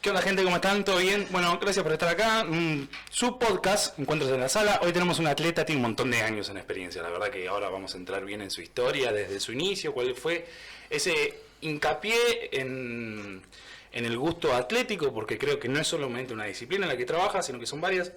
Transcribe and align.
¿Qué 0.00 0.10
onda 0.10 0.22
gente? 0.22 0.44
¿Cómo 0.44 0.54
están? 0.54 0.84
¿Todo 0.84 0.98
bien? 0.98 1.26
Bueno, 1.30 1.58
gracias 1.60 1.82
por 1.82 1.92
estar 1.92 2.08
acá. 2.08 2.44
Mm, 2.44 2.88
su 3.10 3.36
podcast, 3.36 3.98
Encuentros 3.98 4.30
en 4.30 4.40
la 4.40 4.48
Sala. 4.48 4.78
Hoy 4.84 4.92
tenemos 4.92 5.18
un 5.18 5.26
atleta, 5.26 5.64
tiene 5.64 5.80
un 5.80 5.82
montón 5.82 6.08
de 6.12 6.22
años 6.22 6.48
en 6.50 6.56
experiencia. 6.56 7.02
La 7.02 7.10
verdad 7.10 7.30
que 7.30 7.48
ahora 7.48 7.68
vamos 7.68 7.94
a 7.94 7.98
entrar 7.98 8.24
bien 8.24 8.40
en 8.40 8.52
su 8.52 8.62
historia, 8.62 9.10
desde 9.10 9.40
su 9.40 9.52
inicio, 9.52 9.92
cuál 9.92 10.14
fue 10.14 10.46
ese 10.88 11.40
hincapié 11.62 12.16
en, 12.52 13.42
en 13.90 14.04
el 14.04 14.16
gusto 14.16 14.54
atlético, 14.54 15.12
porque 15.12 15.36
creo 15.36 15.58
que 15.58 15.68
no 15.68 15.80
es 15.80 15.88
solamente 15.88 16.32
una 16.32 16.44
disciplina 16.44 16.84
en 16.84 16.90
la 16.90 16.96
que 16.96 17.04
trabaja, 17.04 17.42
sino 17.42 17.58
que 17.58 17.66
son 17.66 17.80
varias. 17.80 18.12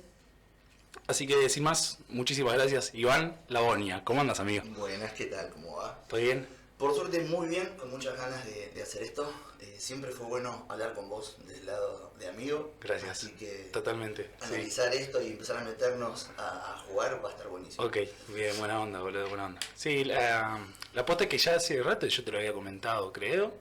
Así 1.07 1.25
que 1.25 1.49
sin 1.49 1.63
más, 1.63 1.97
muchísimas 2.09 2.53
gracias. 2.53 2.91
Iván 2.93 3.35
Labonia, 3.47 4.03
¿cómo 4.03 4.21
andas 4.21 4.39
amigo? 4.39 4.63
Buenas, 4.77 5.13
¿qué 5.13 5.25
tal? 5.25 5.49
¿Cómo 5.49 5.77
va? 5.77 5.99
¿Todo 6.07 6.21
bien? 6.21 6.60
Por 6.81 6.95
suerte 6.95 7.19
muy 7.21 7.47
bien, 7.47 7.75
con 7.77 7.91
muchas 7.91 8.17
ganas 8.17 8.43
de, 8.45 8.71
de 8.71 8.81
hacer 8.81 9.03
esto. 9.03 9.31
Eh, 9.59 9.75
siempre 9.77 10.11
fue 10.11 10.25
bueno 10.25 10.65
hablar 10.67 10.93
con 10.95 11.07
vos 11.07 11.37
desde 11.45 11.59
el 11.59 11.65
lado 11.67 12.11
de 12.17 12.27
amigo. 12.27 12.73
Gracias. 12.81 13.11
Así 13.11 13.31
que 13.33 13.69
Totalmente. 13.71 14.23
sí. 14.39 14.45
analizar 14.45 14.93
esto 14.93 15.21
y 15.21 15.27
empezar 15.27 15.57
a 15.57 15.63
meternos 15.63 16.29
a, 16.37 16.73
a 16.73 16.77
jugar 16.79 17.23
va 17.23 17.29
a 17.29 17.31
estar 17.33 17.47
buenísimo. 17.47 17.85
Ok, 17.85 17.97
bien, 18.29 18.57
buena 18.57 18.81
onda, 18.81 18.99
boludo, 18.99 19.29
buena 19.29 19.45
onda. 19.45 19.59
Sí, 19.75 20.03
la, 20.03 20.59
la 20.93 21.05
posta 21.05 21.29
que 21.29 21.37
ya 21.37 21.55
hace 21.55 21.81
rato 21.83 22.07
yo 22.07 22.23
te 22.23 22.31
lo 22.31 22.39
había 22.39 22.51
comentado, 22.53 23.13
creo. 23.13 23.53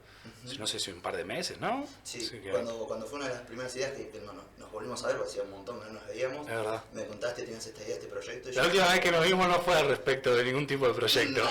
No 0.57 0.67
sé 0.67 0.79
si 0.79 0.91
un 0.91 1.01
par 1.01 1.15
de 1.17 1.23
meses, 1.23 1.59
¿no? 1.59 1.87
Sí, 2.03 2.29
cuando, 2.51 2.85
cuando 2.87 3.05
fue 3.07 3.19
una 3.19 3.27
de 3.29 3.33
las 3.35 3.43
primeras 3.43 3.75
ideas 3.75 3.91
que, 3.93 4.09
que 4.09 4.19
no, 4.21 4.33
no, 4.33 4.41
nos 4.57 4.71
volvimos 4.71 5.03
a 5.03 5.07
ver, 5.07 5.15
porque 5.17 5.31
hacía 5.31 5.43
un 5.43 5.51
montón 5.51 5.79
que 5.79 5.85
no 5.87 5.93
nos 5.93 6.07
veíamos, 6.07 6.47
Es 6.47 6.55
verdad. 6.55 6.83
me 6.93 7.05
contaste, 7.05 7.43
tienes 7.43 7.65
esta 7.65 7.81
idea, 7.83 7.95
este 7.95 8.07
proyecto. 8.07 8.49
y 8.49 8.53
La 8.53 8.61
yo- 8.63 8.67
última 8.69 8.87
vez 8.91 8.99
que 8.99 9.11
nos 9.11 9.25
vimos 9.25 9.47
no 9.47 9.61
fue 9.61 9.75
al 9.75 9.87
respecto 9.87 10.35
de 10.35 10.43
ningún 10.43 10.67
tipo 10.67 10.87
de 10.87 10.93
proyecto. 10.93 11.43
No, 11.43 11.49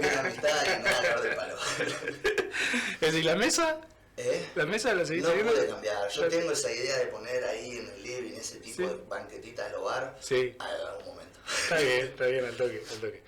que 0.00 0.06
la 0.12 0.20
amistad 0.20 0.48
y 0.64 1.22
del 1.22 1.36
palo. 1.36 1.56
es 2.18 3.00
decir, 3.00 3.24
¿la 3.24 3.34
mesa? 3.36 3.80
¿Eh? 4.16 4.46
¿La 4.54 4.64
mesa 4.66 4.94
la 4.94 5.04
seguís 5.04 5.24
No 5.24 5.30
teniendo? 5.30 5.52
pude 5.52 5.66
cambiar. 5.66 6.08
Yo 6.08 6.28
tengo 6.28 6.50
esa 6.52 6.70
idea 6.72 6.98
de 6.98 7.06
poner 7.06 7.44
ahí 7.44 7.78
en 7.78 7.88
el 7.88 8.02
living 8.02 8.34
ese 8.34 8.58
tipo 8.58 8.76
Sí. 8.76 8.82
de 8.82 8.94
banquetitas 9.08 9.66
al 9.68 9.74
hogar 9.76 10.16
Sí, 10.20 10.54
a 10.58 10.64
algún 10.92 11.06
momento. 11.14 11.38
está 11.62 11.78
bien, 11.78 12.06
está 12.06 12.26
bien, 12.26 12.44
al 12.44 12.56
toque, 12.56 12.82
al 12.90 12.96
toque. 12.98 13.22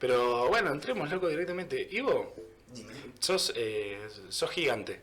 Pero 0.00 0.48
bueno, 0.48 0.72
entremos 0.72 1.08
loco 1.10 1.28
directamente. 1.28 1.88
Ivo. 1.92 2.34
Sos, 3.22 3.52
eh, 3.56 4.08
sos 4.28 4.50
gigante. 4.50 5.00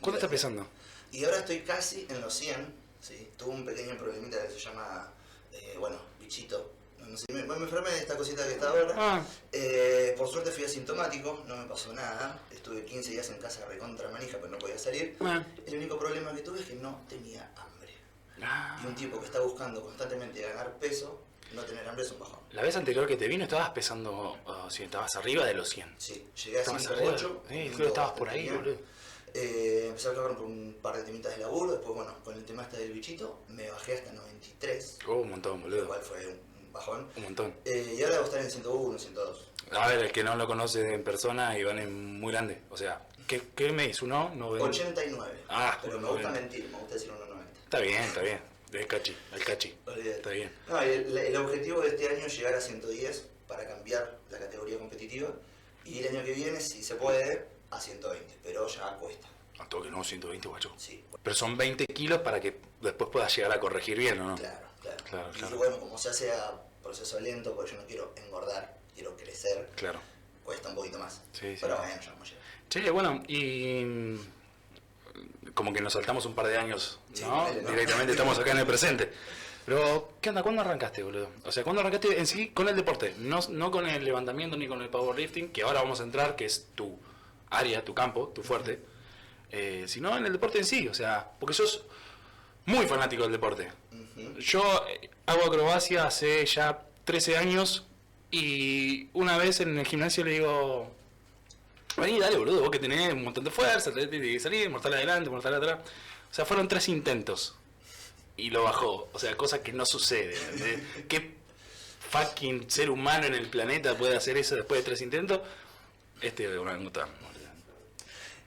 ¿Cuánto 0.00 0.16
estás 0.18 0.30
pesando? 0.30 0.66
Y 1.12 1.24
ahora 1.24 1.38
estoy 1.38 1.60
casi 1.60 2.06
en 2.08 2.20
los 2.20 2.34
100, 2.34 2.74
¿sí? 3.00 3.30
Tuve 3.36 3.50
un 3.54 3.64
pequeño 3.64 3.96
problemita 3.96 4.42
que 4.42 4.52
se 4.52 4.58
llama, 4.58 5.12
eh, 5.52 5.76
bueno, 5.78 5.96
bichito. 6.20 6.72
No, 6.98 7.06
no 7.06 7.16
sé, 7.16 7.26
me, 7.32 7.42
me 7.44 7.54
enfermé 7.56 7.90
de 7.90 7.98
esta 7.98 8.16
cosita 8.16 8.44
que 8.46 8.52
está 8.52 8.68
ahora. 8.68 8.94
Ah, 8.96 9.22
Eh, 9.52 10.14
por 10.18 10.28
suerte 10.28 10.50
fui 10.50 10.64
asintomático, 10.64 11.44
no 11.46 11.56
me 11.56 11.64
pasó 11.66 11.92
nada. 11.92 12.40
Estuve 12.50 12.84
15 12.84 13.10
días 13.12 13.28
en 13.30 13.38
casa 13.38 13.64
recontra 13.66 14.10
manija, 14.10 14.36
pero 14.38 14.48
no 14.50 14.58
podía 14.58 14.78
salir. 14.78 15.16
ah. 15.20 15.42
El 15.66 15.76
único 15.76 15.98
problema 15.98 16.32
que 16.34 16.42
tuve 16.42 16.60
es 16.60 16.66
que 16.66 16.74
no 16.74 17.04
tenía 17.08 17.50
hambre. 17.56 17.94
Ah. 18.42 18.80
Y 18.84 18.86
un 18.86 18.94
tipo 18.94 19.18
que 19.18 19.26
está 19.26 19.40
buscando 19.40 19.82
constantemente 19.82 20.42
ganar 20.42 20.78
peso, 20.78 21.22
no 21.52 21.62
tener 21.62 21.88
hambre 21.88 22.04
es 22.04 22.10
un 22.12 22.18
bajón. 22.20 22.40
La 22.52 22.62
vez 22.62 22.76
anterior 22.76 23.06
que 23.06 23.16
te 23.16 23.28
vino 23.28 23.44
estabas 23.44 23.70
pesando, 23.70 24.36
oh, 24.44 24.70
sí, 24.70 24.82
estabas 24.84 25.14
arriba 25.16 25.44
de 25.46 25.54
los 25.54 25.68
100. 25.68 25.94
Sí, 25.98 26.26
llegué 26.44 26.58
a 26.58 26.60
Estabas 26.60 26.82
108. 26.82 27.42
arriba. 27.48 27.64
Sí, 27.64 27.68
creo 27.68 27.76
que 27.78 27.86
estabas 27.88 28.12
por 28.12 28.28
ahí, 28.28 28.48
boludo. 28.48 28.76
Eh, 29.32 29.84
empecé 29.88 30.08
a 30.08 30.12
trabajar 30.12 30.36
por 30.38 30.46
un 30.46 30.76
par 30.82 30.96
de 30.96 31.04
temitas 31.04 31.32
de 31.36 31.42
laburo, 31.42 31.72
después 31.72 31.94
bueno, 31.94 32.12
con 32.24 32.34
el 32.34 32.44
tema 32.44 32.62
este 32.64 32.78
del 32.78 32.92
bichito, 32.92 33.40
me 33.48 33.70
bajé 33.70 33.94
hasta 33.94 34.12
93, 34.12 34.98
Oh, 35.06 35.14
un 35.16 35.30
montón, 35.30 35.62
boludo. 35.62 35.86
cual 35.86 36.00
fue 36.00 36.26
un 36.26 36.72
bajón. 36.72 37.06
Un 37.16 37.22
montón. 37.22 37.54
Eh, 37.64 37.94
y 37.96 38.02
ahora 38.02 38.14
debo 38.16 38.24
estar 38.26 38.40
en 38.40 38.50
101, 38.50 38.98
102. 38.98 39.48
A 39.72 39.86
ver, 39.86 39.98
el 40.00 40.10
que 40.12 40.24
no 40.24 40.34
lo 40.34 40.48
conoce 40.48 40.94
en 40.94 41.04
persona, 41.04 41.56
Iván 41.56 41.78
es 41.78 41.88
muy 41.88 42.32
grande. 42.32 42.62
O 42.70 42.76
sea, 42.76 43.06
¿qué, 43.28 43.40
qué 43.54 43.70
me 43.70 43.86
dice? 43.86 44.04
¿Uno? 44.04 44.32
No, 44.34 44.48
89. 44.48 45.44
Ah, 45.48 45.78
pero 45.80 46.00
me 46.00 46.08
gusta 46.08 46.30
mentir, 46.30 46.68
me 46.68 46.78
gusta 46.78 46.94
decir 46.94 47.10
1,90. 47.10 47.64
Está 47.64 47.78
bien, 47.78 48.02
está 48.02 48.22
bien. 48.22 48.40
El 48.72 48.86
cachi, 48.86 49.16
el 49.34 49.44
cachi. 49.44 49.74
Está 50.04 50.30
bien. 50.30 50.52
No, 50.68 50.80
el, 50.80 51.16
el 51.16 51.36
objetivo 51.36 51.80
de 51.80 51.88
este 51.88 52.08
año 52.08 52.26
es 52.26 52.36
llegar 52.36 52.54
a 52.54 52.60
110 52.60 53.26
para 53.48 53.66
cambiar 53.66 54.18
la 54.30 54.38
categoría 54.38 54.78
competitiva. 54.78 55.28
Y 55.84 55.98
el 55.98 56.08
año 56.16 56.24
que 56.24 56.32
viene, 56.32 56.60
si 56.60 56.82
se 56.82 56.94
puede, 56.94 57.46
a 57.70 57.80
120, 57.80 58.38
pero 58.44 58.68
ya 58.68 58.96
cuesta. 58.98 59.28
A 59.58 59.68
todo 59.68 59.82
que 59.82 59.90
no, 59.90 60.04
120, 60.04 60.46
guacho. 60.48 60.72
Sí, 60.76 61.04
Pero 61.22 61.34
son 61.34 61.56
20 61.56 61.86
kilos 61.88 62.20
para 62.20 62.40
que 62.40 62.60
después 62.80 63.10
puedas 63.10 63.34
llegar 63.34 63.52
a 63.52 63.58
corregir 63.60 63.98
bien, 63.98 64.20
¿o 64.20 64.24
no? 64.28 64.34
Claro, 64.36 64.66
claro. 64.80 64.96
Claro, 65.08 65.30
y 65.34 65.38
claro. 65.38 65.56
bueno, 65.56 65.80
como 65.80 65.98
se 65.98 66.10
hace 66.10 66.30
a 66.32 66.52
proceso 66.82 67.18
lento, 67.20 67.54
porque 67.54 67.72
yo 67.72 67.78
no 67.78 67.86
quiero 67.86 68.12
engordar, 68.16 68.78
quiero 68.94 69.16
crecer, 69.16 69.68
Claro. 69.76 70.00
cuesta 70.44 70.68
un 70.68 70.76
poquito 70.76 70.98
más. 70.98 71.20
Sí, 71.32 71.54
sí. 71.54 71.58
Pero 71.60 71.76
bueno, 71.76 72.00
ya 72.00 72.10
vamos 72.12 72.28
a 72.28 72.30
llegar. 72.30 72.44
Che, 72.68 72.90
bueno, 72.90 73.22
y 73.26 74.16
como 75.54 75.72
que 75.72 75.80
nos 75.80 75.92
saltamos 75.92 76.26
un 76.26 76.34
par 76.34 76.46
de 76.46 76.58
años. 76.58 77.00
Directamente 77.68 78.12
estamos 78.12 78.38
acá 78.38 78.52
en 78.52 78.58
el 78.58 78.66
presente. 78.66 79.12
Pero, 79.66 80.14
¿qué 80.20 80.30
onda? 80.30 80.42
¿Cuándo 80.42 80.62
arrancaste, 80.62 81.02
boludo? 81.02 81.28
O 81.44 81.52
sea, 81.52 81.62
¿cuándo 81.62 81.80
arrancaste 81.80 82.18
en 82.18 82.26
sí 82.26 82.48
con 82.48 82.68
el 82.68 82.76
deporte? 82.76 83.14
No, 83.18 83.40
no 83.50 83.70
con 83.70 83.86
el 83.86 84.04
levantamiento 84.04 84.56
ni 84.56 84.66
con 84.66 84.82
el 84.82 84.88
powerlifting, 84.88 85.50
que 85.52 85.62
ahora 85.62 85.82
vamos 85.82 86.00
a 86.00 86.04
entrar, 86.04 86.34
que 86.34 86.46
es 86.46 86.68
tu 86.74 86.98
área, 87.50 87.84
tu 87.84 87.94
campo, 87.94 88.28
tu 88.28 88.42
fuerte, 88.42 88.80
eh, 89.50 89.84
sino 89.86 90.16
en 90.16 90.26
el 90.26 90.32
deporte 90.32 90.58
en 90.58 90.64
sí, 90.64 90.88
o 90.88 90.94
sea, 90.94 91.30
porque 91.38 91.54
sos 91.54 91.84
muy 92.66 92.86
fanático 92.86 93.24
del 93.24 93.32
deporte. 93.32 93.70
Yo 94.38 94.62
eh, 94.88 95.10
hago 95.26 95.44
acrobacia 95.44 96.06
hace 96.06 96.44
ya 96.46 96.82
13 97.04 97.36
años 97.36 97.86
y 98.30 99.08
una 99.12 99.38
vez 99.38 99.60
en 99.60 99.78
el 99.78 99.86
gimnasio 99.86 100.24
le 100.24 100.32
digo, 100.32 100.90
vení, 101.96 102.18
dale, 102.18 102.36
boludo, 102.36 102.60
vos 102.60 102.70
que 102.70 102.78
tenés 102.78 103.12
un 103.12 103.24
montón 103.24 103.44
de 103.44 103.50
fuerza, 103.50 103.92
tenés 103.92 104.08
que 104.08 104.40
salir, 104.40 104.70
mortal 104.70 104.94
adelante, 104.94 105.30
mortal 105.30 105.54
atrás. 105.54 105.80
O 106.30 106.34
sea, 106.34 106.44
fueron 106.44 106.68
tres 106.68 106.88
intentos 106.88 107.54
y 108.36 108.50
lo 108.50 108.64
bajó. 108.64 109.08
O 109.12 109.18
sea, 109.18 109.36
cosa 109.36 109.62
que 109.62 109.72
no 109.72 109.84
sucede. 109.86 110.36
¿entendés? 110.36 110.80
¿Qué 111.08 111.34
fucking 112.10 112.70
ser 112.70 112.90
humano 112.90 113.26
en 113.26 113.34
el 113.34 113.48
planeta 113.48 113.96
puede 113.96 114.16
hacer 114.16 114.36
eso 114.36 114.56
después 114.56 114.80
de 114.80 114.84
tres 114.84 115.00
intentos? 115.02 115.40
Este 116.20 116.48
de 116.48 116.58
orangután. 116.58 117.08
boludo. 117.20 117.30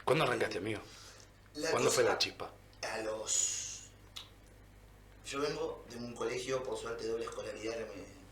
¿Cuándo 0.04 0.24
arrancaste, 0.26 0.58
amigo? 0.58 0.82
La 1.56 1.72
¿Cuándo 1.72 1.92
fue 1.92 2.04
la 2.04 2.18
chispa? 2.18 2.50
A 2.82 2.98
los... 3.00 3.84
Yo 5.26 5.40
vengo 5.40 5.86
de 5.90 5.98
un 5.98 6.14
colegio, 6.14 6.62
por 6.64 6.78
suerte, 6.78 7.08
doble 7.08 7.26
escolaridad 7.26 7.76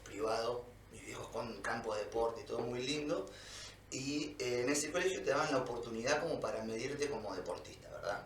privado, 0.03 0.65
mis 0.91 1.05
viejos 1.05 1.27
con 1.29 1.61
campo 1.61 1.95
de 1.95 2.03
deporte 2.03 2.41
y 2.41 2.43
todo 2.43 2.59
muy 2.59 2.81
lindo. 2.81 3.29
Y 3.91 4.35
eh, 4.39 4.61
en 4.63 4.69
ese 4.69 4.91
colegio 4.91 5.21
te 5.21 5.31
daban 5.31 5.51
la 5.51 5.59
oportunidad 5.59 6.21
como 6.21 6.39
para 6.39 6.63
medirte 6.63 7.09
como 7.09 7.35
deportista, 7.35 7.89
¿verdad? 7.91 8.25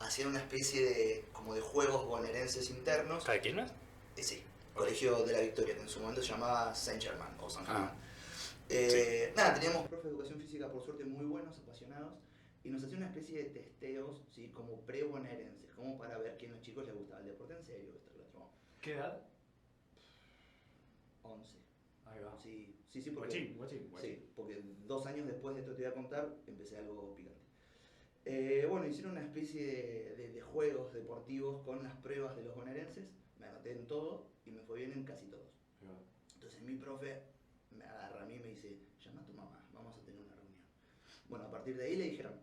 Hacían 0.00 0.28
una 0.28 0.38
especie 0.40 0.82
de, 0.84 1.24
como 1.32 1.54
de 1.54 1.60
juegos 1.60 2.06
bonaerenses 2.06 2.70
internos. 2.70 3.24
¿Sabe 3.24 3.40
quién 3.40 3.58
es? 3.58 3.70
Eh, 4.16 4.22
sí, 4.22 4.42
Colegio 4.74 5.22
de 5.24 5.32
la 5.34 5.40
Victoria, 5.40 5.74
que 5.74 5.82
en 5.82 5.88
su 5.88 6.00
momento 6.00 6.22
se 6.22 6.28
llamaba 6.28 6.74
Saint 6.74 7.02
Germain 7.02 7.32
o 7.40 7.48
San 7.50 7.64
Ah. 7.64 7.72
Germán. 7.72 8.02
Eh, 8.70 9.32
Nada, 9.36 9.54
teníamos 9.54 9.86
profes 9.86 10.04
de 10.04 10.10
educación 10.10 10.40
física, 10.40 10.70
por 10.72 10.82
suerte, 10.82 11.04
muy 11.04 11.26
buenos, 11.26 11.58
apasionados, 11.58 12.14
y 12.64 12.70
nos 12.70 12.82
hacían 12.82 12.98
una 13.02 13.08
especie 13.08 13.44
de 13.44 13.50
testeos, 13.50 14.22
¿sí? 14.34 14.48
como 14.48 14.80
pre-bonaerenses, 14.80 15.72
como 15.74 15.98
para 15.98 16.16
ver 16.16 16.36
quién 16.38 16.52
a 16.52 16.54
los 16.54 16.64
chicos 16.64 16.86
les 16.86 16.94
gustaba 16.96 17.20
el 17.20 17.26
deporte 17.26 17.52
en 17.54 17.64
serio, 17.66 17.90
esto, 17.94 18.10
lo 18.16 18.24
otro. 18.24 18.48
¿Qué 18.80 18.94
edad? 18.94 19.20
11. 21.22 21.52
Ahí 22.06 22.20
va. 22.24 22.34
Sí, 22.42 22.71
sí, 22.92 23.02
sí, 23.02 23.10
porque, 23.10 23.28
Guachín, 23.28 23.56
guachín, 23.58 23.90
guachín. 23.90 24.10
sí, 24.16 24.28
porque 24.36 24.62
dos 24.86 25.06
años 25.06 25.26
después 25.26 25.54
de 25.56 25.62
esto 25.62 25.72
te 25.74 25.82
voy 25.82 25.90
a 25.90 25.94
contar, 25.94 26.34
empecé 26.46 26.76
algo 26.76 27.14
picante. 27.14 27.40
Eh, 28.24 28.66
bueno, 28.70 28.86
hicieron 28.86 29.12
una 29.12 29.22
especie 29.22 29.66
de, 29.66 30.14
de- 30.16 30.30
de 30.32 30.40
juegos 30.42 30.92
deportivos 30.92 31.64
con 31.64 31.82
las 31.82 31.94
pruebas 31.96 32.36
de 32.36 32.44
los 32.44 32.54
bonaerenses, 32.54 33.08
me 33.40 33.46
anoté 33.46 33.72
en 33.72 33.86
todo 33.88 34.26
y 34.44 34.50
me 34.52 34.60
fue 34.60 34.78
bien 34.78 34.92
en 34.92 35.04
casi 35.04 35.26
todos. 35.26 35.48
Entonces 36.34 36.62
mi 36.62 36.74
profe 36.76 37.22
me 37.70 37.84
agarra 37.84 38.22
a 38.22 38.26
mí 38.26 38.34
y 38.34 38.40
me 38.40 38.48
dice, 38.48 38.76
llama 39.00 39.22
a 39.22 39.24
tu 39.24 39.32
mamá, 39.32 39.64
vamos 39.72 39.96
a 39.96 40.00
tener 40.04 40.20
una 40.20 40.34
reunión. 40.36 40.60
Bueno, 41.28 41.46
a 41.46 41.50
partir 41.50 41.76
de 41.76 41.84
ahí 41.84 41.96
le 41.96 42.04
dijeron, 42.10 42.34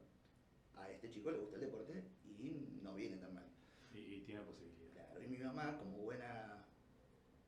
a 0.75 0.89
este 0.89 1.09
chico 1.09 1.31
le 1.31 1.37
gusta 1.37 1.55
el 1.55 1.61
deporte 1.61 2.03
y 2.25 2.79
no 2.81 2.95
viene 2.95 3.17
tan 3.17 3.33
mal. 3.33 3.45
Y, 3.93 4.19
tiene 4.21 4.41
posibilidad. 4.41 4.91
Claro, 4.93 5.21
y 5.23 5.27
mi 5.27 5.37
mamá, 5.37 5.77
como 5.77 5.97
buena 5.99 6.65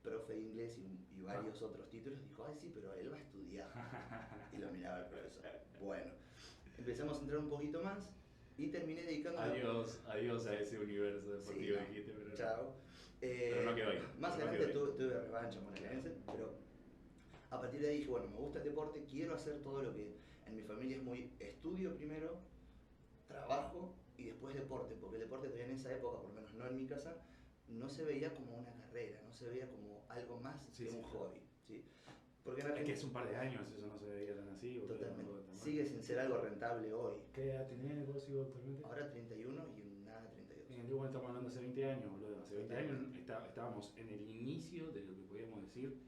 profe 0.03 0.33
de 0.33 0.41
inglés 0.41 0.77
y, 0.77 1.00
y 1.21 1.25
varios 1.25 1.61
otros 1.61 1.87
títulos, 1.89 2.19
dijo, 2.27 2.45
ay 2.47 2.55
sí, 2.59 2.71
pero 2.73 2.93
él 2.93 3.11
va 3.11 3.15
a 3.17 3.19
estudiar. 3.19 3.71
y 4.53 4.57
lo 4.57 4.71
miraba 4.71 4.99
el 4.99 5.05
profesor. 5.05 5.43
Bueno, 5.79 6.11
empezamos 6.77 7.17
a 7.17 7.21
entrar 7.21 7.39
un 7.39 7.49
poquito 7.49 7.81
más 7.83 8.09
y 8.57 8.67
terminé 8.67 9.03
dedicando... 9.03 9.39
Adiós, 9.39 9.99
adiós 10.07 10.45
a 10.47 10.59
ese 10.59 10.79
universo 10.79 11.31
deportivo 11.31 11.77
Sí, 11.77 11.81
no. 11.81 11.87
dijiste, 11.87 12.11
pero 12.13 12.29
no. 12.29 12.35
Chao. 12.35 12.73
Eh, 13.21 13.49
Pero 13.53 13.69
no 13.69 13.75
quedó 13.75 13.89
ahí, 13.91 13.99
Más 14.19 14.35
pero 14.35 14.49
adelante 14.49 14.73
tuve, 14.73 14.91
tuve 14.93 15.13
revancha 15.21 15.59
bonaerense, 15.59 16.11
pero 16.25 16.55
a 17.51 17.61
partir 17.61 17.79
de 17.81 17.89
ahí 17.89 17.97
dije, 17.99 18.09
bueno, 18.09 18.27
me 18.29 18.37
gusta 18.37 18.57
el 18.59 18.65
deporte, 18.65 19.03
quiero 19.03 19.35
hacer 19.35 19.59
todo 19.61 19.83
lo 19.83 19.93
que 19.93 20.15
en 20.47 20.55
mi 20.55 20.63
familia 20.63 20.97
es 20.97 21.03
muy 21.03 21.31
estudio 21.39 21.95
primero, 21.95 22.39
trabajo 23.27 23.93
y 24.17 24.23
después 24.25 24.55
deporte, 24.55 24.95
porque 24.99 25.17
el 25.17 25.21
deporte 25.23 25.47
todavía 25.49 25.67
en 25.67 25.73
esa 25.77 25.91
época, 25.93 26.17
por 26.17 26.29
lo 26.29 26.33
menos 26.33 26.51
no 26.55 26.65
en 26.67 26.75
mi 26.77 26.87
casa, 26.87 27.15
no 27.71 27.89
se 27.89 28.03
veía 28.05 28.33
como 28.33 28.57
una 28.57 28.73
carrera, 28.73 29.21
no 29.25 29.33
se 29.33 29.47
veía 29.47 29.69
como 29.69 30.05
algo 30.09 30.39
más 30.39 30.61
Sí, 30.71 30.85
que 30.85 30.89
sí, 30.91 30.95
un 30.97 31.03
claro. 31.03 31.19
hobby. 31.19 31.41
¿sí? 31.67 31.85
Porque 32.43 32.61
Es 32.61 32.67
que 32.85 32.91
es 32.93 33.03
un 33.03 33.11
par 33.13 33.29
de 33.29 33.35
años, 33.35 33.61
eso 33.71 33.87
no 33.87 33.97
se 33.99 34.07
veía 34.07 34.35
tan 34.35 34.49
así. 34.49 34.79
totalmente, 34.87 35.31
tan 35.45 35.55
sigue 35.57 35.85
sin 35.85 36.01
ser 36.03 36.19
algo 36.19 36.37
rentable 36.39 36.91
hoy. 36.93 37.13
¿Qué 37.33 37.51
edad 37.51 37.67
tenías 37.67 38.05
vos 38.07 38.27
Ivo, 38.27 38.41
actualmente? 38.43 38.83
Ahora 38.85 39.11
31 39.11 39.65
y 39.77 40.03
nada 40.03 40.29
32. 40.31 40.65
En 40.69 40.73
el 40.73 40.79
antiguo 40.81 41.05
está 41.05 41.19
hace 41.47 41.59
20 41.59 41.85
años, 41.91 42.11
boludo. 42.11 42.41
Hace 42.41 42.55
20 42.55 42.75
años 42.75 43.15
está- 43.15 43.45
estábamos 43.45 43.93
en 43.95 44.09
el 44.09 44.21
inicio 44.35 44.91
de 44.91 45.03
lo 45.05 45.15
que 45.15 45.21
podríamos 45.23 45.61
decir 45.61 46.01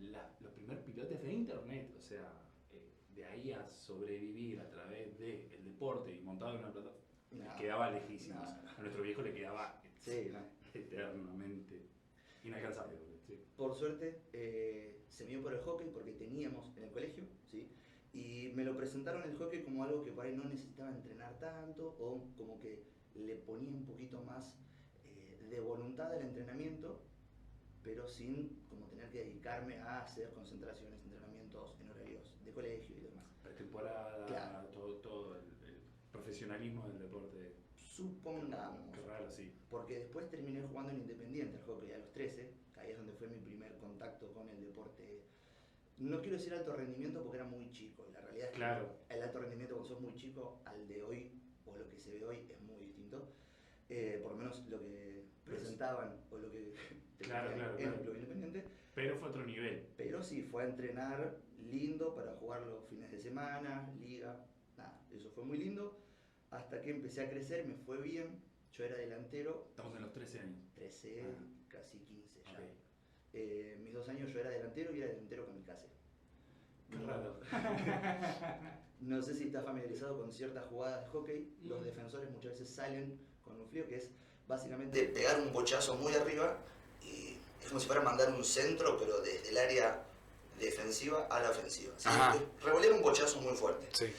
la- 0.00 0.36
los 0.40 0.52
primeros 0.52 0.84
pilotes 0.84 1.20
de 1.20 1.32
internet. 1.32 1.92
O 1.98 2.00
sea, 2.00 2.32
eh, 2.70 2.92
de 3.14 3.24
ahí 3.24 3.52
a 3.52 3.66
sobrevivir 3.68 4.60
a 4.60 4.68
través 4.70 5.18
del 5.18 5.64
deporte 5.64 6.14
y 6.14 6.20
montado 6.20 6.52
en 6.52 6.58
una 6.60 6.72
plataforma. 6.72 7.02
No. 7.32 7.56
Quedaba 7.56 7.90
lejísimos. 7.90 8.38
No. 8.62 8.70
A 8.70 8.80
nuestro 8.80 9.02
viejo 9.02 9.22
le 9.22 9.32
quedaba 9.34 9.80
Sí, 10.00 10.30
no. 10.32 10.40
Eternamente 10.74 11.88
inalcanzable. 12.44 12.96
Sí. 13.26 13.38
Por 13.56 13.74
suerte, 13.76 14.22
eh, 14.32 15.04
se 15.08 15.24
me 15.24 15.30
dio 15.30 15.42
por 15.42 15.52
el 15.52 15.60
hockey 15.60 15.88
porque 15.90 16.12
teníamos 16.12 16.76
en 16.76 16.84
el 16.84 16.90
colegio, 16.90 17.24
¿sí? 17.46 17.68
Y 18.12 18.52
me 18.54 18.64
lo 18.64 18.76
presentaron 18.76 19.22
el 19.22 19.36
hockey 19.36 19.62
como 19.62 19.84
algo 19.84 20.04
que 20.04 20.12
por 20.12 20.26
ahí 20.26 20.36
no 20.36 20.44
necesitaba 20.44 20.90
entrenar 20.90 21.38
tanto 21.38 21.96
o 21.98 22.28
como 22.36 22.60
que 22.60 22.82
le 23.14 23.36
ponía 23.36 23.70
un 23.76 23.84
poquito 23.86 24.22
más 24.22 24.58
eh, 25.06 25.46
de 25.48 25.60
voluntad 25.60 26.12
al 26.12 26.22
entrenamiento, 26.22 27.00
pero 27.82 28.06
sin 28.08 28.60
como 28.68 28.86
tener 28.86 29.10
que 29.10 29.18
dedicarme 29.24 29.78
a 29.78 30.00
hacer 30.02 30.30
concentraciones, 30.34 31.02
entrenamientos 31.04 31.74
en 31.80 31.88
horarios 31.88 32.30
de 32.44 32.52
colegio 32.52 32.96
y 32.96 33.00
demás. 33.00 33.24
Pretemporada, 33.42 34.26
Claro. 34.26 34.68
todo, 34.68 34.96
todo 34.96 35.36
el, 35.36 35.44
el 35.68 35.80
profesionalismo 36.10 36.86
del 36.88 36.98
deporte. 36.98 37.54
Supongamos. 37.92 38.80
Qué 38.94 39.02
raro, 39.02 39.30
sí. 39.30 39.52
Porque 39.68 39.98
después 39.98 40.28
terminé 40.30 40.62
jugando 40.62 40.92
en 40.92 41.00
Independiente 41.00 41.58
al 41.58 41.64
hockey 41.64 41.92
a 41.92 41.98
los 41.98 42.10
13, 42.12 42.50
que 42.72 42.80
ahí 42.80 42.90
es 42.92 42.96
donde 42.96 43.12
fue 43.12 43.28
mi 43.28 43.36
primer 43.38 43.76
contacto 43.76 44.32
con 44.32 44.48
el 44.48 44.64
deporte. 44.64 45.20
No 45.98 46.22
quiero 46.22 46.38
decir 46.38 46.54
alto 46.54 46.74
rendimiento 46.74 47.22
porque 47.22 47.36
era 47.36 47.46
muy 47.46 47.70
chico, 47.70 48.06
y 48.08 48.12
la 48.12 48.22
realidad 48.22 48.46
es 48.46 48.52
que 48.52 48.56
Claro. 48.56 48.88
el 49.10 49.22
alto 49.22 49.40
rendimiento 49.40 49.74
cuando 49.74 49.88
sos 49.94 50.00
muy 50.00 50.14
chico 50.14 50.62
al 50.64 50.88
de 50.88 51.02
hoy, 51.02 51.32
o 51.66 51.76
lo 51.76 51.86
que 51.86 51.98
se 51.98 52.12
ve 52.12 52.24
hoy, 52.24 52.38
es 52.50 52.60
muy 52.62 52.78
distinto. 52.80 53.28
Eh, 53.90 54.20
por 54.22 54.32
lo 54.32 54.38
menos 54.38 54.66
lo 54.70 54.80
que 54.82 55.26
presentaban 55.44 56.16
o 56.30 56.38
lo 56.38 56.50
que 56.50 56.72
Claro, 57.18 57.54
claro, 57.54 57.78
en 57.78 57.88
el 57.88 58.00
club 58.00 58.14
Independiente. 58.14 58.64
Pero 58.94 59.16
fue 59.16 59.28
otro 59.28 59.44
nivel. 59.44 59.86
Pero 59.98 60.22
sí, 60.22 60.42
fue 60.42 60.62
a 60.62 60.66
entrenar 60.68 61.36
lindo 61.70 62.14
para 62.14 62.32
jugar 62.36 62.62
los 62.62 62.86
fines 62.86 63.10
de 63.12 63.18
semana, 63.18 63.92
liga, 64.00 64.46
nada, 64.78 64.98
eso 65.12 65.30
fue 65.30 65.44
muy 65.44 65.58
lindo. 65.58 66.01
Hasta 66.52 66.80
que 66.82 66.90
empecé 66.90 67.22
a 67.22 67.30
crecer, 67.30 67.66
me 67.66 67.74
fue 67.74 68.00
bien. 68.00 68.40
Yo 68.76 68.84
era 68.84 68.96
delantero, 68.96 69.66
Estamos 69.70 69.94
en 69.96 70.02
los 70.02 70.12
13 70.12 70.38
años. 70.40 70.60
13, 70.76 71.22
Ah. 71.24 71.44
casi 71.68 71.98
15 71.98 72.40
ya. 72.46 72.58
Eh, 73.34 73.78
mis 73.82 73.92
dos 73.92 74.08
años 74.08 74.30
yo 74.32 74.38
era 74.40 74.50
delantero 74.50 74.94
y 74.94 74.98
era 74.98 75.08
delantero 75.08 75.46
kamikaze. 75.46 75.88
Qué 76.90 76.96
No- 76.96 77.06
raro. 77.06 77.40
No 79.00 79.20
sé 79.20 79.34
si 79.34 79.44
estás 79.48 79.64
familiarizado 79.64 80.16
con 80.16 80.32
ciertas 80.32 80.64
jugadas 80.66 81.00
de 81.02 81.08
hockey. 81.08 81.56
Los 81.64 81.80
Mm. 81.80 81.84
defensores 81.84 82.30
muchas 82.30 82.52
veces 82.52 82.70
salen 82.70 83.18
con 83.44 83.60
un 83.60 83.66
frío 83.68 83.88
que 83.88 83.96
es 83.96 84.10
básicamente 84.46 85.02
pegar 85.08 85.40
un 85.40 85.52
bochazo 85.52 85.96
muy 85.96 86.14
arriba 86.14 86.56
y 87.02 87.36
es 87.60 87.68
como 87.68 87.80
si 87.80 87.86
fuera 87.88 88.00
mandar 88.02 88.32
un 88.32 88.44
centro, 88.44 88.96
pero 88.98 89.20
desde 89.20 89.48
el 89.48 89.58
área 89.58 90.04
defensiva 90.60 91.26
a 91.30 91.40
la 91.42 91.50
ofensiva. 91.50 91.94
¿sí? 91.98 92.08
Revolear 92.62 92.92
un 92.92 93.02
bochazo 93.02 93.40
muy 93.40 93.54
fuerte. 93.56 93.88
Sí. 93.92 94.12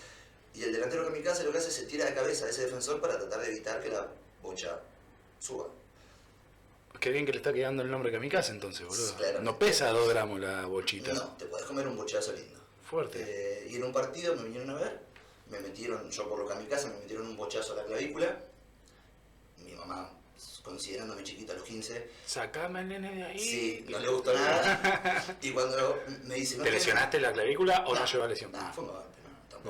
Y 0.55 0.63
el 0.63 0.73
delantero 0.73 1.05
kamikaze 1.05 1.43
lo 1.43 1.51
que 1.51 1.57
hace 1.57 1.69
es 1.69 1.75
se 1.75 1.85
tira 1.85 2.05
de 2.05 2.13
cabeza 2.13 2.45
a 2.45 2.49
ese 2.49 2.63
defensor 2.63 3.01
para 3.01 3.17
tratar 3.17 3.41
de 3.41 3.47
evitar 3.47 3.81
que 3.81 3.89
la 3.89 4.07
bocha 4.41 4.79
suba. 5.39 5.67
Qué 6.99 7.09
bien 7.11 7.25
que 7.25 7.31
le 7.33 7.39
está 7.39 7.51
quedando 7.51 7.83
el 7.83 7.91
nombre 7.91 8.11
Kamikaze 8.13 8.51
entonces, 8.53 8.87
boludo. 8.87 9.15
Claro. 9.15 9.41
No 9.41 9.59
pesa 9.59 9.89
2 9.89 10.07
gramos 10.07 10.39
la 10.39 10.65
bochita. 10.67 11.11
No, 11.13 11.35
te 11.37 11.45
podés 11.45 11.65
comer 11.65 11.85
un 11.87 11.97
bochazo 11.97 12.31
lindo. 12.31 12.59
Fuerte. 12.89 13.19
Eh, 13.19 13.67
y 13.71 13.75
en 13.75 13.83
un 13.83 13.91
partido 13.91 14.35
me 14.35 14.43
vinieron 14.43 14.69
a 14.69 14.75
ver, 14.75 14.99
me 15.49 15.59
metieron, 15.59 16.09
yo 16.09 16.29
por 16.29 16.39
lo 16.39 16.47
kamikaze, 16.47 16.87
me 16.87 16.99
metieron 16.99 17.27
un 17.27 17.35
bochazo 17.35 17.73
a 17.73 17.77
la 17.77 17.83
clavícula. 17.83 18.39
Mi 19.65 19.73
mamá, 19.73 20.11
considerándome 20.63 21.23
chiquito 21.23 21.51
a 21.51 21.55
los 21.55 21.65
15, 21.65 22.09
Sacame 22.25 22.79
al 22.79 22.87
nene 22.87 23.15
de 23.15 23.23
ahí. 23.23 23.39
sí, 23.39 23.85
no 23.89 23.99
le 23.99 24.07
gustó 24.07 24.33
nada. 24.33 25.37
Y 25.41 25.51
cuando 25.51 25.99
me 26.23 26.35
dice, 26.35 26.57
no 26.57 26.63
¿Te 26.63 26.71
lesionaste 26.71 27.19
la 27.19 27.33
clavícula 27.33 27.83
o 27.85 27.93
no, 27.93 27.99
No, 27.99 28.05
lleva 28.05 28.27
lesión? 28.27 28.51
No, 28.53 28.73
fue 28.73 28.83
un 28.85 28.91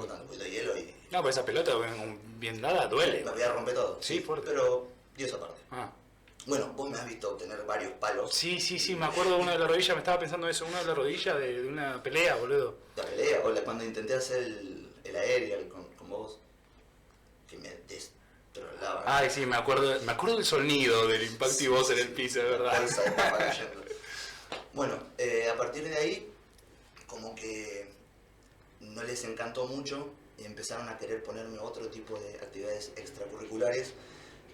tanto, 0.02 0.16
un 0.16 0.28
poquito 0.28 0.44
de 0.44 0.52
hielo 0.52 0.78
y 0.78 0.94
No, 1.12 1.22
pues 1.22 1.36
esa 1.38 1.46
pelota 1.46 1.76
bien, 1.78 2.20
bien 2.40 2.62
dada 2.62 2.88
duele. 2.88 3.24
me 3.24 3.32
voy 3.32 3.42
a 3.42 3.52
romper 3.54 3.74
todo. 3.76 4.00
Sí, 4.02 4.20
fuerte. 4.20 4.48
Pero 4.50 4.88
Dios 5.16 5.34
aparte. 5.34 5.62
Ah. 5.72 5.92
Bueno, 6.46 6.74
vos 6.76 6.90
me 6.90 6.98
has 6.98 7.06
visto 7.08 7.32
obtener 7.32 7.64
varios 7.66 7.94
palos 7.94 8.34
Sí, 8.34 8.60
sí, 8.60 8.78
sí, 8.78 8.96
me 8.96 9.06
acuerdo 9.06 9.36
de 9.38 9.42
una 9.44 9.54
de 9.54 9.60
las 9.60 9.70
rodillas, 9.70 9.96
me 9.96 10.00
estaba 10.00 10.20
pensando 10.20 10.50
eso, 10.50 10.66
una 10.66 10.80
de 10.80 10.86
las 10.86 10.98
rodillas 10.98 11.38
de, 11.40 11.62
de 11.62 11.68
una 11.70 12.04
pelea, 12.04 12.36
boludo. 12.36 12.76
la 12.98 13.04
pelea, 13.06 13.42
o 13.46 13.50
la- 13.50 13.62
cuando 13.62 13.86
intenté 13.86 14.14
hacer 14.14 14.44
el, 14.44 14.90
el 15.06 15.16
aéreo 15.16 15.70
con, 15.70 15.86
con 15.94 16.10
vos, 16.10 16.40
que 17.50 17.58
me 17.60 17.70
destrolaba. 17.88 19.04
Ay, 19.06 19.30
sí, 19.30 19.46
me 19.46 19.56
acuerdo, 19.56 19.98
me 20.02 20.12
acuerdo 20.12 20.36
del 20.36 20.46
sonido 20.46 21.08
del 21.08 21.24
impacto 21.24 21.64
y 21.64 21.68
vos 21.68 21.90
en 21.92 22.00
el 22.00 22.10
piso, 22.10 22.40
de 22.40 22.50
verdad. 22.50 22.84
Bueno, 24.74 24.98
eh, 25.18 25.48
a 25.50 25.56
partir 25.58 25.84
de 25.88 25.96
ahí, 25.96 26.30
como 27.08 27.34
que 27.36 27.93
no 28.84 29.04
les 29.04 29.24
encantó 29.24 29.66
mucho 29.68 30.10
y 30.38 30.46
empezaron 30.46 30.88
a 30.90 30.98
querer 30.98 31.24
ponerme 31.24 31.60
otro 31.60 31.88
tipo 31.88 32.18
de 32.20 32.36
actividades 32.36 32.92
extracurriculares, 32.96 33.94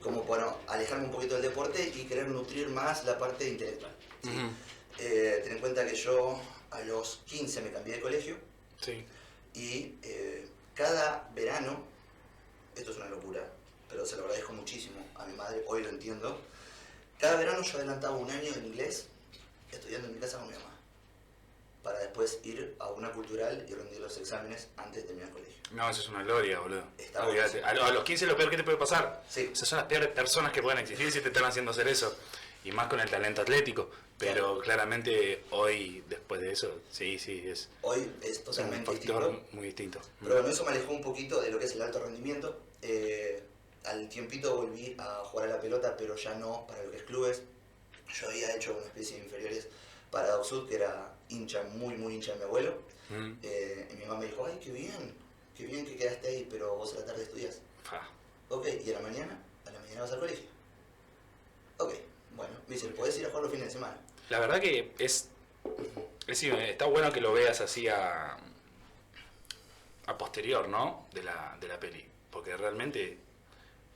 como 0.02 0.26
para 0.26 0.56
alejarme 0.68 1.06
un 1.06 1.12
poquito 1.12 1.34
del 1.36 1.44
deporte 1.44 1.92
y 1.96 2.06
querer 2.06 2.28
nutrir 2.28 2.70
más 2.70 3.04
la 3.06 3.18
parte 3.18 3.48
intelectual. 3.48 3.92
¿sí? 4.24 4.30
Eh, 5.00 5.42
ten 5.44 5.54
en 5.54 5.60
cuenta 5.60 5.86
que 5.86 5.96
yo 5.96 6.40
a 6.72 6.82
los 6.82 7.22
15 7.26 7.62
me 7.62 7.72
cambié 7.72 7.96
de 7.96 8.02
colegio 8.02 8.38
Sí. 8.82 9.06
y 9.56 9.96
eh, 10.04 10.48
cada 10.76 11.30
verano, 11.34 11.84
esto 12.76 12.92
es 12.92 12.98
una 12.98 13.08
locura, 13.10 13.44
pero 13.90 14.06
se 14.06 14.16
lo 14.16 14.24
agradezco 14.24 14.54
muchísimo 14.54 15.06
a 15.16 15.26
mi 15.26 15.36
madre, 15.36 15.64
hoy 15.68 15.84
lo 15.84 15.90
entiendo, 15.90 16.40
cada 17.20 17.36
verano 17.38 17.62
yo 17.62 17.78
adelantaba 17.78 18.16
un 18.16 18.30
año 18.32 18.54
en 18.56 18.66
inglés 18.68 19.08
estudiando 19.72 20.08
en 20.08 20.14
mi 20.16 20.20
casa 20.22 20.38
con 20.38 20.48
mi 20.48 20.54
mamá, 20.54 20.69
para 21.84 22.00
después 22.00 22.40
ir 22.44 22.76
a 22.80 22.90
una 22.90 23.12
cultural 23.12 23.66
y 23.68 23.74
rendir 23.74 24.00
los 24.00 24.18
exámenes 24.18 24.68
antes 24.78 25.04
de 25.04 25.08
terminar 25.08 25.30
el 25.30 25.34
colegio. 25.34 25.56
No, 25.72 25.90
eso 25.90 26.02
es 26.02 26.10
una 26.10 26.24
gloria, 26.24 26.60
boludo. 26.60 26.84
Está. 26.98 27.24
A, 27.24 27.74
lo- 27.74 27.86
a 27.86 27.92
los 27.92 28.04
15 28.04 28.26
lo 28.26 28.36
peor 28.36 28.50
que 28.50 28.58
te 28.58 28.64
puede 28.64 28.78
pasar. 28.78 29.24
Sí, 29.30 29.50
Esas 29.54 29.68
son 29.70 29.78
las 29.78 29.88
peores 29.88 30.10
personas 30.10 30.52
que 30.52 30.62
pueden 30.62 30.80
existir 30.80 31.12
si 31.12 31.22
te 31.22 31.28
están 31.30 31.46
haciendo 31.46 31.72
hacer 31.72 31.88
eso. 31.88 32.16
Y 32.64 32.72
más 32.72 32.88
con 32.88 33.00
el 33.00 33.10
talento 33.10 33.42
atlético. 33.42 33.90
Pero 34.18 34.60
claramente 34.60 35.46
hoy, 35.52 36.04
después 36.10 36.42
de 36.42 36.52
eso, 36.52 36.82
sí, 36.92 37.18
sí, 37.18 37.48
es, 37.48 37.70
hoy 37.84 38.12
es 38.22 38.32
es 38.32 38.38
un 38.40 38.44
totalmente 38.46 38.92
factor 38.92 39.24
distinto, 39.30 39.56
muy 39.56 39.66
distinto. 39.68 40.02
pero 40.20 40.34
bueno, 40.34 40.50
eso 40.50 40.66
me 40.66 40.72
alejó 40.72 40.92
un 40.92 41.02
poquito 41.02 41.40
de 41.40 41.52
lo 41.52 41.58
que 41.58 41.64
es 41.66 41.72
el 41.72 41.82
alto 41.82 42.00
rendimiento. 42.04 42.60
Eh, 42.82 43.42
al 43.86 44.10
tiempito 44.10 44.58
volví 44.58 44.94
a 45.00 45.24
jugar 45.24 45.48
a 45.48 45.52
la 45.54 45.62
pelota, 45.62 45.96
pero 45.96 46.18
ya 46.18 46.34
no 46.36 46.68
para 46.68 46.84
lo 46.84 46.92
que 46.92 46.98
es 46.98 47.04
clubes. 47.04 47.44
Yo 48.14 48.28
había 48.28 48.54
hecho 48.54 48.74
una 48.76 48.88
especie 48.88 49.18
de 49.20 49.24
inferiores 49.24 49.68
para 50.12 50.28
Docsud, 50.32 50.68
que 50.68 50.76
era 50.76 51.14
hincha, 51.30 51.64
muy, 51.64 51.96
muy 51.96 52.16
hincha 52.16 52.34
de 52.34 52.40
mi 52.40 52.44
abuelo. 52.46 52.82
Mm, 53.10 53.32
Eh, 53.44 53.88
y 53.92 53.96
mi 53.96 54.06
mamá 54.06 54.20
me 54.20 54.26
dijo, 54.28 54.46
ay, 54.46 54.60
qué 54.64 54.72
bien, 54.72 55.14
qué 55.58 55.66
bien 55.66 55.86
que 55.86 55.96
quedaste 55.96 56.28
ahí, 56.28 56.48
pero 56.50 56.76
vos 56.76 56.94
a 56.96 57.00
la 57.00 57.06
tarde 57.06 57.24
estudias. 57.24 57.60
fa. 57.84 58.08
Ok, 58.50 58.68
y 58.86 58.90
a 58.92 58.94
la 58.94 59.00
mañana, 59.08 59.38
a 59.66 59.72
la 59.72 59.80
mañana 59.80 60.02
vas 60.02 60.12
al 60.12 60.20
colegio. 60.20 60.46
Ok, 61.78 61.94
bueno, 62.36 62.54
me 62.68 62.76
dice, 62.76 62.88
podés 62.90 63.18
ir 63.18 63.26
a 63.26 63.30
jugar 63.30 63.44
los 63.44 63.52
fines 63.52 63.68
de 63.68 63.74
semana. 63.74 63.98
La 64.30 64.40
verdad 64.40 64.60
que 64.60 64.92
es, 65.00 65.30
es 66.28 66.38
sí, 66.38 66.50
está 66.50 66.86
bueno 66.86 67.12
que 67.12 67.22
lo 67.22 67.34
veas 67.34 67.62
así 67.62 67.88
a, 67.88 68.38
a 70.06 70.18
posterior, 70.18 70.68
¿no? 70.68 71.08
De 71.14 71.24
la, 71.24 71.58
de 71.60 71.68
la 71.68 71.80
peli. 71.80 72.06
Porque 72.32 72.56
realmente 72.58 73.18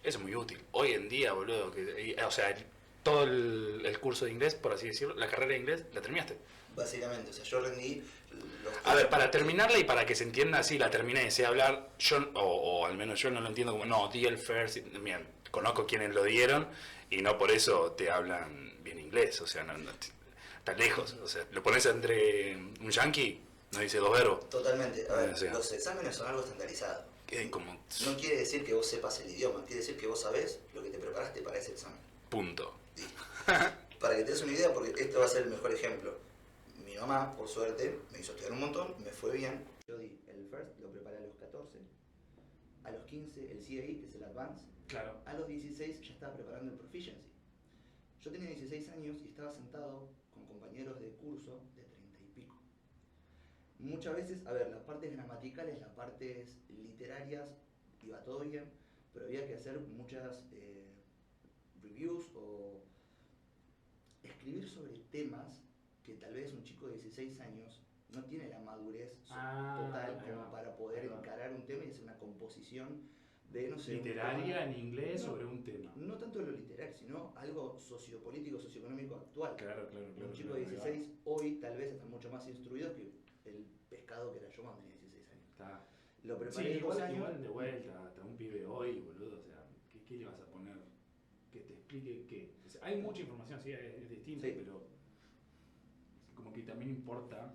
es 0.03 0.17
muy 0.19 0.35
útil. 0.35 0.59
Hoy 0.71 0.93
en 0.93 1.09
día, 1.09 1.33
boludo, 1.33 1.71
que, 1.71 2.15
y- 2.17 2.21
o 2.21 2.31
sea, 2.31 2.55
todo 3.03 3.23
el, 3.23 3.81
el 3.85 3.99
curso 3.99 4.25
de 4.25 4.31
inglés, 4.31 4.55
por 4.55 4.73
así 4.73 4.87
decirlo, 4.87 5.13
la 5.15 5.27
carrera 5.29 5.53
de 5.53 5.59
inglés, 5.59 5.83
la 5.93 6.01
terminaste. 6.01 6.37
Básicamente, 6.75 7.31
o 7.31 7.33
sea, 7.33 7.43
yo 7.43 7.59
rendí 7.61 8.03
los... 8.63 8.73
A 8.85 8.95
ver, 8.95 9.09
para 9.09 9.29
terminarla 9.29 9.77
y 9.77 9.83
para 9.83 10.05
que 10.05 10.15
se 10.15 10.23
entienda 10.23 10.59
así, 10.59 10.77
la 10.77 10.89
terminé, 10.89 11.29
sé 11.31 11.45
hablar, 11.45 11.89
yo, 11.99 12.17
o, 12.33 12.41
o 12.41 12.85
al 12.85 12.97
menos 12.97 13.19
yo 13.19 13.29
no 13.29 13.41
lo 13.41 13.47
entiendo 13.47 13.73
como, 13.73 13.85
no, 13.85 14.09
di 14.09 14.25
el 14.25 14.37
first, 14.37 14.77
conozco 15.51 15.85
quienes 15.85 16.15
lo 16.15 16.23
dieron 16.23 16.67
y 17.09 17.21
no 17.21 17.37
por 17.37 17.51
eso 17.51 17.91
te 17.91 18.09
hablan 18.09 18.73
bien 18.83 18.99
inglés, 18.99 19.39
o 19.41 19.47
sea, 19.47 19.63
no, 19.63 19.77
no, 19.77 19.91
está 20.57 20.73
lejos, 20.73 21.15
o 21.21 21.27
sea, 21.27 21.45
lo 21.51 21.61
pones 21.61 21.85
entre 21.85 22.55
un 22.55 22.89
yankee, 22.89 23.39
no 23.71 23.79
dice 23.79 23.99
dos 23.99 24.11
verbos, 24.11 24.49
Totalmente, 24.49 25.05
a 25.09 25.15
ver, 25.15 25.29
O 25.29 25.37
sea. 25.37 25.53
los 25.53 25.71
exámenes 25.71 26.15
son 26.15 26.27
algo 26.27 26.41
estandarizado. 26.41 27.05
como 27.51 27.79
No 28.05 28.17
quiere 28.17 28.37
decir 28.37 28.65
que 28.65 28.73
vos 28.73 28.87
sepas 28.87 29.19
el 29.19 29.29
idioma, 29.29 29.63
quiere 29.65 29.81
decir 29.81 29.97
que 29.97 30.07
vos 30.07 30.21
sabés 30.21 30.59
lo 30.73 30.81
que 30.81 30.89
te 30.89 30.97
preparaste 30.97 31.41
para 31.41 31.59
ese 31.59 31.71
examen. 31.73 31.99
punto. 32.29 32.73
Para 33.99 34.17
que 34.17 34.23
te 34.23 34.31
des 34.31 34.41
una 34.41 34.51
idea, 34.51 34.73
porque 34.73 35.01
esto 35.01 35.19
va 35.19 35.25
a 35.25 35.29
ser 35.29 35.43
el 35.43 35.49
mejor 35.51 35.73
ejemplo. 35.73 36.13
Mi 36.93 36.99
mamá, 36.99 37.35
por 37.35 37.47
suerte, 37.47 38.01
me 38.11 38.19
hizo 38.19 38.33
estudiar 38.33 38.51
un 38.51 38.59
montón, 38.59 38.93
me 39.03 39.09
fue 39.09 39.35
bien. 39.35 39.65
Yo 39.87 39.97
di 39.97 40.15
el 40.27 40.45
first, 40.45 40.79
lo 40.79 40.91
preparé 40.91 41.17
a 41.17 41.21
los 41.21 41.35
14. 41.37 41.79
A 42.83 42.91
los 42.91 43.03
15 43.05 43.51
el 43.51 43.57
CAE, 43.57 43.97
que 43.97 44.05
es 44.05 44.13
el 44.13 44.23
Advance. 44.23 44.63
Claro. 44.85 45.19
A 45.25 45.33
los 45.33 45.47
16 45.47 46.01
ya 46.01 46.13
estaba 46.13 46.35
preparando 46.35 46.71
el 46.71 46.77
Proficiency. 46.77 47.31
Yo 48.21 48.31
tenía 48.31 48.49
16 48.49 48.89
años 48.89 49.19
y 49.23 49.29
estaba 49.29 49.51
sentado 49.51 50.07
con 50.35 50.45
compañeros 50.45 50.99
de 50.99 51.09
curso 51.13 51.63
de 51.75 51.81
30 51.81 52.19
y 52.21 52.27
pico. 52.27 52.61
Muchas 53.79 54.15
veces, 54.15 54.45
a 54.45 54.51
ver, 54.51 54.69
las 54.69 54.81
partes 54.81 55.11
gramaticales, 55.11 55.81
las 55.81 55.89
partes 55.89 56.59
literarias, 56.69 57.49
iba 58.03 58.23
todo 58.23 58.41
bien, 58.41 58.65
pero 59.13 59.25
había 59.25 59.47
que 59.47 59.55
hacer 59.55 59.79
muchas 59.79 60.45
eh, 60.51 60.85
reviews 61.81 62.29
o 62.35 62.83
escribir 64.21 64.69
sobre 64.69 64.99
temas 65.09 65.62
que 66.03 66.15
tal 66.15 66.33
vez 66.33 66.53
un 66.53 66.63
chico 66.63 66.87
de 66.87 66.93
16 66.93 67.39
años 67.41 67.81
no 68.09 68.23
tiene 68.25 68.49
la 68.49 68.59
madurez 68.59 69.17
Ah, 69.29 69.79
total 69.85 70.21
como 70.23 70.51
para 70.51 70.75
poder 70.75 71.05
encarar 71.05 71.53
un 71.53 71.65
tema 71.65 71.83
y 71.85 71.89
hacer 71.89 72.03
una 72.03 72.17
composición 72.17 73.01
de, 73.49 73.69
no 73.69 73.77
sé, 73.77 73.93
Literaria 73.95 74.65
en 74.65 74.73
inglés 74.79 75.21
No. 75.25 75.31
sobre 75.31 75.45
un 75.45 75.63
tema. 75.63 75.91
no 75.95 76.15
tanto 76.17 76.41
lo 76.41 76.51
literal, 76.51 76.91
sino 76.95 77.33
algo 77.35 77.79
sociopolítico, 77.79 78.57
socioeconómico 78.57 79.15
actual. 79.15 79.55
Claro, 79.57 79.89
claro, 79.89 80.07
claro. 80.13 80.27
un 80.29 80.33
chico 80.33 80.49
claro, 80.53 80.61
de 80.61 80.69
ahí 80.71 80.75
va. 80.77 80.83
16 80.85 81.19
hoy 81.25 81.55
tal 81.59 81.77
vez 81.77 81.91
está 81.93 82.05
mucho 82.05 82.29
más 82.31 82.47
instruido 82.47 82.93
que 82.95 83.11
el 83.45 83.65
pescado 83.89 84.33
que 84.33 84.39
era 84.39 84.49
yo 84.49 84.63
cuando 84.63 84.81
tenía 84.81 84.97
16 84.97 85.29
años. 85.31 85.47
Está. 85.49 85.87
Lo 86.23 86.35
Sí, 86.35 86.39
preparé 86.45 86.69
dos 86.69 86.77
igual, 86.79 87.01
años. 87.01 87.17
igual 87.17 87.41
de 87.43 87.49
vuelta, 87.49 88.05
hasta 88.05 88.23
un 88.23 88.35
pibe 88.37 88.65
hoy, 88.65 89.01
boludo, 89.01 89.37
o 89.37 89.41
sea, 89.43 89.65
¿qué, 89.91 90.01
qué 90.03 90.15
le 90.17 90.25
vas 90.25 90.39
a 90.39 90.45
poner? 90.47 90.77
Que 91.51 91.59
te 91.59 91.73
explique 91.73 92.25
qué. 92.27 92.55
O 92.65 92.69
sea, 92.69 92.81
hay 92.85 93.01
mucha 93.01 93.21
información, 93.21 93.59
sí, 93.59 93.71
es, 93.71 93.79
es 94.01 94.09
distinto, 94.09 94.41
Sí. 94.47 94.53
pero 94.55 94.81
como 96.43 96.53
que 96.53 96.63
también 96.63 96.91
importa 96.91 97.53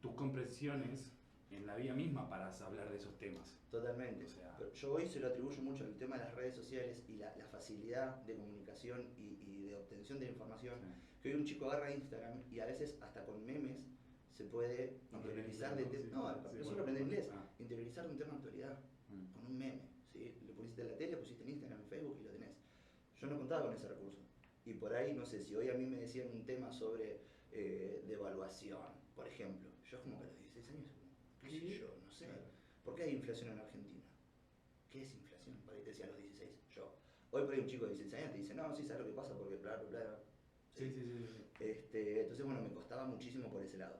tus 0.00 0.12
comprensiones 0.12 1.12
en 1.50 1.66
la 1.66 1.74
vida 1.76 1.94
misma 1.94 2.28
para 2.28 2.52
hablar 2.64 2.90
de 2.90 2.96
esos 2.96 3.16
temas. 3.18 3.58
Totalmente. 3.70 4.24
O 4.24 4.28
sea- 4.28 4.54
Pero 4.58 4.72
yo 4.72 4.92
hoy 4.94 5.06
se 5.06 5.20
lo 5.20 5.28
atribuyo 5.28 5.60
mucho 5.62 5.84
al 5.84 5.96
tema 5.96 6.16
de 6.18 6.24
las 6.24 6.34
redes 6.34 6.54
sociales 6.54 7.02
y 7.08 7.16
la, 7.16 7.34
la 7.36 7.46
facilidad 7.46 8.16
de 8.24 8.36
comunicación 8.36 9.06
y, 9.16 9.38
y 9.46 9.62
de 9.68 9.76
obtención 9.76 10.18
de 10.18 10.26
información. 10.26 10.74
Que 11.22 11.30
hoy 11.30 11.40
un 11.40 11.44
chico 11.44 11.66
agarra 11.70 11.92
Instagram 11.94 12.42
y 12.50 12.60
a 12.60 12.66
veces 12.66 12.98
hasta 13.02 13.24
con 13.24 13.44
memes 13.44 13.86
se 14.32 14.44
puede 14.44 15.00
interiorizar 15.12 15.74
de 15.76 15.84
¿no? 15.84 15.90
Sí, 15.90 15.96
no, 16.12 16.34
sí, 16.50 16.56
no 16.58 16.64
solo 16.64 16.80
aprender 16.82 17.02
inglés, 17.02 17.30
Ah. 17.32 17.48
interiorizar 17.58 18.06
un 18.06 18.16
tema 18.18 18.32
de 18.32 18.36
actualidad 18.36 18.78
Mm. 19.08 19.32
con 19.32 19.46
un 19.46 19.56
meme. 19.58 19.82
¿sí? 20.12 20.34
Lo 20.46 20.52
pusiste 20.54 20.82
en 20.82 20.88
la 20.88 20.96
tele, 20.96 21.16
pusiste 21.16 21.42
en 21.44 21.50
Instagram, 21.50 21.80
en 21.80 21.86
Facebook 21.86 22.18
y 22.20 22.24
lo 22.24 22.30
tenés. 22.32 22.56
Yo 23.20 23.26
no 23.28 23.38
contaba 23.38 23.64
con 23.66 23.74
ese 23.74 23.88
recurso. 23.88 24.20
Y 24.64 24.74
por 24.74 24.92
ahí, 24.92 25.14
no 25.14 25.24
sé, 25.24 25.42
si 25.42 25.54
hoy 25.54 25.68
a 25.70 25.74
mí 25.74 25.86
me 25.86 25.96
decían 25.96 26.28
un 26.32 26.44
tema 26.44 26.72
sobre 26.72 27.20
eh, 27.52 28.04
devaluación, 28.06 28.78
por 29.14 29.26
ejemplo, 29.26 29.68
yo 29.90 30.02
como 30.02 30.18
que 30.18 30.24
a 30.24 30.28
los 30.28 30.38
16 30.38 30.68
años, 30.70 30.90
qué 31.42 31.50
sé 31.50 31.78
yo, 31.78 31.94
no 32.04 32.10
sé. 32.12 32.26
¿Por 32.84 32.94
qué 32.94 33.04
hay 33.04 33.14
inflación 33.16 33.50
en 33.50 33.58
Argentina? 33.58 34.00
¿Qué 34.90 35.02
es 35.02 35.14
inflación? 35.14 35.56
Por 35.64 35.74
ahí 35.74 35.80
te 35.82 35.90
decía 35.90 36.06
a 36.06 36.10
los 36.10 36.18
16, 36.18 36.50
yo. 36.74 36.94
Hoy 37.30 37.44
por 37.44 37.54
ahí 37.54 37.60
un 37.60 37.66
chico 37.66 37.84
de 37.86 37.94
16 37.94 38.14
años 38.22 38.32
te 38.32 38.38
dice, 38.38 38.54
no, 38.54 38.74
sí, 38.74 38.84
¿sabes 38.84 39.02
lo 39.02 39.08
que 39.08 39.16
pasa? 39.16 39.34
Porque 39.36 39.56
bla, 39.56 39.76
bla, 39.76 39.88
bla. 39.88 40.18
Sí, 40.72 40.90
sí, 40.90 41.00
sí. 41.02 41.18
sí. 41.18 41.64
Este, 41.64 42.20
entonces, 42.22 42.44
bueno, 42.44 42.62
me 42.62 42.72
costaba 42.72 43.04
muchísimo 43.06 43.50
por 43.50 43.62
ese 43.62 43.78
lado. 43.78 43.98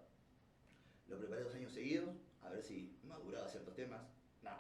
Lo 1.09 1.19
preparé 1.19 1.43
dos 1.43 1.55
años 1.55 1.73
seguidos, 1.73 2.17
a 2.43 2.50
ver 2.50 2.62
si 2.62 2.97
maduraba 3.05 3.49
ciertos 3.49 3.75
temas. 3.75 4.03
No. 4.43 4.50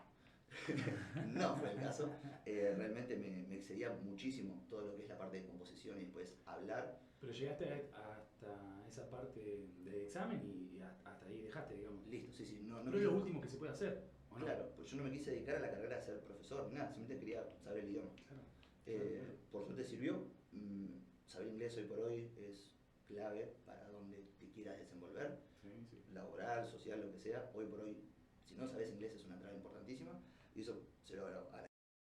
no 1.26 1.56
fue 1.56 1.72
el 1.72 1.80
caso. 1.80 2.10
Eh, 2.46 2.74
realmente 2.76 3.16
me, 3.16 3.44
me 3.48 3.56
excedía 3.56 3.90
muchísimo 3.90 4.64
todo 4.70 4.82
lo 4.82 4.96
que 4.96 5.02
es 5.02 5.08
la 5.08 5.18
parte 5.18 5.40
de 5.40 5.46
composición 5.46 5.98
y 6.00 6.04
después 6.04 6.34
hablar. 6.46 6.98
Pero 7.20 7.32
llegaste 7.32 7.90
a- 7.94 8.24
hasta 8.36 8.88
esa 8.88 9.08
parte 9.10 9.40
de 9.84 10.04
examen 10.04 10.40
y 10.44 10.80
hasta 10.80 11.26
ahí 11.26 11.40
dejaste, 11.42 11.76
digamos. 11.76 12.06
Listo, 12.06 12.32
sí, 12.32 12.44
sí. 12.44 12.62
No, 12.64 12.82
no 12.82 12.90
Pero 12.90 12.98
es 12.98 13.04
lo 13.04 13.12
último 13.14 13.40
que 13.40 13.48
se 13.48 13.56
puede 13.56 13.72
hacer, 13.72 14.02
¿o 14.30 14.38
no? 14.38 14.44
Claro, 14.44 14.72
pues 14.76 14.90
yo 14.90 14.96
no 14.98 15.04
me 15.04 15.10
quise 15.10 15.30
dedicar 15.32 15.56
a 15.56 15.60
la 15.60 15.70
carrera 15.70 15.96
de 15.96 16.02
ser 16.02 16.20
profesor, 16.20 16.70
nada, 16.72 16.88
simplemente 16.92 17.24
quería 17.24 17.44
saber 17.62 17.84
el 17.84 17.90
idioma. 17.90 18.10
Claro. 18.28 18.42
Eh, 18.86 19.24
por 19.50 19.64
suerte 19.64 19.84
sirvió. 19.84 20.14
Mm, 20.52 20.86
saber 21.26 21.48
inglés 21.48 21.76
hoy 21.76 21.84
por 21.84 21.98
hoy 21.98 22.30
es 22.48 22.70
clave 23.08 23.52
para 23.64 23.88
donde 23.88 24.24
te 24.38 24.48
quieras 24.50 24.78
desenvolver, 24.78 25.38
Sí, 25.60 25.68
sí. 25.90 26.02
laboral, 26.14 26.66
social, 26.66 27.00
lo 27.00 27.12
que 27.12 27.18
sea. 27.18 27.50
Hoy 27.54 27.66
por 27.66 27.80
hoy, 27.80 27.96
si 28.44 28.54
no 28.54 28.66
sabes 28.68 28.90
inglés 28.90 29.12
es 29.14 29.24
una 29.26 29.38
traba 29.38 29.54
importantísima 29.54 30.18
y 30.54 30.60
eso 30.62 30.80
se 31.04 31.16
lo 31.16 31.26
agradezco 31.26 31.50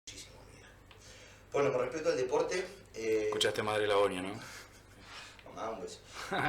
muchísimo. 0.07 0.37
Bueno, 1.53 1.73
con 1.73 1.81
respecto 1.83 2.11
al 2.11 2.17
deporte, 2.17 2.65
eh, 2.95 3.25
Escuchaste 3.27 3.63
Madre 3.63 3.87
Lagonia, 3.87 4.23
¿no? 4.23 4.35
Mamá, 5.55 5.71
un 5.71 5.81
beso. 5.83 6.01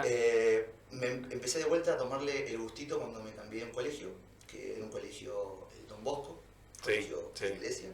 Eh, 0.06 0.70
me 0.92 1.08
empecé 1.08 1.60
de 1.60 1.66
vuelta 1.66 1.94
a 1.94 1.98
tomarle 1.98 2.50
el 2.50 2.58
gustito 2.60 3.00
cuando 3.00 3.22
me 3.22 3.32
cambié 3.34 3.64
en 3.64 3.72
colegio, 3.72 4.10
que 4.48 4.76
era 4.76 4.84
un 4.84 4.90
colegio 4.92 5.68
el 5.80 5.88
Don 5.88 6.04
Bosco, 6.04 6.42
Sí, 6.78 6.82
colegio 6.92 7.32
sí. 7.34 7.44
de 7.46 7.56
iglesia. 7.56 7.90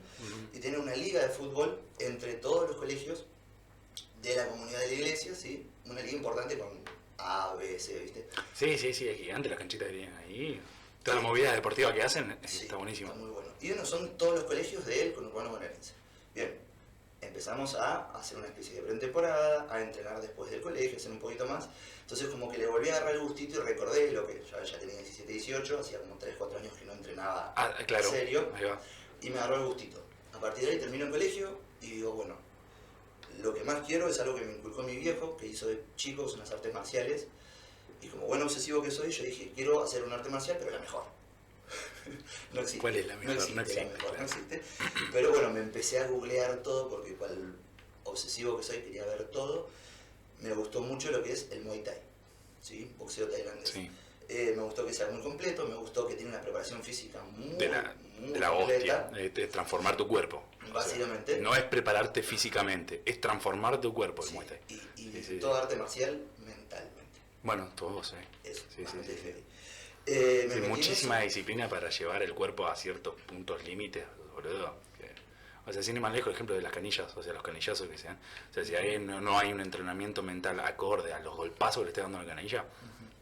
Y 0.54 0.60
tiene 0.60 0.78
una 0.78 0.96
liga 0.96 1.22
de 1.22 1.30
fútbol 1.30 1.80
entre 2.00 2.34
todos 2.36 2.70
los 2.70 2.78
colegios 2.78 3.26
de 4.22 4.36
la 4.36 4.48
comunidad 4.50 4.80
de 4.80 4.88
la 4.88 4.94
iglesia, 4.94 5.34
¿sí? 5.36 5.66
Una 5.86 6.02
liga 6.02 6.18
importante 6.18 6.58
con 6.58 6.70
A, 7.18 7.56
B, 7.56 7.80
C, 7.80 7.98
¿viste? 8.00 8.28
Sí, 8.54 8.78
sí, 8.78 8.94
sí, 8.94 9.08
es 9.08 9.18
gigante 9.18 9.50
las 9.50 9.58
canchitas 9.58 9.88
que 9.88 9.94
tienen 9.94 10.14
ahí. 10.16 10.62
Toda 11.04 11.16
la 11.18 11.24
movida 11.24 11.54
deportiva 11.54 11.92
que 11.94 12.04
hacen 12.04 12.38
está 12.44 12.76
buenísimo. 12.76 13.10
Está 13.10 13.20
muy 13.22 13.32
bueno. 13.32 13.50
Y 13.62 13.72
uno 13.72 13.86
son 13.86 14.18
todos 14.18 14.36
los 14.36 14.44
colegios 14.44 14.86
del 14.86 15.14
conurbano 15.14 15.50
bonaerense. 15.50 15.94
Bien, 16.36 16.54
empezamos 17.22 17.76
a 17.76 18.12
hacer 18.18 18.38
una 18.38 18.48
especie 18.48 18.76
de 18.76 18.82
pretemporada, 18.82 19.68
a 19.70 19.82
entrenar 19.82 20.20
después 20.22 20.50
del 20.52 20.62
colegio, 20.62 20.98
hacer 20.98 21.12
un 21.12 21.20
poquito 21.20 21.46
más. 21.46 21.70
Entonces 22.02 22.28
como 22.30 22.52
que 22.52 22.58
le 22.58 22.68
volví 22.68 22.90
a 22.90 22.96
agarrar 22.98 23.16
el 23.16 23.22
gustito 23.22 23.62
y 23.62 23.64
recordé 23.64 24.12
lo 24.12 24.26
que 24.28 24.44
ya 24.44 24.80
tenía 24.80 24.96
17, 24.98 25.32
18, 25.32 25.80
hacía 25.80 26.00
como 26.00 26.16
3, 26.18 26.36
4 26.38 26.58
años 26.60 26.74
que 26.74 26.86
no 26.86 26.94
entrenaba 26.94 27.54
Ah, 27.56 27.74
claro. 27.86 28.04
en 28.06 28.10
serio. 28.12 28.50
Y 29.22 29.30
me 29.30 29.38
agarró 29.38 29.56
el 29.58 29.66
gustito. 29.68 30.02
A 30.34 30.40
partir 30.40 30.66
de 30.66 30.72
ahí 30.72 30.80
termino 30.80 31.06
el 31.06 31.12
colegio 31.12 31.60
y 31.82 31.92
digo, 31.92 32.14
bueno, 32.14 32.36
lo 33.40 33.54
que 33.54 33.64
más 33.64 33.86
quiero 33.86 34.08
es 34.10 34.20
algo 34.20 34.36
que 34.36 34.42
me 34.46 34.54
inculcó 34.54 34.82
mi 34.84 34.96
viejo, 34.96 35.38
que 35.38 35.46
hizo 35.48 35.68
de 35.68 35.84
chicos 35.96 36.34
unas 36.34 36.52
artes 36.52 36.74
marciales. 36.74 37.28
Y 38.02 38.08
como 38.08 38.26
buen 38.26 38.42
obsesivo 38.42 38.82
que 38.82 38.90
soy, 38.90 39.12
yo 39.12 39.24
dije, 39.24 39.52
quiero 39.54 39.84
hacer 39.84 40.04
un 40.04 40.12
arte 40.12 40.30
marcial, 40.30 40.58
pero 40.60 40.72
la 40.72 40.80
mejor. 40.80 41.04
no 42.54 42.62
existe. 42.62 42.80
¿Cuál 42.80 42.96
es 42.96 43.08
la 43.08 43.16
mejor? 43.18 43.36
existe, 43.36 43.56
No 43.56 43.62
la 43.62 43.68
existe, 43.68 43.98
no 44.18 44.24
existe. 44.24 44.62
Pero 45.12 45.32
bueno, 45.32 45.50
me 45.52 45.60
empecé 45.60 46.00
a 46.00 46.08
googlear 46.08 46.58
todo 46.64 46.90
porque 46.90 47.14
cual 47.16 47.56
obsesivo 48.04 48.58
que 48.58 48.64
soy 48.64 48.78
quería 48.80 49.06
ver 49.06 49.26
todo. 49.26 49.70
Me 50.40 50.54
gustó 50.54 50.82
mucho 50.82 51.12
lo 51.12 51.22
que 51.24 51.32
es 51.34 51.48
el 51.52 51.62
Muay 51.62 51.84
Thai, 51.84 51.98
¿sí? 52.62 52.92
boxeo 52.98 53.28
tailandés. 53.28 53.70
Sí. 53.70 53.90
Eh, 54.28 54.54
me 54.56 54.64
gustó 54.64 54.86
que 54.86 54.94
sea 54.94 55.08
muy 55.10 55.22
completo, 55.22 55.68
me 55.68 55.76
gustó 55.76 56.08
que 56.08 56.16
tiene 56.16 56.30
una 56.32 56.42
preparación 56.42 56.82
física 56.84 57.22
muy, 57.38 57.58
De 57.58 57.68
la, 57.68 57.94
muy 58.18 58.32
de 58.32 58.40
la 58.40 58.50
completa. 58.50 59.06
hostia. 59.12 59.22
De, 59.30 59.48
transformar 59.48 59.98
tu 59.98 60.08
cuerpo. 60.08 60.38
O 60.62 60.64
sea, 60.66 60.74
Básicamente. 60.74 61.40
no 61.42 61.54
es 61.56 61.64
prepararte 61.64 62.24
físicamente, 62.24 63.02
es 63.06 63.20
transformar 63.22 63.80
tu 63.82 63.94
cuerpo 63.94 64.24
el 64.24 64.30
Sí, 64.30 64.34
Muay 64.36 64.48
Thai. 64.48 64.60
y, 64.70 65.02
y 65.18 65.24
Sí, 65.24 65.38
todo 65.40 65.54
arte 65.56 65.76
marcial 65.76 66.22
mentalmente. 66.46 67.20
Bueno, 67.44 67.70
todos, 67.76 68.14
¿eh? 68.14 68.26
Eso, 68.50 68.64
Sí, 68.76 68.84
sí, 68.86 68.98
sí. 69.04 69.34
Eh, 70.06 70.46
me 70.50 70.56
Sí, 70.56 70.62
muchísima 70.62 71.20
disciplina 71.20 71.70
para 71.70 71.90
llevar 71.90 72.24
el 72.24 72.34
cuerpo 72.34 72.66
a 72.68 72.76
ciertos 72.76 73.16
puntos 73.22 73.64
límites, 73.64 74.04
boludo. 74.34 74.76
O 75.68 75.72
sea, 75.72 75.84
sin 75.84 75.96
ir 75.96 76.02
más 76.02 76.12
lejos, 76.12 76.30
el 76.30 76.34
ejemplo 76.34 76.56
de 76.56 76.62
las 76.64 76.72
canillas, 76.72 77.16
o 77.16 77.22
sea, 77.22 77.34
los 77.34 77.44
canillazos 77.44 77.88
que 77.88 77.96
sean. 77.98 78.20
O 78.50 78.54
sea, 78.54 78.66
si 78.66 78.76
ahí 78.76 78.98
no, 78.98 79.22
no 79.22 79.38
hay 79.38 79.54
un 79.54 79.62
entrenamiento 79.62 80.24
mental 80.24 80.60
acorde 80.60 81.14
a 81.14 81.20
los 81.20 81.36
golpazos 81.36 81.82
que 81.82 81.84
le 81.86 81.90
esté 81.90 82.02
dando 82.02 82.18
la 82.18 82.26
canilla, 82.26 82.66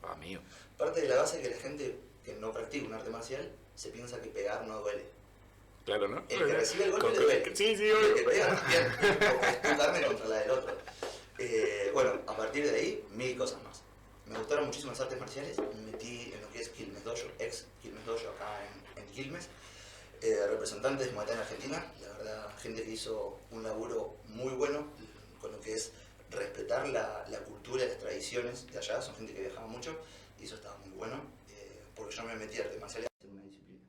amigo. 0.04 0.42
Parte 0.78 1.02
de 1.02 1.10
la 1.10 1.18
base 1.18 1.42
es 1.42 1.48
que 1.50 1.54
la 1.56 1.62
gente 1.62 2.00
que 2.24 2.34
no 2.36 2.54
practica 2.54 2.88
un 2.88 2.94
arte 2.94 3.10
marcial 3.10 3.52
se 3.76 3.90
piensa 3.90 4.22
que 4.22 4.30
pegar 4.30 4.66
no 4.66 4.80
duele. 4.80 5.04
Claro, 5.86 6.08
¿no? 6.08 6.24
El 6.30 6.46
que 6.46 6.54
recibe 6.54 6.86
el 6.86 6.92
golpe 6.92 7.08
Con- 7.08 7.14
le 7.18 7.24
duele. 7.24 7.56
Sí, 7.56 7.76
sí, 7.76 7.90
El 7.90 7.96
obvio. 7.96 8.16
que 8.16 8.22
pega 8.24 8.54
es 8.54 9.78
carne 9.78 10.06
contra 10.06 10.28
la 10.28 10.36
del 10.38 10.52
otro. 10.52 10.78
Eh, 11.40 11.92
bueno, 11.94 12.22
a 12.26 12.38
partir 12.38 12.70
de 12.72 12.76
ahí, 12.76 13.04
mil 13.12 13.38
cosas 13.38 13.62
más. 13.64 13.82
Me 14.30 14.38
gustaron 14.38 14.66
muchísimo 14.68 14.92
las 14.92 15.02
artes 15.02 15.20
marciales, 15.20 15.58
me 15.58 15.92
metí 15.92 16.32
en 16.34 16.42
lo 16.42 16.50
que 16.52 16.62
es 16.62 16.70
Quilmes 16.70 17.04
Dojo, 17.04 17.28
ex 17.40 17.66
Quilmes 17.82 18.06
Dojo 18.06 18.30
acá 18.30 18.60
en, 18.96 19.04
en 19.04 19.10
Quilmes. 19.12 19.50
Eh, 20.22 20.46
representantes 20.48 21.08
de 21.08 21.14
Muay 21.14 21.26
Thai 21.26 21.36
en 21.36 21.42
Argentina, 21.42 21.86
la 22.02 22.08
verdad, 22.18 22.58
gente 22.60 22.84
que 22.84 22.92
hizo 22.92 23.40
un 23.52 23.64
laburo 23.64 24.18
muy 24.28 24.54
bueno 24.54 24.86
con 25.40 25.52
lo 25.54 25.62
que 25.62 25.74
es 25.74 25.94
respetar 26.30 26.88
la, 26.90 27.26
la 27.30 27.40
cultura 27.40 27.86
y 27.86 27.88
las 27.88 27.98
tradiciones 27.98 28.68
de 28.72 28.78
allá, 28.78 29.02
son 29.02 29.16
gente 29.16 29.34
que 29.34 29.42
viajaba 29.42 29.68
mucho 29.68 29.98
y 30.40 30.44
eso 30.44 30.56
estaba 30.56 30.78
muy 30.80 30.90
bueno, 30.92 31.16
eh, 31.50 31.82
porque 31.96 32.14
yo 32.16 32.24
me 32.24 32.36
metí 32.36 32.58
a 32.60 32.66
artes 32.66 32.80
marciales 32.80 33.08
en 33.24 33.32
una 33.32 33.44
disciplina. 33.44 33.82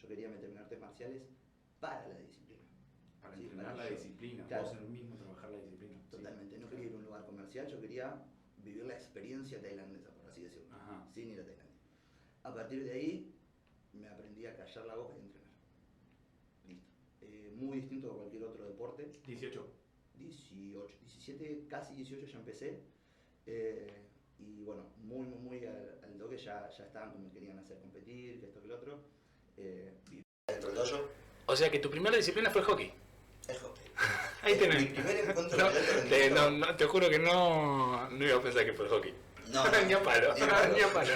Yo 0.00 0.06
quería 0.08 0.28
meterme 0.28 0.54
en 0.56 0.58
artes 0.62 0.78
marciales 0.78 1.22
para 1.80 2.06
la 2.06 2.18
disciplina. 2.18 2.60
Para 3.22 3.34
Sí, 3.36 3.42
entrenar 3.44 3.72
para 3.72 3.84
la 3.84 3.90
yo. 3.90 3.96
disciplina, 3.96 4.46
Claro. 4.46 4.64
vos 4.64 4.72
en 4.76 4.92
mismo 4.92 5.16
trabajar 5.16 5.50
la 5.50 5.58
disciplina. 5.58 5.94
Sí. 6.04 6.10
Totalmente, 6.16 6.58
no 6.58 6.68
quería 6.68 6.84
ir 6.86 6.92
a 6.92 6.96
un 6.96 7.04
lugar 7.04 7.24
comercial, 7.26 7.66
yo 7.68 7.80
quería 7.80 8.22
vivir 8.62 8.84
la 8.86 8.94
experiencia 8.94 9.60
tailandesa, 9.60 10.10
por 10.10 10.26
así 10.28 10.42
decirlo, 10.42 10.74
Ajá. 10.74 11.06
sin 11.12 11.28
ir 11.30 11.40
a 11.40 11.44
Tailandia. 11.44 11.76
A 12.42 12.54
partir 12.54 12.84
de 12.84 12.92
ahí 12.92 13.34
me 13.92 14.08
aprendí 14.08 14.46
a 14.46 14.56
callar 14.56 14.86
la 14.86 14.94
boca 14.96 15.14
y 15.16 15.20
entrenar. 15.20 15.50
Listo. 16.66 16.88
Eh, 17.22 17.52
muy 17.56 17.80
distinto 17.80 18.12
a 18.12 18.16
cualquier 18.16 18.44
otro 18.44 18.64
deporte. 18.66 19.10
18. 19.26 19.66
18, 20.16 20.94
17, 21.00 21.66
casi 21.68 21.94
18 21.94 22.26
ya 22.26 22.38
empecé. 22.38 22.80
Eh, 23.46 24.06
y 24.38 24.62
bueno, 24.62 24.86
muy, 24.98 25.26
muy, 25.26 25.38
muy 25.38 25.64
al, 25.66 25.98
al 26.02 26.16
toque 26.18 26.36
ya, 26.36 26.70
ya 26.70 26.84
estaban 26.84 27.12
como 27.12 27.30
querían 27.32 27.58
hacer 27.58 27.78
competir, 27.78 28.40
que 28.40 28.46
esto 28.46 28.60
que 28.60 28.68
lo 28.68 28.76
otro. 28.76 29.00
Eh, 29.56 29.92
dentro 30.46 30.68
del 30.70 30.78
dojo, 30.78 31.08
O 31.46 31.56
sea 31.56 31.70
que 31.70 31.78
tu 31.78 31.90
primera 31.90 32.16
disciplina 32.16 32.50
fue 32.50 32.60
el 32.62 32.66
hockey. 32.66 32.92
el 33.48 33.56
hockey. 33.58 33.84
Ahí 34.42 34.54
Mi 34.54 34.58
tenés. 34.60 34.86
primer 34.92 35.16
encuentro 35.16 35.58
No, 35.58 35.68
te, 35.70 35.80
rendimiento- 35.80 36.50
no, 36.50 36.66
no, 36.66 36.76
te 36.76 36.84
juro 36.86 37.08
que 37.10 37.18
no, 37.18 38.08
no 38.10 38.24
iba 38.26 38.38
a 38.38 38.42
pensar 38.42 38.64
que 38.64 38.72
fue 38.72 38.86
el 38.86 38.90
hockey. 38.90 39.14
No, 39.48 39.64
no, 39.70 39.82
ni 39.82 39.92
a 39.92 40.02
palo, 40.02 40.34
ni 40.34 40.40
a 40.42 40.48
palo. 40.48 40.74
ni 40.74 40.80
a 40.80 40.92
palo. 40.92 41.12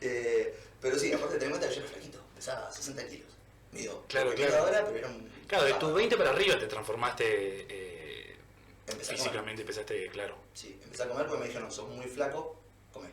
Eh, 0.00 0.54
pero 0.80 0.98
sí, 0.98 1.12
aparte 1.12 1.36
ten 1.38 1.44
en 1.44 1.50
cuenta 1.50 1.68
que 1.68 1.74
yo 1.74 1.80
era 1.80 1.90
flaquito, 1.90 2.18
pesaba 2.34 2.70
60 2.70 3.06
kilos. 3.08 3.28
Mido, 3.72 4.04
Claro, 4.08 4.34
claro. 4.34 4.56
ahora, 4.58 4.84
pero 4.86 4.98
era 4.98 5.08
un... 5.08 5.28
Claro, 5.46 5.64
de 5.64 5.74
tus 5.74 5.92
20 5.94 6.16
para 6.16 6.30
arriba 6.30 6.58
te 6.58 6.66
transformaste. 6.66 7.66
eh. 7.68 8.36
Físicamente 9.02 9.62
empezaste, 9.62 10.08
claro. 10.08 10.36
Sí, 10.54 10.78
empecé 10.82 11.02
a 11.02 11.08
comer 11.08 11.26
porque 11.26 11.40
me 11.42 11.46
dijeron, 11.48 11.70
sos 11.70 11.88
muy 11.90 12.06
flaco, 12.06 12.58
come. 12.92 13.08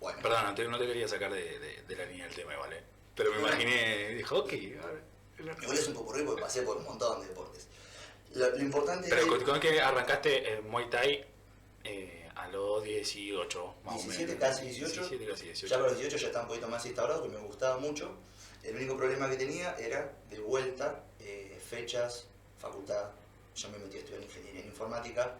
Bueno, 0.00 0.18
Perdón, 0.22 0.44
no 0.44 0.54
te, 0.54 0.68
no 0.68 0.78
te 0.78 0.86
quería 0.86 1.08
sacar 1.08 1.32
de, 1.32 1.58
de- 1.58 1.82
de 1.88 1.96
la 1.96 2.04
línea 2.04 2.26
del 2.26 2.34
tema, 2.34 2.56
¿vale? 2.56 2.82
Pero 3.14 3.32
me 3.32 3.40
imaginé, 3.40 4.22
ok, 4.30 4.52
ahora- 4.82 5.56
igual 5.62 5.78
es 5.78 5.88
un 5.88 5.94
poco 5.94 6.12
rico 6.12 6.26
porque 6.26 6.42
pasé 6.42 6.62
por 6.62 6.76
un 6.76 6.84
montón 6.84 7.22
de 7.22 7.28
deportes. 7.28 7.66
Lo, 8.34 8.50
lo 8.50 8.58
importante 8.58 9.08
Pero 9.08 9.54
es 9.54 9.60
que 9.60 9.80
arrancaste 9.80 10.54
eh, 10.54 10.60
Muay 10.60 10.90
Thai 10.90 11.24
eh, 11.84 12.28
a 12.34 12.48
los 12.48 12.84
18, 12.84 13.74
más 13.84 13.94
17, 13.94 14.24
o 14.24 14.26
menos. 14.26 14.48
casi 14.48 14.66
18. 14.66 15.00
17, 15.00 15.30
casi 15.30 15.44
18. 15.46 15.66
ya 15.66 15.76
para 15.76 15.88
los 15.88 15.98
18 15.98 16.16
ya 16.16 16.26
estaba 16.26 16.44
un 16.44 16.48
poquito 16.48 16.68
más 16.68 16.84
instaurado, 16.86 17.22
que 17.22 17.28
me 17.28 17.38
gustaba 17.38 17.78
mucho. 17.78 18.10
El 18.62 18.76
único 18.76 18.96
problema 18.96 19.30
que 19.30 19.36
tenía 19.36 19.74
era 19.78 20.12
de 20.30 20.38
vuelta, 20.40 21.04
eh, 21.20 21.58
fechas, 21.68 22.26
facultad. 22.58 23.10
Yo 23.56 23.68
me 23.70 23.78
metí 23.78 23.96
a 23.96 24.00
estudiar 24.00 24.22
ingeniería 24.22 24.60
en 24.60 24.66
informática, 24.68 25.34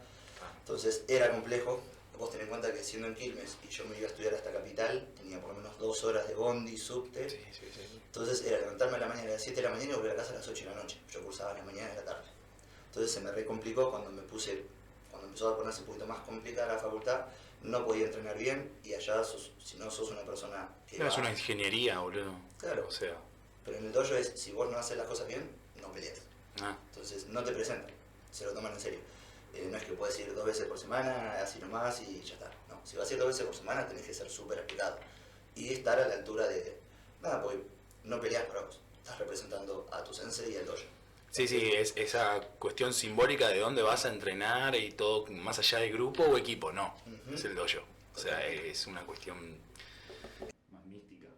entonces 0.61 1.05
era 1.09 1.31
complejo. 1.31 1.81
Vos 2.19 2.33
ten 2.33 2.41
en 2.41 2.49
cuenta 2.49 2.73
que 2.73 2.83
siendo 2.83 3.07
en 3.07 3.15
Quilmes 3.15 3.59
y 3.65 3.69
yo 3.69 3.85
me 3.85 3.97
iba 3.97 4.09
a 4.09 4.11
estudiar 4.11 4.35
hasta 4.35 4.51
Capital, 4.51 5.07
tenía 5.17 5.41
por 5.41 5.51
lo 5.51 5.59
menos 5.59 5.79
dos 5.79 6.03
horas 6.03 6.27
de 6.27 6.35
bondi, 6.35 6.77
subte. 6.77 7.31
Sí, 7.31 7.39
sí, 7.53 7.67
sí. 7.73 8.01
Entonces 8.07 8.45
era 8.45 8.59
levantarme 8.59 8.97
a 8.97 9.01
la 9.01 9.07
mañana 9.07 9.29
a 9.29 9.33
las 9.35 9.43
7 9.43 9.61
de 9.61 9.69
la 9.69 9.73
mañana 9.73 9.93
y 9.93 9.95
volver 9.95 10.13
a 10.13 10.17
casa 10.17 10.33
a 10.33 10.37
las 10.37 10.49
8 10.49 10.65
de 10.65 10.71
la 10.71 10.77
noche. 10.83 10.99
Yo 11.13 11.23
cursaba 11.23 11.53
a 11.53 11.59
la 11.59 11.63
mañana 11.63 11.91
y 11.91 11.93
a 11.93 11.95
la 12.01 12.05
tarde. 12.05 12.38
Entonces 12.99 13.15
se 13.15 13.21
me 13.21 13.31
recomplicó 13.31 13.91
cuando 13.93 14.11
me 14.11 14.23
puse, 14.23 14.65
cuando 15.09 15.29
empezó 15.29 15.51
a 15.51 15.57
ponerse 15.57 15.83
un 15.83 15.87
poquito 15.87 16.05
más 16.07 16.19
complicada 16.27 16.75
la 16.75 16.81
facultad, 16.81 17.27
no 17.63 17.85
podía 17.87 18.07
entrenar 18.07 18.37
bien 18.37 18.73
y 18.83 18.93
allá 18.93 19.23
sos- 19.23 19.53
si 19.65 19.77
no 19.77 19.89
sos 19.89 20.11
una 20.11 20.23
persona 20.23 20.69
que 20.89 20.99
No, 20.99 21.07
es 21.07 21.17
una 21.17 21.31
ingeniería, 21.31 22.01
boludo. 22.01 22.33
Claro. 22.59 22.87
O 22.89 22.91
sea, 22.91 23.17
Pero 23.65 23.79
en 23.79 23.85
el 23.87 23.93
dojo 23.93 24.15
es, 24.17 24.33
si 24.35 24.51
vos 24.51 24.69
no 24.69 24.77
haces 24.79 24.97
las 24.97 25.07
cosas 25.07 25.29
bien, 25.29 25.49
no 25.81 25.93
peleas. 25.93 26.19
ah, 26.61 26.77
Entonces 26.89 27.29
no 27.29 27.45
te 27.45 27.53
presentan, 27.53 27.89
se 28.33 28.47
lo 28.47 28.53
toman 28.53 28.73
en 28.73 28.81
serio. 28.81 28.99
Eh, 29.55 29.69
no 29.71 29.77
es 29.77 29.85
que 29.85 29.93
puedes 29.93 30.19
ir 30.19 30.35
dos 30.35 30.45
veces 30.45 30.67
por 30.67 30.77
semana, 30.77 31.41
así 31.41 31.61
nomás 31.61 32.01
y 32.03 32.21
ya 32.25 32.35
está. 32.35 32.51
No, 32.69 32.81
si 32.85 32.97
vas 32.97 33.09
a 33.09 33.13
ir 33.13 33.21
dos 33.21 33.29
veces 33.29 33.47
por 33.47 33.55
semana 33.55 33.87
tenés 33.87 34.05
que 34.05 34.13
ser 34.13 34.29
súper 34.29 34.59
aplicado. 34.59 34.99
Y 35.55 35.73
estar 35.73 36.01
a 36.01 36.09
la 36.09 36.15
altura 36.15 36.49
de... 36.49 36.77
Nada, 37.23 37.41
porque 37.45 37.63
no 38.03 38.21
peleas 38.21 38.43
para 38.47 38.63
vos. 38.63 38.81
Estás 39.05 39.21
representando 39.21 39.87
a 39.93 40.03
tu 40.03 40.13
sensei 40.13 40.53
y 40.53 40.57
al 40.57 40.67
dojo. 40.67 40.83
Sí, 41.31 41.47
sí, 41.47 41.71
es 41.77 41.95
esa 41.97 42.41
cuestión 42.59 42.93
simbólica 42.93 43.49
de 43.49 43.59
dónde 43.61 43.83
vas 43.83 44.05
a 44.07 44.13
entrenar 44.13 44.75
y 44.75 44.91
todo 44.93 45.27
más 45.27 45.59
allá 45.59 45.79
de 45.79 45.91
grupo 45.91 46.23
o 46.25 46.37
equipo, 46.39 46.73
no, 46.73 46.95
es 47.33 47.45
el 47.45 47.55
dojo. 47.55 47.85
O 48.15 48.19
sea, 48.19 48.45
es 48.47 48.87
una 48.87 49.03
cuestión... 49.03 49.37
Más 50.73 50.85
mística. 50.87 51.29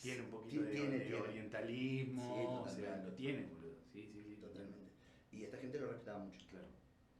Tiene 0.00 0.22
un 0.22 0.30
poquito 0.30 0.62
de, 0.62 0.70
Tiene, 0.72 0.98
de 0.98 1.04
tiene. 1.04 1.20
orientalismo, 1.20 2.66
Sí, 2.66 2.72
o 2.72 2.80
sea, 2.82 2.96
lo 3.04 3.12
tiene, 3.12 3.46
boludo. 3.46 3.74
Sí, 3.92 4.08
sí, 4.12 4.22
sí. 4.26 4.36
Totalmente. 4.40 4.90
Y 5.32 5.44
esta 5.44 5.58
gente 5.58 5.78
lo 5.78 5.86
respetaba 5.88 6.18
mucho. 6.18 6.40
Claro. 6.50 6.66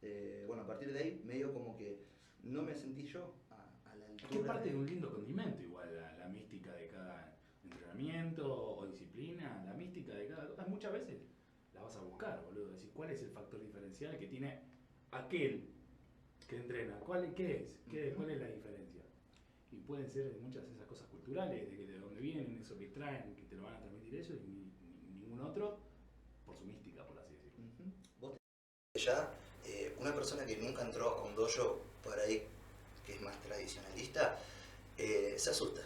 Eh, 0.03 0.45
bueno, 0.49 0.63
a 0.63 0.67
partir 0.67 0.93
de 0.93 0.99
ahí, 0.99 1.23
medio 1.25 1.53
como 1.53 1.77
que 1.77 2.01
no 2.43 2.63
me 2.63 2.75
sentí 2.75 3.05
yo 3.05 3.35
a, 3.51 3.91
a 3.91 3.95
la 3.95 4.07
Es 4.07 4.11
altura. 4.11 4.29
que 4.31 4.39
es 4.39 4.45
parte 4.47 4.65
de- 4.69 4.75
de 4.75 4.81
un 4.81 4.87
lindo 4.87 5.13
condimento 5.13 5.63
igual 5.63 5.95
la, 5.95 6.17
la 6.19 6.29
mística 6.29 6.73
de 6.73 6.89
cada 6.89 7.37
entrenamiento 7.63 8.77
o 8.79 8.87
disciplina, 8.87 9.63
la 9.67 9.75
mística 9.75 10.15
de 10.15 10.27
cada 10.27 10.49
cosa. 10.49 10.65
Muchas 10.67 10.93
veces 10.93 11.17
vas 11.97 12.05
a 12.05 12.09
buscar, 12.09 12.43
boludo. 12.45 12.73
Decir, 12.73 12.91
¿cuál 12.95 13.11
es 13.11 13.23
el 13.23 13.31
factor 13.31 13.61
diferencial 13.61 14.19
que 14.19 14.27
tiene 14.27 14.61
aquel 15.11 15.69
que 16.49 16.57
entrena? 16.57 16.99
¿Cuál, 17.01 17.35
¿Qué 17.35 17.57
es? 17.57 17.63
¿Qué. 17.91 18.13
¿Cuál 18.15 18.31
es 18.31 18.41
la 18.41 18.49
diferencia? 18.49 19.03
Y 19.73 19.77
pueden 19.81 20.09
ser 20.11 20.37
muchas 20.41 20.65
de 20.67 20.73
esas 20.73 20.87
cosas 20.87 21.07
culturales, 21.09 21.71
de, 21.71 21.77
que- 21.77 21.87
de 21.87 21.99
dónde 21.99 22.21
vienen, 22.21 22.59
eso 22.63 22.77
que 22.79 22.87
traen, 22.89 23.35
que 23.35 23.43
te 23.43 23.57
lo 23.57 23.65
van 23.65 23.75
a 23.75 23.79
transmitir 23.81 24.15
ellos 24.15 24.39
y 24.45 24.49
ni- 24.49 24.73
ni- 25.11 25.21
ningún 25.21 25.41
otro 25.41 25.79
por 26.45 26.57
su 26.57 26.65
mística, 26.65 27.05
por 27.07 27.19
así 27.19 27.35
decirlo. 27.35 27.65
Vos 28.21 28.37
te- 28.93 29.01
ya, 29.01 29.33
eh, 29.67 29.95
una 30.01 30.15
persona 30.15 30.47
que 30.47 30.57
nunca 30.57 30.83
entró 30.83 31.09
a 31.09 31.25
un 31.25 31.35
dojo 31.35 31.83
por 32.03 32.19
ahí, 32.21 32.43
que 33.05 33.15
es 33.15 33.21
más 33.23 33.41
tradicionalista, 33.43 34.39
eh, 34.97 35.35
se 35.37 35.51
asusta. 35.51 35.83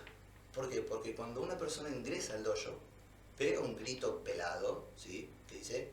¿Por 0.55 0.69
qué? 0.69 0.83
Porque 0.83 1.15
cuando 1.15 1.43
una 1.43 1.57
persona 1.57 1.89
ingresa 1.89 2.35
al 2.35 2.45
dojo, 2.45 2.79
pega 3.39 3.61
un 3.61 3.75
grito 3.77 4.23
pelado, 4.23 4.91
¿sí? 4.97 5.31
Que 5.49 5.57
dice 5.57 5.91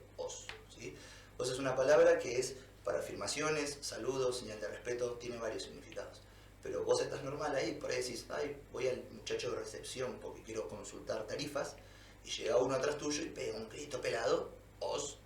Os 1.38 1.50
es 1.50 1.60
una 1.60 1.76
palabra 1.76 2.20
que 2.20 2.40
es 2.40 2.56
para 2.84 3.00
afirmaciones, 3.00 3.78
saludos, 3.82 4.40
señal 4.40 4.60
de 4.60 4.68
respeto, 4.70 5.14
tiene 5.14 5.38
varios 5.38 5.64
significados. 5.64 6.22
Pero 6.64 6.84
vos 6.84 7.02
estás 7.02 7.24
normal 7.24 7.56
ahí, 7.56 7.74
por 7.74 7.92
ahí 7.92 7.98
decís, 8.02 8.26
ay, 8.30 8.58
voy 8.72 8.88
al 8.88 9.04
muchacho 9.12 9.52
de 9.52 9.60
recepción 9.60 10.20
porque 10.22 10.42
quiero 10.44 10.68
consultar 10.68 11.26
tarifas, 11.28 11.76
y 12.24 12.30
llega 12.32 12.58
uno 12.58 12.76
atrás 12.76 12.98
tuyo 12.98 13.22
y 13.22 13.30
pega 13.30 13.56
un 13.58 13.70
grito 13.70 14.02
pelado, 14.02 14.50
os, 14.80 15.18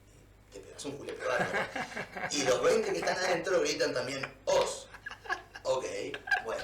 y 0.50 0.54
te 0.54 0.60
pegas 0.60 0.84
un 0.86 0.98
culete. 0.98 1.22
Y 2.32 2.44
los 2.44 2.62
20 2.62 2.92
que 2.92 3.00
están 3.00 3.18
adentro 3.18 3.62
gritan 3.62 3.94
también 3.94 4.26
os. 4.46 4.88
Ok, 5.64 5.86
bueno. 6.44 6.64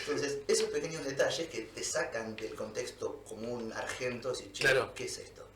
Entonces, 0.00 0.38
esos 0.48 0.68
pequeños 0.70 1.04
detalles 1.04 1.48
que 1.48 1.62
te 1.62 1.84
sacan 1.84 2.34
del 2.36 2.54
contexto 2.54 3.22
común 3.24 3.72
argento, 3.72 4.30
decir, 4.30 4.52
che, 4.52 4.62
Claro. 4.64 4.92
¿qué 4.94 5.04
es 5.04 5.18
esto? 5.18 5.46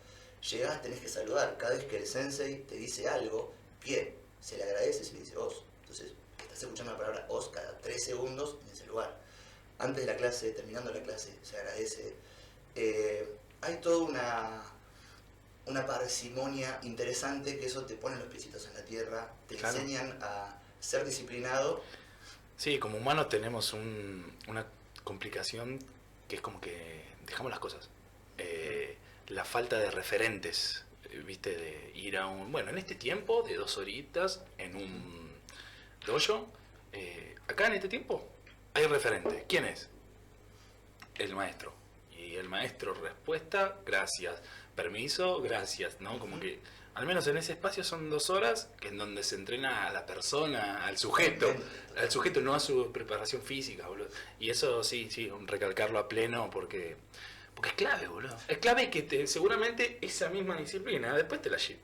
Llegás, 0.50 0.82
tenés 0.82 1.00
que 1.00 1.08
saludar. 1.08 1.56
Cada 1.56 1.74
vez 1.76 1.84
que 1.84 1.96
el 1.98 2.06
sensei 2.06 2.62
te 2.62 2.74
dice 2.76 3.08
algo, 3.08 3.52
pie, 3.80 4.14
se 4.40 4.56
le 4.56 4.64
agradece 4.64 5.02
y 5.02 5.04
se 5.04 5.12
le 5.14 5.20
dice 5.20 5.36
os. 5.36 5.62
Entonces, 5.82 6.12
estás 6.38 6.62
escuchando 6.62 6.92
la 6.92 6.98
palabra 6.98 7.26
os 7.28 7.48
cada 7.48 7.76
3 7.78 8.04
segundos 8.04 8.56
en 8.66 8.72
ese 8.72 8.86
lugar. 8.86 9.16
Antes 9.78 10.04
de 10.06 10.12
la 10.12 10.16
clase, 10.18 10.50
terminando 10.50 10.92
la 10.92 11.02
clase, 11.02 11.32
se 11.42 11.56
agradece. 11.56 12.14
Eh, 12.74 13.28
hay 13.60 13.76
toda 13.76 13.98
una, 13.98 14.62
una 15.66 15.86
parsimonia 15.86 16.80
interesante 16.82 17.58
que 17.58 17.66
eso 17.66 17.84
te 17.84 17.94
pone 17.94 18.16
los 18.16 18.26
piecitos 18.28 18.66
en 18.66 18.74
la 18.74 18.84
tierra, 18.84 19.32
te 19.48 19.56
Claro. 19.56 19.76
enseñan 19.78 20.18
a 20.22 20.58
ser 20.80 21.04
disciplinado. 21.04 21.82
Sí, 22.56 22.78
como 22.78 22.98
humanos 22.98 23.28
tenemos 23.28 23.72
un- 23.72 24.36
una 24.48 24.66
complicación 25.04 25.78
que 26.28 26.36
es 26.36 26.42
como 26.42 26.60
que 26.60 27.04
dejamos 27.26 27.50
las 27.50 27.60
cosas. 27.60 27.88
Eh, 28.38 28.96
la 29.28 29.44
falta 29.44 29.78
de 29.78 29.90
referentes, 29.90 30.84
eh, 31.10 31.22
viste, 31.24 31.56
de 31.56 31.92
ir 31.94 32.16
a 32.16 32.26
un... 32.26 32.52
Bueno, 32.52 32.70
en 32.70 32.78
este 32.78 32.94
tiempo 32.94 33.42
de 33.42 33.56
dos 33.56 33.78
horitas 33.78 34.44
en 34.58 34.76
un 34.76 35.30
dojo, 36.06 36.48
eh, 36.92 37.34
acá 37.48 37.66
en 37.66 37.74
este 37.74 37.88
tiempo 37.88 38.26
hay 38.74 38.86
referente. 38.86 39.44
¿Quién 39.48 39.64
es? 39.64 39.88
El 41.16 41.34
maestro. 41.34 41.72
Y 42.16 42.36
el 42.36 42.48
maestro 42.48 42.94
respuesta, 42.94 43.76
gracias. 43.84 44.40
Permiso, 44.74 45.42
gracias, 45.42 46.00
¿no? 46.00 46.18
Como 46.18 46.40
que 46.40 46.60
al 46.94 47.06
menos 47.06 47.26
en 47.26 47.38
ese 47.38 47.52
espacio 47.52 47.84
son 47.84 48.10
dos 48.10 48.28
horas 48.28 48.68
que 48.78 48.88
en 48.88 48.98
donde 48.98 49.22
se 49.22 49.36
entrena 49.36 49.86
a 49.86 49.92
la 49.92 50.04
persona, 50.04 50.84
al 50.84 50.98
sujeto. 50.98 51.46
Al 51.96 52.10
sujeto, 52.10 52.40
no 52.40 52.54
a 52.54 52.60
su 52.60 52.92
preparación 52.92 53.40
física, 53.40 53.88
boludo. 53.88 54.08
Y 54.38 54.50
eso 54.50 54.84
sí, 54.84 55.08
sí, 55.10 55.30
recalcarlo 55.46 55.98
a 55.98 56.08
pleno 56.08 56.50
porque, 56.50 56.96
porque 57.62 57.68
es 57.68 57.74
clave, 57.88 58.08
boludo. 58.08 58.36
Es 58.48 58.58
clave 58.58 58.90
que 58.90 59.02
te, 59.02 59.24
seguramente 59.28 59.98
esa 60.00 60.28
misma 60.30 60.56
disciplina 60.56 61.14
después 61.14 61.40
te 61.40 61.48
la 61.48 61.58
llevas. 61.58 61.82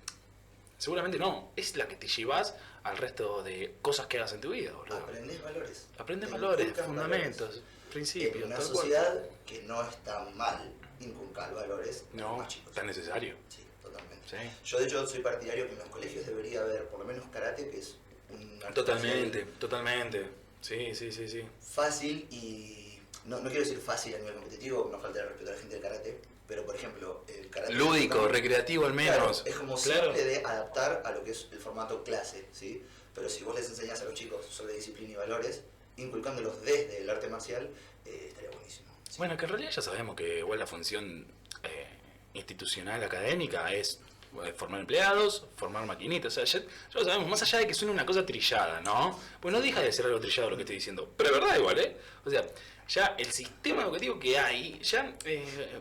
Seguramente 0.76 1.18
no, 1.18 1.52
es 1.54 1.76
la 1.76 1.86
que 1.86 1.94
te 1.94 2.08
llevas 2.08 2.54
al 2.82 2.96
resto 2.96 3.42
de 3.44 3.76
cosas 3.80 4.06
que 4.08 4.18
hagas 4.18 4.32
en 4.32 4.40
tu 4.40 4.50
vida, 4.50 4.72
boludo. 4.72 4.96
Aprendés 4.98 5.40
valores. 5.42 5.86
Aprendes 5.98 6.30
valores, 6.32 6.72
fundamentos, 6.80 7.48
valores. 7.48 7.62
principios. 7.92 8.36
En 8.36 8.44
una 8.44 8.56
cual. 8.56 8.68
sociedad 8.68 9.22
que 9.46 9.62
no 9.62 9.88
está 9.88 10.24
mal 10.34 10.72
inculcar 11.00 11.54
valores 11.54 12.04
No, 12.12 12.38
más 12.38 12.48
chicos. 12.48 12.74
tan 12.74 12.86
necesario. 12.88 13.36
Sí, 13.48 13.62
totalmente. 13.80 14.28
Sí. 14.28 14.50
Yo 14.64 14.78
de 14.80 14.84
hecho 14.86 15.06
soy 15.06 15.20
partidario 15.20 15.66
que 15.66 15.74
en 15.74 15.78
los 15.78 15.88
colegios 15.90 16.26
debería 16.26 16.60
haber 16.62 16.86
por 16.88 16.98
lo 16.98 17.04
menos 17.06 17.24
karate, 17.30 17.70
que 17.70 17.78
es 17.78 17.94
un 18.30 18.58
Totalmente, 18.74 19.44
totalmente. 19.60 20.28
Sí, 20.60 20.92
sí, 20.92 21.12
sí, 21.12 21.28
sí. 21.28 21.44
fácil 21.60 22.26
y 22.32 22.87
no, 23.28 23.38
no 23.40 23.48
quiero 23.50 23.64
decir 23.64 23.78
fácil 23.78 24.14
a 24.14 24.18
nivel 24.18 24.34
competitivo, 24.34 24.88
no 24.90 24.98
falta 25.00 25.18
de 25.20 25.26
respeto 25.26 25.50
a 25.50 25.54
la 25.54 25.58
gente 25.60 25.74
del 25.74 25.82
karate, 25.82 26.20
pero 26.46 26.64
por 26.64 26.74
ejemplo 26.74 27.24
el 27.28 27.48
karate 27.50 27.72
Lúdico, 27.74 28.26
recreativo 28.28 28.86
al 28.86 28.92
Claro, 28.94 29.20
menos. 29.22 29.42
es 29.46 29.54
como 29.54 29.76
Claro. 29.76 30.04
simple 30.14 30.24
de 30.24 30.36
adaptar 30.44 31.02
a 31.04 31.10
lo 31.12 31.22
que 31.22 31.30
es 31.32 31.46
el 31.52 31.58
formato 31.58 32.02
clase, 32.02 32.46
¿sí? 32.52 32.82
Pero 33.14 33.28
si 33.28 33.44
vos 33.44 33.54
les 33.54 33.68
enseñás 33.68 34.00
a 34.00 34.04
los 34.04 34.14
chicos 34.14 34.46
sobre 34.46 34.74
disciplina 34.74 35.12
y 35.12 35.16
valores, 35.16 35.62
inculcándolos 35.96 36.60
desde 36.62 36.98
el 37.02 37.10
arte 37.10 37.28
marcial, 37.28 37.68
eh, 38.06 38.26
estaría 38.28 38.50
buenísimo. 38.50 38.88
Sí. 39.08 39.18
Bueno, 39.18 39.36
que 39.36 39.44
en 39.44 39.50
realidad 39.50 39.70
ya 39.72 39.82
sabemos 39.82 40.14
que 40.16 40.38
igual 40.38 40.58
la 40.58 40.66
función 40.66 41.26
eh, 41.64 41.86
institucional 42.34 43.02
académica 43.02 43.72
es 43.74 43.98
eh, 44.44 44.52
formar 44.56 44.80
empleados, 44.80 45.46
formar 45.56 45.84
maquinitas, 45.86 46.36
o 46.38 46.46
sea, 46.46 46.60
ya, 46.60 46.60
ya 46.66 46.98
lo 47.00 47.04
sabemos, 47.04 47.28
más 47.28 47.42
allá 47.42 47.58
de 47.58 47.66
que 47.66 47.74
suene 47.74 47.92
una 47.92 48.06
cosa 48.06 48.24
trillada, 48.24 48.80
¿no? 48.82 49.18
Pues 49.40 49.52
no 49.52 49.60
deja 49.60 49.80
de 49.80 49.90
ser 49.92 50.06
algo 50.06 50.20
trillado 50.20 50.50
lo 50.50 50.56
que 50.56 50.62
estoy 50.62 50.76
diciendo, 50.76 51.12
pero 51.16 51.30
es 51.34 51.40
verdad 51.40 51.56
igual, 51.58 51.78
¿eh? 51.78 51.96
O 52.24 52.30
sea, 52.30 52.46
ya 52.88 53.14
el 53.18 53.30
sistema 53.32 53.82
educativo 53.82 54.18
que 54.18 54.38
hay, 54.38 54.78
ya 54.80 55.14
eh, 55.24 55.80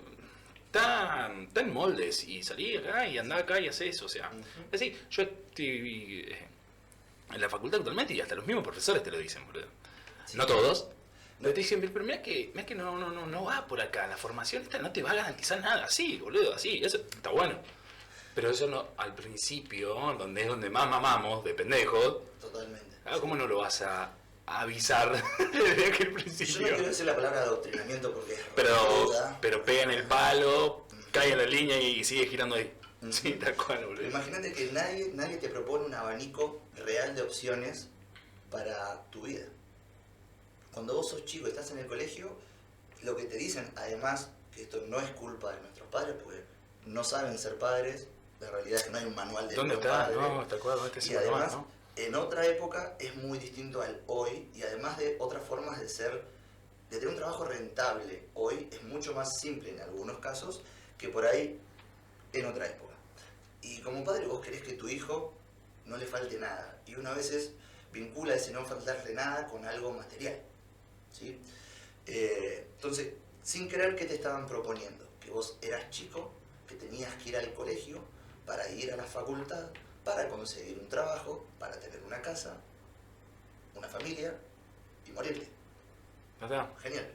está, 0.65 1.33
está 1.41 1.61
en 1.61 1.73
moldes, 1.73 2.23
y 2.25 2.43
salí 2.43 2.75
acá 2.77 3.07
y 3.07 3.17
andá 3.17 3.37
acá 3.37 3.59
y 3.59 3.67
hace 3.67 3.89
eso, 3.89 4.05
o 4.05 4.09
sea, 4.09 4.31
así, 4.71 4.95
yo 5.09 5.23
estoy 5.23 6.25
eh, 6.27 6.47
en 7.33 7.41
la 7.41 7.49
facultad 7.49 7.79
actualmente 7.79 8.13
y 8.13 8.21
hasta 8.21 8.35
los 8.35 8.45
mismos 8.45 8.63
profesores 8.63 9.03
te 9.03 9.11
lo 9.11 9.17
dicen, 9.17 9.45
boludo. 9.47 9.67
Sí. 10.25 10.37
No 10.37 10.45
todos, 10.45 10.89
pero 11.41 11.53
te 11.53 11.61
dicen, 11.61 11.79
pero 11.79 12.03
mira 12.03 12.21
que, 12.21 12.51
mirá 12.53 12.65
que 12.65 12.75
no, 12.75 12.97
no, 12.97 13.09
no, 13.09 13.25
no 13.25 13.43
va 13.45 13.65
por 13.65 13.79
acá, 13.79 14.07
la 14.07 14.17
formación 14.17 14.63
esta 14.63 14.79
no 14.79 14.91
te 14.91 15.01
va 15.01 15.11
a 15.11 15.15
garantizar 15.15 15.61
nada, 15.61 15.85
así, 15.85 16.17
boludo, 16.17 16.53
así, 16.53 16.81
eso 16.83 16.97
está 16.97 17.29
bueno. 17.29 17.57
Pero 18.35 18.51
eso 18.51 18.67
no, 18.67 18.89
al 18.97 19.15
principio, 19.15 19.95
donde 20.17 20.41
es 20.41 20.47
donde 20.47 20.69
más 20.69 20.87
mamamos, 20.89 21.43
de 21.43 21.53
pendejos, 21.53 22.17
Totalmente. 22.39 22.97
Ah, 23.05 23.17
¿Cómo 23.19 23.35
no 23.35 23.47
lo 23.47 23.59
vas 23.59 23.81
a 23.81 24.11
avisar 24.47 25.11
desde 25.53 25.85
aquel 25.87 26.07
Yo 26.09 26.13
principio? 26.15 26.61
no 26.61 26.67
quiero 26.69 26.87
decir 26.87 27.05
la 27.05 27.15
palabra 27.15 27.41
adoctrinamiento 27.41 28.13
porque 28.13 28.33
es 28.33 28.39
Pero, 28.55 29.05
ruda. 29.05 29.37
pero 29.41 29.63
pega 29.63 29.83
en 29.83 29.91
el 29.91 30.07
palo, 30.07 30.85
cae 31.11 31.33
en 31.33 31.37
la 31.37 31.45
línea 31.45 31.79
y 31.79 32.03
sigue 32.03 32.25
girando 32.27 32.55
ahí. 32.55 32.73
Sí, 33.11 33.33
tal 33.33 33.55
cual, 33.55 33.85
boludo. 33.85 34.07
Imagínate 34.07 34.51
que 34.53 34.71
nadie, 34.71 35.11
nadie 35.13 35.37
te 35.37 35.49
propone 35.49 35.85
un 35.85 35.93
abanico 35.93 36.61
real 36.75 37.15
de 37.15 37.21
opciones 37.21 37.89
para 38.49 39.03
tu 39.11 39.21
vida. 39.21 39.45
Cuando 40.73 40.95
vos 40.95 41.09
sos 41.09 41.25
chico 41.25 41.47
estás 41.47 41.69
en 41.71 41.79
el 41.79 41.85
colegio, 41.87 42.31
lo 43.03 43.15
que 43.15 43.25
te 43.25 43.37
dicen, 43.37 43.69
además, 43.75 44.29
que 44.53 44.63
esto 44.63 44.81
no 44.87 44.99
es 44.99 45.09
culpa 45.11 45.51
de 45.53 45.61
nuestros 45.61 45.87
padres, 45.89 46.15
porque 46.23 46.41
no 46.85 47.03
saben 47.03 47.37
ser 47.37 47.59
padres, 47.59 48.07
la 48.39 48.49
realidad 48.49 48.79
es 48.79 48.83
que 48.85 48.89
no 48.91 48.97
hay 48.97 49.05
un 49.05 49.15
manual 49.15 49.47
de 49.47 49.55
¿Dónde 49.55 49.75
está? 49.75 50.09
No, 50.09 50.45
tal 50.47 50.59
cual, 50.59 50.77
¿dónde 50.79 50.99
está 50.99 50.99
Y 50.99 51.15
ese 51.15 51.25
manual, 51.25 51.43
además, 51.43 51.53
no? 51.53 51.76
En 51.97 52.15
otra 52.15 52.45
época 52.45 52.95
es 52.99 53.15
muy 53.15 53.39
distinto 53.39 53.81
al 53.81 54.01
hoy 54.05 54.49
y 54.53 54.61
además 54.61 54.97
de 54.99 55.15
otras 55.19 55.43
formas 55.43 55.79
de 55.79 55.89
ser, 55.89 56.23
de 56.91 56.97
tener 56.97 57.07
un 57.07 57.15
trabajo 57.15 57.43
rentable 57.43 58.23
hoy 58.35 58.69
es 58.71 58.83
mucho 58.83 59.13
más 59.13 59.39
simple 59.39 59.71
en 59.71 59.81
algunos 59.81 60.19
casos 60.19 60.61
que 60.97 61.09
por 61.09 61.25
ahí 61.25 61.59
en 62.33 62.45
otra 62.45 62.67
época. 62.67 62.93
Y 63.61 63.79
como 63.81 64.03
padre 64.03 64.27
vos 64.27 64.41
querés 64.45 64.61
que 64.61 64.73
tu 64.73 64.87
hijo 64.87 65.33
no 65.85 65.97
le 65.97 66.05
falte 66.05 66.37
nada 66.37 66.79
y 66.85 66.95
una 66.95 67.13
veces 67.13 67.51
vincula 67.91 68.35
ese 68.35 68.51
no 68.51 68.63
faltarle 68.63 69.13
nada 69.13 69.47
con 69.47 69.65
algo 69.65 69.91
material. 69.91 70.39
¿sí? 71.11 71.39
Eh, 72.05 72.67
entonces, 72.75 73.13
sin 73.41 73.67
creer 73.67 73.95
que 73.95 74.05
te 74.05 74.15
estaban 74.15 74.45
proponiendo, 74.45 75.03
que 75.19 75.31
vos 75.31 75.57
eras 75.61 75.89
chico, 75.89 76.31
que 76.67 76.75
tenías 76.75 77.13
que 77.15 77.29
ir 77.29 77.37
al 77.37 77.53
colegio 77.53 78.03
para 78.45 78.69
ir 78.69 78.93
a 78.93 78.97
la 78.97 79.03
facultad, 79.03 79.67
para 80.07 80.29
conseguir 80.29 80.79
un 80.79 80.87
trabajo, 80.87 81.45
para 81.59 81.77
tener 81.79 82.01
una 82.03 82.21
casa, 82.21 82.55
una 83.75 83.89
familia 83.89 84.33
y 85.05 85.11
morirte. 85.11 85.49
Genial. 86.81 87.11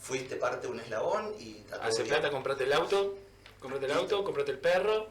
Fuiste 0.00 0.36
parte 0.36 0.68
de 0.68 0.72
un 0.72 0.78
eslabón 0.78 1.34
y 1.40 1.64
Hace 1.82 2.04
plata, 2.04 2.30
comprate 2.30 2.62
el 2.62 2.72
auto, 2.72 3.18
comprate 3.58 3.86
el 3.86 3.92
auto, 3.92 4.22
comprate 4.22 4.52
el 4.52 4.60
perro, 4.60 5.10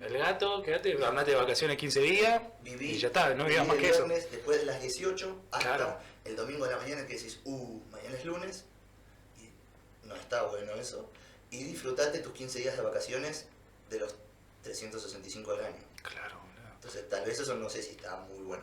el 0.00 0.16
gato, 0.16 0.62
quédate, 0.62 0.92
armate 1.04 1.32
de 1.32 1.36
vacaciones 1.38 1.76
15 1.76 2.00
días 2.00 2.42
Viví, 2.62 2.90
y 2.92 2.98
ya 2.98 3.08
está, 3.08 3.34
no 3.34 3.46
vivas 3.46 3.66
más 3.66 3.76
que 3.78 3.88
eso. 3.88 4.04
viernes 4.04 4.30
después 4.30 4.60
de 4.60 4.66
las 4.66 4.80
18 4.80 5.40
hasta 5.50 5.76
Claro. 5.76 5.96
el 6.24 6.36
domingo 6.36 6.66
de 6.66 6.72
la 6.72 6.78
mañana 6.78 7.04
que 7.06 7.14
decís, 7.14 7.40
uh, 7.44 7.80
mañana 7.90 8.16
es 8.16 8.24
lunes, 8.24 8.64
y 9.38 10.06
no 10.06 10.14
está 10.14 10.44
bueno 10.44 10.72
eso, 10.74 11.10
y 11.50 11.64
disfrutate 11.64 12.20
tus 12.20 12.32
15 12.32 12.60
días 12.60 12.76
de 12.76 12.82
vacaciones 12.82 13.46
de 13.88 13.98
los 13.98 14.14
365 14.62 15.52
del 15.56 15.64
año. 15.64 15.82
Claro. 16.02 16.39
Entonces 16.80 17.06
tal 17.10 17.26
vez 17.26 17.38
eso 17.38 17.54
no 17.56 17.68
sé 17.68 17.82
si 17.82 17.90
está 17.90 18.16
muy 18.16 18.38
bueno. 18.38 18.62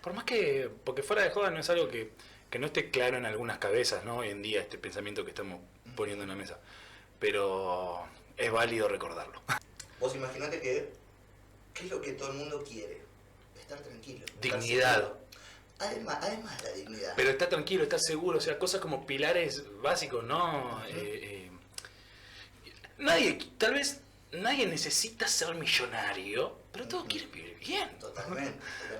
Por 0.00 0.14
más 0.14 0.24
que, 0.24 0.70
porque 0.84 1.02
fuera 1.02 1.24
de 1.24 1.30
joda 1.30 1.50
no 1.50 1.58
es 1.58 1.68
algo 1.68 1.88
que, 1.88 2.12
que 2.48 2.60
no 2.60 2.66
esté 2.66 2.92
claro 2.92 3.16
en 3.16 3.26
algunas 3.26 3.58
cabezas, 3.58 4.04
¿no? 4.04 4.18
Hoy 4.18 4.28
en 4.28 4.40
día, 4.40 4.60
este 4.60 4.78
pensamiento 4.78 5.24
que 5.24 5.30
estamos 5.30 5.60
poniendo 5.96 6.22
en 6.22 6.28
la 6.28 6.36
mesa. 6.36 6.58
Pero 7.18 8.04
es 8.36 8.52
válido 8.52 8.86
recordarlo. 8.86 9.42
Vos 10.00 10.14
imaginate 10.14 10.60
que, 10.60 10.92
¿qué 11.74 11.84
es 11.84 11.90
lo 11.90 12.00
que 12.00 12.12
todo 12.12 12.30
el 12.30 12.38
mundo 12.38 12.62
quiere? 12.66 13.00
Estar 13.58 13.80
tranquilo. 13.80 14.24
Dignidad. 14.40 15.12
Además, 15.80 16.18
además 16.20 16.62
la 16.62 16.70
dignidad. 16.70 17.14
Pero 17.16 17.30
estar 17.30 17.48
tranquilo, 17.48 17.82
estar 17.82 17.98
seguro, 17.98 18.38
o 18.38 18.40
sea, 18.40 18.60
cosas 18.60 18.80
como 18.80 19.06
pilares 19.06 19.64
básicos, 19.82 20.22
¿no? 20.22 20.84
Eh, 20.86 20.92
eh, 20.94 21.50
nadie, 22.98 23.38
tal 23.58 23.74
vez 23.74 24.00
nadie 24.32 24.66
necesita 24.66 25.26
ser 25.28 25.54
millonario, 25.54 26.56
pero 26.72 26.86
todos 26.88 27.04
quieren 27.06 27.30
vivir 27.32 27.58
bien. 27.58 27.98
Totalmente. 27.98 28.58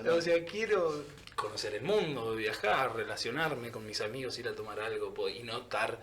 O 0.09 0.21
sea, 0.21 0.43
quiero 0.45 1.03
conocer 1.35 1.73
el 1.75 1.81
mundo, 1.83 2.35
viajar, 2.35 2.95
relacionarme 2.95 3.71
con 3.71 3.85
mis 3.85 4.01
amigos, 4.01 4.37
ir 4.39 4.47
a 4.47 4.55
tomar 4.55 4.79
algo 4.79 5.29
y 5.29 5.41
no 5.43 5.59
estar, 5.59 5.99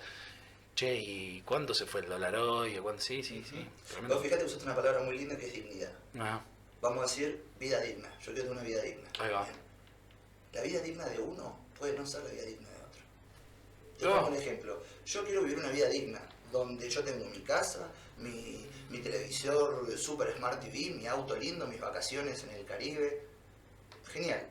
che, 0.74 0.94
¿y 0.96 1.42
cuánto 1.42 1.74
se 1.74 1.86
fue 1.86 2.00
el 2.00 2.08
dólar 2.08 2.34
hoy? 2.36 2.76
¿O 2.78 2.82
cuánto? 2.82 3.02
Sí, 3.02 3.22
sí, 3.22 3.44
sí. 3.48 3.66
Vos 4.08 4.22
fíjate 4.22 4.44
usaste 4.44 4.64
una 4.64 4.74
palabra 4.76 5.02
muy 5.02 5.16
linda 5.18 5.36
que 5.36 5.46
es 5.46 5.52
dignidad. 5.52 5.92
Ah, 6.18 6.40
Vamos 6.80 6.98
a 6.98 7.02
decir 7.02 7.42
vida 7.58 7.80
digna. 7.80 8.08
Yo 8.24 8.32
quiero 8.32 8.52
una 8.52 8.62
vida 8.62 8.80
digna. 8.82 9.08
Ahí 9.18 9.32
va. 9.32 9.46
La 10.52 10.62
vida 10.62 10.80
digna 10.80 11.04
de 11.06 11.18
uno 11.18 11.58
puede 11.76 11.96
no 11.98 12.06
ser 12.06 12.22
la 12.22 12.30
vida 12.30 12.44
digna 12.44 12.68
de 12.70 12.76
otro. 12.76 13.00
Te 13.98 14.04
No. 14.06 14.14
pongo 14.14 14.28
un 14.28 14.36
ejemplo. 14.36 14.82
Yo 15.04 15.24
quiero 15.24 15.42
vivir 15.42 15.58
una 15.58 15.70
vida 15.70 15.88
digna, 15.88 16.20
donde 16.52 16.88
yo 16.88 17.02
tengo 17.02 17.24
mi 17.26 17.40
casa, 17.40 17.88
mi, 18.18 18.64
mi 18.88 19.00
televisor 19.00 19.86
Super 19.98 20.34
Smart 20.36 20.60
TV, 20.60 20.90
mi 20.90 21.06
auto 21.06 21.36
lindo, 21.36 21.66
mis 21.66 21.80
vacaciones 21.80 22.42
en 22.44 22.50
el 22.50 22.64
Caribe. 22.64 23.22
Genial. 24.06 24.48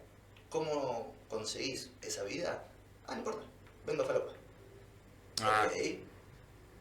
¿Cómo 0.50 1.14
conseguís 1.30 1.90
esa 2.02 2.24
vida? 2.24 2.64
Ah, 3.08 3.14
no 3.14 3.20
importa. 3.20 3.42
Vendo 3.86 4.06
falopa. 4.06 4.34
Ah. 5.42 5.70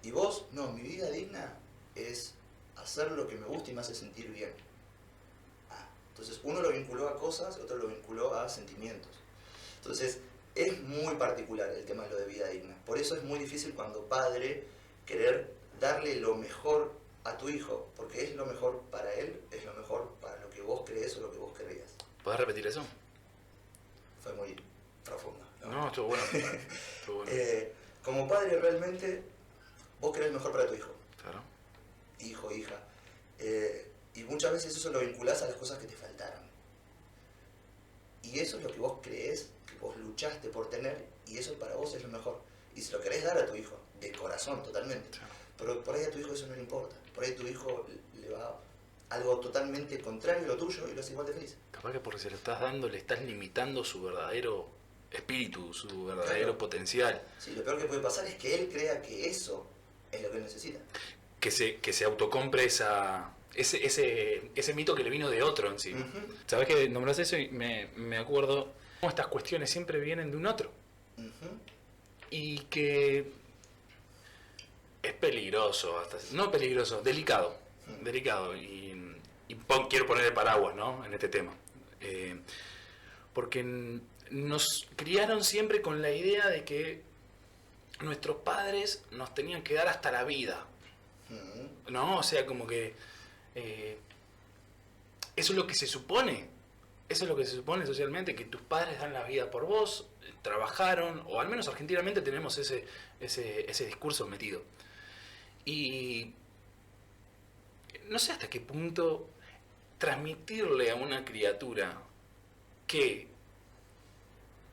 Y 0.02 0.10
vos, 0.10 0.46
no, 0.52 0.70
mi 0.72 0.82
vida 0.82 1.10
digna 1.10 1.58
es 1.94 2.34
hacer 2.76 3.10
lo 3.12 3.26
que 3.26 3.36
me 3.36 3.46
gusta 3.46 3.70
y 3.70 3.74
me 3.74 3.80
hace 3.80 3.94
sentir 3.94 4.30
bien. 4.30 4.52
Ah, 5.70 5.88
entonces 6.10 6.40
uno 6.44 6.60
lo 6.60 6.70
vinculó 6.70 7.08
a 7.08 7.18
cosas, 7.18 7.58
otro 7.58 7.76
lo 7.76 7.88
vinculó 7.88 8.34
a 8.34 8.48
sentimientos. 8.48 9.10
Entonces 9.78 10.20
es 10.54 10.80
muy 10.82 11.16
particular 11.16 11.70
el 11.70 11.84
tema 11.86 12.04
de 12.04 12.10
lo 12.10 12.16
de 12.16 12.26
vida 12.26 12.48
digna. 12.48 12.76
Por 12.84 12.98
eso 12.98 13.16
es 13.16 13.24
muy 13.24 13.38
difícil 13.38 13.74
cuando 13.74 14.04
padre 14.04 14.66
querer 15.06 15.54
darle 15.80 16.16
lo 16.16 16.34
mejor 16.36 16.92
a 17.26 17.36
tu 17.36 17.48
hijo, 17.48 17.90
porque 17.96 18.24
es 18.24 18.36
lo 18.36 18.46
mejor 18.46 18.82
para 18.90 19.12
él, 19.14 19.40
es 19.50 19.64
lo 19.64 19.74
mejor 19.74 20.14
para 20.20 20.40
lo 20.40 20.48
que 20.50 20.62
vos 20.62 20.82
crees 20.86 21.16
o 21.16 21.20
lo 21.20 21.32
que 21.32 21.38
vos 21.38 21.56
querías. 21.56 21.88
¿Podés 22.22 22.40
repetir 22.40 22.66
eso? 22.66 22.84
Fue 24.22 24.32
muy 24.34 24.56
profundo. 25.04 25.44
¿no? 25.62 25.70
No, 25.70 25.86
estuvo 25.88 26.08
bueno. 26.08 26.22
Estuvo 27.00 27.16
bueno. 27.18 27.32
Eh, 27.32 27.72
como 28.04 28.28
padre 28.28 28.58
realmente 28.60 29.22
vos 30.00 30.12
querés 30.12 30.28
lo 30.28 30.38
mejor 30.38 30.52
para 30.52 30.66
tu 30.66 30.74
hijo. 30.74 30.90
Claro. 31.20 31.42
hijo, 32.20 32.52
hija. 32.52 32.78
Eh, 33.38 33.90
y 34.14 34.22
muchas 34.24 34.52
veces 34.52 34.76
eso 34.76 34.90
lo 34.90 35.00
vinculás 35.00 35.42
a 35.42 35.48
las 35.48 35.56
cosas 35.56 35.78
que 35.78 35.86
te 35.86 35.94
faltaron. 35.94 36.40
Y 38.22 38.38
eso 38.38 38.58
es 38.58 38.62
lo 38.62 38.70
que 38.70 38.78
vos 38.78 38.98
creés, 39.02 39.50
que 39.66 39.78
vos 39.78 39.96
luchaste 39.96 40.48
por 40.48 40.70
tener, 40.70 41.06
y 41.26 41.38
eso 41.38 41.54
para 41.54 41.74
vos 41.74 41.94
es 41.94 42.02
lo 42.02 42.08
mejor. 42.08 42.40
Y 42.74 42.82
se 42.82 42.92
lo 42.92 43.00
querés 43.00 43.24
dar 43.24 43.38
a 43.38 43.46
tu 43.46 43.54
hijo, 43.54 43.76
de 44.00 44.12
corazón, 44.12 44.62
totalmente. 44.62 45.10
Claro. 45.10 45.32
Pero 45.58 45.82
por 45.82 45.94
ahí 45.94 46.04
a 46.04 46.10
tu 46.10 46.18
hijo 46.18 46.32
eso 46.32 46.46
no 46.46 46.54
le 46.54 46.60
importa. 46.60 46.96
Por 47.16 47.24
ahí 47.24 47.32
tu 47.32 47.44
hijo 47.48 47.86
le 48.20 48.28
va 48.28 48.60
algo 49.10 49.40
totalmente 49.40 49.98
contrario 50.00 50.44
a 50.44 50.48
lo 50.48 50.56
tuyo 50.56 50.86
y 50.88 50.94
lo 50.94 51.00
hace 51.00 51.12
igual 51.12 51.26
de 51.26 51.32
feliz. 51.32 51.56
Capaz 51.72 51.90
que 51.92 51.98
porque 52.00 52.20
se 52.20 52.30
lo 52.30 52.36
estás 52.36 52.60
dando 52.60 52.88
le 52.88 52.98
estás 52.98 53.22
limitando 53.22 53.82
su 53.84 54.02
verdadero 54.02 54.68
espíritu, 55.10 55.72
su 55.74 56.04
verdadero 56.06 56.34
Claro. 56.44 56.58
potencial. 56.58 57.22
Sí, 57.38 57.52
lo 57.56 57.64
peor 57.64 57.78
que 57.80 57.86
puede 57.86 58.00
pasar 58.02 58.26
es 58.26 58.34
que 58.34 58.54
él 58.54 58.68
crea 58.70 59.00
que 59.02 59.28
eso 59.28 59.66
es 60.12 60.22
lo 60.22 60.30
que 60.30 60.36
él 60.36 60.42
necesita. 60.44 60.78
Que 61.40 61.50
se, 61.50 61.76
que 61.76 61.92
se 61.92 62.04
autocompre 62.04 62.64
esa, 62.64 63.30
ese, 63.54 63.84
ese, 63.86 64.50
ese 64.54 64.74
mito 64.74 64.94
que 64.94 65.02
le 65.04 65.10
vino 65.10 65.30
de 65.30 65.42
otro 65.42 65.70
encima. 65.70 66.00
Ujú, 66.00 66.34
Sabes 66.46 66.68
que 66.68 66.88
nombras 66.88 67.18
eso 67.18 67.36
y 67.38 67.48
me, 67.48 67.88
me 67.96 68.18
acuerdo 68.18 68.72
cómo 69.00 69.10
estas 69.10 69.28
cuestiones 69.28 69.70
siempre 69.70 69.98
vienen 70.00 70.30
de 70.30 70.36
un 70.36 70.46
otro. 70.46 70.70
Y 72.30 72.58
que 72.64 73.30
es 75.06 75.14
peligroso, 75.14 75.98
hasta, 75.98 76.18
no 76.32 76.50
peligroso, 76.50 77.02
delicado. 77.02 77.56
Delicado. 78.02 78.56
Y, 78.56 79.16
y 79.48 79.54
pon- 79.54 79.88
quiero 79.88 80.06
poner 80.06 80.24
el 80.26 80.32
paraguas 80.32 80.74
¿no? 80.74 81.04
en 81.04 81.14
este 81.14 81.28
tema. 81.28 81.54
Eh, 82.00 82.38
porque 83.32 84.00
nos 84.30 84.88
criaron 84.96 85.44
siempre 85.44 85.82
con 85.82 86.02
la 86.02 86.10
idea 86.10 86.48
de 86.48 86.64
que 86.64 87.02
nuestros 88.00 88.36
padres 88.38 89.04
nos 89.10 89.34
tenían 89.34 89.62
que 89.62 89.74
dar 89.74 89.88
hasta 89.88 90.10
la 90.10 90.24
vida. 90.24 90.66
¿No? 91.88 92.18
O 92.18 92.22
sea, 92.22 92.44
como 92.46 92.66
que. 92.66 92.94
eh, 93.54 93.98
eso 95.36 95.52
es 95.52 95.56
lo 95.58 95.66
que 95.66 95.74
se 95.74 95.86
supone. 95.86 96.48
Eso 97.08 97.24
es 97.24 97.28
lo 97.30 97.36
que 97.36 97.44
se 97.44 97.54
supone 97.54 97.86
socialmente, 97.86 98.34
que 98.34 98.44
tus 98.46 98.60
padres 98.62 98.98
dan 98.98 99.12
la 99.12 99.22
vida 99.24 99.48
por 99.50 99.64
vos, 99.66 100.08
trabajaron, 100.42 101.22
o 101.26 101.40
al 101.40 101.48
menos 101.48 101.68
argentinamente 101.68 102.20
tenemos 102.20 102.58
ese, 102.58 102.84
ese, 103.20 103.70
ese 103.70 103.86
discurso 103.86 104.26
metido. 104.26 104.62
Y 105.66 106.32
no 108.08 108.18
sé 108.18 108.32
hasta 108.32 108.48
qué 108.48 108.60
punto 108.60 109.28
transmitirle 109.98 110.90
a 110.90 110.94
una 110.94 111.24
criatura 111.24 111.98
que 112.86 113.26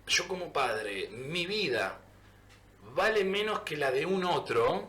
yo 0.08 0.28
como 0.28 0.54
padre, 0.54 1.10
mi 1.10 1.46
vida 1.48 2.00
vale 2.94 3.24
menos 3.24 3.62
que 3.62 3.76
la 3.78 3.90
de 3.92 4.06
un 4.06 4.24
otro, 4.26 4.88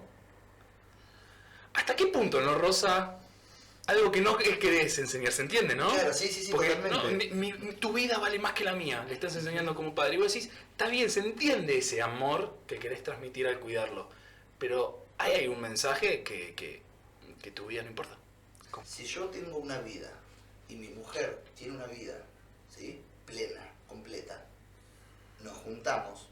¿hasta 1.72 1.96
qué 1.96 2.06
punto 2.08 2.40
no 2.40 2.56
rosa 2.56 3.18
algo 3.86 4.10
que 4.10 4.20
no 4.20 4.36
querés 4.36 4.98
enseñar? 4.98 5.32
¿Se 5.32 5.42
entiende, 5.42 5.74
no? 5.74 5.88
Claro, 5.88 6.12
sí, 6.12 6.28
sí, 6.28 6.42
sí, 6.44 6.50
Porque 6.52 6.74
totalmente. 6.74 7.30
no, 7.30 7.34
mi- 7.36 7.52
mi- 7.52 7.74
tu 7.76 7.92
vida 7.92 8.18
vale 8.18 8.38
más 8.38 8.52
que 8.52 8.64
la 8.64 8.74
mía, 8.74 9.04
le 9.08 9.14
estás 9.14 9.36
enseñando 9.36 9.74
como 9.74 9.94
padre. 9.94 10.14
Y 10.14 10.18
vos 10.18 10.34
decís, 10.34 10.50
está 10.72 10.88
bien, 10.88 11.08
se 11.10 11.20
entiende 11.20 11.78
ese 11.78 12.02
amor 12.02 12.58
que 12.66 12.78
querés 12.78 13.02
transmitir 13.02 13.46
al 13.46 13.60
cuidarlo, 13.60 14.10
pero 14.58 15.03
hay 15.18 15.48
un 15.48 15.60
mensaje 15.60 16.22
que, 16.22 16.54
que, 16.54 16.82
que 17.42 17.50
tu 17.50 17.66
vida 17.66 17.82
no 17.82 17.90
importa. 17.90 18.16
¿Cómo? 18.70 18.86
Si 18.86 19.04
yo 19.04 19.26
tengo 19.26 19.58
una 19.58 19.80
vida 19.80 20.10
y 20.68 20.76
mi 20.76 20.88
mujer 20.88 21.42
tiene 21.56 21.76
una 21.76 21.86
vida, 21.86 22.14
¿sí? 22.74 23.00
Plena, 23.26 23.62
completa, 23.88 24.44
juntamos, 25.64 26.28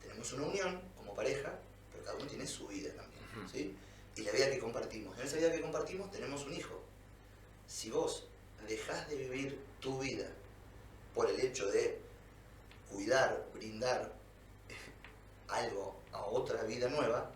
tenemos 0.00 0.32
una 0.34 0.44
unión 0.44 0.80
como 0.96 1.14
pareja, 1.14 1.52
pero 1.92 2.04
cada 2.04 2.16
uno 2.16 2.26
tiene 2.26 2.46
su 2.46 2.66
vida 2.68 2.90
también. 2.94 3.48
¿sí? 3.50 3.76
Y 4.16 4.22
la 4.22 4.32
vida 4.32 4.50
que 4.50 4.58
compartimos. 4.58 5.18
En 5.18 5.26
esa 5.26 5.36
vida 5.36 5.50
que 5.50 5.60
compartimos 5.60 6.10
tenemos 6.10 6.44
un 6.44 6.54
hijo. 6.54 6.80
Si 7.66 7.90
vos 7.90 8.26
dejás 8.68 9.08
de 9.08 9.16
vivir 9.16 9.58
tu 9.80 9.98
vida 9.98 10.26
por 11.14 11.28
el 11.28 11.40
hecho 11.40 11.66
de 11.70 11.98
cuidar, 12.90 13.46
brindar 13.52 14.12
algo 15.48 15.96
a 16.12 16.24
otra 16.24 16.62
vida 16.64 16.88
nueva, 16.88 17.30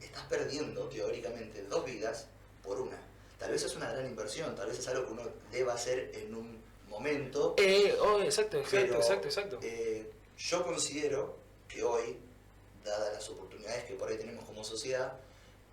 estás 0.00 0.24
perdiendo 0.24 0.88
teóricamente 0.88 1.62
dos 1.64 1.84
vidas 1.84 2.26
por 2.62 2.80
una. 2.80 2.98
Tal 3.38 3.52
vez 3.52 3.62
es 3.62 3.76
una 3.76 3.90
gran 3.92 4.06
inversión, 4.06 4.54
tal 4.56 4.68
vez 4.68 4.78
es 4.78 4.88
algo 4.88 5.06
que 5.06 5.12
uno 5.12 5.22
deba 5.52 5.74
hacer 5.74 6.10
en 6.14 6.34
un 6.34 6.62
momento. 6.88 7.54
Eh, 7.58 7.96
oh, 8.00 8.20
exacto, 8.20 8.58
exacto, 8.58 8.86
Pero, 8.86 8.96
exacto, 8.96 9.28
exacto. 9.28 9.58
eh, 9.62 10.10
yo 10.36 10.64
considero 10.64 11.36
que 11.68 11.82
hoy, 11.82 12.18
dadas 12.84 13.12
las 13.14 13.28
oportunidades 13.28 13.84
que 13.84 13.94
por 13.94 14.08
ahí 14.08 14.16
tenemos 14.16 14.44
como 14.44 14.64
sociedad, 14.64 15.12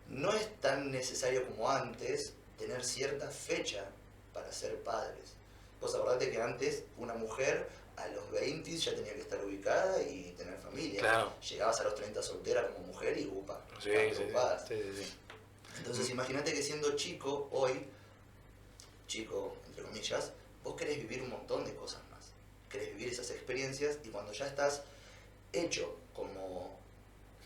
no 0.09 0.33
es 0.33 0.61
tan 0.61 0.91
necesario 0.91 1.45
como 1.47 1.69
antes 1.69 2.33
tener 2.57 2.83
cierta 2.83 3.29
fecha 3.29 3.85
para 4.33 4.51
ser 4.51 4.75
padres. 4.83 5.33
Vos 5.81 5.93
acordate 5.95 6.31
que 6.31 6.41
antes 6.41 6.83
una 6.97 7.13
mujer 7.15 7.67
a 7.97 8.07
los 8.09 8.29
20 8.31 8.77
ya 8.77 8.95
tenía 8.95 9.13
que 9.13 9.21
estar 9.21 9.43
ubicada 9.43 10.01
y 10.01 10.33
tener 10.37 10.57
familia. 10.57 10.99
Claro. 10.99 11.33
Llegabas 11.39 11.79
a 11.79 11.83
los 11.85 11.95
30 11.95 12.21
soltera 12.21 12.67
como 12.67 12.87
mujer 12.87 13.17
y 13.17 13.25
upa. 13.25 13.64
Sí, 13.81 13.91
sí, 14.15 14.75
sí. 14.95 15.13
Entonces 15.77 16.09
imagínate 16.09 16.53
que 16.53 16.63
siendo 16.63 16.95
chico 16.95 17.49
hoy, 17.51 17.85
chico 19.07 19.55
entre 19.67 19.83
comillas, 19.83 20.31
vos 20.63 20.75
querés 20.75 20.97
vivir 20.97 21.21
un 21.21 21.29
montón 21.29 21.65
de 21.65 21.75
cosas 21.75 22.01
más. 22.09 22.25
Querés 22.69 22.89
vivir 22.89 23.09
esas 23.09 23.29
experiencias 23.31 23.99
y 24.03 24.09
cuando 24.09 24.31
ya 24.31 24.47
estás 24.47 24.83
hecho 25.53 25.95
como 26.13 26.79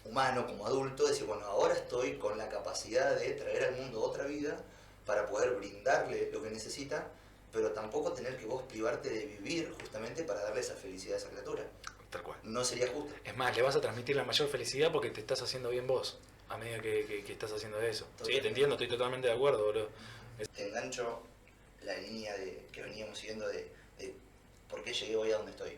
humano, 0.06 0.46
como 0.48 0.66
adulto, 0.66 1.08
decir, 1.08 1.26
bueno, 1.26 1.46
ahora 1.46 1.74
estoy 1.74 2.18
con 2.18 2.38
la 2.38 2.50
capacidad 2.50 3.20
de 3.20 3.32
traer 3.32 3.66
al 3.66 3.76
mundo 3.76 4.02
otra 4.02 4.24
vida 4.26 4.58
para 5.06 5.28
poder 5.28 5.56
brindarle 5.56 6.30
lo 6.32 6.42
que 6.42 6.50
necesita, 6.50 7.08
pero 7.52 7.72
tampoco 7.72 8.14
tener 8.14 8.38
que 8.38 8.46
vos 8.46 8.64
privarte 8.64 9.10
de 9.10 9.26
vivir 9.26 9.74
justamente 9.82 10.24
para 10.24 10.42
darle 10.42 10.62
esa 10.62 10.76
felicidad 10.76 11.16
a 11.16 11.18
esa 11.18 11.30
criatura. 11.30 11.64
Tal 12.10 12.24
cual. 12.24 12.40
No 12.44 12.64
sería 12.66 12.88
justo. 12.88 13.14
Es 13.24 13.36
más, 13.38 13.56
le 13.56 13.62
vas 13.62 13.76
a 13.76 13.82
transmitir 13.82 14.16
la 14.16 14.24
mayor 14.24 14.48
felicidad 14.50 14.92
porque 14.92 15.10
te 15.12 15.20
estás 15.22 15.42
haciendo 15.42 15.70
bien 15.70 15.86
vos, 15.88 16.18
a 16.50 16.58
medida 16.58 16.80
que, 16.82 17.06
que- 17.06 17.24
que 17.24 17.34
estás 17.34 17.52
haciendo 17.52 17.80
eso. 17.82 18.08
Sí, 18.26 18.40
te 18.42 18.48
entiendo, 18.48 18.76
estoy 18.76 18.88
totalmente 18.88 19.28
de 19.28 19.34
acuerdo, 19.34 19.66
boludo. 19.66 19.90
te 20.56 20.68
engancho 20.70 21.22
la 21.84 21.96
línea 21.98 22.36
de, 22.38 22.66
que 22.72 22.82
veníamos 22.82 23.18
siguiendo 23.20 23.48
de, 23.48 23.70
de 24.00 24.14
por 24.70 24.84
qué 24.84 24.94
llegué 24.94 25.16
hoy 25.16 25.32
a 25.32 25.38
donde 25.38 25.52
estoy. 25.52 25.78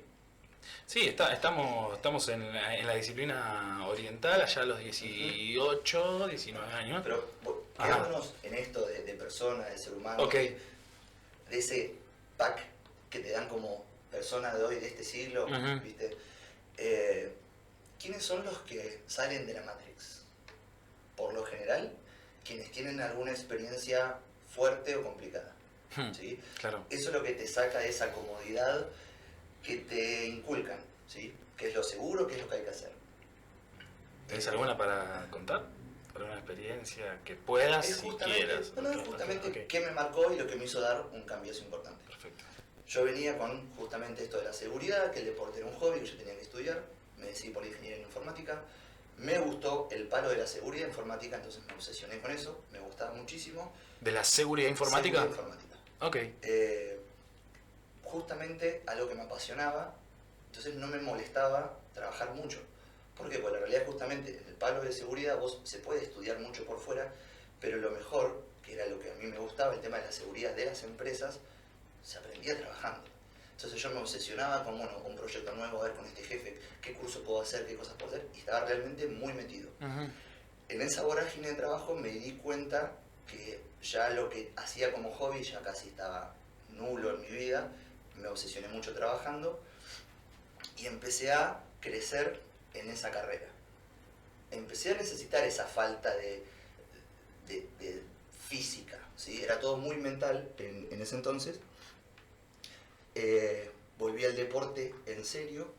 Sí, 0.85 1.07
está, 1.07 1.33
estamos, 1.33 1.95
estamos 1.95 2.27
en, 2.29 2.53
la, 2.53 2.77
en 2.77 2.85
la 2.87 2.95
disciplina 2.95 3.85
oriental, 3.87 4.41
allá 4.41 4.61
a 4.61 4.65
los 4.65 4.79
18, 4.79 6.27
19 6.27 6.73
años. 6.73 7.01
Pero 7.03 7.29
quedémonos 7.77 8.33
en 8.43 8.53
esto 8.55 8.85
de, 8.85 9.03
de 9.03 9.13
persona, 9.15 9.65
de 9.65 9.77
ser 9.77 9.93
humano, 9.93 10.23
Ok. 10.23 10.33
de, 10.33 10.57
de 11.49 11.57
ese 11.59 11.95
pack 12.37 12.61
que 13.09 13.19
te 13.19 13.31
dan 13.31 13.49
como 13.49 13.83
persona 14.11 14.53
de 14.53 14.63
hoy, 14.63 14.75
de 14.75 14.87
este 14.87 15.03
siglo. 15.03 15.47
¿viste? 15.83 16.17
Eh, 16.77 17.31
¿Quiénes 17.99 18.23
son 18.23 18.43
los 18.43 18.59
que 18.59 19.01
salen 19.07 19.45
de 19.45 19.53
la 19.53 19.63
Matrix? 19.63 20.23
Por 21.15 21.33
lo 21.33 21.43
general, 21.45 21.91
quienes 22.43 22.71
tienen 22.71 22.99
alguna 22.99 23.31
experiencia 23.31 24.17
fuerte 24.53 24.95
o 24.95 25.03
complicada, 25.03 25.53
Hmm, 25.95 26.13
¿sí? 26.13 26.39
Claro. 26.59 26.85
Eso 26.89 27.09
es 27.09 27.13
lo 27.13 27.21
que 27.21 27.33
te 27.33 27.45
saca 27.47 27.79
de 27.79 27.89
esa 27.89 28.13
comodidad 28.13 28.87
que 29.61 29.75
te 29.77 30.25
inculcan, 30.25 30.79
¿sí? 31.07 31.33
Que 31.57 31.67
es 31.67 31.75
lo 31.75 31.83
seguro, 31.83 32.25
que 32.27 32.35
es 32.35 32.41
lo 32.41 32.47
que 32.47 32.55
hay 32.55 32.63
que 32.63 32.69
hacer. 32.69 32.91
¿Tenés 34.27 34.47
alguna 34.47 34.77
para 34.77 35.27
contar? 35.29 35.63
¿Alguna 36.15 36.35
experiencia 36.35 37.19
que 37.25 37.35
puedas 37.35 37.85
si 37.85 37.93
justamente, 37.93 38.45
quieras? 38.45 38.71
no, 38.75 38.81
no, 38.83 39.03
justamente 39.03 39.67
qué 39.67 39.79
me 39.81 39.91
marcó 39.91 40.31
y 40.33 40.37
lo 40.37 40.47
que 40.47 40.55
me 40.55 40.63
hizo 40.65 40.79
dar 40.79 41.01
un 41.11 41.23
cambio 41.23 41.53
importante. 41.53 42.05
Perfecto. 42.05 42.43
Yo 42.91 43.05
venía 43.05 43.37
con 43.37 43.73
justamente 43.77 44.21
esto 44.21 44.37
de 44.37 44.43
la 44.43 44.51
seguridad, 44.51 45.11
que 45.11 45.19
el 45.19 45.25
deporte 45.25 45.59
era 45.59 45.67
un 45.67 45.75
hobby, 45.75 46.01
que 46.01 46.07
yo 46.07 46.17
tenía 46.17 46.35
que 46.35 46.41
estudiar, 46.41 46.83
me 47.17 47.27
decidí 47.27 47.51
por 47.51 47.65
ingeniería 47.65 47.95
en 47.95 48.03
informática, 48.03 48.61
me 49.17 49.39
gustó 49.39 49.87
el 49.91 50.09
palo 50.09 50.27
de 50.27 50.35
la 50.35 50.45
seguridad 50.45 50.87
informática, 50.87 51.37
entonces 51.37 51.63
me 51.65 51.73
obsesioné 51.73 52.19
con 52.19 52.31
eso, 52.31 52.59
me 52.69 52.79
gustaba 52.79 53.13
muchísimo. 53.13 53.71
¿De 54.01 54.11
la 54.11 54.25
seguridad 54.25 54.67
informática? 54.67 55.21
Seguridad 55.21 55.39
informática. 55.39 55.75
Ok. 56.01 56.17
Eh, 56.41 56.99
justamente 58.03 58.83
algo 58.85 59.07
que 59.07 59.15
me 59.15 59.21
apasionaba, 59.21 59.95
entonces 60.47 60.75
no 60.75 60.87
me 60.87 60.99
molestaba 60.99 61.79
trabajar 61.93 62.33
mucho. 62.33 62.59
¿Por 63.15 63.29
qué? 63.29 63.39
Porque 63.39 63.53
la 63.53 63.59
realidad 63.67 63.85
justamente 63.85 64.37
en 64.37 64.49
el 64.49 64.55
palo 64.55 64.81
de 64.81 64.91
seguridad 64.91 65.39
vos 65.39 65.61
se 65.63 65.77
puede 65.77 66.03
estudiar 66.03 66.39
mucho 66.39 66.65
por 66.65 66.77
fuera, 66.77 67.13
pero 67.61 67.77
lo 67.77 67.89
mejor, 67.91 68.43
que 68.65 68.73
era 68.73 68.85
lo 68.87 68.99
que 68.99 69.09
a 69.09 69.13
mí 69.13 69.27
me 69.27 69.39
gustaba, 69.39 69.75
el 69.75 69.79
tema 69.79 69.95
de 69.95 70.07
la 70.07 70.11
seguridad 70.11 70.53
de 70.53 70.65
las 70.65 70.83
empresas, 70.83 71.39
se 72.03 72.17
aprendía 72.17 72.57
trabajando. 72.57 73.01
Entonces 73.55 73.79
yo 73.81 73.89
me 73.91 73.99
obsesionaba 73.99 74.63
con, 74.63 74.77
bueno, 74.77 74.97
un 75.05 75.15
proyecto 75.15 75.53
nuevo, 75.55 75.81
a 75.81 75.87
ver 75.87 75.93
con 75.95 76.05
este 76.05 76.23
jefe, 76.23 76.57
qué 76.81 76.93
curso 76.93 77.21
puedo 77.23 77.41
hacer, 77.41 77.67
qué 77.67 77.75
cosas 77.75 77.93
puedo 77.93 78.11
hacer, 78.15 78.27
y 78.35 78.39
estaba 78.39 78.65
realmente 78.65 79.05
muy 79.07 79.33
metido. 79.33 79.69
En 80.69 80.81
esa 80.81 81.03
vorágine 81.03 81.49
de 81.49 81.53
trabajo 81.55 81.93
me 81.95 82.09
di 82.09 82.31
cuenta 82.33 82.91
que 83.27 83.61
ya 83.83 84.09
lo 84.09 84.29
que 84.29 84.51
hacía 84.55 84.91
como 84.93 85.11
hobby 85.13 85.43
ya 85.43 85.59
casi 85.61 85.89
estaba 85.89 86.33
nulo 86.69 87.11
en 87.15 87.21
mi 87.21 87.27
vida, 87.27 87.67
me 88.19 88.27
obsesioné 88.27 88.67
mucho 88.69 88.93
trabajando 88.93 89.61
y 90.77 90.85
empecé 90.87 91.31
a 91.31 91.59
crecer 91.81 92.39
en 92.73 92.89
esa 92.89 93.11
carrera. 93.11 93.47
Empecé 94.49 94.91
a 94.91 94.95
necesitar 94.95 95.43
esa 95.43 95.65
falta 95.65 96.13
de, 96.15 96.43
de- 97.47 97.67
de 97.79 98.01
física, 98.47 98.97
¿sí? 99.15 99.41
era 99.43 99.59
todo 99.59 99.77
muy 99.77 99.97
mental 99.97 100.49
en, 100.57 100.87
en 100.91 101.01
ese 101.01 101.15
entonces. 101.15 101.59
Eh, 103.15 103.69
volví 103.97 104.23
al 104.25 104.35
deporte 104.35 104.93
en 105.05 105.23
serio, 105.25 105.73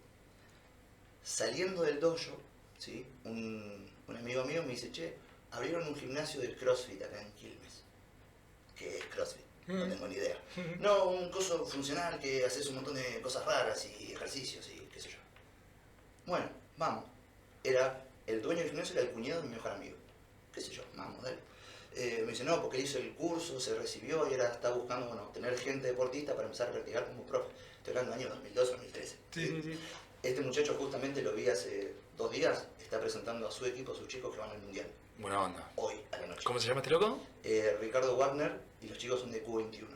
saliendo 1.23 1.83
del 1.83 2.01
dojo, 2.01 2.39
¿sí? 2.79 3.07
un, 3.25 3.89
un 4.09 4.17
amigo 4.17 4.45
mío 4.45 4.63
me 4.63 4.71
dice, 4.73 4.91
che, 4.93 5.15
abrieron 5.51 5.87
un 5.87 5.97
gimnasio 5.97 6.41
de 6.41 6.55
CrossFit 6.57 7.03
acá 7.03 7.21
en 7.21 7.33
Quilmes. 7.33 7.83
¿Qué 8.77 8.99
es 8.99 9.05
CrossFit? 9.07 9.43
No 9.69 9.87
Mm. 9.87 9.91
tengo 9.91 10.09
ni 10.09 10.15
idea. 10.17 10.37
No, 10.81 11.05
un 11.11 11.31
coso 11.31 11.65
funcional 11.65 12.19
que 12.19 12.45
haces 12.45 12.67
un 12.67 12.77
montón 12.77 12.95
de 12.95 13.21
cosas 13.23 13.45
raras 13.47 13.87
y 13.87 14.13
ejercicios 14.13 14.69
y 14.69 14.81
qué 14.93 15.01
sé 15.01 15.11
yo. 15.11 15.19
Bueno, 16.27 16.49
vamos. 16.77 17.05
Era 17.63 18.05
el 18.27 18.43
dueño 18.43 18.61
del 18.61 18.71
gimnasio, 18.71 18.95
era 18.99 19.03
el 19.09 19.11
cuñado 19.15 19.41
de 19.43 19.49
mi 19.49 19.55
mejor 19.55 19.73
amigo. 19.73 19.97
Qué 20.53 20.61
sé 20.61 20.73
yo, 20.73 20.83
vamos, 20.97 21.23
dale. 21.23 21.39
Eh, 21.97 22.23
me 22.25 22.33
dice, 22.33 22.45
no, 22.45 22.61
porque 22.63 22.79
él 22.79 22.85
hizo 22.85 22.99
el 22.99 23.13
curso, 23.13 23.61
se 23.61 23.75
recibió 23.75 24.29
y 24.29 24.33
ahora 24.33 24.49
está 24.49 24.71
buscando, 24.71 25.07
bueno, 25.09 25.29
tener 25.35 25.59
gente 25.59 25.87
deportista 25.89 26.33
para 26.35 26.47
empezar 26.47 26.69
a 26.69 26.73
practicar 26.73 27.07
como 27.07 27.25
profe. 27.25 27.51
Estoy 27.79 27.91
hablando 27.97 28.13
del 28.13 28.21
año 28.21 28.35
2002 28.35 28.69
o 28.69 28.73
2013. 28.73 29.17
Sí, 29.33 29.47
sí, 29.47 29.63
sí. 29.63 29.79
Este 30.23 30.41
muchacho 30.41 30.75
justamente 30.79 31.21
lo 31.21 31.33
vi 31.33 31.49
hace 31.49 31.93
dos 32.17 32.31
días, 32.33 32.67
está 32.81 33.01
presentando 33.01 33.47
a 33.49 33.51
su 33.51 33.67
equipo, 33.67 33.93
a 33.93 33.97
sus 33.97 34.07
chicos 34.09 34.33
que 34.33 34.41
van 34.41 34.51
al 34.51 34.59
mundial, 34.61 34.87
Buena 35.19 35.43
onda. 35.43 35.73
hoy 35.77 35.95
a 36.13 36.19
la 36.19 36.27
noche. 36.29 36.43
¿Cómo 36.45 36.61
se 36.61 36.69
llama 36.69 36.81
este 36.81 36.91
loco? 36.91 37.21
Eh, 37.43 37.77
Ricardo 37.81 38.17
Wagner 38.17 38.53
y 38.81 38.89
los 38.89 38.99
chicos 38.99 39.21
son 39.21 39.33
de 39.33 39.45
Q21. 39.45 39.87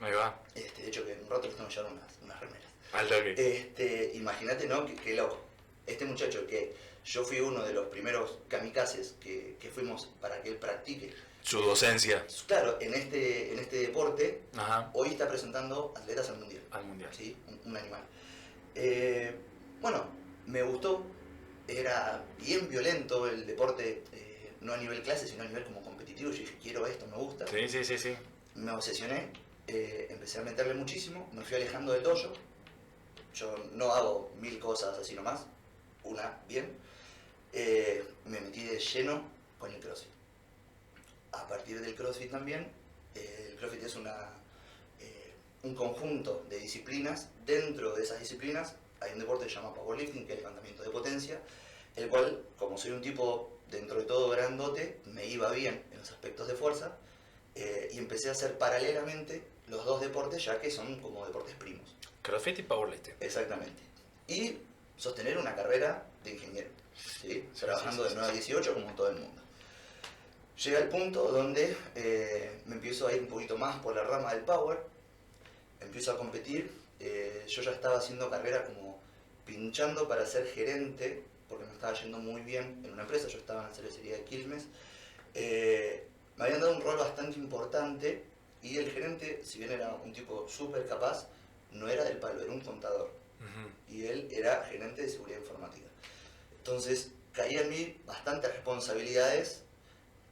Ahí 0.00 0.12
va. 0.12 0.38
Este, 0.54 0.82
de 0.82 0.88
hecho, 0.88 1.04
que 1.04 1.12
en 1.12 1.20
un 1.22 1.30
rato 1.30 1.46
les 1.46 1.54
que 1.56 1.74
llevar 1.74 1.92
unas, 1.92 2.18
unas 2.22 2.40
remeras. 2.40 2.68
Al 2.92 3.08
toque. 3.08 3.34
Este, 3.36 4.12
imagínate, 4.14 4.66
¿no? 4.66 4.84
Qué, 4.86 4.94
qué 4.96 5.14
loco. 5.14 5.38
Este 5.86 6.04
muchacho 6.04 6.46
que 6.46 6.74
yo 7.04 7.24
fui 7.24 7.40
uno 7.40 7.62
de 7.62 7.72
los 7.72 7.86
primeros 7.88 8.38
kamikazes 8.48 9.14
que, 9.20 9.56
que 9.60 9.70
fuimos 9.70 10.08
para 10.20 10.42
que 10.42 10.50
él 10.50 10.56
practique. 10.56 11.12
Su 11.42 11.60
docencia. 11.60 12.24
Claro, 12.46 12.78
en 12.80 12.94
este, 12.94 13.52
en 13.52 13.58
este 13.58 13.76
deporte, 13.78 14.42
Ajá. 14.56 14.90
hoy 14.94 15.08
está 15.10 15.28
presentando 15.28 15.92
atletas 15.96 16.28
al 16.28 16.38
mundial. 16.38 16.62
Al 16.70 16.84
mundial. 16.84 17.10
¿sí? 17.16 17.36
Un, 17.48 17.60
un 17.70 17.76
animal. 17.76 18.02
Eh, 18.74 19.34
bueno, 19.80 20.06
me 20.46 20.62
gustó. 20.62 21.04
Era 21.66 22.24
bien 22.38 22.68
violento 22.68 23.28
el 23.28 23.46
deporte, 23.46 24.02
eh, 24.12 24.52
no 24.60 24.72
a 24.72 24.76
nivel 24.76 25.02
clase, 25.02 25.26
sino 25.28 25.44
a 25.44 25.46
nivel 25.46 25.64
como 25.64 25.82
competitivo. 25.82 26.30
Yo 26.30 26.38
dije, 26.38 26.58
quiero 26.60 26.86
esto, 26.86 27.06
me 27.06 27.16
gusta. 27.16 27.46
Sí, 27.46 27.68
sí, 27.68 27.84
sí, 27.84 27.96
sí. 27.96 28.16
Me 28.56 28.72
obsesioné, 28.72 29.30
eh, 29.68 30.08
empecé 30.10 30.40
a 30.40 30.42
meterle 30.42 30.74
muchísimo, 30.74 31.30
me 31.32 31.44
fui 31.44 31.56
alejando 31.56 31.92
del 31.92 32.02
dojo. 32.02 32.32
Yo 33.34 33.54
no 33.74 33.92
hago 33.92 34.32
mil 34.40 34.58
cosas 34.58 34.98
así 34.98 35.14
nomás, 35.14 35.46
una 36.02 36.40
bien. 36.48 36.76
Eh, 37.52 38.04
me 38.26 38.40
metí 38.40 38.64
de 38.64 38.78
lleno 38.80 39.22
con 39.60 39.72
el 39.72 39.80
CrossFit. 39.80 40.10
A 41.32 41.46
partir 41.46 41.80
del 41.80 41.94
CrossFit 41.94 42.30
también, 42.30 42.66
eh, 43.14 43.48
el 43.50 43.56
CrossFit 43.56 43.84
es 43.84 43.96
una, 43.96 44.30
eh, 44.98 45.32
un 45.62 45.74
conjunto 45.74 46.44
de 46.48 46.58
disciplinas. 46.58 47.28
Dentro 47.46 47.94
de 47.94 48.02
esas 48.02 48.20
disciplinas 48.20 48.74
hay 49.00 49.12
un 49.12 49.20
deporte 49.20 49.44
que 49.44 49.50
se 49.50 49.56
llama 49.56 49.74
powerlifting, 49.74 50.26
que 50.26 50.34
es 50.34 50.38
levantamiento 50.38 50.82
de 50.82 50.90
potencia, 50.90 51.40
el 51.96 52.08
cual, 52.08 52.42
como 52.56 52.76
soy 52.76 52.92
un 52.92 53.02
tipo 53.02 53.58
dentro 53.70 53.98
de 53.98 54.04
todo 54.04 54.28
grandote, 54.30 55.00
me 55.06 55.26
iba 55.26 55.50
bien 55.50 55.82
en 55.92 55.98
los 55.98 56.10
aspectos 56.10 56.48
de 56.48 56.54
fuerza 56.54 56.96
eh, 57.54 57.88
y 57.92 57.98
empecé 57.98 58.28
a 58.28 58.32
hacer 58.32 58.58
paralelamente 58.58 59.42
los 59.68 59.84
dos 59.84 60.00
deportes 60.00 60.44
ya 60.44 60.60
que 60.60 60.70
son 60.70 61.00
como 61.00 61.24
deportes 61.24 61.54
primos. 61.54 61.96
Crossfit 62.22 62.58
y 62.58 62.62
powerlifting. 62.62 63.14
Exactamente. 63.20 63.82
y 64.28 64.58
sostener 64.96 65.38
una 65.38 65.56
carrera 65.56 66.06
de 66.22 66.32
ingeniero, 66.34 66.68
¿sí? 66.94 67.32
Sí, 67.32 67.48
trabajando 67.58 68.02
sí, 68.02 68.02
de 68.02 68.08
sí, 68.10 68.14
9 68.16 68.30
a 68.30 68.34
18 68.34 68.74
como 68.74 68.94
todo 68.94 69.08
el 69.08 69.16
mundo. 69.16 69.42
Llega 70.62 70.78
el 70.78 70.88
punto 70.90 71.32
donde 71.32 71.74
eh, 71.94 72.60
me 72.66 72.74
empiezo 72.74 73.06
a 73.06 73.14
ir 73.14 73.22
un 73.22 73.28
poquito 73.28 73.56
más 73.56 73.76
por 73.76 73.96
la 73.96 74.02
rama 74.02 74.34
del 74.34 74.42
power, 74.44 74.78
empiezo 75.80 76.12
a 76.12 76.18
competir, 76.18 76.70
eh, 76.98 77.46
yo 77.48 77.62
ya 77.62 77.70
estaba 77.70 77.96
haciendo 77.96 78.28
carrera 78.28 78.66
como 78.66 79.00
pinchando 79.46 80.06
para 80.06 80.26
ser 80.26 80.46
gerente, 80.46 81.24
porque 81.48 81.64
me 81.64 81.72
estaba 81.72 81.94
yendo 81.94 82.18
muy 82.18 82.42
bien 82.42 82.82
en 82.84 82.92
una 82.92 83.02
empresa, 83.02 83.26
yo 83.28 83.38
estaba 83.38 83.62
en 83.62 83.68
la 83.68 83.74
cervecería 83.74 84.16
de 84.16 84.24
Quilmes, 84.24 84.66
eh, 85.32 86.06
me 86.36 86.44
habían 86.44 86.60
dado 86.60 86.76
un 86.76 86.82
rol 86.82 86.98
bastante 86.98 87.38
importante 87.38 88.22
y 88.62 88.76
el 88.76 88.90
gerente, 88.90 89.40
si 89.42 89.60
bien 89.60 89.72
era 89.72 89.94
un 89.94 90.12
tipo 90.12 90.46
súper 90.46 90.86
capaz, 90.86 91.26
no 91.72 91.88
era 91.88 92.04
del 92.04 92.18
palo, 92.18 92.42
era 92.42 92.52
un 92.52 92.60
contador 92.60 93.10
y 93.88 94.04
él 94.04 94.28
era 94.30 94.62
gerente 94.66 95.02
de 95.02 95.08
seguridad 95.08 95.38
informática. 95.38 95.86
Entonces 96.58 97.12
caía 97.32 97.62
en 97.62 97.70
mí 97.70 97.96
bastantes 98.04 98.52
responsabilidades 98.52 99.62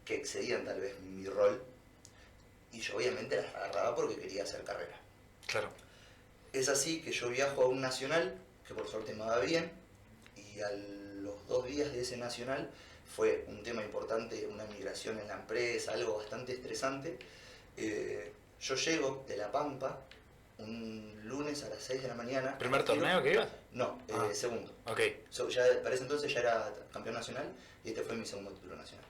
que 0.09 0.17
excedían 0.17 0.65
tal 0.65 0.81
vez 0.81 0.99
mi 1.01 1.27
rol 1.27 1.63
y 2.73 2.81
yo 2.81 2.97
obviamente 2.97 3.37
las 3.37 3.55
agarraba 3.55 3.95
porque 3.95 4.17
quería 4.17 4.43
hacer 4.43 4.65
carrera. 4.65 4.97
Claro. 5.47 5.69
Es 6.55 6.71
así 6.71 7.03
que 7.03 7.13
yo 7.13 7.29
viajo 7.29 7.63
a 7.63 7.67
un 7.69 7.83
nacional, 7.83 8.35
que 8.67 8.73
por 8.73 8.89
suerte 8.89 9.13
me 9.13 9.25
va 9.27 9.39
bien, 9.41 9.71
y 10.35 10.61
a 10.61 10.71
los 10.71 11.47
dos 11.47 11.67
días 11.67 11.93
de 11.93 12.01
ese 12.01 12.17
nacional 12.17 12.71
fue 13.15 13.45
un 13.49 13.63
tema 13.63 13.85
importante, 13.85 14.47
una 14.47 14.65
migración 14.65 15.19
en 15.19 15.29
la 15.29 15.35
empresa, 15.35 15.93
algo 15.93 16.17
bastante 16.17 16.53
estresante. 16.53 17.19
Eh, 17.77 18.33
yo 18.63 18.75
llego 18.77 19.25
de 19.29 19.37
La 19.37 19.53
Pampa 19.53 20.01
un 20.57 21.21
lunes 21.25 21.63
a 21.65 21.69
las 21.69 21.83
6 21.83 22.03
de 22.03 22.09
la 22.09 22.15
mañana. 22.15 22.57
¿Primer 22.59 22.83
torneo 22.83 23.23
que 23.23 23.35
ibas? 23.35 23.49
No, 23.73 23.99
eh, 24.09 24.13
Ah. 24.15 24.29
segundo. 24.33 24.73
Ok, 24.87 25.01
So, 25.31 25.49
ya, 25.51 25.63
para 25.83 25.95
ese 25.95 26.05
entonces 26.05 26.33
ya 26.33 26.41
era 26.41 26.73
campeón 26.93 27.15
nacional 27.15 27.47
y 27.85 27.91
este 27.91 28.03
fue 28.03 28.17
mi 28.17 28.25
segundo 28.27 28.51
título 28.53 28.75
nacional. 28.77 29.05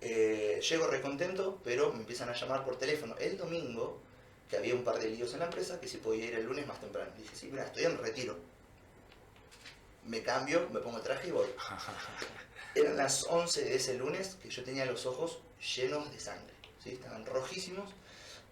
Eh, 0.00 0.60
llego 0.68 0.86
recontento, 0.86 1.60
pero 1.64 1.92
me 1.92 2.00
empiezan 2.00 2.28
a 2.28 2.34
llamar 2.34 2.64
por 2.64 2.76
teléfono 2.76 3.16
el 3.18 3.36
domingo, 3.36 4.00
que 4.48 4.56
había 4.56 4.74
un 4.74 4.84
par 4.84 4.98
de 4.98 5.08
líos 5.08 5.32
en 5.32 5.40
la 5.40 5.46
empresa, 5.46 5.80
que 5.80 5.88
si 5.88 5.98
podía 5.98 6.26
ir 6.26 6.34
el 6.34 6.44
lunes 6.44 6.66
más 6.66 6.80
temprano. 6.80 7.10
Dije, 7.16 7.34
sí, 7.34 7.48
mira, 7.50 7.64
estoy 7.64 7.84
en 7.84 7.98
retiro. 7.98 8.36
Me 10.06 10.22
cambio, 10.22 10.68
me 10.72 10.80
pongo 10.80 10.98
el 10.98 11.02
traje 11.02 11.28
y 11.28 11.30
voy. 11.30 11.46
Eran 12.74 12.96
las 12.96 13.24
11 13.24 13.64
de 13.64 13.74
ese 13.74 13.94
lunes 13.94 14.36
que 14.42 14.50
yo 14.50 14.64
tenía 14.64 14.84
los 14.86 15.06
ojos 15.06 15.40
llenos 15.76 16.10
de 16.10 16.20
sangre, 16.20 16.54
¿sí? 16.82 16.90
estaban 16.90 17.26
rojísimos. 17.26 17.90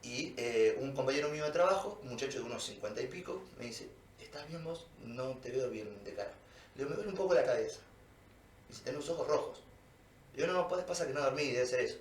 Y 0.02 0.34
eh, 0.36 0.76
un 0.80 0.94
compañero 0.94 1.28
mío 1.30 1.44
de 1.44 1.50
trabajo, 1.50 1.98
un 2.02 2.10
muchacho 2.10 2.38
de 2.38 2.44
unos 2.44 2.64
50 2.64 3.00
y 3.02 3.06
pico, 3.08 3.42
me 3.58 3.64
dice, 3.64 3.88
¿estás 4.20 4.46
bien 4.48 4.62
vos? 4.62 4.86
No 5.02 5.36
te 5.38 5.50
veo 5.50 5.70
bien 5.70 6.04
de 6.04 6.14
cara. 6.14 6.32
Le 6.74 6.84
digo, 6.84 6.90
me 6.90 6.96
duele 6.96 7.10
un 7.10 7.16
poco 7.16 7.34
la 7.34 7.44
cabeza. 7.44 7.80
Me 8.68 8.74
dice, 8.74 8.84
tenés 8.84 9.00
los 9.00 9.10
ojos 9.10 9.26
rojos. 9.26 9.62
Le 10.38 10.46
digo, 10.46 10.56
no, 10.56 10.68
pues 10.68 10.84
pasa 10.84 11.06
que 11.06 11.12
no 11.12 11.20
dormí, 11.20 11.50
debe 11.50 11.66
ser 11.66 11.80
eso. 11.80 11.96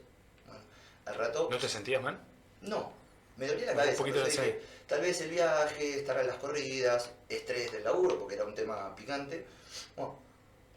Bueno, 0.46 0.62
al 1.06 1.16
rato, 1.16 1.48
¿No 1.50 1.58
te 1.58 1.68
sentías 1.68 2.02
mal? 2.02 2.20
no, 2.62 2.92
me 3.38 3.48
dolía 3.48 3.66
la 3.68 3.72
Un 3.74 3.78
cabeza. 3.80 3.98
poquito 3.98 4.18
de 4.24 4.32
yo 4.32 4.42
dije, 4.42 4.62
tal 4.88 5.02
vez 5.02 5.22
el 5.22 5.30
viaje, 5.32 6.00
estar 6.00 6.20
en 6.20 6.28
las 6.28 6.38
corridas, 6.38 7.10
estrés 7.30 7.72
del 7.72 7.84
laburo, 7.84 8.20
porque 8.20 8.36
era 8.36 8.46
un 8.46 8.54
tema 8.56 8.96
picante. 8.96 9.46
Bueno, 9.96 10.20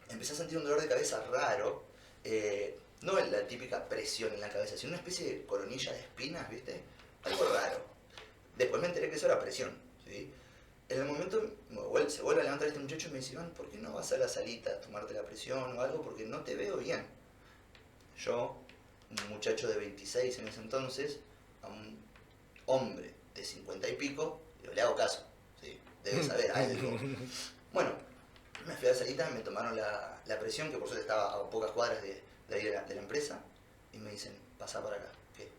empecé 0.09 0.33
a 0.33 0.37
sentir 0.37 0.57
un 0.57 0.63
dolor 0.63 0.81
de 0.81 0.87
cabeza 0.87 1.23
raro. 1.31 1.83
eh, 2.23 2.77
no 3.01 3.13
la 3.19 3.47
típica 3.47 3.83
presión 3.89 4.31
en 4.33 4.39
la 4.39 4.49
cabeza, 4.49 4.77
sino 4.77 4.89
una 4.89 4.97
especie 4.97 5.25
de 5.27 5.45
coronilla 5.47 5.91
de 5.91 5.99
espinas, 6.01 6.47
¿viste? 6.51 6.81
Algo 7.23 7.45
raro. 7.51 7.83
Después 8.55 8.79
me 8.79 8.87
enteré 8.89 9.09
que 9.09 9.15
eso 9.15 9.25
era 9.25 9.39
presión, 9.39 9.71
¿sí? 10.05 10.31
En 10.87 10.99
el 10.99 11.05
momento 11.05 11.41
se 12.09 12.21
vuelve 12.21 12.41
a 12.41 12.43
levantar 12.43 12.67
este 12.67 12.79
muchacho 12.79 13.07
y 13.07 13.11
me 13.11 13.17
dice, 13.19 13.33
Iván, 13.33 13.49
¿por 13.51 13.69
qué 13.71 13.77
no 13.79 13.93
vas 13.93 14.11
a 14.11 14.17
la 14.17 14.27
salita 14.27 14.69
a 14.69 14.81
tomarte 14.81 15.13
la 15.15 15.23
presión 15.23 15.75
o 15.77 15.81
algo? 15.81 16.03
Porque 16.03 16.25
no 16.25 16.41
te 16.41 16.53
veo 16.55 16.77
bien. 16.77 17.03
Yo, 18.23 18.55
un 19.09 19.29
muchacho 19.29 19.67
de 19.67 19.77
26 19.77 20.39
en 20.39 20.47
ese 20.47 20.61
entonces, 20.61 21.19
a 21.61 21.67
un 21.67 21.97
hombre 22.67 23.13
de 23.33 23.43
50 23.43 23.89
y 23.89 23.95
pico, 23.95 24.39
le 24.73 24.81
hago 24.81 24.95
caso, 24.95 25.25
¿sí? 25.61 25.79
Debe 26.03 26.23
saber 26.27 26.51
algo. 26.51 26.99
Bueno, 27.73 27.91
me 28.67 28.75
fui 28.75 28.87
a 28.87 28.91
la 28.91 28.97
salita, 28.97 29.29
me 29.31 29.39
tomaron 29.39 29.75
la, 29.75 30.21
la 30.25 30.39
presión, 30.39 30.71
que 30.71 30.77
por 30.77 30.87
suerte 30.87 31.01
estaba 31.01 31.33
a 31.33 31.49
pocas 31.49 31.71
cuadras 31.71 32.01
de, 32.03 32.21
de 32.47 32.55
ahí 32.55 32.63
de 32.65 32.71
la, 32.73 32.83
de 32.83 32.95
la 32.95 33.01
empresa, 33.01 33.41
y 33.93 33.97
me 33.97 34.11
dicen, 34.11 34.33
pasa 34.59 34.83
para 34.83 34.97
acá. 34.97 35.11
¿Qué? 35.35 35.49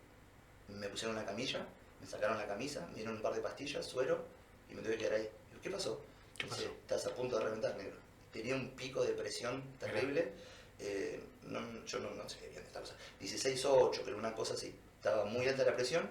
Me 0.73 0.87
pusieron 0.87 1.15
una 1.17 1.25
camilla, 1.25 1.65
me 1.99 2.07
sacaron 2.07 2.37
la 2.37 2.47
camisa, 2.47 2.85
me 2.87 2.95
dieron 2.95 3.15
un 3.15 3.21
par 3.21 3.33
de 3.33 3.41
pastillas, 3.41 3.85
suero, 3.85 4.23
y 4.69 4.75
me 4.75 4.81
tuve 4.81 4.93
que 4.93 4.99
quedar 4.99 5.13
ahí. 5.15 5.29
Digo, 5.49 5.61
¿qué 5.61 5.69
pasó? 5.69 6.01
¿Qué 6.37 6.45
Dice? 6.45 6.65
Estás 6.65 7.05
a 7.07 7.13
punto 7.13 7.37
de 7.37 7.43
reventar, 7.43 7.75
negro. 7.75 7.97
Tenía 8.31 8.55
un 8.55 8.69
pico 8.71 9.03
de 9.03 9.11
presión 9.13 9.61
terrible. 9.79 10.31
eh, 10.79 11.21
no- 11.47 11.85
yo 11.85 11.99
no, 11.99 12.11
no 12.11 12.27
sé 12.29 12.37
qué 12.39 12.49
bien 12.49 12.63
esta 12.63 12.79
cosa. 12.79 12.95
16-8, 13.19 14.01
pero 14.05 14.17
una 14.17 14.33
cosa 14.33 14.53
así. 14.53 14.73
Estaba 14.95 15.25
muy 15.25 15.47
alta 15.47 15.63
la 15.65 15.75
presión. 15.75 16.09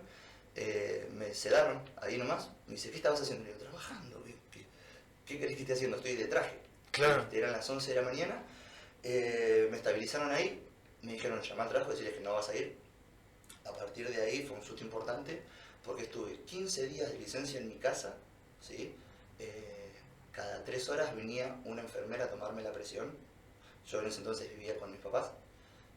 eh, 0.55 1.09
me 1.15 1.33
sedaron 1.35 1.81
ahí 1.97 2.19
nomás. 2.19 2.51
Me 2.67 2.75
dice, 2.75 2.91
¿qué 2.91 2.97
estabas 2.97 3.23
haciendo? 3.23 3.43
Le 3.45 3.53
digo, 3.55 3.65
trabajando. 3.65 4.23
¿Qué, 4.51 4.65
qué, 5.25 5.39
querés 5.39 5.55
que 5.57 5.63
esté 5.63 5.73
haciendo? 5.73 5.97
Estoy 5.97 6.15
de 6.17 6.27
traje. 6.27 6.59
Claro. 6.91 7.23
Este, 7.23 7.39
Eran 7.39 7.53
las 7.53 7.69
11 7.71 7.89
de 7.95 7.97
la 7.97 8.03
mañana. 8.03 8.43
eh, 9.03 9.69
me 9.71 9.79
estabilizaron 9.79 10.31
ahí. 10.31 10.63
Me 11.03 11.13
dijeron, 11.15 11.41
llama 11.43 11.63
al 11.65 11.69
trabajo, 11.71 11.91
decirles 11.93 12.15
que 12.15 12.21
no 12.21 12.35
vas 12.35 12.49
a 12.51 12.55
ir. 12.57 12.77
A 13.65 13.73
partir 13.73 14.09
de 14.09 14.21
ahí 14.23 14.45
fue 14.47 14.57
un 14.57 14.63
susto 14.63 14.83
importante 14.85 15.43
porque 15.85 16.03
estuve 16.05 16.41
15 16.43 16.87
días 16.87 17.11
de 17.11 17.19
licencia 17.19 17.59
en 17.59 17.69
mi 17.69 17.77
casa. 17.77 18.15
¿sí? 18.61 18.95
Eh, 19.39 19.91
cada 20.33 20.63
tres 20.65 20.89
horas 20.91 21.17
venía 21.17 21.57
una 21.65 21.81
enfermera 21.83 22.25
a 22.27 22.29
tomarme 22.31 22.63
la 22.63 22.73
presión. 22.73 23.17
Yo 23.89 24.01
en 24.01 24.07
ese 24.07 24.19
entonces 24.19 24.49
vivía 24.51 24.77
con 24.79 24.91
mis 24.91 25.01
papás. 25.01 25.31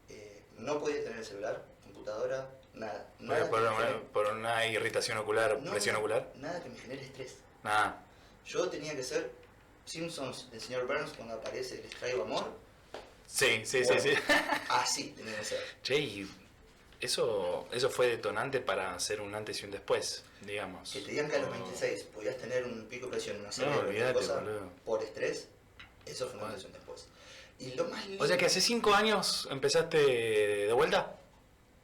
Eh, 0.09 0.41
no 0.57 0.79
podía 0.79 1.03
tener 1.03 1.19
el 1.19 1.25
celular, 1.25 1.63
computadora, 1.83 2.49
nada. 2.73 3.07
nada 3.19 3.49
por, 3.49 3.61
una, 3.61 3.71
genere- 3.75 4.01
por 4.13 4.25
una 4.27 4.65
irritación 4.67 5.17
ocular, 5.17 5.59
no, 5.61 5.71
presión 5.71 5.93
no, 5.93 5.99
ocular. 5.99 6.31
Nada 6.35 6.61
que 6.61 6.69
me 6.69 6.77
genere 6.77 7.03
estrés. 7.05 7.35
Nada. 7.63 8.03
Yo 8.45 8.67
tenía 8.69 8.95
que 8.95 9.03
ser 9.03 9.31
Simpsons 9.85 10.49
del 10.51 10.61
señor 10.61 10.87
Burns 10.87 11.11
cuando 11.13 11.35
aparece 11.35 11.77
Les 11.81 11.91
traigo 11.95 12.23
amor. 12.23 12.45
Sí, 13.27 13.65
sí, 13.65 13.81
Bueno. 13.83 14.01
sí, 14.01 14.09
sí. 14.09 14.15
Así 14.69 15.09
tenía 15.11 15.37
que 15.39 15.45
ser. 15.45 15.59
Che, 15.81 15.97
y 15.99 16.29
eso, 16.99 17.67
eso 17.71 17.89
fue 17.89 18.07
detonante 18.07 18.59
para 18.61 18.95
hacer 18.95 19.19
un 19.21 19.33
antes 19.35 19.61
y 19.61 19.65
un 19.65 19.71
después, 19.71 20.23
digamos. 20.41 20.91
Que 20.91 21.01
te 21.01 21.11
digan 21.11 21.29
que 21.29 21.35
a 21.37 21.39
los 21.39 21.49
O- 21.49 21.51
26 21.51 22.03
podías 22.13 22.37
tener 22.37 22.63
un 22.65 22.85
pico 22.85 23.07
de 23.07 23.13
presión, 23.13 23.37
una 23.39 23.49
No, 23.49 24.13
cosas 24.13 24.43
boludo. 24.43 24.69
por 24.85 25.03
estrés, 25.03 25.47
eso 26.05 26.25
fue 26.27 26.33
una 26.35 26.41
Bueno. 26.41 26.53
presión 26.53 26.71
después. 26.73 26.84
Y 27.59 27.71
lo 27.73 27.85
más 27.85 28.05
lindo, 28.07 28.23
O 28.23 28.27
sea 28.27 28.37
que 28.37 28.45
hace 28.45 28.61
cinco 28.61 28.93
años 28.93 29.47
empezaste 29.49 29.97
de 29.97 30.73
vuelta, 30.73 31.15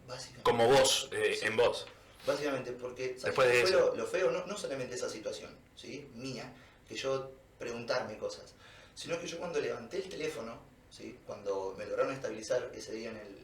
básicamente, 0.07 0.43
como 0.43 0.67
vos, 0.67 1.09
eh, 1.13 1.37
Sí. 1.39 1.45
en 1.45 1.55
vos. 1.57 1.87
Básicamente, 2.25 2.71
porque 2.73 3.09
¿sabes 3.17 3.23
Después 3.23 3.47
de 3.47 3.61
fue 3.61 3.69
eso. 3.69 3.79
Lo, 3.79 3.95
lo 3.95 4.05
feo, 4.07 4.31
no, 4.31 4.45
no 4.45 4.57
solamente 4.57 4.95
esa 4.95 5.09
situación, 5.09 5.49
¿sí? 5.75 6.09
mía, 6.13 6.51
que 6.87 6.95
yo 6.95 7.31
preguntarme 7.57 8.17
cosas, 8.17 8.53
sino 8.95 9.19
que 9.19 9.27
yo 9.27 9.39
cuando 9.39 9.59
levanté 9.59 9.97
el 9.97 10.09
teléfono, 10.09 10.59
¿sí? 10.91 11.17
cuando 11.25 11.73
me 11.77 11.85
lograron 11.85 12.13
estabilizar 12.13 12.69
ese 12.75 12.91
día 12.93 13.09
en 13.11 13.17
el, 13.17 13.37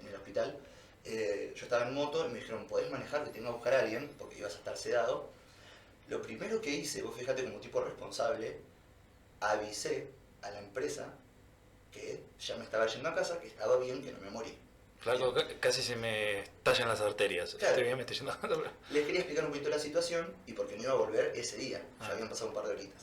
en 0.00 0.06
el 0.08 0.14
hospital, 0.14 0.56
eh, 1.04 1.52
yo 1.56 1.64
estaba 1.64 1.88
en 1.88 1.94
moto 1.94 2.24
y 2.26 2.30
me 2.32 2.38
dijeron, 2.38 2.66
¿podés 2.68 2.88
manejar? 2.90 3.24
Que 3.24 3.30
tengo 3.30 3.48
que 3.48 3.54
buscar 3.54 3.74
a 3.74 3.80
alguien, 3.80 4.08
porque 4.18 4.38
ibas 4.38 4.54
a 4.54 4.58
estar 4.58 4.76
sedado. 4.76 5.28
Lo 6.08 6.22
primero 6.22 6.60
que 6.60 6.70
hice, 6.70 7.02
vos 7.02 7.16
fíjate 7.16 7.44
como 7.44 7.58
tipo 7.58 7.80
responsable, 7.82 8.60
avisé 9.40 10.08
a 10.42 10.50
la 10.50 10.60
empresa 10.60 11.12
que 11.92 12.20
ya 12.40 12.56
me 12.56 12.64
estaba 12.64 12.86
yendo 12.86 13.08
a 13.08 13.14
casa, 13.14 13.38
que 13.40 13.46
estaba 13.48 13.76
bien, 13.78 14.02
que 14.02 14.12
no 14.12 14.18
me 14.20 14.30
morí. 14.30 14.56
Ca- 15.04 15.14
casi 15.60 15.82
se 15.82 15.96
me 15.96 16.40
estallan 16.40 16.88
las 16.88 17.00
arterias. 17.00 17.54
Claro. 17.56 17.70
Estoy 17.72 17.84
bien, 17.84 17.96
me 17.96 18.02
estoy 18.02 18.16
yendo. 18.18 18.32
Les 18.90 19.04
quería 19.04 19.20
explicar 19.20 19.44
un 19.44 19.50
poquito 19.50 19.68
la 19.68 19.78
situación 19.78 20.32
y 20.46 20.52
por 20.52 20.68
qué 20.68 20.76
no 20.76 20.82
iba 20.84 20.92
a 20.92 20.96
volver 20.96 21.32
ese 21.34 21.56
día. 21.56 21.78
Ya 22.00 22.06
Ah. 22.06 22.10
habían 22.12 22.28
pasado 22.28 22.48
un 22.50 22.54
par 22.54 22.64
de 22.66 22.70
horitas. 22.74 23.02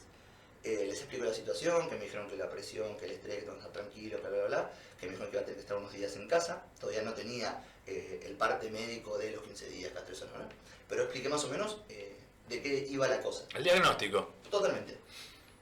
Eh, 0.64 0.86
les 0.88 0.98
explico 1.00 1.24
la 1.26 1.34
situación, 1.34 1.90
que 1.90 1.96
me 1.96 2.06
dijeron 2.06 2.30
que 2.30 2.36
la 2.38 2.50
presión, 2.50 2.98
que 2.98 3.06
el 3.06 3.12
estrés, 3.12 3.40
que 3.40 3.46
que 3.46 3.52
estar 3.52 3.72
tranquilo, 3.72 4.18
bla, 4.20 4.30
bla, 4.30 4.46
bla. 4.46 4.72
Que 5.00 5.06
me 5.06 5.12
dijeron 5.14 5.32
que 5.32 5.38
iba 5.38 5.42
a 5.42 5.46
tener 5.46 5.56
que 5.56 5.62
estar 5.62 5.78
unos 5.78 5.94
días 5.94 6.16
en 6.16 6.28
casa. 6.28 6.64
Todavía 6.80 7.02
no 7.02 7.14
tenía 7.14 7.64
eh, 7.88 8.22
el 8.26 8.34
parte 8.36 8.70
médico 8.70 9.18
de 9.18 9.32
los 9.32 9.44
15 9.44 9.70
días, 9.70 9.92
cada 9.94 10.06
3 10.06 10.22
horas, 10.22 10.34
¿no? 10.38 10.50
Pero 10.88 11.04
expliqué 11.04 11.28
más 11.30 11.44
o 11.44 11.48
menos 11.50 11.78
eh, 11.90 12.16
de 12.48 12.62
qué 12.62 12.86
iba 12.90 13.08
la 13.08 13.22
cosa. 13.22 13.46
El 13.56 13.64
diagnóstico. 13.64 14.34
Totalmente. 14.50 14.98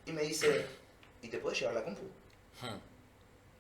Y 0.06 0.12
me 0.12 0.22
dice, 0.24 0.66
¿y 1.22 1.28
te 1.30 1.38
puedes 1.40 1.60
llevar 1.60 1.76
la 1.76 1.84
compu? 1.84 2.04
Hmm. 2.62 2.78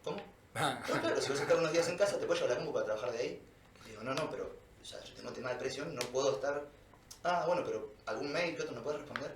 ¿Cómo? 0.07 0.21
No, 0.55 1.01
claro, 1.01 1.21
si 1.21 1.29
vas 1.29 1.39
a 1.39 1.43
estar 1.43 1.57
unos 1.57 1.71
días 1.73 1.87
en 1.89 1.97
casa, 1.97 2.17
¿te 2.17 2.25
puedes 2.25 2.41
llevar 2.41 2.57
la 2.57 2.63
compu 2.63 2.73
para 2.73 2.85
trabajar 2.85 3.11
de 3.11 3.17
ahí? 3.19 3.41
Digo, 3.85 4.03
no, 4.03 4.13
no, 4.13 4.29
pero 4.29 4.55
o 4.81 4.85
sea, 4.85 5.03
yo 5.03 5.13
tengo 5.15 5.31
tema 5.31 5.49
de 5.49 5.55
presión, 5.57 5.93
no 5.93 6.01
puedo 6.03 6.35
estar... 6.35 6.65
Ah, 7.23 7.43
bueno, 7.45 7.61
pero 7.65 7.93
algún 8.05 8.31
mail 8.31 8.55
que 8.55 8.61
otro 8.61 8.73
me 8.73 8.81
puede 8.81 8.99
responder. 8.99 9.35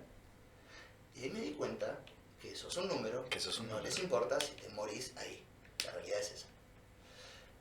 Y 1.16 1.24
ahí 1.24 1.30
me 1.32 1.42
di 1.42 1.52
cuenta 1.52 2.00
que 2.42 2.54
eso 2.54 2.70
es 2.70 2.78
un 2.78 2.88
número, 2.88 3.26
Que 3.26 3.40
sos 3.40 3.60
un 3.60 3.68
no 3.68 3.74
número. 3.74 3.90
les 3.90 4.00
importa 4.02 4.40
si 4.40 4.54
te 4.54 4.70
morís 4.70 5.12
ahí. 5.18 5.44
La 5.86 5.92
realidad 5.92 6.20
es 6.22 6.32
esa. 6.32 6.48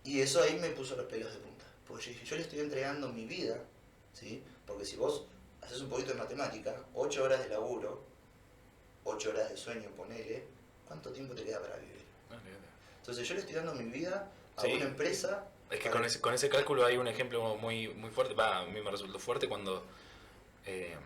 Y 0.05 0.21
eso 0.21 0.41
ahí 0.41 0.57
me 0.61 0.71
puso 0.71 0.95
los 0.97 1.07
pelos 1.07 1.33
de 1.33 1.41
punta. 1.41 1.65
Porque 1.89 2.05
yo 2.05 2.11
dije, 2.13 2.25
yo 2.25 2.37
le 2.37 2.43
estoy 2.43 2.61
entregando 2.61 3.09
mi 3.09 3.25
vida, 3.27 3.57
¿sí? 4.15 4.43
Porque 4.65 4.85
si 4.85 4.95
vos 4.95 5.25
haces 5.63 5.81
un 5.81 5.91
poquito 5.91 6.13
de 6.13 6.19
matemática, 6.19 6.77
8 6.95 7.25
horas 7.25 7.43
de 7.43 7.49
laburo, 7.49 8.05
8 9.05 9.31
horas 9.31 9.51
de 9.51 9.57
sueño, 9.57 9.91
ponele, 9.97 10.45
¿cuánto 10.87 11.11
tiempo 11.11 11.35
te 11.35 11.43
queda 11.43 11.61
para 11.61 11.77
vivir? 11.77 12.00
Entonces 13.01 13.27
yo 13.27 13.35
le 13.35 13.41
estoy 13.41 13.55
dando 13.57 13.75
mi 13.75 13.85
vida 13.85 14.31
a 14.57 14.61
Sí. 14.63 14.73
una 14.73 14.85
empresa. 14.85 15.47
Es 15.71 15.81
que 15.81 15.91
con 15.91 16.05
ese, 16.05 16.21
con 16.21 16.35
ese 16.35 16.49
cálculo 16.49 16.85
hay 16.85 16.97
un 16.97 17.09
ejemplo 17.09 17.57
muy, 17.57 17.89
muy 17.89 18.11
fuerte, 18.11 18.35
va, 18.35 18.59
a 18.61 18.67
mí 18.67 18.81
me 18.81 18.91
resultó 18.91 19.19
fuerte 19.19 19.49
cuando 19.49 19.85
eh, 20.67 20.97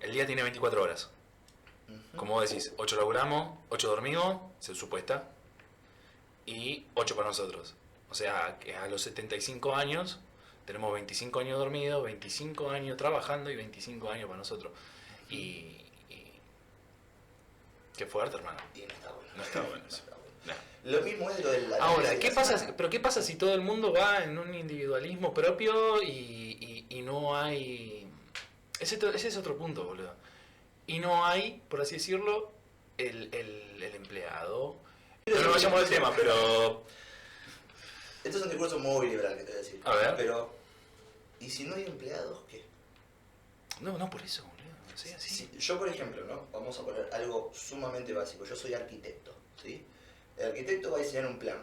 el 0.00 0.12
día 0.12 0.26
tiene 0.26 0.42
24 0.42 0.82
horas. 0.82 1.10
Como 2.14 2.34
vos 2.34 2.48
decís, 2.48 2.72
8 2.76 2.96
laburamos, 2.96 3.58
8 3.70 3.88
dormimos, 3.88 4.40
se 4.60 4.76
supuesta, 4.76 5.28
y 6.46 6.86
8 6.94 7.16
para 7.16 7.28
nosotros. 7.28 7.74
O 8.10 8.14
sea, 8.14 8.58
que 8.60 8.76
a 8.76 8.86
los 8.86 9.02
75 9.02 9.74
años 9.74 10.20
tenemos 10.66 10.92
25 10.92 11.40
años 11.40 11.58
dormidos, 11.58 12.02
25 12.04 12.70
años 12.70 12.96
trabajando 12.96 13.50
y 13.50 13.56
25 13.56 14.08
años 14.10 14.26
para 14.26 14.38
nosotros. 14.38 14.72
Y... 15.28 15.80
y 16.08 16.32
qué 17.96 18.06
fuerte, 18.06 18.36
hermano. 18.36 18.60
Y 18.74 18.82
no 18.82 18.94
está 18.94 19.10
bueno. 19.10 19.30
No 19.36 19.42
está 19.42 19.60
bueno 19.62 19.84
eso. 19.88 20.02
Lo 20.84 21.02
mismo 21.02 21.30
es 21.30 21.44
lo 21.44 21.50
de 21.50 21.60
la. 21.68 21.76
Ahora, 21.76 22.18
¿qué 22.18 22.30
semana. 22.30 22.50
pasa? 22.52 22.74
Pero 22.76 22.88
¿qué 22.90 23.00
pasa 23.00 23.22
si 23.22 23.34
todo 23.36 23.52
el 23.54 23.60
mundo 23.60 23.92
va 23.92 24.24
en 24.24 24.38
un 24.38 24.54
individualismo 24.54 25.34
propio 25.34 26.02
y, 26.02 26.06
y- 26.08 26.86
y 26.98 27.02
no 27.02 27.36
hay... 27.36 28.06
Ese, 28.78 28.98
ese 29.14 29.28
es 29.28 29.36
otro 29.36 29.56
punto, 29.58 29.84
boludo. 29.84 30.14
Y 30.86 30.98
no 30.98 31.24
hay, 31.26 31.62
por 31.68 31.82
así 31.82 31.96
decirlo, 31.96 32.50
el, 32.96 33.28
el- 33.34 33.82
el 33.82 33.94
empleado. 33.94 34.76
No 35.26 35.34
nos 35.40 35.52
vayamos 35.54 35.80
del 35.82 35.90
tema, 35.90 36.12
pero... 36.16 36.82
Esto 38.24 38.38
es 38.38 38.44
un 38.44 38.50
discurso 38.50 38.78
muy 38.78 39.08
liberal 39.08 39.36
que 39.36 39.44
te 39.44 39.52
voy 39.52 39.60
a 39.60 39.62
decir. 39.62 39.80
A 39.84 39.94
ver. 39.94 40.14
Pero, 40.16 40.50
¿y 41.40 41.50
si 41.50 41.64
no 41.64 41.74
hay 41.74 41.84
empleados, 41.84 42.40
qué? 42.50 42.64
No, 43.80 43.96
no 43.98 44.08
por 44.10 44.22
eso, 44.22 44.42
boludo. 44.44 44.96
Sé, 44.96 45.14
así. 45.14 45.30
Si- 45.34 45.50
yo, 45.58 45.78
por 45.78 45.88
ejemplo, 45.88 46.24
¿no? 46.24 46.46
Vamos 46.52 46.78
a 46.78 46.82
poner 46.84 47.08
algo 47.12 47.50
sumamente 47.54 48.12
básico. 48.14 48.44
Yo 48.44 48.56
soy 48.56 48.74
arquitecto, 48.74 49.34
¿sí? 49.62 49.84
El 50.40 50.46
arquitecto 50.46 50.90
va 50.90 50.96
a 50.96 51.00
diseñar 51.00 51.26
un 51.26 51.38
plan. 51.38 51.58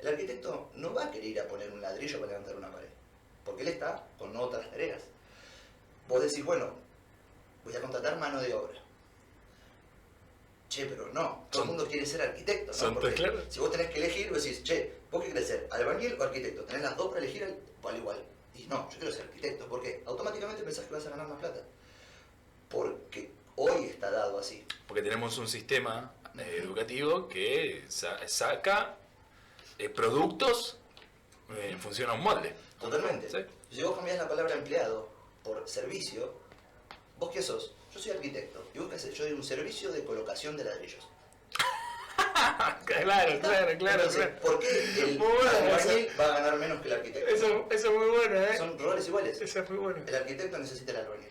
El 0.00 0.08
arquitecto 0.08 0.70
no 0.74 0.92
va 0.92 1.04
a 1.04 1.10
querer 1.10 1.28
ir 1.28 1.40
a 1.40 1.46
poner 1.46 1.70
un 1.70 1.80
ladrillo 1.80 2.18
para 2.18 2.32
levantar 2.32 2.56
una 2.56 2.72
pared. 2.72 2.88
Porque 3.44 3.62
él 3.62 3.68
está 3.68 4.04
con 4.18 4.36
otras 4.36 4.68
tareas. 4.70 5.02
Vos 6.08 6.20
decís, 6.20 6.44
bueno, 6.44 6.72
voy 7.64 7.76
a 7.76 7.80
contratar 7.80 8.18
mano 8.18 8.40
de 8.42 8.52
obra. 8.54 8.76
Che, 10.68 10.84
pero 10.86 11.12
no, 11.12 11.46
todo 11.50 11.62
el 11.62 11.68
mundo 11.68 11.86
quiere 11.86 12.04
ser 12.04 12.20
arquitecto, 12.20 12.72
¿no? 12.72 12.94
Porque 12.94 13.14
claro. 13.14 13.40
si 13.48 13.60
vos 13.60 13.70
tenés 13.70 13.90
que 13.90 13.98
elegir, 13.98 14.30
vos 14.30 14.42
decís, 14.42 14.64
che, 14.64 14.94
¿vos 15.12 15.22
qué 15.22 15.28
querés 15.28 15.46
ser? 15.46 15.68
¿Albañil 15.70 16.20
o 16.20 16.24
arquitecto? 16.24 16.64
Tenés 16.64 16.82
las 16.82 16.96
dos 16.96 17.08
para 17.08 17.20
elegir 17.20 17.44
al, 17.44 17.56
al 17.88 17.96
igual. 17.96 18.22
Y 18.56 18.64
no, 18.64 18.90
yo 18.90 18.98
quiero 18.98 19.14
ser 19.14 19.26
arquitecto. 19.26 19.68
¿Por 19.68 19.80
qué? 19.80 20.02
Automáticamente 20.06 20.64
pensás 20.64 20.86
que 20.86 20.94
vas 20.94 21.06
a 21.06 21.10
ganar 21.10 21.28
más 21.28 21.38
plata. 21.38 21.62
Porque 22.68 23.30
hoy 23.54 23.84
está 23.84 24.10
dado 24.10 24.40
así. 24.40 24.66
Porque 24.88 25.02
tenemos 25.02 25.38
un 25.38 25.46
sistema 25.46 26.12
educativo 26.40 27.28
que 27.28 27.84
sa- 27.88 28.26
saca 28.28 28.96
eh, 29.78 29.88
productos 29.88 30.78
eh, 31.50 31.70
en 31.72 31.80
función 31.80 32.10
a 32.10 32.14
un 32.14 32.20
molde. 32.22 32.54
Totalmente. 32.80 33.28
Sí. 33.30 33.38
Si 33.76 33.82
vos 33.82 33.96
cambiás 33.96 34.18
la 34.18 34.28
palabra 34.28 34.54
empleado 34.54 35.08
por 35.42 35.68
servicio, 35.68 36.32
¿vos 37.18 37.30
qué 37.32 37.42
sos? 37.42 37.74
Yo 37.92 38.00
soy 38.00 38.12
arquitecto. 38.12 38.64
¿Y 38.74 38.78
vos 38.78 38.88
qué 38.88 38.96
haces? 38.96 39.14
Yo 39.14 39.24
doy 39.24 39.32
un 39.32 39.42
servicio 39.44 39.90
de 39.92 40.04
colocación 40.04 40.56
de 40.56 40.64
ladrillos. 40.64 41.06
Claro, 42.84 43.40
claro, 43.40 43.40
claro, 43.40 44.02
Entonces, 44.02 44.14
claro. 44.26 44.40
¿por 44.40 44.58
qué 44.60 44.68
el 45.02 45.18
bueno, 45.18 45.50
albañil 45.50 46.08
va 46.18 46.24
a 46.24 46.28
ganar 46.40 46.56
menos 46.56 46.80
que 46.80 46.88
el 46.88 46.94
arquitecto? 46.94 47.30
Eso, 47.34 47.66
eso 47.70 47.90
es 47.90 47.96
muy 47.96 48.06
bueno, 48.08 48.36
¿eh? 48.42 48.56
Son 48.56 48.78
roles 48.78 49.06
iguales. 49.08 49.40
Eso 49.40 49.60
es 49.60 49.70
muy 49.70 49.78
bueno. 49.78 50.02
El 50.06 50.14
arquitecto 50.14 50.58
necesita 50.58 50.92
el 50.92 50.98
albañil. 50.98 51.28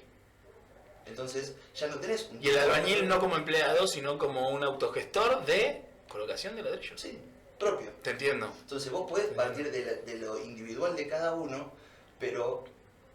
Entonces, 1.09 1.53
ya 1.75 1.87
no 1.87 1.97
tenés 1.99 2.27
un... 2.31 2.43
Y 2.43 2.49
el 2.49 2.57
albañil 2.59 3.07
no 3.07 3.19
como 3.19 3.35
empleado, 3.37 3.87
sino 3.87 4.17
como 4.17 4.49
un 4.49 4.63
autogestor 4.63 5.45
de 5.45 5.81
colocación 6.09 6.55
de 6.55 6.63
ladrillos. 6.63 6.99
Sí, 6.99 7.17
propio. 7.59 7.91
Te 8.03 8.11
entiendo. 8.11 8.51
Entonces 8.61 8.91
vos 8.91 9.09
podés 9.09 9.27
partir 9.27 9.71
de, 9.71 9.85
la- 9.85 9.93
de 9.93 10.17
lo 10.19 10.39
individual 10.43 10.95
de 10.95 11.07
cada 11.07 11.33
uno, 11.33 11.71
pero 12.19 12.63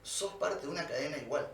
sos 0.02 0.34
parte 0.34 0.66
de 0.66 0.72
una 0.72 0.86
cadena 0.86 1.16
igual. 1.18 1.48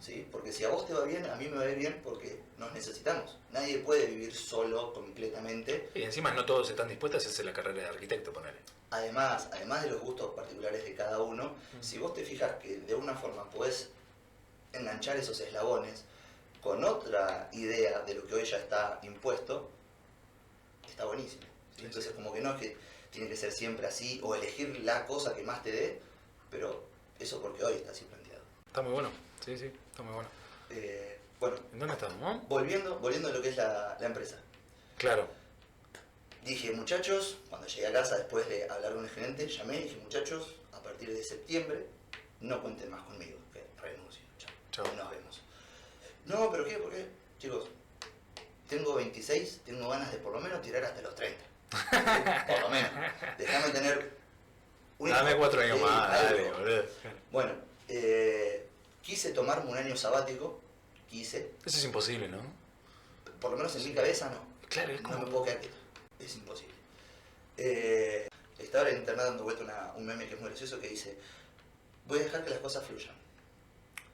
¿sí? 0.00 0.26
Porque 0.32 0.50
si 0.52 0.64
a 0.64 0.68
vos 0.68 0.86
te 0.86 0.92
va 0.94 1.04
bien, 1.04 1.24
a 1.26 1.36
mí 1.36 1.46
me 1.48 1.56
va 1.58 1.62
a 1.62 1.70
ir 1.70 1.78
bien 1.78 2.00
porque 2.02 2.40
nos 2.58 2.72
necesitamos. 2.72 3.38
Nadie 3.52 3.78
puede 3.78 4.06
vivir 4.06 4.34
solo 4.34 4.92
completamente. 4.92 5.90
Y 5.94 6.02
encima 6.02 6.32
no 6.32 6.44
todos 6.44 6.68
están 6.70 6.88
dispuestos 6.88 7.22
a 7.22 7.26
hacerse 7.26 7.44
la 7.44 7.52
carrera 7.52 7.82
de 7.82 7.88
arquitecto, 7.88 8.32
ponele. 8.32 8.58
Además, 8.90 9.48
además 9.52 9.84
de 9.84 9.90
los 9.90 10.00
gustos 10.02 10.32
particulares 10.34 10.84
de 10.84 10.94
cada 10.94 11.20
uno, 11.20 11.52
si 11.80 11.98
vos 11.98 12.12
te 12.12 12.24
fijas 12.24 12.56
que 12.60 12.78
de 12.78 12.94
una 12.94 13.14
forma 13.14 13.48
podés 13.50 13.88
enganchar 14.72 15.16
esos 15.16 15.38
eslabones 15.40 16.04
con 16.60 16.84
otra 16.84 17.48
idea 17.52 18.00
de 18.00 18.14
lo 18.14 18.26
que 18.26 18.34
hoy 18.34 18.44
ya 18.44 18.56
está 18.58 19.00
impuesto, 19.02 19.68
está 20.88 21.04
buenísimo. 21.04 21.42
Entonces, 21.78 22.12
como 22.12 22.32
que 22.32 22.40
no 22.40 22.54
es 22.54 22.60
que 22.60 22.76
tiene 23.10 23.28
que 23.28 23.36
ser 23.36 23.50
siempre 23.52 23.86
así 23.86 24.20
o 24.22 24.34
elegir 24.34 24.80
la 24.84 25.04
cosa 25.06 25.34
que 25.34 25.42
más 25.42 25.62
te 25.62 25.72
dé, 25.72 26.00
pero 26.50 26.84
eso 27.18 27.40
porque 27.42 27.64
hoy 27.64 27.74
está 27.74 27.90
así 27.90 28.04
planteado. 28.04 28.42
Está 28.66 28.82
muy 28.82 28.92
bueno. 28.92 29.10
Sí, 29.44 29.58
sí, 29.58 29.66
está 29.90 30.02
muy 30.02 30.14
bueno. 30.14 30.28
Eh, 30.70 31.18
bueno, 31.40 31.56
¿En 31.72 31.78
dónde 31.80 31.94
estamos? 31.94 32.48
volviendo, 32.48 32.98
volviendo 33.00 33.28
a 33.28 33.32
lo 33.32 33.42
que 33.42 33.48
es 33.48 33.56
la, 33.56 33.96
la 34.00 34.06
empresa. 34.06 34.40
Claro. 34.96 35.26
Dije, 36.44 36.70
muchachos, 36.72 37.38
cuando 37.50 37.66
llegué 37.66 37.86
a 37.88 37.92
casa 37.92 38.16
después 38.18 38.48
de 38.48 38.68
hablar 38.70 38.94
con 38.94 39.04
el 39.04 39.10
gerente, 39.10 39.46
llamé 39.48 39.80
y 39.80 39.82
dije, 39.84 39.96
muchachos, 39.96 40.54
a 40.72 40.80
partir 40.80 41.12
de 41.12 41.22
septiembre 41.22 41.86
no 42.40 42.60
cuenten 42.62 42.90
más 42.90 43.02
conmigo, 43.02 43.38
chao, 44.72 44.84
nos 44.96 45.10
vemos. 45.10 45.40
No, 46.26 46.50
pero 46.50 46.64
¿qué? 46.64 46.76
¿Por 46.78 46.90
qué? 46.90 47.06
Chicos, 47.38 47.68
tengo 48.68 48.94
26, 48.94 49.60
tengo 49.64 49.88
ganas 49.88 50.10
de 50.12 50.18
por 50.18 50.32
lo 50.32 50.40
menos 50.40 50.60
tirar 50.62 50.82
hasta 50.84 51.00
los 51.02 51.14
30. 51.14 51.44
por 52.46 52.60
lo 52.60 52.68
menos. 52.70 52.90
Déjame 53.38 53.68
tener 53.72 54.22
Dame 54.98 55.36
cuatro 55.36 55.60
años 55.60 55.80
más, 55.80 56.10
algo. 56.10 56.24
dale, 56.36 56.52
boludo. 56.52 56.84
Bueno, 57.32 57.52
eh, 57.88 58.66
quise 59.02 59.32
tomarme 59.32 59.70
un 59.70 59.76
año 59.76 59.96
sabático, 59.96 60.60
quise, 61.10 61.50
Eso 61.64 61.78
es 61.78 61.84
imposible, 61.84 62.28
¿no? 62.28 62.40
por 63.40 63.50
lo 63.50 63.56
menos 63.56 63.74
en 63.74 63.84
mi 63.84 63.92
cabeza 63.92 64.30
no. 64.30 64.38
Claro, 64.68 64.92
es 64.92 65.02
No 65.02 65.08
como... 65.10 65.24
me 65.24 65.30
puedo 65.32 65.44
quedar 65.44 65.58
quieto. 65.60 65.76
Es 66.20 66.34
imposible. 66.36 66.72
Eh, 67.56 68.28
estaba 68.60 68.88
en 68.88 68.98
internet 68.98 69.26
dando 69.26 69.42
vuelta 69.42 69.64
una- 69.64 69.92
un 69.96 70.06
meme 70.06 70.28
que 70.28 70.34
es 70.34 70.40
muy 70.40 70.48
gracioso 70.50 70.78
que 70.80 70.86
dice: 70.88 71.18
Voy 72.06 72.20
a 72.20 72.22
dejar 72.22 72.44
que 72.44 72.50
las 72.50 72.60
cosas 72.60 72.86
fluyan. 72.86 73.14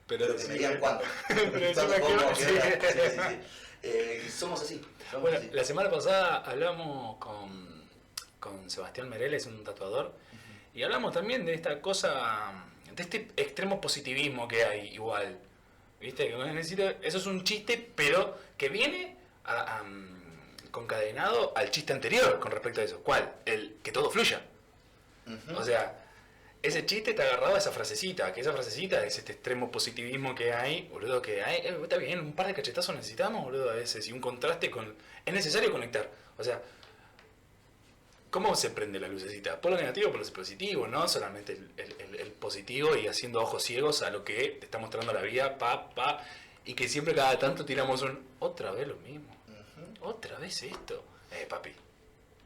Pero, 0.09 0.33
digan 0.33 0.77
cuándo. 0.79 1.03
Eh, 3.81 4.29
somos 4.29 4.61
así. 4.61 4.81
Somos 5.09 5.21
Bueno, 5.21 5.37
así. 5.37 5.49
la 5.53 5.63
semana 5.63 5.89
pasada 5.89 6.39
hablamos 6.39 7.15
con, 7.17 7.81
con 8.37 8.69
Sebastián 8.69 9.07
Mereles, 9.07 9.45
un 9.45 9.63
tatuador, 9.63 10.13
y 10.73 10.83
hablamos 10.83 11.13
también 11.13 11.45
de 11.45 11.53
esta 11.53 11.81
cosa, 11.81 12.51
de 12.93 13.01
este 13.03 13.29
extremo 13.37 13.79
positivismo 13.79 14.49
que 14.49 14.65
hay 14.65 14.89
igual. 14.93 15.39
¿Viste? 16.01 16.27
Que 16.27 16.97
eso 17.03 17.17
es 17.19 17.25
un 17.25 17.45
chiste, 17.45 17.89
pero 17.95 18.37
que 18.57 18.67
viene 18.67 19.15
a- 19.45 19.77
a, 19.77 19.83
concadenado 20.71 21.53
al 21.55 21.71
chiste 21.71 21.93
anterior 21.93 22.37
con 22.41 22.51
respecto 22.51 22.81
a 22.81 22.83
eso. 22.83 22.99
¿Cuál? 23.01 23.31
El 23.45 23.77
que 23.81 23.93
todo 23.93 24.11
fluya. 24.11 24.41
O 25.55 25.63
sea, 25.63 25.98
ese 26.61 26.85
chiste 26.85 27.13
te 27.13 27.21
agarraba 27.21 27.55
a 27.55 27.57
esa 27.57 27.71
frasecita, 27.71 28.33
que 28.33 28.41
esa 28.41 28.51
frasecita 28.51 29.05
es 29.05 29.17
este 29.17 29.31
extremo 29.33 29.71
positivismo 29.71 30.35
que 30.35 30.53
hay, 30.53 30.87
boludo, 30.91 31.21
que 31.21 31.41
hay, 31.43 31.61
eh, 31.61 31.77
está 31.81 31.97
bien, 31.97 32.19
un 32.19 32.33
par 32.33 32.47
de 32.47 32.53
cachetazos 32.53 32.95
necesitamos, 32.95 33.43
boludo, 33.45 33.69
a 33.69 33.73
veces, 33.75 34.07
y 34.07 34.11
un 34.11 34.19
contraste 34.19 34.69
con... 34.69 34.93
Es 35.25 35.33
necesario 35.33 35.71
conectar, 35.71 36.09
o 36.37 36.43
sea, 36.43 36.61
¿cómo 38.29 38.55
se 38.55 38.69
prende 38.71 38.99
la 38.99 39.07
lucecita? 39.07 39.59
Por 39.61 39.71
lo 39.71 39.77
negativo, 39.77 40.11
por 40.11 40.19
lo 40.25 40.33
positivo, 40.33 40.87
no 40.87 41.07
solamente 41.07 41.53
el, 41.53 41.71
el- 41.77 41.95
el- 41.99 42.15
el 42.19 42.31
positivo 42.31 42.95
y 42.95 43.07
haciendo 43.07 43.41
ojos 43.41 43.63
ciegos 43.63 44.01
a 44.01 44.09
lo 44.11 44.23
que 44.23 44.57
te 44.59 44.65
está 44.65 44.77
mostrando 44.77 45.13
la 45.13 45.21
vida, 45.21 45.57
pa, 45.57 45.89
pa, 45.91 46.23
y 46.65 46.73
que 46.73 46.87
siempre 46.89 47.15
cada 47.15 47.39
tanto 47.39 47.65
tiramos 47.65 48.01
un, 48.01 48.19
otra 48.39 48.71
vez 48.71 48.87
lo 48.87 48.97
mismo, 48.97 49.35
otra 50.01 50.37
vez 50.39 50.61
esto. 50.63 51.03
Eh, 51.31 51.45
papi, 51.47 51.71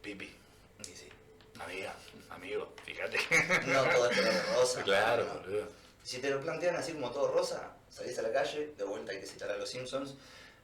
pipi, 0.01 0.29
Y 0.81 0.95
sí. 0.95 1.07
amiga, 1.59 1.95
amigo, 2.33 2.73
fíjate. 2.85 3.17
No 3.67 3.83
todo 3.83 4.09
es 4.09 4.17
color 4.17 4.33
de 4.33 4.41
rosa. 4.55 4.83
Claro, 4.83 5.25
no. 5.25 5.39
boludo. 5.39 5.67
Si 6.03 6.19
te 6.19 6.29
lo 6.29 6.41
plantean 6.41 6.75
así 6.75 6.93
como 6.93 7.11
todo 7.11 7.31
rosa, 7.31 7.75
salís 7.89 8.17
a 8.19 8.23
la 8.23 8.31
calle, 8.31 8.73
de 8.77 8.83
vuelta 8.83 9.11
hay 9.11 9.19
que 9.19 9.25
citar 9.25 9.49
a 9.49 9.57
los 9.57 9.69
Simpsons, 9.69 10.15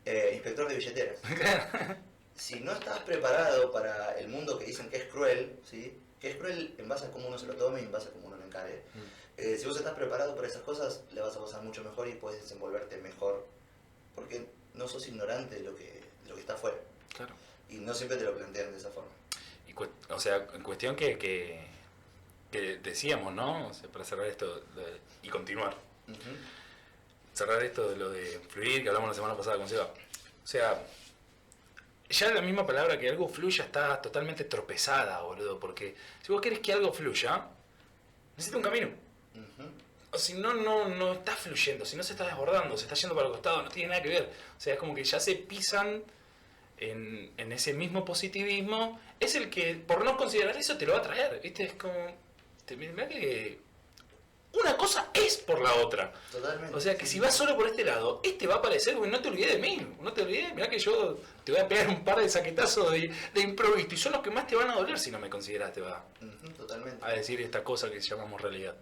eh, 0.05 0.31
inspector 0.33 0.67
de 0.67 0.75
billeteras. 0.75 1.19
si 2.35 2.59
no 2.59 2.73
estás 2.73 2.99
preparado 2.99 3.71
para 3.71 4.17
el 4.19 4.27
mundo 4.27 4.57
que 4.57 4.65
dicen 4.65 4.89
que 4.89 4.97
es 4.97 5.03
cruel, 5.05 5.59
¿sí? 5.69 5.97
que 6.19 6.31
es 6.31 6.37
cruel 6.37 6.75
en 6.77 6.89
base 6.89 7.05
a 7.05 7.11
cómo 7.11 7.27
uno 7.27 7.37
se 7.37 7.45
lo 7.45 7.55
tome 7.55 7.81
y 7.81 7.85
en 7.85 7.91
base 7.91 8.09
a 8.09 8.11
cómo 8.11 8.27
uno 8.27 8.37
lo 8.37 8.43
encare, 8.43 8.83
eh, 9.37 9.57
si 9.57 9.65
vos 9.65 9.77
estás 9.77 9.93
preparado 9.93 10.35
para 10.35 10.47
esas 10.47 10.61
cosas, 10.63 11.01
le 11.11 11.21
vas 11.21 11.35
a 11.35 11.39
pasar 11.39 11.61
mucho 11.61 11.83
mejor 11.83 12.07
y 12.09 12.13
puedes 12.13 12.41
desenvolverte 12.41 12.97
mejor, 12.97 13.47
porque 14.15 14.45
no 14.73 14.87
sos 14.87 15.07
ignorante 15.07 15.55
de 15.55 15.63
lo 15.63 15.75
que, 15.75 16.03
de 16.23 16.29
lo 16.29 16.35
que 16.35 16.41
está 16.41 16.55
afuera. 16.55 16.77
Claro. 17.15 17.33
Y 17.69 17.75
no 17.75 17.93
siempre 17.93 18.17
te 18.17 18.25
lo 18.25 18.35
plantean 18.35 18.71
de 18.71 18.77
esa 18.77 18.89
forma. 18.89 19.11
O 20.09 20.19
sea, 20.19 20.47
en 20.53 20.63
cuestión 20.63 20.95
que, 20.95 21.17
que, 21.17 21.59
que 22.51 22.77
decíamos, 22.79 23.33
¿no? 23.33 23.67
O 23.67 23.73
sea, 23.73 23.89
para 23.89 24.03
cerrar 24.05 24.27
esto 24.27 24.59
de- 24.75 24.99
y 25.23 25.29
continuar. 25.29 25.75
Ujú. 26.07 26.29
Cerrar 27.33 27.61
esto 27.63 27.89
de 27.89 27.97
lo 27.97 28.09
de 28.09 28.39
fluir, 28.49 28.81
que 28.83 28.89
hablamos 28.89 29.09
la 29.09 29.15
semana 29.15 29.35
pasada 29.37 29.57
con 29.57 29.67
Seba. 29.69 29.85
O 30.43 30.47
sea, 30.47 30.81
ya 32.09 32.33
la 32.33 32.41
misma 32.41 32.65
palabra 32.65 32.97
que 32.99 33.07
algo 33.09 33.29
fluya 33.29 33.65
está 33.65 34.01
totalmente 34.01 34.43
tropezada, 34.45 35.21
boludo. 35.21 35.59
Porque 35.59 35.95
si 36.23 36.31
vos 36.31 36.41
querés 36.41 36.59
que 36.59 36.73
algo 36.73 36.91
fluya, 36.91 37.45
necesita 38.35 38.57
un 38.57 38.63
camino. 38.63 38.87
Ujú. 38.87 39.69
O 40.11 40.17
si 40.17 40.33
no, 40.33 40.53
no, 40.55 40.87
no 40.87 41.13
está 41.13 41.33
fluyendo, 41.35 41.85
si 41.85 41.95
no 41.95 42.01
se 42.03 42.13
está 42.13 42.25
desbordando, 42.25 42.75
se 42.77 42.85
está 42.85 42.95
yendo 42.95 43.13
para 43.15 43.27
el 43.27 43.33
costado, 43.33 43.61
no 43.61 43.69
tiene 43.69 43.89
nada 43.89 44.01
que 44.01 44.09
ver. 44.09 44.23
O 44.57 44.59
sea, 44.59 44.73
es 44.73 44.79
como 44.79 44.95
que 44.95 45.03
ya 45.03 45.19
se 45.19 45.35
pisan 45.35 46.03
en, 46.79 47.31
en 47.37 47.51
ese 47.51 47.73
mismo 47.73 48.05
positivismo. 48.05 48.99
Es 49.19 49.35
el 49.35 49.49
que, 49.49 49.75
por 49.75 50.03
no 50.03 50.17
considerar 50.17 50.55
eso, 50.57 50.77
te 50.77 50.85
lo 50.85 50.93
va 50.93 50.99
a 50.99 51.03
traer. 51.03 51.39
¿Viste? 51.41 51.63
Es 51.63 51.73
como. 51.73 51.93
Te, 52.65 52.75
mirá 52.75 53.07
que. 53.07 53.59
Una 54.51 54.75
cosa 54.77 55.11
es 55.13 55.37
por 55.37 55.61
la 55.61 55.75
otra. 55.75 56.11
Totalmente. 56.31 56.75
O 56.75 56.81
sea 56.81 56.97
que 56.97 57.05
si 57.05 57.19
vas 57.19 57.35
solo 57.35 57.55
por 57.55 57.67
este 57.67 57.83
lado, 57.85 58.19
este 58.23 58.47
va 58.47 58.55
a 58.55 58.57
aparecer, 58.57 58.97
no 58.97 59.21
te 59.21 59.29
olvides 59.29 59.53
de 59.53 59.59
mí, 59.59 59.95
no 60.01 60.11
te 60.11 60.23
olvides, 60.23 60.55
mirá 60.55 60.67
que 60.67 60.79
yo 60.79 61.19
te 61.43 61.51
voy 61.51 61.61
a 61.61 61.67
pegar 61.67 61.87
un 61.87 62.03
par 62.03 62.19
de 62.19 62.27
saquetazos 62.27 62.91
de, 62.91 63.13
de 63.31 63.41
improviso 63.41 63.87
y 63.91 63.97
son 63.97 64.13
los 64.13 64.21
que 64.23 64.31
más 64.31 64.47
te 64.47 64.55
van 64.55 64.71
a 64.71 64.75
doler 64.75 64.97
si 64.97 65.11
no 65.11 65.19
me 65.19 65.29
consideras, 65.29 65.71
te 65.71 65.81
va 65.81 66.03
totalmente. 66.57 67.05
a 67.05 67.09
decir 67.11 67.39
esta 67.41 67.63
cosa 67.63 67.91
que 67.91 67.99
llamamos 67.99 68.41
realidad. 68.41 68.75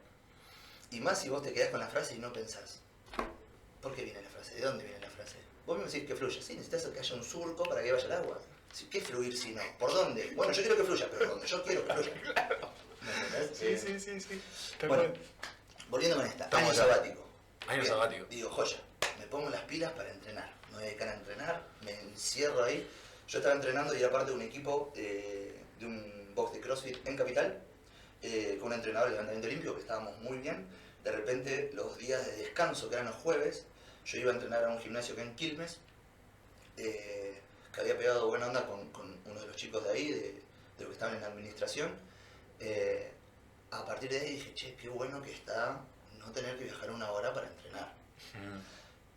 Y 0.90 1.02
más 1.02 1.22
si 1.22 1.28
vos 1.28 1.44
te 1.44 1.52
quedás 1.52 1.68
con 1.68 1.82
la 1.82 1.88
frase 1.88 2.16
y 2.16 2.20
no 2.20 2.32
pensás. 2.32 2.80
¿Por 3.82 3.94
qué 3.94 4.04
viene 4.04 4.22
la 4.22 4.30
frase? 4.30 4.56
¿De 4.56 4.62
dónde 4.62 4.86
viene 4.86 5.00
la 5.02 5.07
frase? 5.07 5.07
Vos 5.68 5.78
me 5.78 5.84
decís 5.84 6.08
que 6.08 6.16
fluya. 6.16 6.42
Sí, 6.42 6.54
necesitas 6.54 6.86
que 6.86 7.00
haya 7.00 7.16
un 7.16 7.24
surco 7.26 7.64
para 7.66 7.84
que 7.84 7.92
vaya 7.92 8.06
el 8.06 8.12
agua. 8.14 8.40
Sí, 8.72 8.88
¿Qué 8.90 9.02
fluir 9.02 9.38
si 9.38 9.52
no? 9.52 9.62
¿Por 9.78 9.94
dónde? 9.94 10.32
Bueno, 10.34 10.54
yo 10.54 10.62
quiero 10.62 10.78
que 10.78 10.84
fluya, 10.84 11.10
pero 11.12 11.30
donde 11.32 11.46
yo 11.46 11.62
quiero 11.64 11.86
que 11.86 11.94
fluya. 11.94 12.12
Eh, 13.62 13.78
sí, 13.78 14.20
sí. 14.20 14.42
Bueno, 14.86 15.04
volviendo 15.90 16.18
con 16.18 16.26
esta. 16.26 16.44
Estamos 16.46 16.72
año 16.72 16.82
acá. 16.82 16.94
sabático. 16.94 17.26
Año 17.68 17.82
Bien, 17.82 17.94
sabático. 17.94 18.26
Digo, 18.30 18.50
joya, 18.50 18.78
me 19.18 19.28
pongo 19.28 19.50
las 19.50 19.62
pilas 19.62 19.94
para 19.94 20.12
entrenar. 20.12 20.54
Me 20.68 20.74
voy 20.74 20.84
a 20.84 20.86
dedicar 20.88 21.08
a 21.08 21.14
entrenar, 21.14 21.68
me 21.86 21.98
encierro 22.02 22.66
ahí. 22.66 22.86
Yo 23.30 23.38
estaba 23.38 23.56
entrenando 23.56 23.96
y 23.96 24.00
era 24.00 24.12
parte 24.12 24.32
de 24.32 24.36
un 24.36 24.42
equipo 24.42 24.92
eh, 24.98 25.58
de 25.80 25.86
un 25.86 26.34
box 26.36 26.54
de 26.54 26.60
CrossFit 26.60 27.08
en 27.08 27.16
Capital, 27.16 27.62
eh, 28.24 28.58
con 28.60 28.70
un 28.70 28.74
entrenador 28.74 29.08
de 29.10 29.12
levantamiento 29.16 29.48
olímpico 29.48 29.76
que 29.76 29.82
estábamos 29.82 30.18
muy 30.20 30.40
bien. 30.40 30.68
De 31.06 31.12
repente, 31.14 31.72
los 31.74 31.98
días 31.98 32.26
de 32.26 32.36
descanso, 32.38 32.90
que 32.90 32.96
eran 32.96 33.06
los 33.08 33.16
jueves, 33.16 33.66
yo 34.08 34.20
iba 34.20 34.32
a 34.32 34.36
entrenar 34.36 34.64
a 34.64 34.70
un 34.70 34.80
gimnasio 34.80 35.16
que 35.16 35.22
en 35.22 35.36
Quilmes, 35.36 35.78
eh, 36.78 37.42
que 37.74 37.82
había 37.82 37.98
pegado 37.98 38.28
buena 38.30 38.48
onda 38.48 38.66
con, 38.66 38.90
con 38.92 39.14
uno 39.26 39.40
de 39.40 39.48
los 39.48 39.56
chicos 39.56 39.84
de 39.84 39.90
ahí, 39.92 40.12
de, 40.12 40.20
de 40.32 40.80
los 40.80 40.88
que 40.88 40.94
estaban 40.94 41.16
en 41.16 41.22
la 41.22 41.28
administración. 41.28 41.92
Eh, 42.60 43.12
a 43.72 43.86
partir 43.86 44.10
de 44.10 44.20
ahí 44.20 44.32
dije, 44.36 44.54
che, 44.56 44.76
qué 44.76 44.88
bueno 44.88 45.22
que 45.22 45.34
está 45.34 45.82
no 46.20 46.32
tener 46.32 46.58
que 46.58 46.64
viajar 46.64 46.90
una 46.92 47.12
hora 47.12 47.34
para 47.34 47.48
entrenar. 47.48 47.94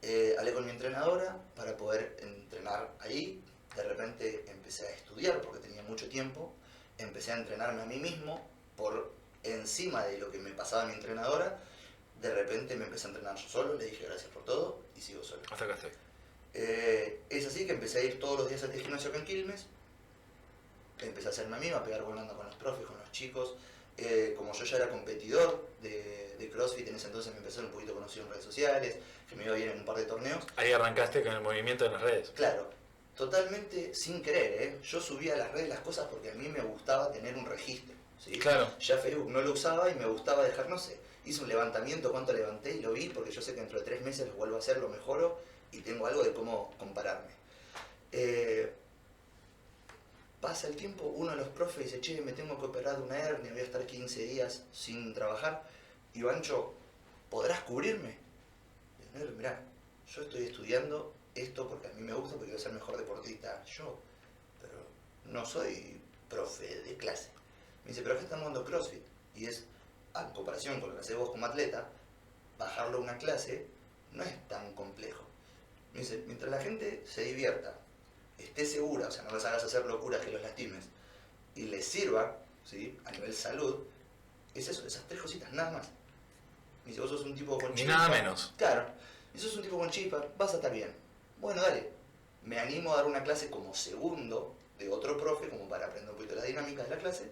Eh, 0.02 0.34
hablé 0.38 0.52
con 0.52 0.64
mi 0.64 0.70
entrenadora 0.70 1.36
para 1.54 1.76
poder 1.76 2.16
entrenar 2.20 2.90
ahí. 3.00 3.40
De 3.76 3.82
repente 3.84 4.44
empecé 4.48 4.88
a 4.88 4.90
estudiar 4.90 5.40
porque 5.40 5.60
tenía 5.60 5.82
mucho 5.82 6.08
tiempo. 6.08 6.52
Empecé 6.98 7.32
a 7.32 7.36
entrenarme 7.36 7.82
a 7.82 7.86
mí 7.86 7.96
mismo 7.96 8.48
por 8.76 9.12
encima 9.44 10.04
de 10.04 10.18
lo 10.18 10.30
que 10.30 10.38
me 10.38 10.50
pasaba 10.50 10.86
mi 10.86 10.94
entrenadora. 10.94 11.60
De 12.20 12.34
repente 12.34 12.76
me 12.76 12.84
empecé 12.84 13.06
a 13.06 13.10
entrenar 13.10 13.36
yo 13.36 13.48
solo, 13.48 13.74
le 13.74 13.86
dije 13.86 14.04
gracias 14.04 14.30
por 14.30 14.44
todo 14.44 14.80
y 14.96 15.00
sigo 15.00 15.24
solo. 15.24 15.42
Hasta 15.50 15.64
acá 15.64 15.74
estoy. 15.74 15.90
Eh, 16.52 17.20
es 17.30 17.46
así 17.46 17.66
que 17.66 17.72
empecé 17.72 18.00
a 18.00 18.04
ir 18.04 18.18
todos 18.18 18.40
los 18.40 18.48
días 18.48 18.62
al 18.62 18.72
gimnasio 18.72 19.10
acá 19.10 19.18
en 19.18 19.24
Quilmes. 19.24 19.66
Empecé 21.00 21.28
a 21.28 21.30
hacerme 21.30 21.56
amigo, 21.56 21.76
a 21.76 21.84
pegar 21.84 22.02
onda 22.02 22.34
con 22.34 22.44
los 22.44 22.54
profes, 22.56 22.84
con 22.86 22.98
los 22.98 23.10
chicos. 23.12 23.54
Eh, 23.96 24.34
como 24.36 24.52
yo 24.52 24.64
ya 24.64 24.76
era 24.76 24.88
competidor 24.88 25.68
de, 25.82 26.36
de 26.38 26.50
CrossFit, 26.50 26.88
en 26.88 26.96
ese 26.96 27.06
entonces 27.06 27.34
me 27.34 27.50
ser 27.50 27.64
un 27.64 27.70
poquito 27.70 27.94
conocido 27.94 28.24
en 28.24 28.30
redes 28.32 28.44
sociales, 28.44 28.96
que 29.28 29.36
me 29.36 29.44
iba 29.44 29.54
bien 29.54 29.70
en 29.70 29.80
un 29.80 29.84
par 29.84 29.96
de 29.96 30.04
torneos. 30.04 30.44
Ahí 30.56 30.72
arrancaste 30.72 31.22
con 31.22 31.32
el 31.32 31.40
movimiento 31.40 31.84
de 31.84 31.90
las 31.90 32.00
redes. 32.00 32.30
Claro, 32.30 32.70
totalmente 33.16 33.94
sin 33.94 34.22
querer, 34.22 34.62
¿eh? 34.62 34.78
Yo 34.82 35.00
subía 35.00 35.34
a 35.34 35.36
las 35.36 35.52
redes 35.52 35.68
las 35.68 35.80
cosas 35.80 36.06
porque 36.08 36.30
a 36.30 36.34
mí 36.34 36.48
me 36.48 36.60
gustaba 36.60 37.12
tener 37.12 37.36
un 37.36 37.46
registro. 37.46 37.94
¿sí? 38.24 38.38
Claro. 38.38 38.70
Ya 38.78 38.96
Facebook 38.98 39.30
no 39.30 39.42
lo 39.42 39.52
usaba 39.52 39.90
y 39.90 39.94
me 39.94 40.06
gustaba 40.06 40.44
dejar, 40.44 40.68
no 40.68 40.78
sé, 40.78 40.98
hice 41.24 41.42
un 41.42 41.48
levantamiento, 41.48 42.10
cuánto 42.10 42.32
levanté 42.32 42.76
y 42.76 42.80
lo 42.80 42.92
vi 42.92 43.08
porque 43.08 43.30
yo 43.30 43.42
sé 43.42 43.54
que 43.54 43.60
dentro 43.60 43.78
de 43.78 43.84
tres 43.84 44.02
meses 44.02 44.26
lo 44.28 44.34
vuelvo 44.34 44.56
a 44.56 44.58
hacer, 44.58 44.78
lo 44.78 44.88
mejoro 44.88 45.40
y 45.72 45.80
tengo 45.80 46.06
algo 46.06 46.22
de 46.22 46.32
cómo 46.32 46.74
compararme. 46.78 47.30
Eh, 48.12 48.72
pasa 50.40 50.68
el 50.68 50.76
tiempo, 50.76 51.04
uno 51.04 51.30
de 51.30 51.36
los 51.36 51.48
profes 51.48 51.84
dice, 51.84 52.00
che, 52.00 52.20
me 52.22 52.32
tengo 52.32 52.58
que 52.58 52.66
operar 52.66 52.96
de 52.96 53.02
una 53.02 53.18
hernia, 53.18 53.52
voy 53.52 53.60
a 53.60 53.64
estar 53.64 53.84
15 53.86 54.22
días 54.24 54.64
sin 54.72 55.14
trabajar. 55.14 55.68
Y 56.14 56.22
Bancho, 56.22 56.74
¿podrás 57.28 57.60
cubrirme? 57.60 58.16
Y 58.98 59.04
yo, 59.04 59.18
"Negro, 59.18 59.32
mirá, 59.36 59.62
yo 60.08 60.22
estoy 60.22 60.44
estudiando 60.44 61.12
esto 61.34 61.68
porque 61.68 61.88
a 61.88 61.92
mí 61.92 62.02
me 62.02 62.14
gusta, 62.14 62.30
porque 62.30 62.46
quiero 62.46 62.60
ser 62.60 62.72
mejor 62.72 62.96
deportista 62.96 63.62
yo, 63.64 63.98
pero 64.60 64.74
no 65.26 65.46
soy 65.46 66.00
profe 66.28 66.82
de 66.82 66.96
clase. 66.96 67.30
Me 67.84 67.90
dice, 67.90 68.02
pero 68.02 68.14
acá 68.14 68.24
estamos 68.24 68.46
dando 68.46 68.64
CrossFit. 68.64 69.02
Y 69.36 69.46
es, 69.46 69.64
a 70.14 70.32
comparación 70.32 70.80
con 70.80 70.90
lo 70.90 70.94
que 70.96 71.00
haces 71.00 71.16
vos 71.16 71.30
como 71.30 71.46
atleta, 71.46 71.88
bajarlo 72.58 72.98
a 72.98 73.00
una 73.00 73.18
clase 73.18 73.66
no 74.12 74.22
es 74.22 74.48
tan 74.48 74.74
complejo. 74.74 75.24
Me 75.92 76.00
dice, 76.00 76.22
mientras 76.26 76.50
la 76.50 76.60
gente 76.60 77.04
se 77.06 77.22
divierta, 77.22 77.74
esté 78.38 78.64
segura, 78.66 79.08
o 79.08 79.10
sea, 79.10 79.22
no 79.24 79.34
les 79.34 79.44
hagas 79.44 79.64
hacer 79.64 79.84
locuras 79.86 80.20
que 80.24 80.30
los 80.32 80.42
lastimes, 80.42 80.84
y 81.54 81.64
les 81.64 81.84
sirva, 81.84 82.36
¿sí? 82.64 82.98
A 83.04 83.10
nivel 83.10 83.34
salud, 83.34 83.84
es 84.54 84.68
eso, 84.68 84.86
esas 84.86 85.02
tres 85.08 85.20
cositas, 85.20 85.52
nada 85.52 85.70
más. 85.72 85.88
Me 86.84 86.90
dice, 86.90 87.00
vos 87.00 87.10
sos 87.10 87.22
un 87.22 87.34
tipo 87.34 87.58
con 87.58 87.70
Ni 87.70 87.76
chispa. 87.82 87.92
nada 87.92 88.08
menos. 88.08 88.54
Claro, 88.56 88.86
y 89.34 89.38
sos 89.38 89.56
un 89.56 89.62
tipo 89.62 89.78
con 89.78 89.90
chispa, 89.90 90.24
vas 90.38 90.52
a 90.52 90.56
estar 90.56 90.72
bien. 90.72 90.92
Bueno, 91.40 91.60
dale, 91.62 91.90
me 92.44 92.58
animo 92.58 92.92
a 92.92 92.96
dar 92.96 93.06
una 93.06 93.22
clase 93.22 93.50
como 93.50 93.74
segundo 93.74 94.54
de 94.78 94.88
otro 94.88 95.18
profe, 95.18 95.48
como 95.48 95.68
para 95.68 95.86
aprender 95.86 96.10
un 96.10 96.16
poquito 96.16 96.34
las 96.34 96.46
dinámicas 96.46 96.88
de 96.88 96.96
la 96.96 97.00
clase, 97.00 97.30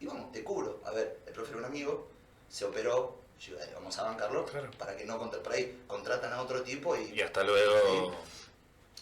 y 0.00 0.06
vamos, 0.06 0.32
te 0.32 0.42
cubro. 0.44 0.80
A 0.84 0.90
ver, 0.92 1.20
el 1.26 1.32
profe 1.32 1.50
era 1.50 1.58
un 1.60 1.64
amigo, 1.66 2.08
se 2.48 2.64
operó, 2.64 3.18
yo 3.40 3.56
dale, 3.56 3.72
vamos 3.74 3.96
a 3.98 4.04
bancarlo, 4.04 4.44
Claro. 4.46 4.70
para 4.78 4.96
que 4.96 5.04
no 5.04 5.18
contra, 5.18 5.42
por 5.42 5.52
ahí 5.52 5.82
contratan 5.86 6.32
a 6.32 6.42
otro 6.42 6.62
tipo 6.62 6.96
y, 6.96 7.10
Y 7.12 7.20
hasta 7.20 7.42
luego. 7.42 8.08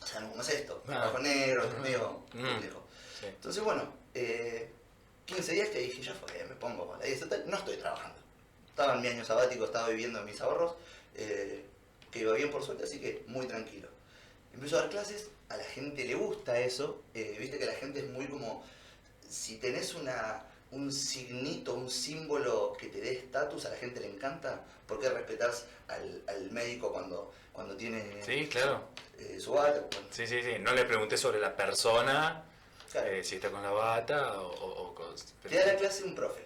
o 0.02 0.06
sea, 0.06 0.20
¿cómo 0.28 0.42
es 0.42 0.48
esto? 0.48 0.82
Ah. 0.86 0.90
Trabajo 0.90 1.18
negro, 1.18 1.68
medio 1.82 2.22
Mm. 2.32 2.46
complejo. 2.46 2.82
Sí. 3.20 3.26
Entonces, 3.26 3.62
bueno, 3.62 3.92
eh, 4.14 4.70
15 5.26 5.52
días 5.52 5.68
que 5.68 5.78
dije, 5.78 6.02
ya 6.02 6.14
fue, 6.14 6.44
me 6.44 6.54
pongo 6.56 6.86
con 6.88 6.98
la 6.98 7.04
10 7.06 7.20
total, 7.20 7.44
no 7.46 7.56
estoy 7.56 7.76
trabajando. 7.76 8.18
Estaba 8.68 8.94
en 8.94 9.02
mi 9.02 9.08
año 9.08 9.24
sabático, 9.24 9.64
estaba 9.66 9.88
viviendo 9.88 10.18
en 10.18 10.24
mis 10.24 10.40
ahorros, 10.40 10.74
eh, 11.14 11.64
que 12.10 12.20
iba 12.20 12.32
bien 12.34 12.50
por 12.50 12.62
suerte, 12.64 12.84
así 12.84 12.98
que 13.00 13.22
muy 13.28 13.46
tranquilo. 13.46 13.88
Empiezo 14.54 14.76
a 14.76 14.80
dar 14.82 14.90
clases, 14.90 15.28
a 15.48 15.56
la 15.56 15.64
gente 15.64 16.04
le 16.04 16.14
gusta 16.14 16.58
eso, 16.58 17.02
eh, 17.14 17.36
viste 17.38 17.58
que 17.58 17.66
la 17.66 17.74
gente 17.74 18.00
es 18.00 18.08
muy 18.10 18.26
como, 18.26 18.64
si 19.28 19.56
tenés 19.58 19.94
una, 19.94 20.44
un 20.72 20.90
signito, 20.92 21.74
un 21.74 21.90
símbolo 21.90 22.74
que 22.78 22.88
te 22.88 23.00
dé 23.00 23.12
estatus, 23.12 23.66
a 23.66 23.70
la 23.70 23.76
gente 23.76 24.00
le 24.00 24.08
encanta, 24.08 24.60
¿por 24.86 24.98
qué 25.00 25.08
respetás 25.10 25.66
al, 25.88 26.22
al 26.26 26.50
médico 26.50 26.92
cuando, 26.92 27.32
cuando 27.52 27.76
tiene 27.76 28.22
Sí, 28.24 28.48
claro. 28.48 28.82
eh, 29.18 29.38
su 29.38 29.52
bata? 29.52 29.80
Bueno, 29.90 30.06
Sí, 30.10 30.26
sí, 30.26 30.42
sí. 30.42 30.58
No 30.60 30.72
le 30.72 30.84
pregunté 30.84 31.16
sobre 31.16 31.38
la 31.40 31.54
persona, 31.54 32.42
claro. 32.90 33.08
eh, 33.10 33.22
si 33.22 33.36
está 33.36 33.50
con 33.50 33.62
la 33.62 33.70
bata 33.70 34.40
o, 34.40 34.48
o-. 34.48 34.92
Te 35.48 35.56
da 35.56 35.66
la 35.66 35.76
clase 35.76 36.04
un 36.04 36.14
profe, 36.14 36.42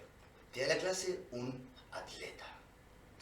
te 0.53 0.63
da 0.63 0.75
la 0.75 0.79
clase 0.81 1.21
un 1.31 1.69
atleta. 1.93 2.47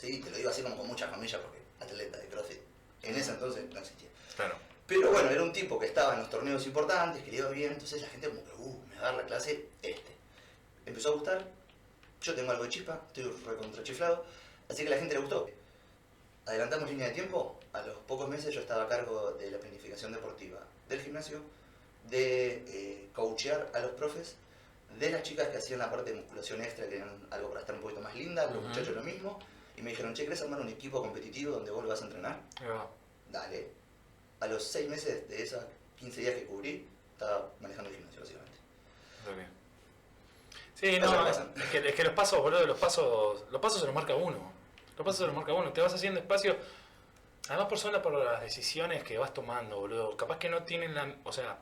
¿Sí? 0.00 0.20
Te 0.20 0.30
lo 0.30 0.36
digo 0.38 0.48
así 0.50 0.62
como 0.62 0.76
con 0.76 0.86
muchas 0.86 1.10
comillas 1.10 1.40
porque 1.40 1.58
atleta 1.80 2.16
de 2.18 2.26
CrossFit. 2.28 2.60
En 3.02 3.14
ese 3.16 3.32
entonces 3.32 3.64
no 3.70 3.78
existía. 3.78 4.08
Claro. 4.36 4.56
Pero 4.86 5.10
bueno, 5.12 5.28
era 5.30 5.42
un 5.42 5.52
tipo 5.52 5.78
que 5.78 5.86
estaba 5.86 6.14
en 6.14 6.20
los 6.20 6.30
torneos 6.30 6.64
importantes, 6.66 7.22
que 7.22 7.30
le 7.30 7.38
iba 7.38 7.48
bien, 7.50 7.72
entonces 7.72 8.00
la 8.02 8.08
gente 8.08 8.28
como 8.28 8.42
que, 8.44 8.52
uh, 8.52 8.78
me 8.88 8.96
va 8.96 9.00
a 9.02 9.04
dar 9.06 9.14
la 9.16 9.26
clase 9.26 9.66
este. 9.82 10.13
Empezó 10.86 11.10
a 11.10 11.12
gustar, 11.12 11.44
yo 12.20 12.34
tengo 12.34 12.50
algo 12.50 12.64
de 12.64 12.70
chispa, 12.70 13.00
estoy 13.06 13.24
recontrachiflado, 13.46 14.24
así 14.68 14.82
que 14.82 14.88
a 14.88 14.90
la 14.92 14.98
gente 14.98 15.14
le 15.14 15.20
gustó. 15.20 15.48
Adelantamos 16.46 16.90
línea 16.90 17.08
de 17.08 17.14
tiempo, 17.14 17.58
a 17.72 17.82
los 17.82 17.96
pocos 18.00 18.28
meses 18.28 18.54
yo 18.54 18.60
estaba 18.60 18.84
a 18.84 18.88
cargo 18.88 19.32
de 19.32 19.50
la 19.50 19.58
planificación 19.58 20.12
deportiva 20.12 20.60
del 20.88 21.00
gimnasio, 21.00 21.40
de 22.10 22.64
eh, 22.68 23.08
coachear 23.14 23.70
a 23.74 23.80
los 23.80 23.92
profes, 23.92 24.36
de 24.98 25.10
las 25.10 25.22
chicas 25.22 25.48
que 25.48 25.56
hacían 25.56 25.78
la 25.78 25.90
parte 25.90 26.10
de 26.12 26.18
musculación 26.20 26.62
extra, 26.62 26.86
que 26.86 26.96
eran 26.96 27.26
algo 27.30 27.48
para 27.48 27.60
estar 27.60 27.74
un 27.74 27.80
poquito 27.80 28.00
más 28.00 28.14
lindas, 28.14 28.46
los 28.50 28.58
Ujú. 28.58 28.68
muchachos 28.68 28.94
lo 28.94 29.02
mismo, 29.02 29.38
y 29.76 29.82
me 29.82 29.90
dijeron, 29.90 30.14
che, 30.14 30.24
¿querés 30.24 30.42
armar 30.42 30.60
un 30.60 30.68
equipo 30.68 31.00
competitivo 31.00 31.52
donde 31.52 31.70
vos 31.70 31.82
lo 31.82 31.88
vas 31.88 32.02
a 32.02 32.04
entrenar? 32.04 32.40
Dale. 33.32 33.68
A 34.40 34.46
los 34.46 34.62
seis 34.62 34.88
meses 34.88 35.28
de 35.28 35.42
esos 35.42 35.64
15 35.98 36.20
días 36.20 36.34
que 36.34 36.44
cubrí, 36.44 36.86
estaba 37.12 37.50
manejando 37.60 37.90
el 37.90 37.96
gimnasio, 37.96 38.20
básicamente. 38.20 38.58
Bien. 39.34 39.48
Sí, 40.74 40.98
no, 40.98 41.26
es 41.28 41.38
que, 41.70 41.78
es 41.88 41.94
que 41.94 42.04
los 42.04 42.12
pasos, 42.12 42.40
boludo, 42.40 42.66
los 42.66 42.78
pasos, 42.78 43.44
los 43.50 43.60
pasos 43.60 43.80
se 43.80 43.86
los 43.86 43.94
marca 43.94 44.14
uno. 44.14 44.52
Los 44.96 45.04
pasos 45.04 45.18
se 45.18 45.26
los 45.26 45.34
marca 45.34 45.52
uno. 45.52 45.72
Te 45.72 45.80
vas 45.80 45.94
haciendo 45.94 46.20
espacio. 46.20 46.56
Además 47.48 47.66
por 47.68 47.78
solo 47.78 48.00
por 48.02 48.14
las 48.14 48.40
decisiones 48.40 49.02
que 49.04 49.18
vas 49.18 49.32
tomando, 49.34 49.78
boludo. 49.80 50.16
Capaz 50.16 50.38
que 50.38 50.48
no 50.48 50.62
tienen 50.64 50.94
la... 50.94 51.14
O 51.24 51.32
sea, 51.32 51.58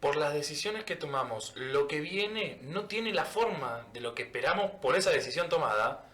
por 0.00 0.16
las 0.16 0.34
decisiones 0.34 0.84
que 0.84 0.96
tomamos, 0.96 1.52
lo 1.56 1.88
que 1.88 2.00
viene 2.00 2.58
no 2.62 2.84
tiene 2.84 3.12
la 3.14 3.24
forma 3.24 3.86
de 3.92 4.00
lo 4.00 4.14
que 4.14 4.24
esperamos 4.24 4.70
por 4.82 4.94
esa 4.96 5.10
decisión 5.10 5.48
tomada, 5.48 6.04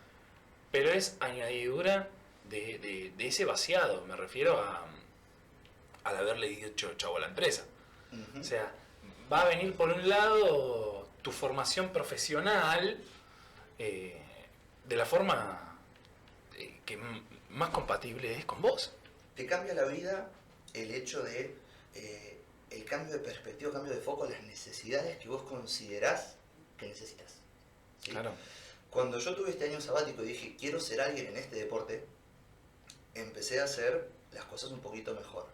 pero 0.70 0.90
es 0.90 1.16
añadidura 1.20 2.08
de, 2.48 2.78
de- 2.78 3.12
de 3.16 3.26
ese 3.26 3.44
vaciado. 3.44 4.02
Me 4.06 4.14
refiero 4.16 4.60
a, 4.60 4.84
al 6.04 6.16
haberle 6.16 6.48
dicho 6.48 6.94
chavo 6.96 7.16
a 7.16 7.20
la 7.20 7.26
empresa. 7.26 7.64
O 8.38 8.42
sea, 8.44 8.70
va 9.32 9.40
a 9.40 9.44
venir 9.46 9.74
por 9.74 9.88
un 9.90 10.08
lado 10.08 10.91
tu 11.22 11.32
formación 11.32 11.92
profesional 11.92 12.98
eh, 13.78 14.20
de 14.84 14.96
la 14.96 15.06
forma 15.06 15.78
eh, 16.56 16.80
que 16.84 16.98
más 17.50 17.70
compatible 17.70 18.34
es 18.34 18.44
con 18.44 18.60
vos. 18.60 18.92
Te 19.36 19.46
cambia 19.46 19.74
la 19.74 19.84
vida 19.84 20.28
el 20.74 20.92
hecho 20.92 21.22
de 21.22 21.54
eh, 21.94 22.38
el 22.70 22.84
cambio 22.84 23.14
de 23.14 23.20
perspectiva, 23.20 23.72
cambio 23.72 23.92
de 23.92 24.00
foco 24.00 24.26
las 24.26 24.42
necesidades 24.42 25.18
que 25.18 25.28
vos 25.28 25.42
considerás 25.42 26.36
que 26.76 26.88
necesitas. 26.88 27.34
¿sí? 28.00 28.12
Cuando 28.90 29.18
yo 29.18 29.34
tuve 29.34 29.50
este 29.50 29.64
año 29.66 29.80
sabático 29.80 30.22
y 30.22 30.28
dije, 30.28 30.56
quiero 30.58 30.80
ser 30.80 31.00
alguien 31.00 31.26
en 31.26 31.36
este 31.36 31.56
deporte, 31.56 32.04
empecé 33.14 33.60
a 33.60 33.64
hacer 33.64 34.08
las 34.32 34.44
cosas 34.46 34.70
un 34.70 34.80
poquito 34.80 35.14
mejor. 35.14 35.46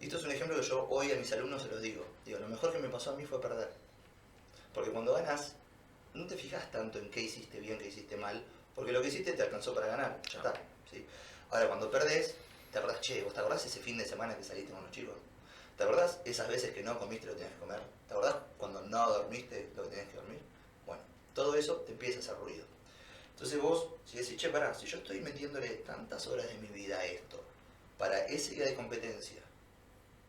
Y 0.00 0.06
esto 0.06 0.18
es 0.18 0.24
un 0.24 0.32
ejemplo 0.32 0.56
que 0.60 0.66
yo 0.66 0.86
hoy 0.90 1.12
a 1.12 1.16
mis 1.16 1.30
alumnos 1.32 1.62
se 1.62 1.68
los 1.68 1.80
digo. 1.80 2.04
Digo, 2.24 2.38
lo 2.38 2.48
mejor 2.48 2.72
que 2.72 2.78
me 2.78 2.88
pasó 2.88 3.12
a 3.12 3.16
mí 3.16 3.24
fue 3.24 3.40
perder. 3.40 3.70
Porque 4.74 4.90
cuando 4.90 5.14
ganas, 5.14 5.54
no 6.14 6.26
te 6.26 6.36
fijas 6.36 6.70
tanto 6.70 6.98
en 6.98 7.10
qué 7.10 7.20
hiciste 7.20 7.60
bien, 7.60 7.78
qué 7.78 7.88
hiciste 7.88 8.16
mal, 8.16 8.42
porque 8.74 8.92
lo 8.92 9.02
que 9.02 9.08
hiciste 9.08 9.32
te 9.32 9.42
alcanzó 9.42 9.74
para 9.74 9.86
ganar. 9.86 10.20
Ya 10.30 10.38
está. 10.38 10.54
¿sí? 10.90 11.06
Ahora, 11.50 11.68
cuando 11.68 11.90
perdés, 11.90 12.34
te 12.72 12.78
acordás, 12.78 13.00
che, 13.00 13.22
¿vos 13.22 13.34
te 13.34 13.40
acordás 13.40 13.64
ese 13.66 13.80
fin 13.80 13.98
de 13.98 14.04
semana 14.04 14.36
que 14.36 14.44
saliste 14.44 14.72
con 14.72 14.82
los 14.82 14.90
chicos? 14.90 15.14
¿Te 15.76 15.84
acordás 15.84 16.20
esas 16.24 16.48
veces 16.48 16.72
que 16.72 16.82
no 16.82 16.98
comiste 16.98 17.26
lo 17.26 17.32
que 17.32 17.40
tenías 17.40 17.54
que 17.54 17.60
comer? 17.60 17.80
¿Te 18.08 18.14
acordás 18.14 18.36
cuando 18.58 18.82
no 18.82 19.10
dormiste 19.10 19.70
lo 19.76 19.82
que 19.84 19.88
tenías 19.90 20.08
que 20.08 20.16
dormir? 20.16 20.40
Bueno, 20.86 21.02
todo 21.34 21.54
eso 21.54 21.76
te 21.76 21.92
empieza 21.92 22.18
a 22.18 22.20
hacer 22.20 22.36
ruido. 22.36 22.64
Entonces 23.34 23.60
vos, 23.60 23.88
si 24.06 24.18
decís, 24.18 24.36
che, 24.36 24.48
pará, 24.48 24.74
si 24.74 24.86
yo 24.86 24.98
estoy 24.98 25.20
metiéndole 25.20 25.68
tantas 25.68 26.26
horas 26.26 26.46
de 26.46 26.54
mi 26.54 26.68
vida 26.68 26.98
a 26.98 27.04
esto, 27.04 27.42
para 27.98 28.26
ese 28.26 28.54
día 28.54 28.64
de 28.64 28.74
competencia, 28.74 29.42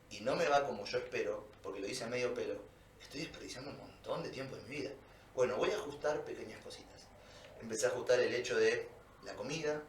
y 0.09 0.19
no 0.21 0.35
me 0.35 0.47
va 0.47 0.65
como 0.65 0.85
yo 0.85 0.97
espero, 0.97 1.45
porque 1.61 1.79
lo 1.79 1.87
hice 1.87 2.03
a 2.03 2.07
medio 2.07 2.33
pelo, 2.33 2.55
estoy 3.01 3.21
desperdiciando 3.21 3.71
un 3.71 3.77
montón 3.77 3.92
de 4.03 4.29
tiempo 4.29 4.55
de 4.57 4.61
mi 4.63 4.75
vida. 4.75 4.89
Bueno, 5.33 5.55
voy 5.55 5.71
a 5.71 5.75
ajustar 5.75 6.23
pequeñas 6.25 6.61
cositas. 6.61 7.07
Empecé 7.61 7.85
a 7.85 7.89
ajustar 7.89 8.19
el 8.19 8.33
hecho 8.35 8.55
de 8.57 8.87
la 9.23 9.33
comida, 9.33 9.81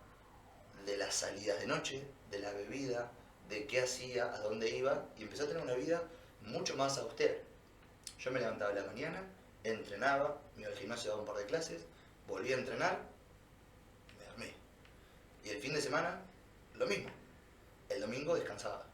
de 0.87 0.97
las 0.97 1.15
salidas 1.15 1.61
de 1.61 1.67
noche, 1.67 2.05
de 2.31 2.39
la 2.39 2.53
bebida, 2.53 3.11
de 3.49 3.67
qué 3.67 3.81
hacía, 3.81 4.33
a 4.33 4.39
dónde 4.39 4.71
iba, 4.71 5.05
y 5.19 5.23
empecé 5.23 5.43
a 5.43 5.49
tener 5.49 5.62
una 5.62 5.75
vida 5.75 6.03
mucho 6.43 6.77
más 6.77 6.97
austera. 6.99 7.35
Yo 8.19 8.31
me 8.31 8.41
levantaba 8.41 8.73
la 8.73 8.85
mañana, 8.85 9.21
entrenaba, 9.65 10.41
me 10.55 10.62
iba 10.62 10.71
al 10.71 10.79
gimnasio, 10.79 11.11
daba 11.11 11.23
un 11.23 11.29
par 11.29 11.37
de 11.37 11.47
clases, 11.47 11.83
volví 12.29 12.53
a 12.53 12.57
entrenar, 12.57 13.01
me 14.19 14.25
dormí. 14.27 14.55
Y 15.45 15.49
el 15.51 15.59
fin 15.59 15.75
de 15.75 15.83
semana, 15.83 16.23
lo 16.75 16.87
mismo. 16.87 17.11
El 17.89 18.01
domingo 18.01 18.37
descansaba. 18.37 18.87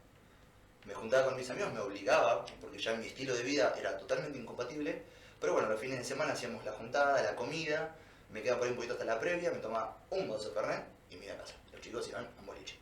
Me 0.85 0.93
juntaba 0.93 1.25
con 1.25 1.35
mis 1.35 1.49
amigos, 1.49 1.71
me 1.73 1.79
obligaba, 1.79 2.45
porque 2.59 2.79
ya 2.79 2.93
mi 2.95 3.07
estilo 3.07 3.35
de 3.35 3.43
vida 3.43 3.73
era 3.77 3.97
totalmente 3.97 4.37
incompatible. 4.37 5.03
Pero 5.39 5.53
bueno, 5.53 5.69
los 5.69 5.79
fines 5.79 5.99
de 5.99 6.03
semana 6.03 6.33
hacíamos 6.33 6.63
la 6.65 6.71
juntada, 6.71 7.21
la 7.21 7.35
comida, 7.35 7.95
me 8.31 8.41
quedaba 8.41 8.59
por 8.59 8.67
ahí 8.67 8.71
un 8.71 8.77
poquito 8.77 8.93
hasta 8.93 9.05
la 9.05 9.19
previa, 9.19 9.51
me 9.51 9.57
tomaba 9.57 9.97
un 10.09 10.29
vaso 10.29 10.49
de 10.49 10.55
Fernet 10.55 10.83
y 11.09 11.17
me 11.17 11.25
iba 11.25 11.35
a 11.35 11.37
casa. 11.37 11.55
Los 11.71 11.81
chicos 11.81 12.07
iban 12.07 12.25
a 12.25 12.39
un 12.39 12.45
boliche. 12.45 12.77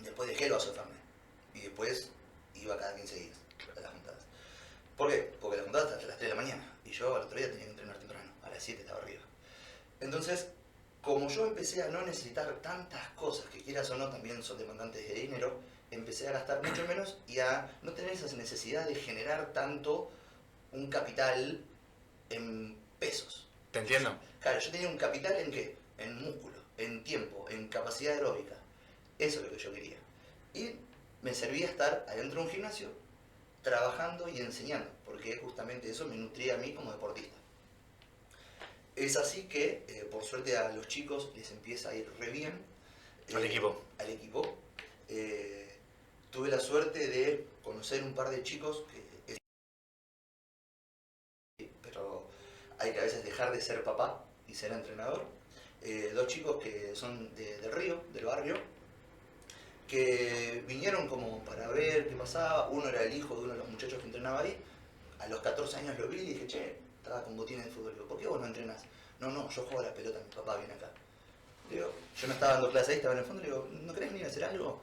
Después 0.00 0.28
dejé 0.28 0.46
el 0.46 0.52
vaso 0.52 0.70
de 0.70 0.76
Fernet. 0.76 0.98
Y 1.54 1.60
después 1.60 2.10
iba 2.54 2.78
cada 2.78 2.94
15 2.94 3.14
días 3.16 3.36
a 3.76 3.80
las 3.80 3.90
juntadas. 3.90 4.22
¿Por 4.96 5.10
qué? 5.10 5.32
Porque 5.40 5.56
las 5.56 5.64
juntadas 5.64 5.92
hasta 5.92 6.06
las 6.06 6.18
3 6.18 6.30
de 6.30 6.36
la 6.36 6.40
mañana. 6.40 6.72
Y 6.84 6.90
yo 6.92 7.16
al 7.16 7.22
otro 7.22 7.36
día 7.36 7.50
tenía 7.50 7.64
que 7.64 7.70
entrenar 7.70 7.96
temprano. 7.98 8.30
A 8.42 8.50
las 8.50 8.62
7 8.62 8.80
estaba 8.82 9.00
arriba. 9.00 9.22
Entonces, 10.00 10.48
como 11.02 11.28
yo 11.28 11.46
empecé 11.46 11.82
a 11.82 11.88
no 11.88 12.02
necesitar 12.02 12.50
tantas 12.62 13.08
cosas 13.10 13.46
que 13.46 13.62
quieras 13.62 13.90
o 13.90 13.96
no 13.96 14.08
también 14.08 14.42
son 14.42 14.58
demandantes 14.58 15.06
de 15.06 15.14
dinero, 15.14 15.60
empecé 15.94 16.28
a 16.28 16.32
gastar 16.32 16.62
mucho 16.62 16.86
menos 16.86 17.18
y 17.26 17.38
a 17.38 17.70
no 17.82 17.92
tener 17.92 18.12
esa 18.12 18.34
necesidad 18.36 18.86
de 18.86 18.94
generar 18.94 19.52
tanto 19.52 20.10
un 20.72 20.88
capital 20.88 21.60
en 22.30 22.76
pesos. 22.98 23.46
¿Te 23.70 23.80
entiendo? 23.80 24.16
Claro, 24.40 24.60
yo 24.60 24.70
tenía 24.70 24.88
un 24.88 24.96
capital 24.98 25.34
en 25.36 25.50
qué? 25.50 25.76
En 25.98 26.22
músculo, 26.22 26.56
en 26.78 27.02
tiempo, 27.04 27.46
en 27.48 27.68
capacidad 27.68 28.14
aeróbica. 28.14 28.56
Eso 29.18 29.38
es 29.40 29.44
lo 29.46 29.56
que 29.56 29.62
yo 29.62 29.72
quería. 29.72 29.96
Y 30.52 30.74
me 31.22 31.34
servía 31.34 31.66
estar 31.66 32.04
adentro 32.08 32.40
de 32.40 32.46
un 32.46 32.52
gimnasio, 32.52 32.88
trabajando 33.62 34.28
y 34.28 34.38
enseñando, 34.40 34.88
porque 35.04 35.36
justamente 35.38 35.90
eso 35.90 36.06
me 36.06 36.16
nutría 36.16 36.54
a 36.54 36.58
mí 36.58 36.72
como 36.72 36.92
deportista. 36.92 37.36
Es 38.96 39.16
así 39.16 39.44
que, 39.44 39.84
eh, 39.88 40.06
por 40.10 40.22
suerte, 40.22 40.56
a 40.56 40.68
los 40.70 40.86
chicos 40.86 41.30
les 41.34 41.50
empieza 41.50 41.88
a 41.90 41.94
ir 41.94 42.08
re 42.18 42.30
bien. 42.30 42.52
Al 43.34 43.42
Eh, 43.42 43.46
equipo. 43.46 43.82
Al 43.98 44.10
equipo. 44.10 44.56
Eh, 45.08 45.63
tuve 46.34 46.50
la 46.50 46.58
suerte 46.58 47.06
de 47.06 47.46
conocer 47.62 48.02
un 48.02 48.12
par 48.12 48.28
de 48.28 48.42
chicos 48.42 48.84
que 48.92 49.38
pero 51.80 52.28
hay 52.80 52.92
que 52.92 52.98
a 52.98 53.04
veces 53.04 53.24
dejar 53.24 53.52
de 53.52 53.60
ser 53.60 53.84
papá 53.84 54.24
y 54.48 54.54
ser 54.54 54.72
entrenador. 54.72 55.24
Eh, 55.80 56.10
dos 56.12 56.26
chicos 56.26 56.60
que 56.60 56.96
son 56.96 57.32
de, 57.36 57.58
del 57.60 57.70
río, 57.70 58.02
del 58.12 58.24
barrio, 58.24 58.56
que 59.86 60.64
vinieron 60.66 61.06
como 61.06 61.44
para 61.44 61.68
ver 61.68 62.08
qué 62.08 62.16
pasaba. 62.16 62.68
Uno 62.68 62.88
era 62.88 63.04
el 63.04 63.14
hijo 63.14 63.36
de 63.36 63.42
uno 63.42 63.52
de 63.52 63.58
los 63.60 63.68
muchachos 63.68 64.00
que 64.00 64.06
entrenaba 64.06 64.40
ahí. 64.40 64.56
A 65.20 65.28
los 65.28 65.40
14 65.40 65.76
años 65.76 65.96
lo 66.00 66.08
vi 66.08 66.18
y 66.18 66.34
dije, 66.34 66.46
che, 66.48 66.76
estaba 66.96 67.22
con 67.22 67.36
botines 67.36 67.66
de 67.66 67.70
fútbol. 67.70 67.94
Digo, 67.94 68.08
¿por 68.08 68.18
qué 68.18 68.26
vos 68.26 68.40
no 68.40 68.46
entrenás? 68.46 68.82
No, 69.20 69.30
no, 69.30 69.48
yo 69.50 69.62
juego 69.62 69.80
a 69.80 69.84
la 69.84 69.94
pelota, 69.94 70.18
mi 70.18 70.34
papá 70.34 70.56
viene 70.56 70.74
acá. 70.74 70.90
Digo, 71.70 71.92
yo 72.20 72.26
no 72.26 72.34
estaba 72.34 72.54
dando 72.54 72.70
clase 72.72 72.90
ahí, 72.90 72.96
estaba 72.96 73.14
en 73.14 73.20
el 73.20 73.26
fondo, 73.26 73.42
le 73.42 73.48
digo, 73.48 73.68
¿no 73.70 73.94
querés 73.94 74.10
venir 74.10 74.26
a 74.26 74.28
hacer 74.28 74.44
algo? 74.44 74.80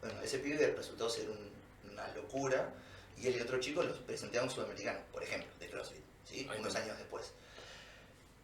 Bueno, 0.00 0.20
ese 0.22 0.38
pibe 0.38 0.74
resultó 0.76 1.08
ser 1.10 1.28
un- 1.30 1.50
una 1.92 2.08
locura 2.14 2.72
y 3.16 3.26
él 3.26 3.36
y 3.36 3.40
otro 3.40 3.60
chico 3.60 3.82
los 3.82 3.98
presenté 3.98 4.38
a 4.38 4.42
un 4.42 4.50
sudamericano, 4.50 5.00
por 5.12 5.22
ejemplo, 5.22 5.48
de 5.58 5.68
CrossFit, 5.68 6.02
¿sí? 6.28 6.48
Unos 6.58 6.74
años 6.76 6.96
después. 6.98 7.32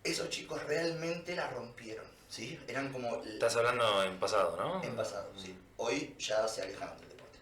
Esos 0.05 0.29
chicos 0.31 0.63
realmente 0.65 1.35
la 1.35 1.49
rompieron, 1.51 2.05
¿sí? 2.29 2.59
Eran 2.69 2.93
como 2.93 3.23
Estás 3.25 3.57
hablando 3.57 4.03
en 4.05 4.19
pasado, 4.21 4.57
¿no? 4.57 4.83
en 4.85 4.95
pasado, 4.95 5.33
sí. 5.41 5.57
Hoy 5.79 6.15
ya 6.19 6.47
se 6.47 6.63
alejaron 6.63 6.99
del 6.99 7.09
deporte. 7.09 7.39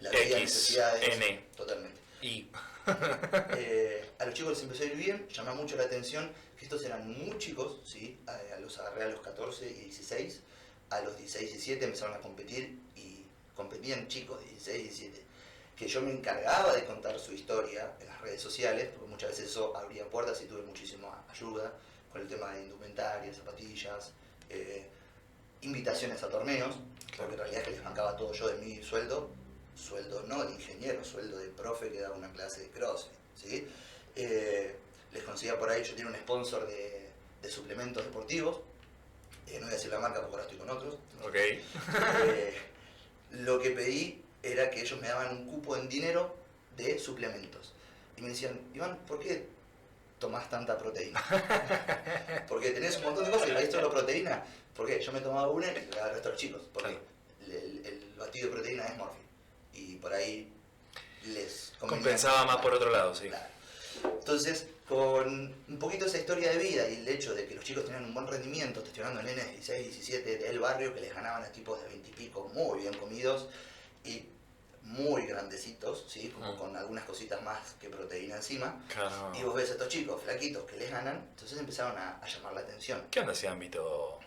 La 0.00 0.10
vida 0.10 0.38
necesidades, 0.38 1.16
N. 1.16 1.46
totalmente. 1.56 1.98
Y 2.22 2.48
Eh, 3.56 4.10
a 4.18 4.24
los 4.24 4.34
chicos 4.34 4.52
les 4.52 4.62
empezó 4.62 4.82
a 4.82 4.86
ir 4.86 4.96
bien, 4.96 5.28
llama 5.28 5.54
mucho 5.54 5.76
la 5.76 5.84
atención 5.84 6.32
que 6.58 6.64
estos 6.64 6.82
eran 6.84 7.06
muy 7.06 7.36
chicos, 7.38 7.80
¿sí? 7.84 8.18
a, 8.26 8.56
a 8.56 8.58
los 8.60 8.78
agarré 8.78 9.04
a 9.04 9.08
los 9.08 9.20
14 9.20 9.68
y 9.68 9.74
16, 9.84 10.40
a 10.90 11.00
los 11.00 11.16
16 11.16 11.48
y 11.48 11.52
17 11.52 11.84
empezaron 11.84 12.16
a 12.16 12.20
competir 12.20 12.78
y 12.96 13.24
competían 13.54 14.08
chicos 14.08 14.40
de 14.40 14.50
16 14.50 14.78
y 14.78 14.82
17, 14.82 15.22
que 15.76 15.88
yo 15.88 16.02
me 16.02 16.10
encargaba 16.10 16.74
de 16.74 16.84
contar 16.84 17.18
su 17.18 17.32
historia 17.32 17.92
en 18.00 18.06
las 18.08 18.20
redes 18.20 18.40
sociales, 18.40 18.88
porque 18.92 19.10
muchas 19.10 19.30
veces 19.30 19.46
eso 19.50 19.76
abría 19.76 20.04
puertas 20.08 20.40
y 20.42 20.46
tuve 20.46 20.62
muchísima 20.62 21.24
ayuda 21.30 21.72
con 22.12 22.20
el 22.20 22.28
tema 22.28 22.52
de 22.52 22.62
indumentaria, 22.62 23.32
zapatillas, 23.32 24.10
eh, 24.48 24.86
invitaciones 25.62 26.22
a 26.22 26.28
torneos, 26.28 26.74
porque 27.16 27.32
en 27.32 27.38
realidad 27.38 27.60
es 27.60 27.68
que 27.68 27.70
les 27.72 27.84
bancaba 27.84 28.16
todo 28.16 28.32
yo 28.32 28.48
de 28.48 28.58
mi 28.58 28.82
sueldo, 28.82 29.30
sueldo 29.76 30.24
no 30.26 30.44
de 30.44 30.54
ingeniero, 30.54 31.04
sueldo 31.04 31.38
de 31.38 31.48
profe 31.48 31.90
que 31.90 32.00
daba 32.00 32.16
una 32.16 32.32
clase 32.32 32.62
de 32.62 32.70
CrossFit, 32.70 33.12
¿sí? 33.36 33.68
Eh, 34.16 34.74
les 35.12 35.22
conseguía 35.22 35.58
por 35.58 35.70
ahí, 35.70 35.84
yo 35.84 35.94
tenía 35.94 36.10
un 36.10 36.16
sponsor 36.16 36.66
de 36.66 37.48
suplementos 37.48 38.04
deportivos, 38.04 38.60
eh, 39.50 39.58
no 39.58 39.66
voy 39.66 39.70
a 39.70 39.76
decir 39.76 39.90
la 39.90 39.98
marca 40.00 40.20
porque 40.20 40.32
ahora 40.36 40.42
estoy 40.44 40.58
con 40.58 40.70
otros, 40.70 40.94
Ok. 41.24 41.34
eh, 41.34 42.58
lo 43.32 43.60
que 43.60 43.70
pedí 43.70 44.22
era 44.42 44.70
que 44.70 44.80
ellos 44.80 45.00
me 45.00 45.08
daban 45.08 45.36
un 45.36 45.46
cupo 45.46 45.76
en 45.76 45.88
dinero 45.88 46.34
de 46.76 46.98
suplementos. 46.98 47.72
Y 48.16 48.22
me 48.22 48.28
decían, 48.30 48.58
Iván, 48.74 48.98
¿por 49.06 49.20
qué 49.20 49.46
tomás 50.18 50.48
tanta 50.50 50.76
proteína? 50.78 51.22
Porque 52.48 52.70
tenés 52.70 52.96
un 52.98 53.04
montón 53.04 53.24
de 53.24 53.30
cosas 53.30 53.48
y 53.48 53.52
la 53.52 53.90
proteína. 53.90 54.44
¿Por 54.74 54.86
qué? 54.86 55.00
Yo 55.00 55.12
me 55.12 55.20
tomaba 55.20 55.48
una 55.48 55.66
y 55.70 55.74
le 55.74 55.86
daba 55.86 56.12
de 56.14 56.28
los 56.28 56.36
chicos. 56.38 56.62
Porque 56.72 56.98
el, 57.46 57.52
el- 57.52 57.86
el 57.86 58.14
batido 58.18 58.48
de 58.48 58.54
proteína 58.54 58.84
es 58.86 58.96
morfina. 58.96 59.24
Y 59.74 59.96
por 59.96 60.12
ahí 60.12 60.52
les. 61.26 61.72
Compensaba 61.78 62.44
más 62.44 62.56
por 62.58 62.72
otro 62.74 62.90
lado, 62.90 63.14
sí. 63.14 63.28
Claro. 63.28 63.46
Entonces, 64.18 64.66
con 64.90 65.54
un 65.68 65.78
poquito 65.78 66.06
esa 66.06 66.18
historia 66.18 66.50
de 66.50 66.58
vida 66.58 66.88
y 66.88 66.96
el 66.96 67.08
hecho 67.08 67.32
de 67.32 67.46
que 67.46 67.54
los 67.54 67.62
chicos 67.64 67.84
tenían 67.84 68.06
un 68.06 68.12
buen 68.12 68.26
rendimiento, 68.26 68.82
te 68.82 68.90
de 68.90 69.22
nenes 69.22 69.46
de 69.46 69.52
16, 69.52 69.86
17 69.86 70.38
del 70.38 70.58
barrio 70.58 70.92
que 70.92 71.00
les 71.00 71.14
ganaban 71.14 71.44
a 71.44 71.46
tipos 71.52 71.80
de 71.80 71.86
20 71.90 72.08
y 72.08 72.12
pico 72.12 72.50
muy 72.52 72.80
bien 72.80 72.94
comidos 72.94 73.46
y 74.04 74.24
muy 74.82 75.26
grandecitos, 75.26 76.06
¿sí? 76.08 76.30
como 76.30 76.54
Mm. 76.54 76.58
con 76.58 76.76
algunas 76.76 77.04
cositas 77.04 77.40
más 77.42 77.74
que 77.80 77.88
proteína 77.88 78.34
encima. 78.34 78.84
Claro. 78.92 79.30
Y 79.38 79.44
vos 79.44 79.54
ves 79.54 79.68
a 79.68 79.72
estos 79.74 79.86
chicos 79.86 80.20
flaquitos 80.24 80.64
que 80.68 80.76
les 80.76 80.90
ganan, 80.90 81.24
entonces 81.30 81.56
empezaron 81.56 81.96
a, 81.96 82.18
a 82.18 82.26
llamar 82.26 82.54
la 82.54 82.62
atención. 82.62 83.06
¿Qué 83.12 83.20
onda 83.20 83.32
ese 83.32 83.46
ámbito? 83.46 84.18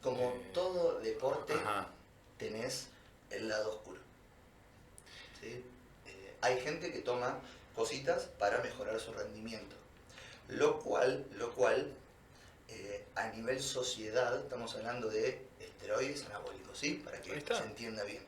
Como 0.00 0.28
Eh, 0.30 0.50
todo 0.54 1.00
deporte, 1.00 1.54
Ajá. 1.54 1.88
tenés 2.38 2.86
el 3.30 3.48
lado 3.48 3.70
oscuro. 3.72 3.98
¿sí? 5.40 5.64
Eh, 6.06 6.34
hay 6.40 6.60
gente 6.60 6.92
que 6.92 7.00
toma 7.00 7.36
cositas 7.78 8.24
para 8.40 8.60
mejorar 8.60 8.98
su 8.98 9.12
rendimiento. 9.12 9.76
Lo 10.48 10.80
cual, 10.80 11.24
lo 11.36 11.54
cual 11.54 11.86
eh, 12.68 13.04
a 13.14 13.28
nivel 13.28 13.62
sociedad, 13.62 14.36
estamos 14.40 14.74
hablando 14.74 15.08
de 15.08 15.40
esteroides 15.60 16.26
anabólicos, 16.26 16.76
¿sí? 16.76 16.94
Para 17.04 17.22
que 17.22 17.40
se 17.40 17.62
entienda 17.62 18.02
bien. 18.02 18.22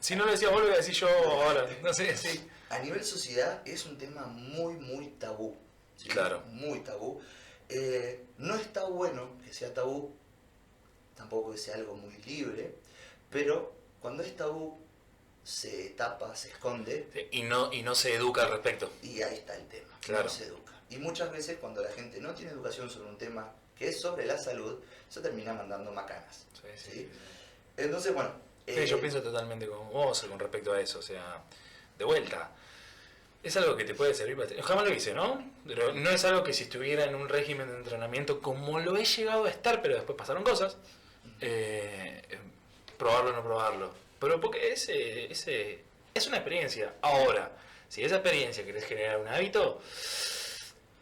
Si 0.00 0.14
no 0.14 0.26
lo 0.26 0.32
decía 0.32 0.50
vos, 0.50 0.60
lo 0.60 0.66
voy 0.66 0.74
a 0.74 0.78
decir 0.78 0.94
yo 0.94 1.08
ahora. 1.08 1.66
No 1.82 1.94
sé, 1.94 2.14
sí. 2.16 2.46
A 2.68 2.78
nivel 2.80 3.02
sociedad 3.02 3.62
es 3.64 3.86
un 3.86 3.96
tema 3.96 4.26
muy, 4.26 4.74
muy 4.74 5.06
tabú. 5.18 5.56
¿sí? 5.96 6.08
Claro. 6.08 6.42
Muy 6.48 6.80
tabú. 6.80 7.22
Eh, 7.70 8.22
no 8.36 8.56
está 8.56 8.84
bueno 8.84 9.30
que 9.44 9.54
sea 9.54 9.72
tabú, 9.72 10.14
tampoco 11.16 11.52
que 11.52 11.58
sea 11.58 11.76
algo 11.76 11.94
muy 11.94 12.14
libre, 12.26 12.74
pero 13.30 13.72
cuando 14.00 14.22
es 14.22 14.36
tabú 14.36 14.78
se 15.44 15.90
tapa, 15.90 16.34
se 16.36 16.48
esconde 16.48 17.08
Sí, 17.12 17.28
Y, 17.32 17.42
no, 17.42 17.72
y 17.72 17.82
no 17.82 17.94
se 17.94 18.14
educa 18.14 18.42
al 18.42 18.50
respecto. 18.50 18.90
y 19.02 19.22
ahí 19.22 19.36
está 19.36 19.56
el 19.56 19.66
tema. 19.68 19.98
Claro. 20.00 20.24
No 20.24 20.30
se 20.30 20.44
educa. 20.46 20.72
Y 20.90 20.96
muchas 20.98 21.30
veces 21.32 21.58
cuando 21.60 21.82
la 21.82 21.90
gente 21.90 22.20
no 22.20 22.34
tiene 22.34 22.52
educación 22.52 22.90
sobre 22.90 23.08
un 23.08 23.16
tema 23.18 23.52
que 23.78 23.88
es 23.88 24.00
sobre 24.00 24.26
la 24.26 24.36
salud, 24.38 24.78
se 25.08 25.20
termina 25.20 25.52
mandando 25.54 25.90
macanas. 25.92 26.46
Sí, 26.54 26.90
¿sí? 26.90 27.10
Entonces, 27.76 28.12
bueno. 28.12 28.30
Sí, 28.66 28.74
eh, 28.76 28.86
yo 28.86 29.00
pienso 29.00 29.22
totalmente 29.22 29.66
como 29.66 29.84
vos 29.90 30.20
con 30.22 30.38
respecto 30.38 30.72
a 30.72 30.80
eso. 30.80 30.98
O 30.98 31.02
sea, 31.02 31.42
de 31.96 32.04
vuelta. 32.04 32.50
Es 33.42 33.56
algo 33.56 33.74
que 33.74 33.84
te 33.84 33.94
puede 33.94 34.12
servir 34.12 34.36
para... 34.36 34.62
Jamás 34.62 34.84
lo 34.84 34.92
hice, 34.92 35.14
¿no? 35.14 35.42
Pero 35.66 35.94
no 35.94 36.10
es 36.10 36.22
algo 36.26 36.44
que 36.44 36.52
si 36.52 36.64
estuviera 36.64 37.04
en 37.04 37.14
un 37.14 37.26
régimen 37.28 37.68
de 37.68 37.78
entrenamiento 37.78 38.42
como 38.42 38.78
lo 38.80 38.98
he 38.98 39.04
llegado 39.06 39.44
a 39.46 39.50
estar, 39.50 39.80
pero 39.80 39.94
después 39.94 40.18
pasaron 40.18 40.42
cosas, 40.42 40.76
eh, 41.40 42.20
probarlo 43.00 43.30
o 43.30 43.32
no 43.32 43.42
probarlo. 43.42 43.90
Pero 44.20 44.40
porque 44.40 44.72
ese, 44.72 45.30
ese, 45.32 45.82
es 46.14 46.26
una 46.28 46.36
experiencia. 46.36 46.94
Ahora, 47.02 47.50
si 47.88 48.04
esa 48.04 48.16
experiencia 48.16 48.64
querés 48.64 48.84
generar 48.84 49.18
un 49.18 49.26
hábito, 49.28 49.80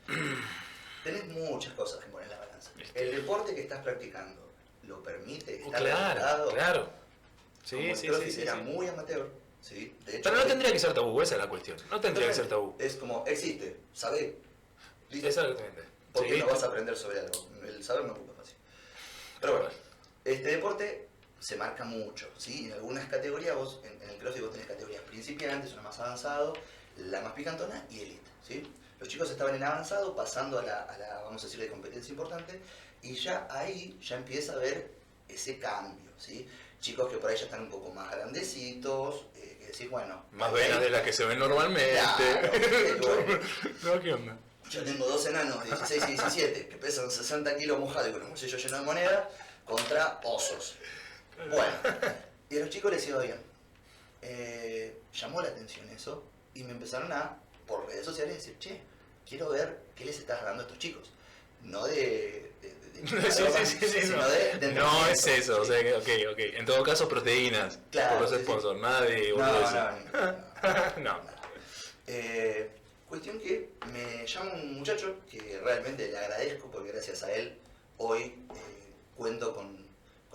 Tenés 1.05 1.27
muchas 1.29 1.73
cosas 1.75 2.01
que 2.05 2.11
poner 2.11 2.27
en 2.27 2.31
la 2.33 2.39
balanza. 2.39 2.71
Este. 2.81 3.03
El 3.03 3.17
deporte 3.17 3.55
que 3.55 3.63
estás 3.63 3.83
practicando 3.83 4.41
lo 4.85 5.03
permite, 5.03 5.61
oh, 5.63 5.67
está 5.67 5.79
claro, 5.79 6.15
regulado. 6.15 6.51
claro. 6.53 6.81
Como 6.85 7.65
Sí, 7.65 7.89
el 7.91 7.97
sí, 7.97 8.31
sí, 8.33 8.43
era 8.43 8.55
sí. 8.55 8.61
muy 8.63 8.89
amateur, 8.89 9.29
¿sí? 9.61 9.95
De 10.07 10.13
hecho, 10.13 10.23
Pero 10.25 10.37
no 10.37 10.43
es- 10.43 10.49
tendría 10.49 10.73
que 10.73 10.79
ser 10.79 10.95
tabú, 10.95 11.21
esa 11.23 11.35
es 11.35 11.41
la 11.41 11.49
cuestión. 11.49 11.77
No 11.91 12.01
tendría 12.01 12.27
que 12.29 12.35
ser 12.35 12.49
tabú. 12.49 12.75
Es 12.79 12.95
como, 12.97 13.25
existe, 13.27 13.77
sabés. 13.93 14.33
Listo. 15.11 15.29
Exactamente. 15.29 15.83
¿Por 16.13 16.27
qué 16.27 16.35
Sí. 16.35 16.41
no 16.41 16.47
vas 16.47 16.63
a 16.63 16.67
aprender 16.67 16.97
sobre 16.97 17.21
algo? 17.21 17.49
El 17.63 17.85
saber 17.85 18.05
no 18.05 18.13
ocupa 18.13 18.33
fácil. 18.35 18.57
Pero 19.41 19.53
bueno, 19.55 19.69
este 20.25 20.49
deporte 20.51 21.08
se 21.41 21.57
marca 21.57 21.85
mucho, 21.85 22.29
¿sí? 22.37 22.67
En 22.67 22.73
algunas 22.75 23.09
categorías, 23.09 23.55
vos, 23.55 23.81
en, 23.85 24.03
en 24.03 24.11
el 24.11 24.17
CrossFit 24.19 24.43
vos 24.43 24.53
tenés 24.53 24.67
categorías 24.67 25.03
principiantes, 25.03 25.73
una 25.73 25.83
más 25.83 25.99
avanzado, 26.01 26.55
la 26.97 27.21
más 27.21 27.33
picantona 27.33 27.85
y 27.91 28.01
elite, 28.01 28.31
¿sí? 28.47 28.71
Los 28.99 29.09
chicos 29.09 29.31
estaban 29.31 29.55
en 29.55 29.63
avanzado, 29.63 30.17
pasando 30.17 30.59
a 30.59 30.63
la, 30.63 30.83
a 30.83 30.99
la, 30.99 31.15
vamos 31.23 31.43
a 31.43 31.47
decir, 31.47 31.61
de 31.61 31.69
competencia 31.69 32.11
importante, 32.11 32.59
y 33.03 33.15
ya 33.15 33.47
ahí 33.51 33.97
ya 34.03 34.17
empieza 34.17 34.53
a 34.53 34.57
haber 34.57 34.91
ese 35.29 35.59
cambio, 35.59 36.11
¿sí? 36.19 36.49
Chicos 36.81 37.11
que 37.11 37.19
por 37.19 37.31
ahí 37.31 37.37
ya 37.37 37.45
están 37.45 37.63
un 37.63 37.71
poco 37.71 37.93
más 37.93 38.11
grandecitos, 38.11 39.27
eh, 39.37 39.57
que 39.61 39.67
decís, 39.67 39.89
bueno... 39.91 40.25
Más 40.33 40.49
ahí- 40.53 40.55
venas 40.63 40.81
de 40.81 40.91
las 40.91 41.03
que 41.03 41.13
se 41.13 41.25
ven 41.25 41.39
normalmente. 41.39 41.93
Claro, 41.93 42.51
bueno. 43.01 43.39
no, 43.85 44.01
¿qué 44.01 44.13
onda? 44.13 44.37
Yo 44.71 44.85
tengo 44.85 45.07
dos 45.07 45.25
enanos, 45.27 45.65
16 45.65 46.03
y 46.05 46.11
17, 46.13 46.69
que 46.69 46.77
pesan 46.77 47.11
60 47.11 47.57
kilos 47.57 47.79
mojados 47.79 48.09
y 48.09 48.13
con 48.13 48.23
un 48.23 48.29
bolsillo 48.31 48.59
lleno 48.59 48.79
de 48.79 48.85
moneda, 48.85 49.31
contra 49.65 50.21
osos. 50.25 50.77
Bueno, 51.39 51.73
y 52.51 52.57
a 52.57 52.61
los 52.61 52.71
chicos 52.71 52.91
les 52.91 53.07
iba 53.09 53.23
bien. 53.23 53.41
Eh, 54.23 55.01
llamó 55.15 55.41
la 55.41 55.49
atención 55.49 55.89
eso 55.91 56.25
y 56.55 56.65
me 56.65 56.73
empezaron 56.73 57.13
a, 57.13 57.39
por 57.67 57.87
redes 57.87 58.05
sociales, 58.05 58.35
decir, 58.35 58.59
che, 58.59 58.81
quiero 59.29 59.51
ver 59.51 59.79
qué 59.95 60.05
les 60.05 60.19
estás 60.19 60.43
dando 60.43 60.63
a 60.63 60.67
estos 60.67 60.79
chicos. 60.79 61.11
No 61.63 61.87
de... 61.87 62.53
Sí, 62.99 63.15
sí, 63.65 63.79
sí, 63.79 64.01
sí, 64.01 64.13
no. 64.75 65.07
es 65.07 65.25
eso, 65.29 65.61
o 65.61 65.65
sea, 65.65 65.81
que, 65.81 65.95
ok, 65.95 66.33
ok. 66.33 66.39
En 66.59 66.67
todo 66.67 66.83
caso, 66.83 67.09
proteínas. 67.09 67.79
Claro, 67.93 68.15
por 68.15 68.23
los 68.23 68.31
sí, 68.31 68.37
sí. 68.39 68.43
sponsors, 68.43 68.81
nada 68.81 69.03
de 69.03 69.31
no, 69.31 69.37
no, 70.99 71.01
no. 71.01 71.13
No. 71.13 71.21
Eh, 72.09 72.71
cuestión 73.09 73.39
que 73.39 73.71
me 73.93 74.27
llama 74.27 74.53
un 74.55 74.79
muchacho 74.79 75.17
que 75.31 75.61
realmente 75.63 76.09
le 76.09 76.19
agradezco 76.19 76.69
porque 76.73 76.91
gracias 76.91 77.23
a 77.23 77.33
él 77.33 77.57
hoy 77.99 78.23
eh, 78.23 78.93
cuento 79.17 79.55
con, 79.55 79.88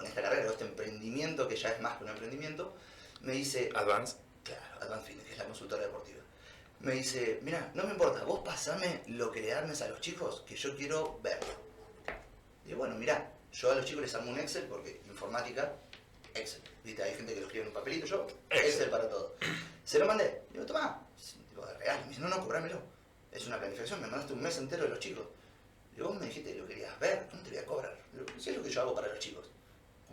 con 0.03 0.09
esta 0.09 0.21
carrera, 0.21 0.43
con 0.43 0.51
este 0.51 0.65
emprendimiento 0.65 1.47
que 1.47 1.55
ya 1.55 1.69
es 1.69 1.81
más 1.81 1.97
que 1.97 2.03
un 2.03 2.09
emprendimiento. 2.09 2.75
Me 3.21 3.31
dice, 3.31 3.69
Advance. 3.73 4.17
claro, 4.43 4.61
Advance 4.81 5.07
Fitness, 5.07 5.25
que 5.25 5.31
es 5.31 5.37
la 5.37 5.45
consultora 5.45 5.83
deportiva. 5.83 6.21
Me 6.81 6.91
dice, 6.91 7.39
mira, 7.43 7.71
no 7.73 7.83
me 7.83 7.91
importa, 7.91 8.25
vos 8.25 8.41
pasame 8.43 9.03
lo 9.07 9.31
que 9.31 9.39
le 9.39 9.53
armes 9.53 9.81
a 9.81 9.87
los 9.87 10.01
chicos 10.01 10.43
que 10.45 10.57
yo 10.57 10.75
quiero 10.75 11.19
verlo. 11.23 11.53
Digo, 12.65 12.79
bueno, 12.79 12.95
mira, 12.95 13.31
yo 13.53 13.71
a 13.71 13.75
los 13.75 13.85
chicos 13.85 14.01
les 14.01 14.13
armo 14.15 14.31
un 14.31 14.39
Excel 14.39 14.65
porque 14.65 15.01
informática, 15.07 15.73
Excel. 16.33 16.61
¿Viste? 16.83 17.01
Hay 17.01 17.15
gente 17.15 17.33
que 17.33 17.39
lo 17.39 17.45
escribe 17.45 17.63
en 17.63 17.69
un 17.69 17.73
papelito, 17.73 18.05
yo 18.05 18.27
Excel. 18.49 18.71
Excel, 18.71 18.89
para 18.89 19.07
todo. 19.07 19.37
Se 19.85 19.99
lo 19.99 20.05
mandé. 20.05 20.41
Digo, 20.51 20.65
toma, 20.65 21.07
digo, 21.49 21.65
de 21.65 21.77
real. 21.77 22.01
Me 22.01 22.09
dice, 22.09 22.19
no, 22.19 22.27
no, 22.27 22.39
cobrámelo. 22.43 22.81
Es 23.31 23.47
una 23.47 23.57
planificación, 23.57 24.01
me 24.01 24.07
mandaste 24.07 24.33
un 24.33 24.41
mes 24.41 24.57
entero 24.57 24.83
de 24.83 24.89
los 24.89 24.99
chicos. 24.99 25.25
Digo, 25.95 26.09
vos 26.09 26.19
me 26.19 26.25
dijiste 26.25 26.51
que 26.51 26.59
lo 26.59 26.67
querías 26.67 26.99
ver, 26.99 27.27
¿cómo 27.29 27.41
te 27.43 27.51
voy 27.51 27.59
a 27.59 27.65
cobrar? 27.65 27.97
Digo, 28.11 28.25
sí 28.37 28.49
es 28.49 28.57
lo 28.57 28.63
que 28.63 28.69
yo 28.69 28.81
hago 28.81 28.93
para 28.93 29.07
los 29.07 29.19
chicos. 29.19 29.52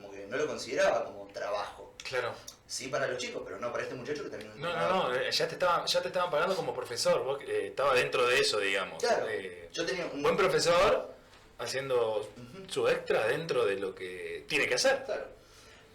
Como 0.01 0.13
que 0.13 0.27
no 0.27 0.37
lo 0.37 0.47
consideraba 0.47 1.05
como 1.05 1.27
trabajo. 1.29 1.95
Claro. 2.03 2.35
Sí 2.67 2.87
para 2.89 3.07
los 3.09 3.19
chicos, 3.19 3.43
pero 3.45 3.59
no 3.59 3.71
para 3.73 3.83
este 3.83 3.95
muchacho 3.97 4.23
que 4.23 4.31
también 4.31 4.53
No, 4.61 4.73
no, 4.77 5.09
no. 5.09 5.15
eh, 5.15 5.31
Ya 5.33 5.49
te 5.49 5.55
estaban, 5.55 5.87
ya 5.87 6.01
te 6.01 6.09
estaban 6.09 6.31
pagando 6.31 6.55
como 6.55 6.73
profesor. 6.75 7.23
Vos 7.25 7.41
eh, 7.47 7.67
estaba 7.69 7.95
dentro 7.95 8.27
de 8.27 8.39
eso, 8.39 8.59
digamos. 8.61 9.03
Claro, 9.03 9.27
Eh, 9.29 9.69
yo 9.73 9.85
tenía 9.85 10.07
un 10.07 10.23
buen 10.23 10.37
profesor 10.37 11.13
haciendo 11.59 12.31
su 12.69 12.87
extra 12.89 13.27
dentro 13.27 13.65
de 13.67 13.77
lo 13.77 13.95
que 13.95 14.45
tiene 14.49 14.69
que 14.69 14.75
hacer. 14.77 15.03
Claro. 15.05 15.27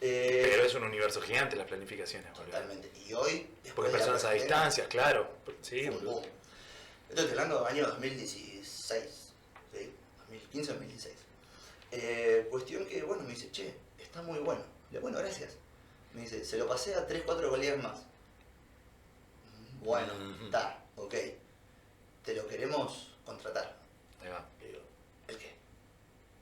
Eh, 0.01 0.47
Pero 0.51 0.63
es 0.63 0.73
un 0.75 0.83
universo 0.83 1.21
gigante 1.21 1.55
las 1.55 1.65
planificaciones, 1.65 2.29
boludo. 2.33 2.45
Totalmente. 2.51 2.91
Y 3.07 3.13
hoy, 3.13 3.47
Porque 3.73 3.91
personas 3.91 4.23
a 4.25 4.31
distancia, 4.31 4.87
claro. 4.89 5.29
Sí, 5.61 5.87
boludo. 5.89 6.21
Estoy 7.09 7.29
hablando 7.29 7.59
del 7.63 7.67
año 7.67 7.87
2016, 7.87 9.31
¿sí? 9.73 9.93
2015-2016. 10.53 11.09
Eh, 11.91 12.47
cuestión 12.49 12.85
que, 12.85 13.01
bueno, 13.03 13.23
me 13.23 13.29
dice, 13.29 13.49
che, 13.51 13.73
está 14.16 14.22
muy 14.26 14.39
bueno. 14.39 14.61
Le 14.91 14.97
digo, 14.97 15.01
bueno, 15.01 15.18
gracias. 15.18 15.51
Me 16.13 16.22
dice, 16.22 16.45
se 16.45 16.57
lo 16.57 16.68
pasé 16.70 16.95
a 16.95 17.05
3-4 17.05 17.49
colegas 17.49 17.84
más. 17.84 17.97
"Mm, 19.82 19.84
Bueno, 19.84 20.13
Ujú. 20.13 20.45
está, 20.45 20.80
ok. 20.95 21.13
Te 22.24 22.34
lo 22.34 22.47
queremos 22.47 23.09
contratar. 23.26 23.76
Ahí 24.22 24.30
va. 24.30 24.47
Le 24.61 24.68
digo, 24.68 24.80
¿el 25.28 25.38
qué? 25.38 25.53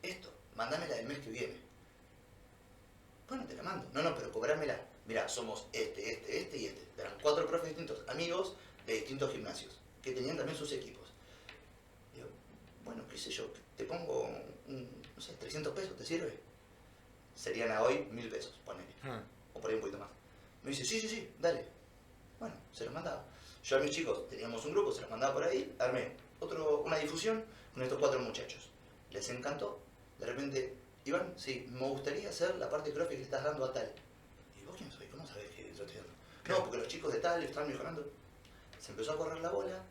Esto, 0.04 0.30
mándamela 0.56 0.98
el 1.00 1.08
mes 1.08 1.18
que 1.20 1.32
viene. 1.32 1.56
Bueno, 3.28 3.46
te 3.48 3.56
la 3.56 3.64
mando. 3.64 3.90
No, 3.94 4.04
no, 4.04 4.16
pero 4.16 4.32
cobrámela. 4.32 4.80
Mira, 5.08 5.28
somos 5.28 5.66
este, 5.74 6.12
este, 6.14 6.42
este 6.42 6.58
y 6.58 6.66
este. 6.68 6.88
Eran 7.02 7.14
cuatro 7.22 7.48
profes 7.48 7.70
distintos, 7.70 8.08
amigos 8.08 8.56
de 8.86 8.94
distintos 8.94 9.32
gimnasios, 9.32 9.74
que 10.04 10.12
tenían 10.12 10.38
también 10.38 10.58
sus 10.58 10.72
equipos. 10.72 11.10
Digo, 12.14 12.28
bueno, 12.86 13.04
qué 13.10 13.18
sé 13.18 13.32
yo, 13.32 13.48
te 13.76 13.84
pongo, 13.86 14.30
un, 14.68 14.88
no 15.16 15.22
sé, 15.22 15.34
300 15.34 15.74
pesos, 15.74 15.98
¿te 15.98 16.06
sirve? 16.06 16.40
Serían 17.36 17.72
a 17.72 17.82
hoy 17.84 18.08
mil 18.12 18.30
pesos, 18.30 18.60
ponele 18.66 18.94
Hmm. 19.04 19.22
o 19.54 19.60
por 19.60 19.70
ahí 19.70 19.76
un 19.76 19.82
poquito 19.82 20.00
más. 20.00 20.10
Me 20.64 20.70
dice, 20.72 20.86
sí, 20.86 21.00
sí, 21.00 21.10
sí, 21.10 21.34
dale. 21.40 21.66
Bueno, 22.40 22.56
se 22.72 22.86
los 22.86 22.94
mandaba. 22.94 23.26
Yo 23.64 23.78
a 23.78 23.80
mis 23.80 23.92
chicos 23.92 24.28
teníamos 24.30 24.64
un 24.66 24.72
grupo, 24.74 24.92
se 24.92 25.02
los 25.02 25.10
mandaba 25.10 25.34
por 25.34 25.44
ahí, 25.44 25.76
armé 25.80 26.12
otro, 26.40 26.82
una 26.82 26.98
difusión 26.98 27.44
con 27.74 27.84
estos 27.84 28.00
cuatro 28.00 28.20
muchachos. 28.20 28.70
Les 29.12 29.30
encantó. 29.30 29.80
De 30.20 30.26
repente, 30.26 30.74
Iván, 31.06 31.34
sí, 31.38 31.68
me 31.72 31.88
gustaría 31.90 32.30
hacer 32.30 32.56
la 32.56 32.70
parte 32.70 32.92
CrossFit 32.94 33.10
que 33.12 33.18
le 33.18 33.24
estás 33.24 33.44
dando 33.44 33.66
a 33.66 33.74
tal. 33.74 33.92
¿Y 34.62 34.66
vos 34.66 34.76
quién 34.78 34.92
soy? 34.92 35.08
¿Cómo 35.08 35.26
sabés 35.28 35.50
que 35.52 35.64
yo 35.74 35.84
estoy 35.84 35.96
dando? 35.98 36.14
No, 36.50 36.60
porque 36.64 36.78
los 36.78 36.88
chicos 36.88 37.12
de 37.14 37.20
tal 37.20 37.44
están 37.44 37.68
mejorando. 37.68 38.06
Se 38.80 38.92
empezó 38.92 39.14
a 39.14 39.18
correr 39.18 39.42
la 39.42 39.50
bola 39.50 39.82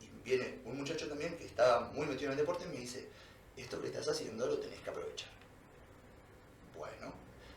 y 0.00 0.06
viene 0.22 0.60
un 0.64 0.78
muchacho 0.78 1.08
también 1.08 1.36
que 1.36 1.46
estaba 1.46 1.80
muy 1.92 2.06
metido 2.06 2.26
en 2.26 2.32
el 2.32 2.44
deporte 2.44 2.64
y 2.64 2.68
me 2.68 2.76
dice, 2.80 3.08
esto 3.56 3.80
que 3.80 3.86
estás 3.88 4.08
haciendo 4.08 4.46
lo 4.46 4.58
tenés 4.58 4.80
que 4.80 4.90
aprovechar. 4.90 5.28
Bueno, 6.76 7.12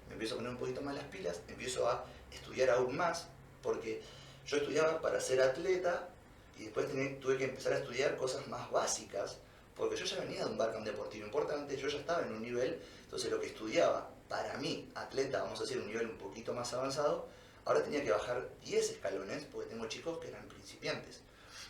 me 0.07 0.13
empiezo 0.13 0.36
a 0.36 0.38
poner 0.38 0.51
un 0.51 0.57
poquito 0.57 0.82
más 0.82 0.95
las 0.95 1.05
pilas, 1.05 1.41
empiezo 1.47 1.89
a 1.89 2.05
estudiar 2.32 2.70
aún 2.70 2.95
más, 2.95 3.28
porque 3.61 4.01
yo 4.45 4.57
estudiaba 4.57 5.01
para 5.01 5.20
ser 5.20 5.41
atleta 5.41 6.09
y 6.57 6.63
después 6.63 6.88
tuve 7.20 7.38
que 7.38 7.45
empezar 7.45 7.74
a 7.74 7.80
estudiar 7.80 8.18
cosas 8.18 8.47
más 8.47 8.70
básicas, 8.72 9.38
porque 9.76 9.95
yo 9.95 10.05
ya 10.05 10.20
venía 10.20 10.45
de 10.45 10.51
un 10.51 10.57
background 10.57 10.88
deportivo 10.88 11.26
importante, 11.26 11.78
yo 11.78 11.88
ya 11.88 11.99
estaba 11.99 12.26
en 12.26 12.34
un 12.34 12.41
nivel, 12.41 12.82
entonces 13.03 13.30
lo 13.30 13.39
que 13.39 13.47
estudiaba 13.47 14.09
para 14.28 14.57
mí, 14.57 14.89
atleta, 14.95 15.43
vamos 15.43 15.59
a 15.59 15.63
decir, 15.63 15.78
un 15.78 15.88
nivel 15.88 16.07
un 16.07 16.18
poquito 16.18 16.53
más 16.53 16.74
avanzado, 16.74 17.28
ahora 17.65 17.84
tenía 17.84 18.03
que 18.03 18.11
bajar 18.11 18.49
10 18.63 18.91
escalones, 18.91 19.45
porque 19.51 19.70
tengo 19.70 19.88
chicos 19.88 20.18
que 20.20 20.30
eran 20.30 20.47
principiantes. 20.47 21.22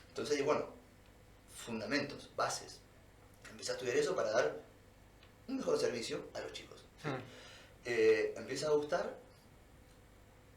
Entonces, 0.09 0.43
bueno, 0.43 0.65
fundamentos, 1.55 2.29
bases. 2.35 2.79
Empecé 3.49 3.71
a 3.71 3.75
estudiar 3.75 3.97
eso 3.97 4.15
para 4.15 4.31
dar 4.31 4.55
un 5.47 5.57
mejor 5.57 5.77
servicio 5.77 6.23
a 6.33 6.39
los 6.41 6.53
chicos. 6.53 6.86
Hmm. 7.03 7.19
Eh, 7.85 8.33
empieza 8.37 8.67
a 8.67 8.71
gustar, 8.71 9.15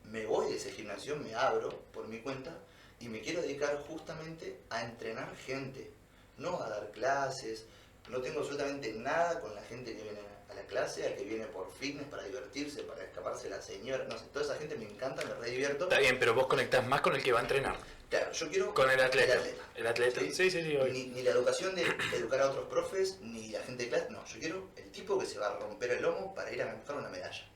me 0.04 0.26
voy 0.26 0.50
de 0.50 0.56
ese 0.56 0.72
gimnasio, 0.72 1.16
me 1.16 1.34
abro 1.34 1.70
por 1.92 2.08
mi 2.08 2.18
cuenta 2.20 2.52
y 2.98 3.08
me 3.08 3.20
quiero 3.20 3.40
dedicar 3.40 3.82
justamente 3.88 4.58
a 4.70 4.82
entrenar 4.82 5.34
gente, 5.36 5.90
no 6.38 6.60
a 6.60 6.68
dar 6.68 6.90
clases, 6.90 7.66
no 8.08 8.20
tengo 8.20 8.40
absolutamente 8.40 8.92
nada 8.94 9.40
con 9.40 9.54
la 9.54 9.62
gente 9.62 9.96
que 9.96 10.02
viene 10.02 10.18
a 10.50 10.54
la 10.54 10.62
clase, 10.62 11.06
al 11.06 11.14
que 11.14 11.24
viene 11.24 11.46
por 11.46 11.70
fitness, 11.72 12.08
para 12.08 12.24
divertirse, 12.24 12.82
para 12.82 13.04
escaparse 13.04 13.48
la 13.48 13.62
señora, 13.62 14.04
no 14.04 14.18
sé, 14.18 14.24
toda 14.32 14.44
esa 14.44 14.56
gente 14.56 14.76
me 14.76 14.86
encanta, 14.86 15.24
me 15.24 15.34
re 15.34 15.50
divierto. 15.50 15.84
Está 15.84 16.00
bien, 16.00 16.18
pero 16.18 16.34
vos 16.34 16.46
conectás 16.46 16.84
más 16.86 17.00
con 17.00 17.14
el 17.14 17.22
que 17.22 17.32
va 17.32 17.38
a 17.38 17.42
entrenar. 17.42 17.76
Claro, 18.10 18.32
yo 18.32 18.48
quiero 18.48 18.74
Con 18.74 18.90
el 18.90 19.00
atleta. 19.00 19.34
El 19.34 19.38
atleta. 19.38 19.64
El 19.76 19.86
atleta. 19.86 20.20
¿Sí? 20.20 20.32
Sí, 20.32 20.50
sí, 20.50 20.62
ni 20.62 21.22
la 21.22 21.30
educación 21.30 21.76
de 21.76 21.86
educar 22.16 22.40
a 22.40 22.50
otros 22.50 22.66
profes, 22.68 23.18
ni 23.22 23.50
la 23.50 23.62
gente 23.62 23.84
de 23.84 23.88
clase, 23.88 24.08
no, 24.10 24.24
yo 24.26 24.40
quiero 24.40 24.68
el 24.76 24.90
tipo 24.90 25.16
que 25.18 25.26
se 25.26 25.38
va 25.38 25.46
a 25.46 25.58
romper 25.60 25.92
el 25.92 26.02
lomo 26.02 26.34
para 26.34 26.52
ir 26.52 26.60
a 26.60 26.74
buscar 26.74 26.96
una 26.96 27.08
medalla. 27.08 27.48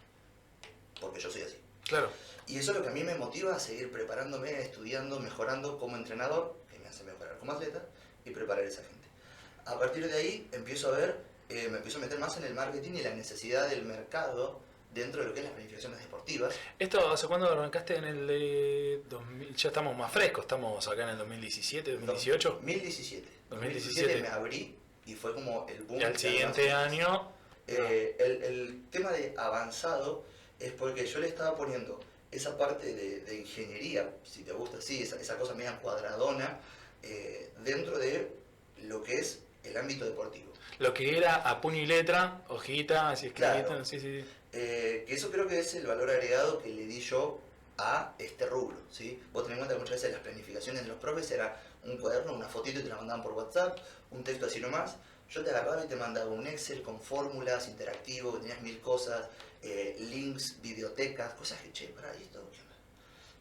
Porque 1.00 1.20
yo 1.20 1.28
soy 1.28 1.42
así. 1.42 1.58
Claro. 1.88 2.08
Y 2.46 2.58
eso 2.58 2.70
es 2.70 2.78
lo 2.78 2.84
que 2.84 2.90
a 2.90 2.92
mí 2.92 3.02
me 3.02 3.16
motiva 3.16 3.56
a 3.56 3.58
seguir 3.58 3.90
preparándome, 3.90 4.60
estudiando, 4.60 5.18
mejorando 5.18 5.76
como 5.76 5.96
entrenador, 5.96 6.56
que 6.70 6.78
me 6.78 6.88
hace 6.88 7.02
mejorar 7.02 7.36
como 7.38 7.52
atleta, 7.52 7.84
y 8.24 8.30
preparar 8.30 8.64
a 8.64 8.68
esa 8.68 8.82
gente. 8.82 9.08
A 9.66 9.78
partir 9.78 10.06
de 10.06 10.14
ahí 10.14 10.48
empiezo 10.52 10.94
a 10.94 10.98
ver, 10.98 11.16
eh, 11.48 11.68
me 11.68 11.78
empiezo 11.78 11.98
a 11.98 12.02
meter 12.02 12.18
más 12.18 12.36
en 12.36 12.44
el 12.44 12.54
marketing 12.54 12.92
y 12.92 13.02
la 13.02 13.14
necesidad 13.14 13.68
del 13.68 13.84
mercado 13.84 14.60
dentro 14.94 15.20
de 15.22 15.28
lo 15.28 15.34
que 15.34 15.40
es 15.40 15.44
las 15.44 15.52
planificaciones 15.54 15.98
deportivas. 15.98 16.54
¿Esto 16.78 17.10
hace 17.10 17.26
cuándo 17.26 17.50
arrancaste 17.50 17.96
en 17.96 18.04
el 18.04 18.26
de 18.26 19.02
2000? 19.08 19.54
Ya 19.56 19.68
estamos 19.68 19.96
más 19.96 20.10
frescos, 20.12 20.44
estamos 20.44 20.86
acá 20.88 21.02
en 21.02 21.08
el 21.10 21.18
2017, 21.18 21.92
2018. 21.92 22.50
2017. 22.50 23.28
2017 23.50 24.22
me 24.22 24.28
abrí 24.28 24.74
y 25.06 25.14
fue 25.14 25.34
como 25.34 25.66
el 25.68 25.82
boom. 25.82 26.00
Y 26.00 26.04
al 26.04 26.16
siguiente 26.18 26.72
año. 26.72 27.32
Eh, 27.66 28.16
el, 28.20 28.42
el 28.44 28.82
tema 28.90 29.10
de 29.10 29.34
avanzado 29.38 30.24
es 30.60 30.72
porque 30.72 31.06
yo 31.06 31.18
le 31.18 31.28
estaba 31.28 31.56
poniendo 31.56 31.98
esa 32.30 32.56
parte 32.58 32.92
de, 32.94 33.20
de 33.20 33.38
ingeniería, 33.40 34.10
si 34.24 34.42
te 34.42 34.52
gusta 34.52 34.78
así, 34.78 35.02
esa, 35.02 35.18
esa 35.20 35.38
cosa 35.38 35.54
media 35.54 35.78
cuadradona, 35.78 36.58
eh, 37.02 37.50
dentro 37.64 37.96
de 37.98 38.30
lo 38.82 39.02
que 39.02 39.14
es 39.14 39.40
el 39.62 39.76
ámbito 39.76 40.04
deportivo. 40.04 40.52
Lo 40.78 40.92
que 40.92 41.16
era 41.16 41.36
a 41.36 41.60
puño 41.60 41.78
y 41.78 41.86
letra, 41.86 42.42
hojita, 42.48 43.10
así 43.10 43.26
escribita, 43.28 43.64
Claro. 43.64 43.84
sí, 43.84 44.00
sí, 44.00 44.20
sí. 44.22 44.28
Eh, 44.56 45.04
que 45.06 45.14
eso 45.14 45.32
creo 45.32 45.48
que 45.48 45.58
es 45.58 45.74
el 45.74 45.84
valor 45.84 46.08
agregado 46.08 46.62
que 46.62 46.68
le 46.68 46.86
di 46.86 47.00
yo 47.00 47.40
a 47.76 48.14
este 48.18 48.46
rubro. 48.46 48.76
¿sí? 48.90 49.20
Vos 49.32 49.42
tenés 49.42 49.56
en 49.56 49.58
cuenta 49.58 49.74
que 49.74 49.80
muchas 49.80 49.96
veces 49.96 50.12
las 50.12 50.20
planificaciones 50.20 50.82
de 50.82 50.88
los 50.88 50.98
profes 50.98 51.28
era 51.32 51.60
un 51.82 51.98
cuaderno, 51.98 52.32
una 52.32 52.48
fotito 52.48 52.78
y 52.78 52.84
te 52.84 52.88
la 52.88 52.96
mandaban 52.96 53.22
por 53.22 53.32
WhatsApp, 53.32 53.76
un 54.12 54.22
texto 54.22 54.46
así 54.46 54.60
nomás. 54.60 54.94
Yo 55.28 55.42
te 55.42 55.50
agarraba 55.50 55.84
y 55.84 55.88
te 55.88 55.96
mandaba 55.96 56.30
un 56.30 56.46
Excel 56.46 56.82
con 56.82 57.00
fórmulas, 57.00 57.66
interactivo, 57.66 58.34
que 58.34 58.40
tenías 58.40 58.60
mil 58.62 58.80
cosas, 58.80 59.26
eh, 59.62 59.96
links, 59.98 60.60
videotecas, 60.62 61.34
cosas 61.34 61.60
que, 61.60 61.72
che, 61.72 61.88
pará, 61.88 62.14
¿y 62.16 62.22
esto? 62.22 62.40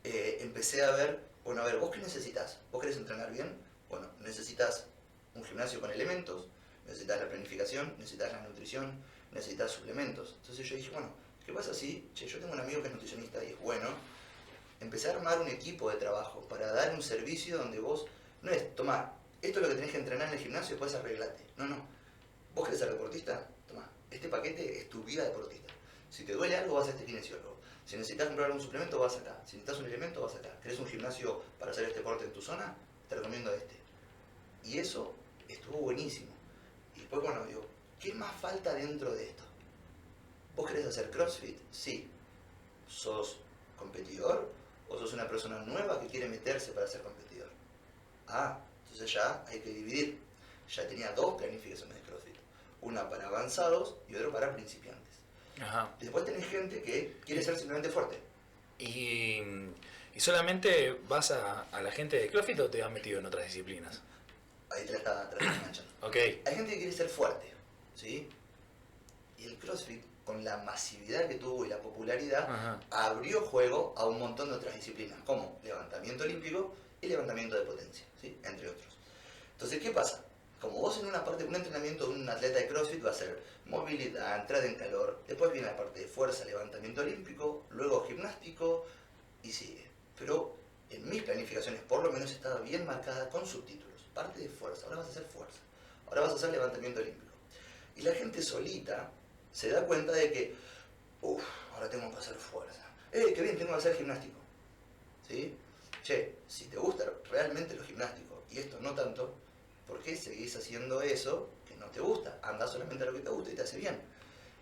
Eh, 0.03 0.39
empecé 0.41 0.83
a 0.83 0.91
ver, 0.91 1.19
bueno, 1.43 1.61
a 1.61 1.65
ver, 1.65 1.77
¿vos 1.77 1.91
qué 1.91 1.99
necesitas? 1.99 2.57
¿Vos 2.71 2.81
querés 2.81 2.97
entrenar 2.97 3.31
bien? 3.31 3.55
Bueno, 3.89 4.09
necesitas 4.21 4.87
un 5.35 5.43
gimnasio 5.43 5.79
con 5.79 5.91
elementos, 5.91 6.47
necesitas 6.87 7.19
la 7.19 7.29
planificación, 7.29 7.93
necesitas 7.99 8.31
la 8.31 8.41
nutrición, 8.41 8.91
necesitas 9.33 9.71
suplementos. 9.71 10.35
Entonces 10.41 10.67
yo 10.67 10.75
dije, 10.75 10.89
bueno, 10.91 11.09
¿qué 11.45 11.53
pasa 11.53 11.73
si, 11.73 12.09
che, 12.13 12.27
yo 12.27 12.39
tengo 12.39 12.53
un 12.53 12.59
amigo 12.59 12.81
que 12.81 12.87
es 12.87 12.93
nutricionista 12.93 13.43
y 13.43 13.47
es 13.47 13.59
bueno, 13.59 13.89
empecé 14.79 15.09
a 15.09 15.13
armar 15.13 15.41
un 15.41 15.47
equipo 15.47 15.89
de 15.89 15.97
trabajo 15.97 16.41
para 16.47 16.71
dar 16.71 16.93
un 16.93 17.01
servicio 17.01 17.57
donde 17.57 17.79
vos, 17.79 18.05
no 18.41 18.51
es, 18.51 18.75
toma, 18.75 19.13
esto 19.41 19.59
es 19.59 19.63
lo 19.63 19.69
que 19.69 19.75
tenés 19.75 19.91
que 19.91 19.97
entrenar 19.97 20.27
en 20.27 20.35
el 20.35 20.39
gimnasio, 20.39 20.77
puedes 20.77 20.95
arreglarte. 20.95 21.43
No, 21.57 21.65
no. 21.65 21.85
¿Vos 22.55 22.65
querés 22.65 22.79
ser 22.79 22.91
deportista? 22.91 23.47
Toma, 23.67 23.89
este 24.11 24.29
paquete 24.29 24.79
es 24.79 24.89
tu 24.89 25.03
vida 25.03 25.23
deportista. 25.23 25.73
Si 26.09 26.23
te 26.23 26.33
duele 26.33 26.55
algo, 26.55 26.75
vas 26.75 26.87
a 26.87 26.91
este 26.91 27.05
kinesiólogo. 27.05 27.57
Si 27.85 27.97
necesitas 27.97 28.27
comprar 28.27 28.51
un 28.51 28.61
suplemento, 28.61 28.99
vas 28.99 29.15
acá. 29.17 29.41
Si 29.45 29.57
necesitas 29.57 29.79
un 29.79 29.85
elemento, 29.85 30.21
vas 30.21 30.35
acá. 30.35 30.57
¿Querés 30.61 30.79
un 30.79 30.87
gimnasio 30.87 31.41
para 31.59 31.71
hacer 31.71 31.85
este 31.85 31.99
deporte 31.99 32.25
en 32.25 32.31
tu 32.31 32.41
zona? 32.41 32.75
Te 33.09 33.15
recomiendo 33.15 33.51
este. 33.53 33.75
Y 34.63 34.77
eso 34.77 35.13
estuvo 35.49 35.79
buenísimo. 35.79 36.31
Y 36.95 36.99
después, 36.99 37.21
bueno, 37.21 37.45
digo, 37.45 37.65
¿qué 38.03 38.13
más 38.13 38.35
falta 38.41 38.73
dentro 38.73 39.13
de 39.13 39.23
esto? 39.23 39.43
¿Vos 40.57 40.69
querés 40.69 40.85
hacer 40.87 41.09
CrossFit? 41.09 41.57
Sí. 41.71 42.09
¿Sos 42.87 43.37
competidor? 43.77 44.51
¿O 44.89 44.99
sos 44.99 45.13
una 45.13 45.27
persona 45.27 45.59
nueva 45.61 45.99
que 46.01 46.07
quiere 46.07 46.27
meterse 46.27 46.73
para 46.73 46.85
ser 46.85 47.01
competidor? 47.01 47.49
Ah, 48.27 48.59
entonces 48.83 49.13
ya 49.13 49.43
hay 49.47 49.59
que 49.61 49.69
dividir. 49.69 50.19
Ya 50.69 50.87
tenía 50.87 51.11
dos 51.13 51.41
planificaciones 51.41 51.95
de 51.95 52.01
CrossFit. 52.01 52.35
Una 52.81 53.09
para 53.09 53.27
avanzados 53.27 53.95
y 54.09 54.15
otra 54.15 54.31
para 54.31 54.53
principiantes. 54.53 55.01
Ajá. 55.61 55.89
Después 55.99 56.25
tenés 56.25 56.45
gente 56.47 56.83
que 56.83 57.17
quiere 57.25 57.41
ser 57.41 57.55
simplemente 57.55 57.89
fuerte. 57.89 58.19
Y, 58.79 59.41
y 60.13 60.19
solamente 60.19 60.99
vas 61.07 61.31
a, 61.31 61.61
a 61.71 61.81
la 61.81 61.91
gente 61.91 62.17
de 62.17 62.29
CrossFit 62.29 62.59
o 62.59 62.69
te 62.69 62.83
has 62.83 62.91
metido 62.91 63.19
en 63.19 63.25
otras 63.25 63.45
disciplinas? 63.45 64.01
Ahí 64.69 64.85
te 64.85 64.91
la 64.91 64.97
está, 64.97 65.29
enganchando. 65.39 65.91
Ok. 66.01 66.15
Hay 66.15 66.55
gente 66.55 66.71
que 66.71 66.77
quiere 66.77 66.91
ser 66.91 67.07
fuerte, 67.07 67.52
¿sí? 67.95 68.29
Y 69.37 69.45
el 69.45 69.57
CrossFit, 69.57 70.03
con 70.25 70.43
la 70.43 70.57
masividad 70.57 71.27
que 71.27 71.35
tuvo 71.35 71.65
y 71.65 71.69
la 71.69 71.79
popularidad, 71.79 72.49
Ajá. 72.49 72.79
abrió 72.91 73.41
juego 73.41 73.93
a 73.97 74.05
un 74.05 74.19
montón 74.19 74.49
de 74.49 74.55
otras 74.55 74.75
disciplinas, 74.75 75.19
como 75.25 75.59
levantamiento 75.63 76.23
olímpico 76.23 76.73
y 77.01 77.07
levantamiento 77.07 77.55
de 77.55 77.63
potencia, 77.63 78.05
¿sí? 78.21 78.37
entre 78.43 78.69
otros. 78.69 78.93
Entonces, 79.53 79.79
¿qué 79.79 79.91
pasa? 79.91 80.23
Como 80.61 80.79
vos 80.79 80.97
en 80.99 81.07
una 81.07 81.25
parte, 81.25 81.43
un 81.43 81.55
entrenamiento 81.55 82.07
de 82.07 82.15
un 82.15 82.29
atleta 82.29 82.59
de 82.59 82.67
CrossFit 82.67 83.05
va 83.05 83.11
a 83.11 83.13
ser 83.13 83.43
movilidad, 83.65 84.39
entrada 84.39 84.65
en 84.65 84.75
calor, 84.75 85.19
después 85.27 85.51
viene 85.51 85.67
la 85.67 85.75
parte 85.75 85.99
de 85.99 86.07
fuerza, 86.07 86.45
levantamiento 86.45 87.01
olímpico, 87.01 87.63
luego 87.71 88.05
gimnástico 88.07 88.85
y 89.41 89.51
sigue. 89.51 89.85
Pero 90.17 90.55
en 90.89 91.09
mis 91.09 91.23
planificaciones 91.23 91.81
por 91.81 92.03
lo 92.03 92.11
menos 92.11 92.31
estaba 92.31 92.59
bien 92.61 92.85
marcada 92.85 93.29
con 93.29 93.45
subtítulos. 93.45 94.01
Parte 94.13 94.39
de 94.41 94.49
fuerza, 94.49 94.85
ahora 94.85 94.97
vas 94.99 95.07
a 95.07 95.09
hacer 95.09 95.25
fuerza, 95.25 95.59
ahora 96.07 96.21
vas 96.21 96.31
a 96.31 96.35
hacer 96.35 96.51
levantamiento 96.51 97.01
olímpico. 97.01 97.32
Y 97.95 98.01
la 98.01 98.13
gente 98.13 98.41
solita 98.41 99.11
se 99.51 99.69
da 99.69 99.85
cuenta 99.85 100.11
de 100.11 100.31
que, 100.31 100.55
uff, 101.21 101.43
ahora 101.73 101.89
tengo 101.89 102.11
que 102.11 102.17
hacer 102.17 102.35
fuerza. 102.35 102.85
¡Eh, 103.11 103.33
qué 103.35 103.41
bien, 103.41 103.57
tengo 103.57 103.71
que 103.71 103.77
hacer 103.77 103.95
gimnástico! 103.95 104.39
¿Sí? 105.27 105.55
Che, 106.03 106.35
si 106.47 106.65
te 106.65 106.77
gusta 106.77 107.05
realmente 107.29 107.75
lo 107.75 107.83
gimnástico 107.83 108.43
y 108.51 108.57
esto 108.59 108.77
no 108.81 108.93
tanto, 108.93 109.33
¿por 109.87 109.99
qué 110.01 110.17
seguís 110.17 110.55
haciendo 110.55 111.01
eso 111.01 111.49
que 111.67 111.75
no 111.77 111.85
te 111.87 112.01
gusta? 112.01 112.39
Anda 112.41 112.67
solamente 112.67 113.03
a 113.03 113.07
lo 113.07 113.13
que 113.13 113.19
te 113.19 113.29
gusta 113.29 113.51
y 113.51 113.55
te 113.55 113.61
hace 113.61 113.77
bien. 113.77 113.97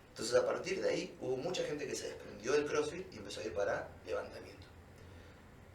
Entonces 0.10 0.36
a 0.36 0.46
partir 0.46 0.82
de 0.82 0.90
ahí 0.90 1.18
hubo 1.22 1.38
mucha 1.38 1.64
gente 1.64 1.88
que 1.88 1.96
se 1.96 2.08
desprendió 2.08 2.52
del 2.52 2.66
CrossFit 2.66 3.12
y 3.14 3.18
empezó 3.18 3.40
a 3.40 3.46
ir 3.46 3.54
para 3.54 3.88
levantamiento. 4.06 4.61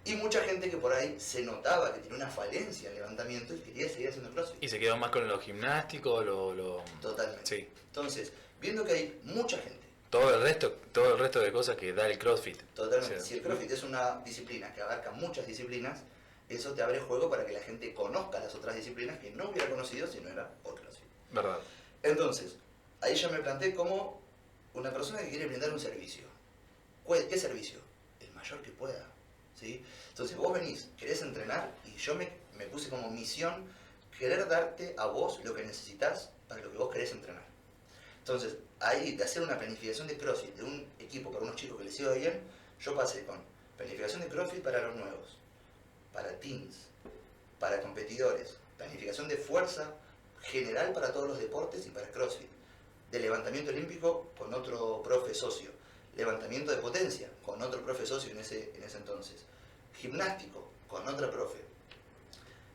Y 0.06 0.14
mucha 0.14 0.40
gente 0.42 0.70
que 0.70 0.76
por 0.76 0.92
ahí 0.92 1.16
se 1.18 1.42
notaba 1.42 1.92
que 1.92 2.00
tenía 2.00 2.16
una 2.16 2.28
falencia 2.30 2.88
en 2.90 2.94
levantamiento 2.94 3.54
y 3.54 3.58
quería 3.58 3.88
seguir 3.88 4.08
haciendo 4.08 4.30
CrossFit. 4.30 4.62
Y 4.62 4.68
se 4.68 4.78
quedó 4.78 4.96
más 4.96 5.10
con 5.10 5.26
lo 5.28 5.38
gimnástico, 5.40 6.22
lo, 6.22 6.54
lo... 6.54 6.84
Totalmente. 7.02 7.44
Sí. 7.44 7.68
Entonces, 7.88 8.32
viendo 8.60 8.84
que 8.84 8.92
hay 8.92 9.20
mucha 9.24 9.58
gente, 9.58 9.84
Todo 10.10 10.32
el 10.34 10.42
resto, 10.42 10.70
todo 10.92 11.14
el 11.14 11.18
resto 11.18 11.40
de 11.40 11.50
cosas 11.52 11.76
que 11.76 11.92
da 11.92 12.06
el 12.08 12.18
CrossFit. 12.18 12.62
totalmente, 12.74 13.20
si 13.20 13.34
el 13.34 13.42
CrossFit 13.42 13.70
es 13.72 13.82
una 13.82 14.20
disciplina 14.24 14.72
que 14.72 14.80
abarca 14.82 15.10
muchas 15.10 15.44
disciplinas, 15.46 16.00
eso 16.48 16.72
te 16.74 16.82
abre 16.82 17.00
juego 17.00 17.28
para 17.28 17.44
que 17.44 17.52
la 17.52 17.60
gente 17.60 17.92
conozca 17.92 18.38
las 18.38 18.54
otras 18.54 18.76
disciplinas 18.76 19.18
que 19.18 19.30
no 19.32 19.50
hubiera 19.50 19.68
conocido 19.68 20.06
si 20.06 20.20
no 20.20 20.28
era 20.28 20.48
por 20.62 20.80
CrossFit. 20.80 21.08
¿Verdad? 21.32 21.58
Entonces, 22.04 22.54
ahí 23.00 23.16
ya 23.16 23.28
me 23.28 23.40
planteé 23.40 23.74
como 23.74 24.22
una 24.74 24.92
persona 24.92 25.18
que 25.18 25.30
quiere 25.30 25.46
brindar 25.46 25.70
un 25.72 25.80
servicio. 25.80 26.22
¿Cuál- 27.02 27.26
¿Qué 27.26 27.36
servicio? 27.36 27.80
El 28.20 28.30
mayor 28.32 28.62
que 28.62 28.70
pueda. 28.70 29.04
Entonces 29.62 30.36
vos 30.36 30.52
venís, 30.52 30.88
querés 30.98 31.22
entrenar 31.22 31.74
y 31.84 31.96
yo 31.96 32.14
me, 32.14 32.30
me 32.56 32.66
puse 32.66 32.88
como 32.88 33.10
misión 33.10 33.64
querer 34.18 34.46
darte 34.48 34.94
a 34.98 35.06
vos 35.06 35.40
lo 35.44 35.54
que 35.54 35.64
necesitas 35.64 36.30
para 36.48 36.62
lo 36.62 36.70
que 36.70 36.78
vos 36.78 36.92
querés 36.92 37.12
entrenar. 37.12 37.44
Entonces, 38.18 38.56
ahí 38.80 39.12
de 39.16 39.24
hacer 39.24 39.42
una 39.42 39.58
planificación 39.58 40.08
de 40.08 40.18
CrossFit 40.18 40.54
de 40.56 40.64
un 40.64 40.86
equipo 40.98 41.30
para 41.30 41.44
unos 41.44 41.56
chicos 41.56 41.78
que 41.78 41.84
les 41.84 42.00
iba 42.00 42.12
bien, 42.12 42.40
yo 42.80 42.94
pasé 42.94 43.24
con 43.24 43.38
planificación 43.76 44.20
de 44.20 44.28
CrossFit 44.28 44.62
para 44.62 44.82
los 44.82 44.96
nuevos, 44.96 45.36
para 46.12 46.38
teens, 46.40 46.76
para 47.58 47.80
competidores, 47.80 48.56
planificación 48.76 49.28
de 49.28 49.36
fuerza 49.36 49.94
general 50.42 50.92
para 50.92 51.12
todos 51.12 51.28
los 51.28 51.38
deportes 51.38 51.86
y 51.86 51.90
para 51.90 52.08
CrossFit, 52.10 52.50
de 53.10 53.20
levantamiento 53.20 53.70
olímpico 53.70 54.32
con 54.36 54.52
otro 54.52 55.02
profe 55.02 55.34
socio, 55.34 55.70
levantamiento 56.16 56.72
de 56.72 56.78
potencia 56.78 57.28
con 57.44 57.60
otro 57.62 57.82
profe 57.82 58.06
socio 58.06 58.30
en 58.32 58.38
ese, 58.38 58.72
en 58.74 58.82
ese 58.82 58.96
entonces, 58.98 59.36
gimnástico 60.00 60.70
con 60.88 61.06
otra 61.06 61.30
profe, 61.30 61.58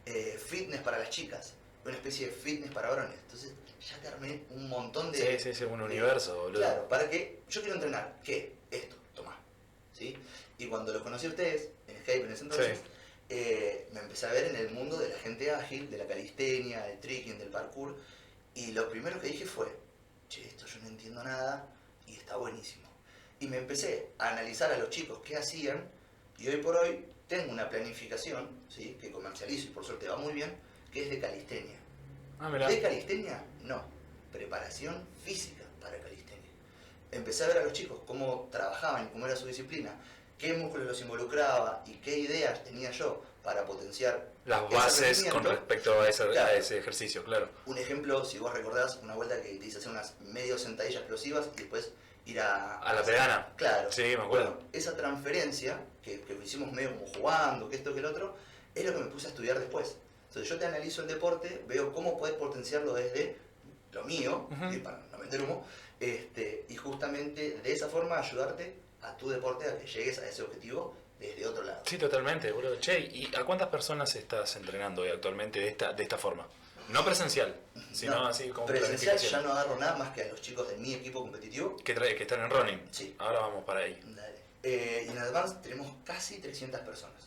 eh, 0.05 0.39
fitness 0.43 0.81
para 0.81 0.99
las 0.99 1.09
chicas, 1.09 1.53
una 1.85 1.93
especie 1.95 2.27
de 2.27 2.33
fitness 2.33 2.71
para 2.71 2.89
varones. 2.89 3.17
Entonces 3.23 3.51
ya 3.89 3.97
te 3.99 4.07
armé 4.07 4.43
un 4.51 4.69
montón 4.69 5.11
de... 5.11 5.17
Sí, 5.39 5.43
sí, 5.43 5.53
sí, 5.53 5.63
un 5.63 5.79
de- 5.79 5.85
universo, 5.85 6.35
boludo. 6.43 6.59
Claro, 6.59 6.87
para 6.87 7.09
que 7.09 7.39
yo 7.49 7.61
quiero 7.61 7.75
entrenar, 7.75 8.19
¿qué? 8.23 8.53
Esto, 8.69 8.95
tomá. 9.15 9.37
¿Sí? 9.97 10.15
Y 10.57 10.67
cuando 10.67 10.93
los 10.93 11.01
conocí 11.01 11.25
a 11.25 11.29
ustedes, 11.29 11.69
en 11.87 11.99
Skype 12.01 12.25
en 12.25 12.31
ese 12.31 12.43
entonces, 12.43 12.77
Sí. 12.77 12.83
eh, 13.29 13.87
me 13.93 14.01
empecé 14.01 14.25
a 14.27 14.31
ver 14.33 14.45
en 14.45 14.55
el 14.57 14.69
mundo 14.71 14.97
de 14.97 15.09
la 15.09 15.17
gente 15.17 15.49
ágil, 15.51 15.89
de 15.89 15.97
la 15.97 16.05
calistenia, 16.05 16.83
del 16.83 16.99
tricking, 16.99 17.39
del 17.39 17.49
parkour, 17.49 17.95
y 18.53 18.71
lo 18.73 18.87
primero 18.89 19.19
que 19.19 19.27
dije 19.27 19.45
fue, 19.45 19.67
che, 20.29 20.45
esto 20.45 20.65
yo 20.67 20.79
no 20.81 20.87
entiendo 20.89 21.23
nada 21.23 21.65
y 22.05 22.15
está 22.17 22.35
buenísimo. 22.35 22.90
Y 23.41 23.47
me 23.47 23.57
empecé 23.57 24.09
a 24.19 24.29
analizar 24.29 24.71
a 24.71 24.77
los 24.77 24.91
chicos 24.91 25.17
qué 25.25 25.35
hacían, 25.35 25.83
y 26.37 26.47
hoy 26.47 26.57
por 26.57 26.75
hoy 26.75 27.03
tengo 27.27 27.51
una 27.51 27.67
planificación, 27.71 28.47
¿sí? 28.69 28.95
que 29.01 29.11
comercializo 29.11 29.65
y 29.65 29.69
por 29.71 29.83
suerte 29.83 30.07
va 30.07 30.15
muy 30.15 30.31
bien, 30.33 30.55
que 30.93 31.03
es 31.05 31.09
de 31.09 31.19
calistenia. 31.19 31.77
Ah. 32.39 32.51
¿De 32.51 32.79
calistenia? 32.79 33.43
No. 33.63 33.83
Preparación 34.31 35.07
física 35.25 35.63
para 35.81 35.97
calistenia. 35.97 36.51
empecé 37.11 37.43
a 37.43 37.47
ver 37.47 37.57
a 37.57 37.63
los 37.63 37.73
chicos 37.73 37.99
cómo 38.05 38.47
trabajaban 38.51 39.09
cómo 39.09 39.25
era 39.25 39.35
su 39.35 39.47
disciplina, 39.47 39.91
qué 40.37 40.53
músculos 40.53 40.85
los 40.87 41.01
involucraba 41.01 41.83
y 41.87 41.93
qué 41.95 42.19
ideas 42.19 42.63
tenía 42.63 42.91
yo 42.91 43.23
para 43.43 43.65
potenciar 43.65 44.29
Las 44.45 44.63
ese 44.65 44.75
bases 44.75 45.23
con 45.25 45.43
respecto 45.43 45.99
a, 45.99 46.05
a 46.05 46.11
Claro. 46.11 46.49
ese 46.57 46.77
ejercicio, 46.77 47.23
claro. 47.23 47.49
Un 47.65 47.79
ejemplo, 47.79 48.23
si 48.23 48.37
vos 48.37 48.53
recordás, 48.53 48.97
una 49.01 49.15
vuelta 49.15 49.41
que 49.41 49.55
te 49.55 49.65
hice 49.65 49.79
hacer 49.79 49.89
unas 49.89 50.19
medio 50.21 50.59
sentadillas 50.59 50.99
explosivas 51.01 51.49
y 51.55 51.57
después 51.57 51.91
ir 52.31 52.39
a... 52.39 52.79
A 52.79 52.93
la 52.93 53.03
pegana. 53.03 53.47
Claro. 53.55 53.91
Sí, 53.91 54.03
me 54.03 54.23
acuerdo. 54.23 54.53
Bueno, 54.53 54.69
esa 54.73 54.95
transferencia, 54.95 55.77
que, 56.03 56.21
que 56.21 56.33
hicimos 56.43 56.71
medio 56.71 56.95
como 56.95 57.07
jugando, 57.07 57.69
que 57.69 57.75
esto, 57.75 57.93
que 57.93 57.99
el 57.99 58.05
otro, 58.05 58.35
es 58.73 58.85
lo 58.85 58.93
que 58.93 58.99
me 58.99 59.05
puse 59.05 59.27
a 59.27 59.29
estudiar 59.29 59.59
después. 59.59 59.97
Entonces 60.29 60.49
yo 60.49 60.57
te 60.57 60.65
analizo 60.65 61.01
el 61.01 61.09
deporte, 61.09 61.63
veo 61.67 61.91
cómo 61.91 62.17
puedes 62.17 62.35
potenciarlo 62.37 62.93
desde 62.93 63.35
lo 63.91 64.05
mío, 64.05 64.47
y 64.71 64.77
para 64.77 65.01
no 65.11 65.19
vender 65.19 65.41
humo, 65.41 65.65
este, 65.99 66.65
y 66.69 66.75
justamente 66.77 67.59
de 67.61 67.71
esa 67.73 67.89
forma 67.89 68.17
ayudarte 68.17 68.73
a 69.01 69.17
tu 69.17 69.29
deporte 69.29 69.67
a 69.67 69.77
que 69.77 69.85
llegues 69.85 70.19
a 70.19 70.29
ese 70.29 70.43
objetivo 70.43 70.95
desde 71.19 71.45
otro 71.45 71.63
lado. 71.63 71.81
Sí, 71.85 71.97
totalmente, 71.97 72.51
boludo. 72.51 72.77
Che, 72.79 72.97
¿y 72.99 73.29
a 73.35 73.43
cuántas 73.43 73.67
personas 73.67 74.15
estás 74.15 74.55
entrenando 74.55 75.01
hoy 75.01 75.09
actualmente 75.09 75.59
de 75.59 75.67
esta, 75.67 75.91
de 75.91 76.03
esta 76.03 76.17
forma? 76.17 76.47
No 76.91 77.05
presencial, 77.05 77.55
sino 77.93 78.15
No, 78.15 78.27
así 78.27 78.49
como 78.49 78.65
Presencial 78.67 79.17
ya 79.17 79.41
no 79.41 79.51
agarro 79.51 79.77
nada 79.77 79.95
más 79.95 80.09
que 80.13 80.23
a 80.23 80.27
los 80.27 80.41
chicos 80.41 80.67
de 80.69 80.77
mi 80.77 80.93
equipo 80.93 81.21
competitivo. 81.21 81.77
Que, 81.77 81.95
trae- 81.95 82.15
que 82.15 82.23
están 82.23 82.41
en 82.41 82.49
running. 82.49 82.81
Sí. 82.91 83.15
Ahora 83.19 83.39
vamos 83.39 83.63
para 83.63 83.81
ahí. 83.81 83.99
Dale. 84.03 84.35
Eh, 84.63 85.05
y 85.07 85.11
en 85.11 85.17
Advance 85.17 85.55
tenemos 85.63 85.91
casi 86.03 86.39
300 86.39 86.81
personas. 86.81 87.21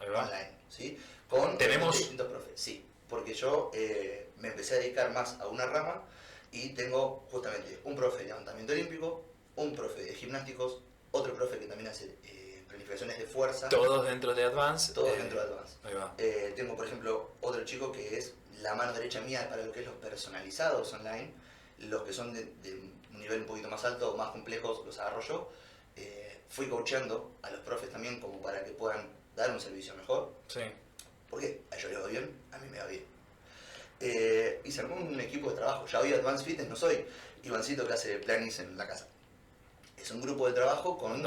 Ahí 0.00 0.08
va. 0.08 0.24
online, 0.24 0.50
¿sí? 0.68 0.98
Con 1.28 1.56
¿Tenemos? 1.58 1.96
distintos 1.96 2.26
profes, 2.28 2.52
sí, 2.56 2.84
porque 3.08 3.34
yo 3.34 3.70
eh, 3.74 4.30
me 4.38 4.48
empecé 4.48 4.74
a 4.74 4.78
dedicar 4.78 5.10
más 5.12 5.38
a 5.40 5.46
una 5.46 5.64
rama 5.66 6.02
y 6.50 6.70
tengo 6.70 7.26
justamente 7.30 7.78
un 7.84 7.94
profe 7.96 8.18
de 8.18 8.24
levantamiento 8.28 8.72
olímpico, 8.72 9.24
un 9.56 9.74
profe 9.74 10.02
de 10.02 10.14
gimnásticos, 10.14 10.80
otro 11.12 11.34
profe 11.34 11.58
que 11.58 11.66
también 11.66 11.88
hace 11.88 12.16
eh, 12.24 12.41
planificaciones 12.72 13.18
de 13.18 13.26
fuerza, 13.26 13.68
Todos 13.68 14.06
dentro 14.06 14.34
de 14.34 14.44
Advance. 14.44 14.92
todos 14.94 15.10
eh, 15.10 15.18
dentro 15.18 15.40
de 15.40 15.46
Advance. 15.46 15.74
Ahí 15.84 15.94
va. 15.94 16.14
Eh, 16.18 16.52
tengo, 16.56 16.74
por 16.76 16.86
ejemplo, 16.86 17.30
otro 17.42 17.64
chico 17.64 17.92
que 17.92 18.16
es 18.18 18.32
la 18.62 18.74
mano 18.74 18.92
derecha 18.92 19.20
mía 19.20 19.48
para 19.50 19.62
lo 19.64 19.72
que 19.72 19.80
es 19.80 19.86
los 19.86 19.94
personalizados 19.96 20.92
online, 20.94 21.30
los 21.78 22.02
que 22.02 22.12
son 22.12 22.32
de, 22.32 22.44
de 22.62 22.72
un 23.12 23.20
nivel 23.20 23.40
un 23.40 23.46
poquito 23.46 23.68
más 23.68 23.84
alto, 23.84 24.16
más 24.16 24.30
complejos, 24.30 24.84
los 24.86 24.98
agarro 24.98 25.20
yo. 25.20 25.52
Eh, 25.96 26.40
fui 26.48 26.68
coacheando 26.68 27.32
a 27.42 27.50
los 27.50 27.60
profes 27.60 27.90
también 27.90 28.20
como 28.20 28.40
para 28.40 28.64
que 28.64 28.70
puedan 28.70 29.06
dar 29.36 29.50
un 29.50 29.60
servicio 29.60 29.94
mejor. 29.94 30.32
Sí. 30.48 30.60
Porque 31.28 31.62
a 31.70 31.76
ellos 31.76 31.90
les 31.90 32.00
va 32.02 32.06
bien, 32.06 32.30
a 32.52 32.58
mí 32.58 32.68
me 32.70 32.78
va 32.78 32.86
bien. 32.86 33.04
Y 34.64 34.72
se 34.72 34.80
armó 34.80 34.96
un 34.96 35.20
equipo 35.20 35.50
de 35.50 35.56
trabajo. 35.56 35.86
Ya 35.86 36.00
hoy 36.00 36.12
Advanced 36.12 36.44
Fitness 36.44 36.68
no 36.68 36.74
soy 36.76 37.04
Ivancito 37.44 37.86
que 37.86 37.92
hace 37.92 38.18
planis 38.18 38.58
en 38.58 38.76
la 38.76 38.86
casa. 38.86 39.06
Es 39.96 40.10
un 40.10 40.20
grupo 40.20 40.46
de 40.48 40.54
trabajo 40.54 40.98
con 40.98 41.22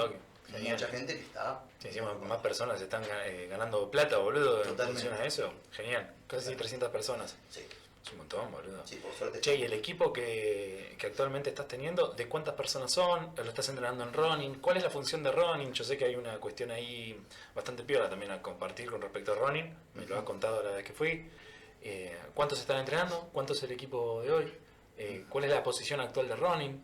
Genial. 0.57 0.75
mucha 0.75 0.87
gente 0.87 1.15
que 1.15 1.21
está. 1.23 1.61
Sí, 1.79 1.87
encima 1.89 2.13
más 2.15 2.39
personas 2.39 2.81
están 2.81 3.03
eh, 3.25 3.47
ganando 3.49 3.89
plata, 3.91 4.17
boludo, 4.17 4.63
en 4.63 4.69
Totalmente. 4.69 5.01
función 5.01 5.21
a 5.21 5.25
eso. 5.25 5.53
Genial. 5.71 6.13
Casi 6.27 6.55
300 6.55 6.89
personas. 6.89 7.35
Sí, 7.49 7.61
Es 8.05 8.11
un 8.11 8.17
montón, 8.19 8.51
boludo. 8.51 8.85
sí, 8.85 8.95
por 8.97 9.13
suerte. 9.13 9.39
Che, 9.41 9.55
¿y 9.55 9.63
el 9.63 9.73
equipo 9.73 10.11
que, 10.13 10.95
que 10.97 11.07
actualmente 11.07 11.49
estás 11.49 11.67
teniendo, 11.67 12.07
de 12.09 12.27
cuántas 12.27 12.53
personas 12.55 12.91
son? 12.91 13.31
¿Lo 13.35 13.43
estás 13.43 13.67
entrenando 13.69 14.03
en 14.03 14.13
running? 14.13 14.55
¿Cuál 14.61 14.77
es 14.77 14.83
la 14.83 14.89
función 14.89 15.23
de 15.23 15.31
running? 15.31 15.73
Yo 15.73 15.83
sé 15.83 15.97
que 15.97 16.05
hay 16.05 16.15
una 16.15 16.37
cuestión 16.39 16.71
ahí 16.71 17.19
bastante 17.53 17.83
piola 17.83 18.09
también 18.09 18.31
a 18.31 18.41
compartir 18.41 18.89
con 18.91 19.01
respecto 19.01 19.33
a 19.33 19.35
running. 19.35 19.75
Me 19.95 20.05
lo 20.05 20.17
has 20.17 20.23
contado 20.23 20.61
la 20.63 20.71
vez 20.71 20.83
que 20.85 20.93
fui. 20.93 21.29
Eh, 21.81 22.17
¿Cuántos 22.33 22.59
están 22.59 22.77
entrenando? 22.79 23.29
¿Cuánto 23.31 23.53
es 23.53 23.61
el 23.63 23.71
equipo 23.71 24.21
de 24.21 24.31
hoy? 24.31 24.53
Eh, 24.97 25.25
¿Cuál 25.29 25.43
es 25.45 25.49
la 25.51 25.61
posición 25.61 25.99
actual 25.99 26.27
de 26.27 26.35
running? 26.35 26.83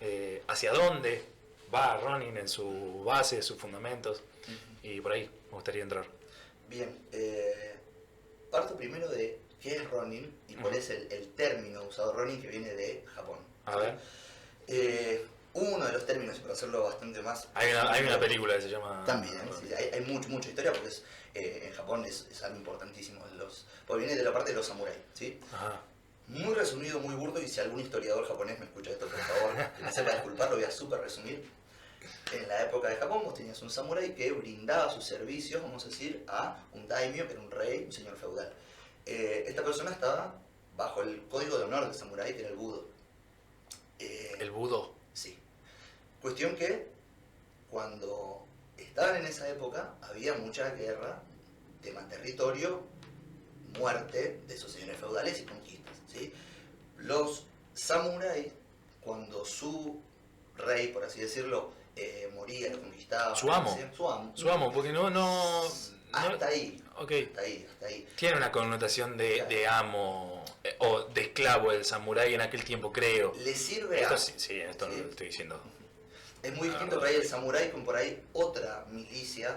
Eh, 0.00 0.42
¿Hacia 0.48 0.72
dónde 0.72 1.24
va 1.74 1.96
running 1.98 2.36
en 2.36 2.48
su 2.48 3.02
base, 3.04 3.42
sus 3.42 3.58
fundamentos? 3.58 4.22
Ujú. 4.44 4.54
Y 4.88 5.00
por 5.00 5.12
ahí 5.12 5.28
me 5.48 5.54
gustaría 5.54 5.82
entrar. 5.82 6.06
Bien, 6.68 6.96
eh, 7.12 7.74
parto 8.50 8.76
primero 8.76 9.08
de 9.08 9.38
qué 9.60 9.76
es 9.76 9.90
running 9.90 10.32
y 10.48 10.54
cuál 10.54 10.74
Ujú. 10.74 10.82
es 10.82 10.90
el, 10.90 11.10
el 11.12 11.28
término 11.32 11.82
usado 11.84 12.12
running 12.12 12.40
que 12.40 12.48
viene 12.48 12.74
de 12.74 13.04
Japón. 13.14 13.38
A 13.66 13.76
ver. 13.76 13.98
Eh, 14.66 15.26
uno 15.54 15.86
de 15.86 15.92
los 15.92 16.04
términos, 16.04 16.38
para 16.40 16.54
hacerlo 16.54 16.82
bastante 16.84 17.22
más. 17.22 17.48
Hay 17.54 17.70
una, 17.70 17.92
hay 17.92 18.04
una 18.04 18.18
película 18.18 18.56
que 18.56 18.62
se 18.62 18.70
llama... 18.70 19.04
También, 19.06 19.38
sí, 19.60 19.72
hay, 19.72 19.90
hay 19.92 20.00
mucho, 20.00 20.28
mucha 20.28 20.48
historia 20.48 20.72
porque 20.72 20.88
es, 20.88 21.04
eh, 21.34 21.66
en 21.66 21.72
Japón 21.72 22.04
es, 22.04 22.26
es 22.30 22.42
algo 22.42 22.56
importantísimo. 22.58 23.24
Los, 23.36 23.66
pues 23.86 23.98
viene 24.00 24.16
de 24.16 24.24
la 24.24 24.32
parte 24.32 24.50
de 24.50 24.56
los 24.56 24.66
samuráis, 24.66 24.98
¿sí? 25.12 25.38
Ajá. 25.52 25.80
Muy 26.26 26.54
resumido, 26.54 26.98
muy 26.98 27.14
burdo, 27.14 27.40
y 27.40 27.46
si 27.46 27.60
algún 27.60 27.80
historiador 27.80 28.26
japonés 28.26 28.58
me 28.58 28.64
escucha 28.64 28.90
esto, 28.90 29.06
por 29.06 29.20
favor, 29.20 29.52
me 29.80 29.92
sepa 29.92 30.12
disculpar, 30.12 30.50
lo 30.50 30.56
voy 30.56 30.64
a 30.64 30.70
súper 30.70 31.00
resumir. 31.00 31.44
En 32.32 32.48
la 32.48 32.62
época 32.62 32.88
de 32.88 32.96
Japón 32.96 33.22
vos 33.24 33.34
tenías 33.34 33.60
un 33.62 33.70
samurái 33.70 34.14
que 34.14 34.32
brindaba 34.32 34.92
sus 34.92 35.04
servicios, 35.04 35.62
vamos 35.62 35.84
a 35.84 35.88
decir, 35.88 36.24
a 36.28 36.64
un 36.72 36.88
daimyo, 36.88 37.26
que 37.26 37.34
era 37.34 37.42
un 37.42 37.50
rey, 37.50 37.84
un 37.84 37.92
señor 37.92 38.16
feudal. 38.16 38.52
Eh, 39.06 39.44
esta 39.46 39.62
persona 39.62 39.90
estaba 39.90 40.34
bajo 40.76 41.02
el 41.02 41.22
código 41.28 41.58
de 41.58 41.64
honor 41.64 41.84
del 41.84 41.94
samurái, 41.94 42.34
que 42.34 42.40
era 42.40 42.48
el 42.48 42.56
budo. 42.56 42.86
Eh, 43.98 44.36
El 44.40 44.50
budo. 44.50 44.94
Sí. 45.12 45.38
Cuestión 46.20 46.56
que 46.56 46.88
cuando 47.70 48.46
estaban 48.76 49.16
en 49.16 49.26
esa 49.26 49.48
época 49.48 49.94
había 50.02 50.34
mucha 50.34 50.70
guerra, 50.70 51.22
tema 51.82 52.08
territorio, 52.08 52.82
muerte 53.78 54.40
de 54.46 54.54
esos 54.54 54.72
señores 54.72 54.96
feudales 54.98 55.40
y 55.40 55.44
conquistas. 55.44 55.94
¿sí? 56.12 56.32
Los 56.98 57.44
samuráis, 57.74 58.52
cuando 59.00 59.44
su 59.44 60.00
rey, 60.56 60.88
por 60.88 61.04
así 61.04 61.20
decirlo, 61.20 61.72
eh, 61.96 62.30
moría, 62.34 62.70
lo 62.70 62.80
conquistaba, 62.80 63.34
Su 63.36 63.50
amo. 63.52 63.78
su 63.96 64.08
amo, 64.10 64.32
Su 64.36 64.50
amo, 64.50 64.72
porque 64.72 64.92
no, 64.92 65.10
no, 65.10 65.62
no- 65.64 65.68
hasta 66.12 66.46
ahí, 66.46 66.82
Ok. 66.96 67.12
hasta 67.28 67.40
ahí, 67.40 67.66
hasta 67.70 67.86
ahí. 67.86 68.08
Tiene 68.16 68.36
una 68.36 68.50
connotación 68.52 69.16
de, 69.16 69.44
de 69.48 69.66
amo 69.66 70.44
eh, 70.62 70.76
o 70.78 71.02
de 71.04 71.22
esclavo 71.22 71.72
el 71.72 71.84
samurái 71.84 72.34
en 72.34 72.40
aquel 72.40 72.64
tiempo, 72.64 72.92
creo. 72.92 73.32
Le 73.38 73.54
sirve 73.54 74.00
Esto 74.02 74.14
a... 74.14 74.18
sí, 74.18 74.34
sí, 74.36 74.60
esto 74.60 74.88
no 74.88 74.96
lo 74.96 75.10
estoy 75.10 75.26
diciendo. 75.28 75.60
Es 76.42 76.54
muy 76.54 76.68
Ah, 76.68 76.70
distinto 76.72 76.98
por 76.98 77.08
ahí 77.08 77.14
el 77.16 77.26
samurái 77.26 77.70
con 77.70 77.84
por 77.84 77.96
ahí 77.96 78.22
otra 78.34 78.84
milicia 78.90 79.56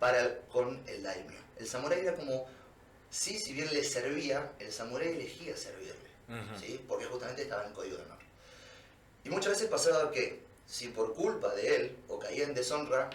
para 0.00 0.38
con 0.52 0.82
el 0.88 1.02
daimyo. 1.02 1.36
El 1.58 1.66
samurái 1.68 2.00
era 2.00 2.14
como, 2.16 2.46
sí, 3.10 3.38
si 3.38 3.52
bien 3.52 3.72
le 3.72 3.84
servía, 3.84 4.50
el 4.58 4.72
samurái 4.72 5.08
elegía 5.08 5.56
servirle. 5.56 5.94
¿sí? 6.60 6.84
porque 6.88 7.04
justamente 7.04 7.42
estaba 7.42 7.62
en 7.62 7.68
el 7.68 7.74
código 7.74 7.96
de 7.98 8.02
honor. 8.02 8.18
Y 9.24 9.28
muchas 9.30 9.52
veces 9.52 9.68
pasaba 9.68 10.10
que, 10.10 10.40
si 10.66 10.88
por 10.88 11.14
culpa 11.14 11.54
de 11.54 11.76
él 11.76 11.96
o 12.08 12.18
caía 12.18 12.44
en 12.44 12.54
deshonra, 12.54 13.10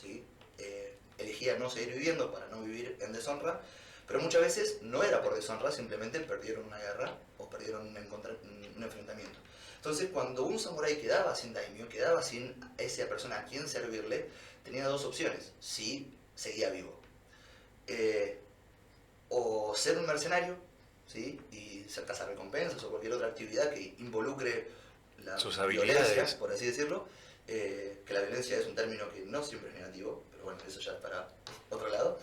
¿sí? 0.00 0.24
Eh, 0.58 0.94
elegía 1.18 1.58
no 1.58 1.70
seguir 1.70 1.94
viviendo 1.94 2.30
para 2.32 2.46
no 2.48 2.62
vivir 2.62 2.96
en 3.00 3.12
deshonra, 3.12 3.60
pero 4.06 4.20
muchas 4.20 4.42
veces 4.42 4.82
no 4.82 5.02
era 5.02 5.22
por 5.22 5.34
deshonra, 5.34 5.70
simplemente 5.70 6.20
perdieron 6.20 6.64
una 6.64 6.78
guerra 6.78 7.16
o 7.38 7.48
perdieron 7.48 7.88
un, 7.88 7.96
enfrentamiento. 7.96 9.38
Entonces, 9.76 10.10
cuando 10.12 10.44
un 10.44 10.58
samurái 10.58 10.96
quedaba 10.96 11.34
sin 11.34 11.52
daimyo, 11.52 11.88
quedaba 11.88 12.22
sin 12.22 12.54
esa 12.78 13.06
persona 13.06 13.38
a 13.38 13.44
quien 13.44 13.68
servirle, 13.68 14.28
tenía 14.64 14.86
dos 14.86 15.04
opciones, 15.04 15.52
si 15.60 16.12
seguía 16.34 16.70
vivo. 16.70 16.98
Eh, 17.86 18.38
o 19.28 19.74
ser 19.74 19.98
un 19.98 20.06
mercenario, 20.06 20.56
¿sí? 21.06 21.40
y 21.52 21.84
ser 21.88 22.06
recompensas 22.06 22.82
o 22.84 22.90
cualquier 22.90 23.12
otra 23.14 23.28
actividad 23.28 23.70
que 23.72 23.94
involucre 23.98 24.68
la 25.28 25.38
Sus 25.38 25.58
violencia, 25.66 26.26
por 26.38 26.52
así 26.52 26.66
decirlo, 26.66 27.06
eh, 27.46 28.02
que 28.06 28.14
la 28.14 28.20
violencia 28.20 28.58
es 28.58 28.66
un 28.66 28.74
término 28.74 29.08
que 29.10 29.20
no 29.20 29.42
siempre 29.42 29.70
es 29.70 29.76
negativo, 29.76 30.24
pero 30.30 30.44
bueno, 30.44 30.60
eso 30.66 30.80
ya 30.80 30.92
es 30.92 30.98
para 30.98 31.28
otro 31.70 31.88
lado, 31.88 32.18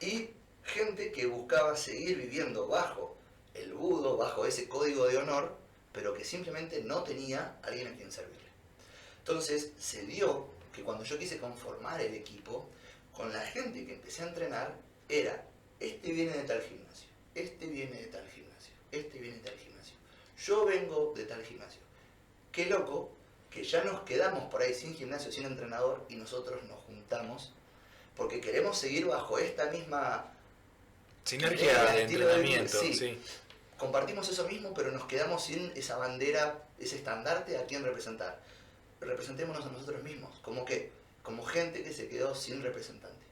y 0.00 0.30
gente 0.64 1.12
que 1.12 1.26
buscaba 1.26 1.76
seguir 1.76 2.16
viviendo 2.16 2.66
bajo 2.66 3.16
el 3.54 3.72
budo, 3.72 4.16
bajo 4.16 4.46
ese 4.46 4.68
código 4.68 5.06
de 5.06 5.16
honor, 5.18 5.56
pero 5.92 6.12
que 6.12 6.24
simplemente 6.24 6.82
no 6.82 7.02
tenía 7.04 7.56
alguien 7.62 7.88
a 7.88 7.96
quien 7.96 8.12
servirle. 8.12 8.50
Entonces 9.18 9.72
se 9.78 10.02
dio 10.02 10.46
que 10.72 10.82
cuando 10.82 11.04
yo 11.04 11.18
quise 11.18 11.38
conformar 11.38 12.00
el 12.00 12.14
equipo, 12.14 12.68
con 13.14 13.32
la 13.32 13.40
gente 13.40 13.86
que 13.86 13.94
empecé 13.94 14.22
a 14.22 14.28
entrenar, 14.28 14.76
era, 15.08 15.42
este 15.80 16.12
viene 16.12 16.32
de 16.32 16.42
tal 16.42 16.60
gimnasio, 16.60 17.08
este 17.34 17.66
viene 17.66 17.96
de 17.96 18.06
tal 18.08 18.28
gimnasio, 18.28 18.72
este 18.92 19.18
viene 19.18 19.38
de 19.38 19.42
tal 19.42 19.58
gimnasio, 19.58 19.94
yo 20.44 20.66
vengo 20.66 21.14
de 21.16 21.24
tal 21.24 21.42
gimnasio. 21.42 21.85
Qué 22.56 22.64
loco 22.64 23.10
que 23.50 23.62
ya 23.62 23.84
nos 23.84 24.00
quedamos 24.00 24.50
por 24.50 24.62
ahí 24.62 24.72
sin 24.72 24.96
gimnasio, 24.96 25.30
sin 25.30 25.44
entrenador, 25.44 26.06
y 26.08 26.16
nosotros 26.16 26.64
nos 26.64 26.78
juntamos 26.84 27.52
porque 28.16 28.40
queremos 28.40 28.78
seguir 28.78 29.04
bajo 29.04 29.38
esta 29.38 29.66
misma 29.66 30.32
Sinergia 31.22 31.92
de 31.92 32.02
estilo 32.04 32.28
de 32.28 32.34
entrenamiento, 32.34 32.80
sí. 32.80 32.94
sí. 32.94 33.20
compartimos 33.76 34.26
eso 34.30 34.48
mismo, 34.48 34.72
pero 34.72 34.90
nos 34.90 35.04
quedamos 35.04 35.44
sin 35.44 35.70
esa 35.76 35.98
bandera, 35.98 36.64
ese 36.78 36.96
estandarte 36.96 37.58
a 37.58 37.66
quien 37.66 37.84
representar. 37.84 38.40
Representémonos 39.02 39.66
a 39.66 39.68
nosotros 39.68 40.02
mismos, 40.02 40.38
como 40.40 40.64
que, 40.64 40.92
como 41.22 41.44
gente 41.44 41.82
que 41.82 41.92
se 41.92 42.08
quedó 42.08 42.34
sin 42.34 42.62
representante. 42.62 43.26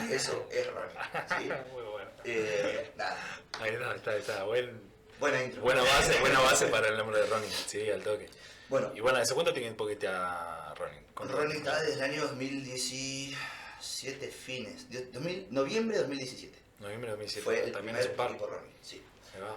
Eso 0.10 0.46
es 0.52 0.68
running. 0.68 0.96
¿sí? 1.36 1.72
Muy 1.72 1.82
bueno. 1.82 2.10
Eh, 2.22 2.92
nada, 2.96 3.18
Ahí 3.60 3.72
está, 3.72 3.96
está, 3.96 4.16
está. 4.16 4.44
Buen, 4.44 4.80
buena 5.20 5.42
intro. 5.42 5.62
buena 5.62 5.82
base, 5.82 6.18
buena 6.20 6.40
base 6.40 6.66
para 6.66 6.88
el 6.88 6.96
nombre 6.96 7.20
de 7.20 7.26
Ronnie. 7.26 7.48
Sí, 7.66 7.88
al 7.90 8.02
toque. 8.02 8.28
Bueno, 8.68 8.92
Y 8.94 9.00
bueno, 9.00 9.18
¿hace 9.18 9.34
cuánto 9.34 9.52
tiempo 9.52 9.86
que 9.86 9.92
está 9.94 10.74
Ronin? 10.74 11.00
con 11.14 11.28
Ronnie 11.28 11.56
está 11.58 11.80
desde 11.82 11.94
el 11.94 12.02
año 12.02 12.22
2017 12.22 14.28
fines, 14.28 14.88
de- 14.90 15.06
2000 15.06 15.48
noviembre 15.50 15.96
de 15.96 16.02
2017. 16.02 16.58
Noviembre 16.80 17.10
de 17.10 17.16
2007. 17.16 17.44
Fue 17.44 17.64
el 17.64 17.72
También 17.72 17.96
primer 17.96 18.16
par. 18.16 18.30
equipo 18.30 18.46
Ronnie, 18.46 18.72
sí. 18.82 19.02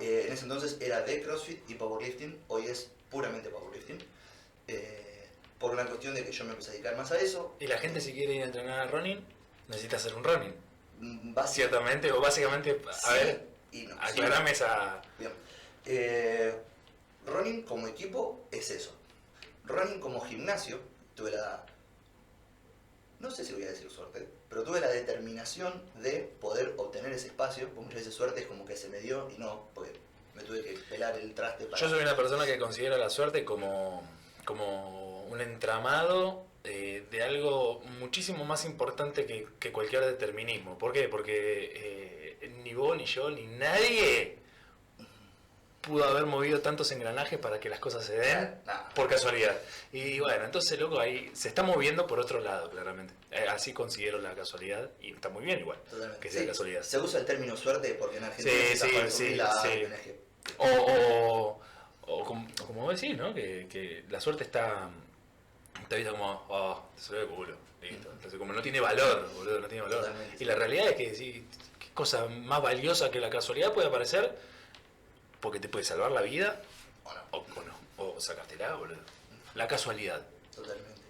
Eh, 0.02 0.26
en 0.28 0.34
ese 0.34 0.44
entonces 0.44 0.78
era 0.82 1.02
de 1.02 1.22
CrossFit 1.22 1.70
y 1.70 1.76
Powerlifting, 1.76 2.38
hoy 2.50 2.68
es 2.68 2.90
puramente 3.10 3.50
Powerlifting. 3.50 3.98
Eh, 4.68 5.28
por 5.58 5.72
una 5.72 5.86
cuestión 5.86 6.14
de 6.16 6.24
que 6.26 6.32
yo 6.32 6.44
me 6.46 6.52
empecé 6.52 6.70
a 6.70 6.74
dedicar 6.74 6.96
más 6.98 7.12
a 7.12 7.18
eso. 7.20 7.56
Y 7.60 7.68
la 7.68 7.78
gente 7.78 8.00
si 8.02 8.14
quiere 8.14 8.34
ir 8.36 8.44
a 8.44 8.46
entrenar 8.46 8.80
a 8.80 8.88
Ronin, 8.88 9.26
necesita 9.68 9.98
hacer 9.98 10.14
un 10.16 10.24
Ronin. 10.24 10.54
mm, 11.00 11.34
básicamente 11.34 11.54
Ciertamente, 11.54 12.12
o 12.12 12.22
básicamente, 12.22 12.82
a 12.90 12.94
sí 12.94 13.14
ver, 13.14 13.48
y 13.72 13.82
no. 13.88 13.96
aclarame 14.02 14.52
esa... 14.52 15.02
Bien. 15.18 15.32
Eh, 15.92 16.54
running 17.26 17.64
como 17.64 17.88
equipo 17.88 18.46
es 18.52 18.70
eso. 18.70 18.96
Running 19.66 20.00
como 20.00 20.22
gimnasio, 20.22 20.80
tuve 21.16 21.32
la. 21.32 21.66
No 23.20 23.32
sé 23.32 23.44
si 23.44 23.54
voy 23.54 23.64
a 23.64 23.72
decir 23.72 23.90
suerte, 23.90 24.28
pero 24.50 24.64
tuve 24.64 24.80
la 24.80 24.88
determinación 24.88 25.82
de 25.96 26.32
poder 26.40 26.76
obtener 26.78 27.12
ese 27.12 27.28
espacio. 27.28 27.70
Muchas 27.76 27.96
veces 27.96 28.14
suerte 28.14 28.42
es 28.42 28.46
como 28.46 28.66
que 28.66 28.78
se 28.78 28.88
me 28.90 29.00
dio 29.00 29.30
y 29.36 29.40
no, 29.40 29.68
porque 29.74 29.92
me 30.36 30.44
tuve 30.44 30.62
que 30.62 30.78
pelar 30.90 31.18
el 31.18 31.34
traste 31.34 31.66
para. 31.66 31.82
Yo 31.82 31.90
soy 31.90 32.04
una 32.04 32.16
persona 32.16 32.46
que 32.46 32.60
considera 32.60 32.96
la 32.98 33.10
suerte 33.10 33.44
como, 33.44 34.08
como 34.46 35.26
un 35.26 35.42
entramado 35.42 36.46
eh, 36.64 37.04
de 37.10 37.24
algo 37.24 37.82
muchísimo 38.00 38.46
más 38.46 38.64
importante 38.66 39.26
que, 39.26 39.48
que 39.60 39.72
cualquier 39.72 40.06
determinismo. 40.06 40.78
¿Por 40.78 40.94
qué? 40.94 41.10
Porque 41.10 42.38
eh, 42.44 42.54
ni 42.64 42.76
vos, 42.76 42.96
ni 42.96 43.06
yo, 43.06 43.32
ni 43.32 43.48
nadie 43.48 44.39
pudo 45.90 46.06
haber 46.06 46.26
movido 46.26 46.62
tantos 46.62 46.92
engranajes 46.92 47.38
para 47.40 47.60
que 47.60 47.68
las 47.70 47.80
cosas 47.80 48.06
se 48.06 48.18
den 48.18 48.56
Nah, 48.66 48.90
por 48.96 49.10
casualidad. 49.10 49.58
Y 49.92 50.20
bueno, 50.20 50.46
entonces, 50.46 50.80
loco, 50.80 51.00
ahí 51.00 51.30
se 51.34 51.50
está 51.50 51.64
moviendo 51.64 52.08
por 52.08 52.20
otro 52.20 52.40
lado, 52.40 52.70
claramente. 52.70 53.14
Eh, 53.32 53.46
así 53.50 53.74
considero 53.74 54.20
la 54.20 54.34
casualidad 54.36 54.90
y 55.02 55.12
está 55.14 55.30
muy 55.30 55.44
bien 55.44 55.60
igual. 55.60 55.78
totalmente. 55.90 56.20
que 56.22 56.32
sea 56.32 56.42
Sí, 56.42 56.48
casualidad. 56.48 56.84
Se 56.84 56.98
usa 57.00 57.20
el 57.20 57.26
término 57.26 57.58
suerte 57.58 57.94
porque 58.00 58.18
en 58.18 58.24
Argentina 58.24 58.56
Sí, 58.72 58.78
se 58.78 58.88
sí, 58.88 58.94
para 58.96 59.10
sí, 59.12 59.26
jubilar, 59.26 59.52
sí. 59.62 60.12
O, 60.58 60.66
o, 60.68 61.62
o 62.08 62.24
como, 62.26 62.48
o 62.62 62.66
como 62.66 62.92
decís, 62.92 63.18
¿no? 63.18 63.34
Que, 63.34 63.68
que 63.70 64.06
la 64.10 64.22
suerte 64.22 64.44
está, 64.44 64.90
está 65.82 65.96
vista 65.96 66.12
como, 66.12 66.46
oh, 66.50 66.84
te 66.96 67.02
salió 67.02 67.22
de 67.22 67.28
culo, 67.28 67.56
listo. 67.82 68.10
Entonces, 68.12 68.40
como 68.40 68.54
no 68.54 68.62
tiene 68.62 68.80
valor, 68.80 69.30
boludo, 69.36 69.60
no 69.60 69.68
tiene 69.68 69.84
valor. 69.84 70.00
Totalmente. 70.02 70.44
Y 70.44 70.46
la 70.46 70.56
realidad 70.56 70.88
es 70.90 70.96
que 70.96 71.16
sí, 71.16 71.46
qué 71.78 71.90
cosa 71.94 72.26
más 72.26 72.62
valiosa 72.62 73.12
que 73.12 73.20
la 73.20 73.30
casualidad 73.30 73.74
puede 73.74 73.88
aparecer 73.88 74.36
porque 75.40 75.60
te 75.60 75.70
puede 75.70 75.86
salvar 75.86 76.12
la 76.12 76.22
vida 76.22 76.62
o 77.04 77.14
no. 77.14 77.22
o, 77.32 77.38
o 77.38 77.64
no, 77.64 77.74
o 77.98 78.20
sacártela, 78.20 78.76
boludo. 78.76 78.98
La 79.56 79.68
casualidad. 79.68 80.22
Totalmente. 80.56 81.02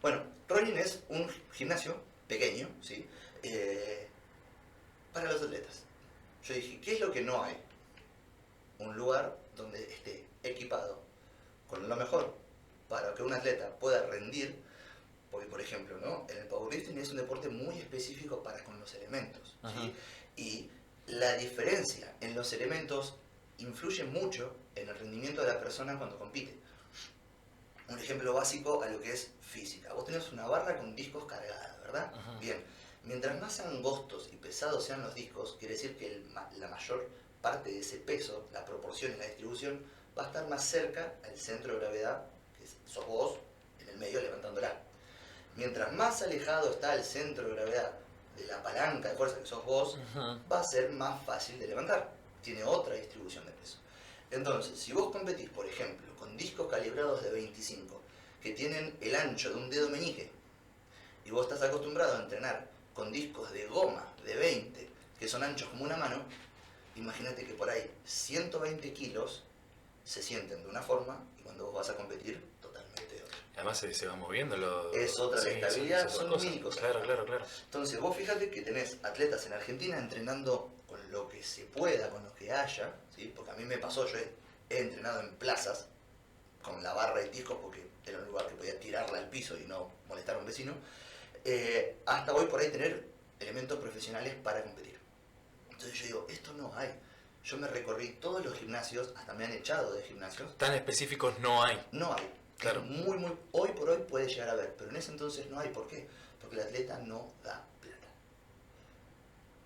Bueno, 0.00 0.22
Ronin 0.48 0.78
es 0.78 1.00
un 1.08 1.28
gimnasio 1.52 2.00
pequeño, 2.28 2.68
¿sí? 2.82 3.06
Eh, 3.42 4.06
para 5.12 5.32
los 5.32 5.42
atletas. 5.42 5.82
Yo 6.44 6.54
dije, 6.54 6.80
¿qué 6.80 6.94
es 6.94 7.00
lo 7.00 7.10
que 7.10 7.22
no 7.22 7.42
hay? 7.42 7.56
Un 8.78 8.96
lugar 8.96 9.36
donde 9.56 9.82
esté 9.92 10.24
equipado 10.42 11.00
con 11.66 11.88
lo 11.88 11.96
mejor 11.96 12.36
para 12.88 13.14
que 13.14 13.22
un 13.22 13.32
atleta 13.32 13.68
pueda 13.78 14.06
rendir, 14.06 14.56
porque 15.30 15.46
por 15.46 15.60
ejemplo, 15.60 15.98
¿no? 15.98 16.26
En 16.28 16.38
el 16.38 16.46
powerlifting 16.46 16.98
es 16.98 17.10
un 17.10 17.16
deporte 17.16 17.48
muy 17.48 17.78
específico 17.78 18.42
para 18.42 18.62
con 18.62 18.78
los 18.78 18.94
elementos. 18.94 19.56
¿sí? 19.74 19.94
Y 20.36 20.70
la 21.06 21.34
diferencia 21.34 22.14
en 22.20 22.34
los 22.34 22.52
elementos 22.52 23.16
influye 23.58 24.04
mucho 24.04 24.56
en 24.74 24.88
el 24.88 24.98
rendimiento 24.98 25.42
de 25.42 25.48
la 25.48 25.60
persona 25.60 25.96
cuando 25.96 26.18
compite 26.18 26.58
un 27.88 27.98
ejemplo 27.98 28.34
básico 28.34 28.82
a 28.82 28.88
lo 28.88 29.00
que 29.00 29.12
es 29.12 29.30
física. 29.40 29.92
Vos 29.92 30.04
tenés 30.04 30.32
una 30.32 30.46
barra 30.46 30.76
con 30.76 30.96
discos 30.96 31.24
cargada, 31.24 31.78
¿verdad? 31.82 32.12
Ajá. 32.14 32.38
Bien. 32.40 32.62
Mientras 33.04 33.40
más 33.40 33.60
angostos 33.60 34.28
y 34.32 34.36
pesados 34.36 34.84
sean 34.84 35.02
los 35.02 35.14
discos, 35.14 35.56
quiere 35.60 35.74
decir 35.74 35.96
que 35.96 36.12
el 36.12 36.34
la 36.58 36.68
mayor 36.68 37.08
parte 37.40 37.70
de 37.70 37.78
ese 37.78 37.98
peso, 37.98 38.48
la 38.52 38.64
proporción 38.64 39.12
y 39.12 39.18
la 39.18 39.26
distribución, 39.26 39.80
va 40.18 40.24
a 40.24 40.26
estar 40.26 40.48
más 40.48 40.64
cerca 40.64 41.14
al 41.24 41.36
centro 41.38 41.74
de 41.74 41.80
gravedad, 41.80 42.24
que 42.58 42.66
sos 42.90 43.06
vos, 43.06 43.38
en 43.78 43.88
el 43.90 43.98
medio 43.98 44.20
levantándola. 44.20 44.80
Mientras 45.54 45.92
más 45.92 46.22
alejado 46.22 46.70
está 46.70 46.94
el 46.94 47.04
centro 47.04 47.46
de 47.46 47.54
gravedad 47.54 47.92
de 48.36 48.46
la 48.46 48.62
palanca 48.62 49.10
de 49.10 49.16
fuerza 49.16 49.38
que 49.38 49.46
sos 49.46 49.64
vos, 49.64 49.98
va 50.50 50.60
a 50.60 50.64
ser 50.64 50.90
más 50.90 51.24
fácil 51.24 51.58
de 51.60 51.68
levantar. 51.68 52.10
Tiene 52.46 52.62
otra 52.62 52.94
distribución 52.94 53.44
de 53.44 53.50
peso. 53.50 53.78
Entonces, 54.30 54.78
si 54.78 54.92
vos 54.92 55.10
competís, 55.10 55.50
por 55.50 55.66
ejemplo, 55.66 56.14
con 56.14 56.36
discos 56.36 56.68
calibrados 56.70 57.24
de 57.24 57.32
25, 57.32 58.00
que 58.40 58.52
tienen 58.52 58.96
el 59.00 59.16
ancho 59.16 59.50
de 59.50 59.56
un 59.56 59.68
dedo 59.68 59.88
meñique, 59.88 60.30
y 61.24 61.30
vos 61.32 61.50
estás 61.50 61.68
acostumbrado 61.68 62.16
a 62.16 62.22
entrenar 62.22 62.70
con 62.94 63.10
discos 63.10 63.50
de 63.50 63.66
goma 63.66 64.06
de 64.24 64.36
20, 64.36 64.88
que 65.18 65.26
son 65.26 65.42
anchos 65.42 65.68
como 65.70 65.82
una 65.82 65.96
mano, 65.96 66.22
imagínate 66.94 67.44
que 67.44 67.52
por 67.54 67.68
ahí 67.68 67.90
120 68.04 68.92
kilos 68.92 69.42
se 70.04 70.22
sienten 70.22 70.62
de 70.62 70.68
una 70.68 70.82
forma 70.82 71.20
y 71.40 71.42
cuando 71.42 71.64
vos 71.64 71.74
vas 71.74 71.90
a 71.90 71.96
competir, 71.96 72.40
totalmente 72.62 73.12
de 73.12 73.24
otra. 73.24 73.38
Además 73.56 73.76
se, 73.76 73.92
se 73.92 74.06
va 74.06 74.14
moviendo 74.14 74.56
lo... 74.56 74.92
Es 74.92 75.18
otra 75.18 75.42
la 75.42 75.50
estabilidad, 75.50 76.08
son 76.08 76.30
mil 76.40 76.60
cosas. 76.60 76.78
Claro, 76.78 77.02
claro, 77.02 77.24
claro. 77.24 77.44
Entonces, 77.64 77.98
vos 77.98 78.16
fíjate 78.16 78.50
que 78.50 78.62
tenés 78.62 78.98
atletas 79.02 79.44
en 79.46 79.54
Argentina 79.54 79.98
entrenando 79.98 80.75
que 81.36 81.42
se 81.42 81.64
pueda, 81.64 82.08
con 82.10 82.24
lo 82.24 82.34
que 82.34 82.50
haya, 82.50 82.90
¿sí? 83.14 83.30
porque 83.36 83.50
a 83.50 83.54
mí 83.54 83.64
me 83.64 83.76
pasó, 83.76 84.06
yo 84.06 84.16
he, 84.18 84.32
he 84.70 84.80
entrenado 84.80 85.20
en 85.20 85.34
plazas 85.34 85.86
con 86.62 86.82
la 86.82 86.94
barra 86.94 87.20
de 87.20 87.28
discos 87.28 87.58
porque 87.60 87.86
era 88.06 88.18
un 88.18 88.24
lugar 88.26 88.46
que 88.48 88.54
podía 88.54 88.80
tirarla 88.80 89.18
al 89.18 89.28
piso 89.28 89.56
y 89.58 89.64
no 89.66 89.90
molestar 90.08 90.36
a 90.36 90.38
un 90.38 90.46
vecino, 90.46 90.72
eh, 91.44 91.98
hasta 92.06 92.32
hoy 92.34 92.46
por 92.46 92.60
ahí 92.60 92.70
tener 92.70 93.06
elementos 93.38 93.78
profesionales 93.78 94.34
para 94.42 94.62
competir. 94.62 94.98
Entonces 95.70 95.92
yo 95.98 96.06
digo, 96.06 96.26
esto 96.30 96.52
no 96.54 96.74
hay. 96.74 96.90
Yo 97.44 97.58
me 97.58 97.68
recorrí 97.68 98.12
todos 98.20 98.44
los 98.44 98.58
gimnasios, 98.58 99.12
hasta 99.16 99.34
me 99.34 99.44
han 99.44 99.52
echado 99.52 99.92
de 99.92 100.02
gimnasios, 100.02 100.56
Tan 100.56 100.72
específicos 100.74 101.38
no 101.38 101.62
hay. 101.62 101.80
no 101.92 102.14
hay. 102.14 102.32
Claro. 102.58 102.80
Es 102.82 102.90
Muy, 102.90 103.18
muy, 103.18 103.32
hoy 103.52 103.68
por 103.72 103.90
hoy 103.90 103.98
puede 104.08 104.26
llegar 104.26 104.48
a 104.48 104.52
haber, 104.52 104.74
pero 104.76 104.90
en 104.90 104.96
ese 104.96 105.12
entonces 105.12 105.46
no 105.50 105.60
hay. 105.60 105.68
¿Por 105.68 105.86
qué? 105.86 106.08
Porque 106.40 106.56
el 106.56 106.62
atleta 106.62 106.98
no 107.00 107.30
da. 107.44 107.64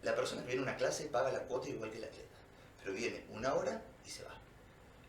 La 0.03 0.15
persona 0.15 0.41
que 0.43 0.49
viene 0.49 0.63
a 0.63 0.65
una 0.65 0.77
clase 0.77 1.05
paga 1.07 1.31
la 1.31 1.41
cuota 1.41 1.69
igual 1.69 1.91
que 1.91 1.99
el 1.99 2.05
atleta, 2.05 2.35
pero 2.83 2.95
viene 2.95 3.25
una 3.31 3.55
hora 3.55 3.83
y 4.07 4.11
se 4.11 4.23
va. 4.25 4.35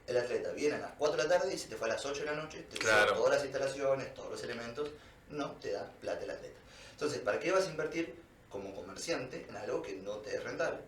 El 0.08 0.18
atleta 0.18 0.52
viene 0.52 0.76
a 0.76 0.80
las 0.80 0.92
4 0.98 1.18
de 1.18 1.24
la 1.24 1.30
tarde 1.40 1.54
y 1.54 1.58
se 1.58 1.70
te 1.70 1.76
fue 1.78 1.88
a 1.90 1.94
las 1.94 2.06
8 2.06 2.20
de 2.22 2.26
la 2.26 2.34
noche, 2.34 2.64
te 2.70 2.78
Claro. 2.78 3.14
todas 3.14 3.36
las 3.36 3.44
instalaciones, 3.44 4.14
todos 4.14 4.32
los 4.32 4.44
elementos, 4.44 4.90
no 5.30 5.52
te 5.54 5.72
da 5.72 5.90
plata 6.02 6.24
el 6.24 6.32
atleta. 6.32 6.60
Entonces, 6.92 7.20
¿para 7.20 7.40
qué 7.40 7.52
vas 7.52 7.68
a 7.68 7.70
invertir 7.72 8.14
como 8.50 8.76
comerciante 8.76 9.46
en 9.48 9.56
algo 9.56 9.82
que 9.82 9.94
no 9.94 10.18
te 10.18 10.36
es 10.36 10.44
rentable? 10.44 10.80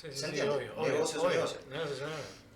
Sí, 0.00 0.08
¿Se 0.14 0.26
entiende? 0.26 0.50
obvio, 0.54 0.74
Negocio 0.76 1.18
es 1.18 1.24
obvio, 1.26 1.36
negocio. 1.36 1.58
es 1.60 1.66
negocio. 1.66 2.06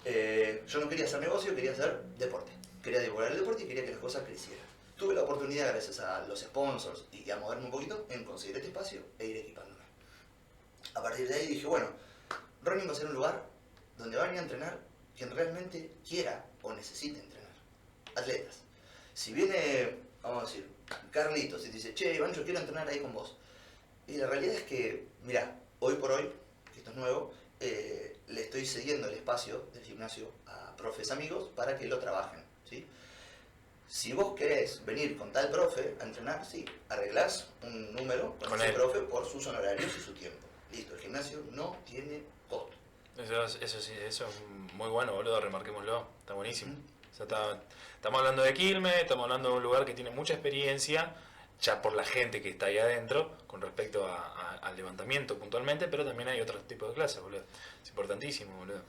Eh, 0.05 0.65
yo 0.67 0.81
no 0.81 0.89
quería 0.89 1.05
hacer 1.05 1.21
negocio, 1.21 1.55
quería 1.55 1.73
hacer 1.73 2.01
deporte. 2.19 2.51
Quería 2.83 3.01
divulgar 3.01 3.33
el 3.33 3.39
deporte 3.39 3.65
y 3.65 3.67
quería 3.67 3.85
que 3.85 3.91
las 3.91 4.01
cosas 4.01 4.23
crecieran. 4.25 4.65
Tuve 4.97 5.15
la 5.15 5.23
oportunidad, 5.23 5.69
gracias 5.73 6.01
a 6.01 6.27
los 6.27 6.41
sponsors 6.41 7.05
y 7.13 7.29
a 7.31 7.37
moverme 7.37 7.67
un 7.67 7.71
poquito, 7.71 8.07
en 8.09 8.25
conseguir 8.25 8.57
este 8.57 8.69
espacio 8.69 9.03
e 9.19 9.27
ir 9.27 9.37
equipándome. 9.37 9.82
A 10.95 11.03
partir 11.03 11.29
de 11.29 11.35
ahí 11.35 11.47
dije, 11.47 11.67
bueno, 11.67 11.89
Running 12.63 12.89
va 12.89 12.93
a 12.93 12.97
ser 12.97 13.07
un 13.07 13.15
lugar 13.15 13.45
donde 13.99 14.17
va 14.17 14.25
a 14.25 14.37
entrenar 14.37 14.79
quien 15.17 15.31
realmente 15.31 15.93
quiera 16.07 16.45
o 16.63 16.73
necesite 16.73 17.19
entrenar. 17.21 17.51
Atletas. 18.15 18.59
Si 19.15 19.33
viene, 19.33 19.97
vamos 20.23 20.45
a 20.45 20.47
decir, 20.47 20.69
Carlitos 21.11 21.63
y 21.63 21.69
te 21.69 21.73
dice, 21.73 21.95
che, 21.95 22.15
Iván, 22.15 22.33
yo 22.33 22.45
quiero 22.45 22.61
entrenar 22.61 22.89
ahí 22.89 23.01
con 23.01 23.13
vos. 23.13 23.37
Y 24.07 24.17
la 24.17 24.27
realidad 24.27 24.55
es 24.57 24.63
que, 24.65 25.07
mira, 25.25 25.57
hoy 25.81 25.95
por 25.95 26.11
hoy, 26.13 26.31
que 26.73 26.79
esto 26.79 26.91
es 26.91 26.97
nuevo, 26.97 27.33
eh, 27.61 28.17
le 28.29 28.43
estoy 28.43 28.67
cediendo 28.67 29.09
el 29.09 29.15
espacio 29.15 29.67
del 29.73 29.85
gimnasio 29.85 30.31
a 30.47 30.75
profes 30.77 31.11
amigos 31.11 31.51
para 31.55 31.79
que 31.79 31.87
lo 31.87 31.99
trabajen. 31.99 32.43
¿sí? 32.69 32.87
Si 33.89 34.13
vos 34.13 34.35
querés 34.35 34.85
venir 34.85 35.17
con 35.17 35.33
tal 35.33 35.51
profe 35.51 35.95
a 36.01 36.05
entrenar, 36.05 36.45
sí, 36.45 36.65
arreglás 36.89 37.49
un 37.63 37.93
número 37.95 38.37
con, 38.39 38.49
Con 38.51 38.59
ese 38.59 38.71
él. 38.71 38.75
profe 38.75 39.01
por 39.01 39.27
sus 39.27 39.47
honorarios 39.47 39.97
y 39.97 40.01
su 40.01 40.13
tiempo. 40.15 40.47
Listo, 40.73 40.95
el 40.95 41.01
gimnasio 41.01 41.43
no 41.51 41.77
tiene 41.87 42.23
costo. 42.49 42.73
Eso, 43.19 43.45
es- 43.45 43.59
eso 43.61 43.81
sí, 43.81 43.93
eso 44.07 44.27
es 44.27 44.41
muy 44.75 44.89
bueno, 44.89 45.13
boludo, 45.13 45.41
remarquémoslo. 45.41 46.07
Está 46.21 46.35
buenísimo. 46.35 46.73
Ujú. 46.73 46.83
O 47.13 47.15
sea, 47.17 47.25
está- 47.25 47.63
estamos 47.97 48.19
hablando 48.21 48.43
de 48.43 48.55
Quilmes, 48.55 48.95
estamos 48.97 49.25
hablando 49.25 49.51
de 49.51 49.57
un 49.57 49.63
lugar 49.63 49.85
que 49.85 49.95
tiene 49.95 50.11
mucha 50.11 50.33
experiencia, 50.35 51.15
ya 51.61 51.83
por 51.83 51.95
la 51.95 52.05
gente 52.05 52.41
que 52.43 52.51
está 52.51 52.67
ahí 52.67 52.79
adentro, 52.79 53.37
con 53.47 53.61
respecto 53.61 54.07
a- 54.07 54.17
a- 54.17 54.57
al 54.63 54.77
levantamiento 54.77 55.39
puntualmente, 55.39 55.89
pero 55.89 56.05
también 56.05 56.29
hay 56.31 56.41
otro 56.41 56.59
tipo 56.61 56.89
de 56.89 56.95
clases, 56.95 57.21
boludo. 57.23 57.43
Es 57.83 57.89
importantísimo, 57.91 58.57
boludo. 58.57 58.81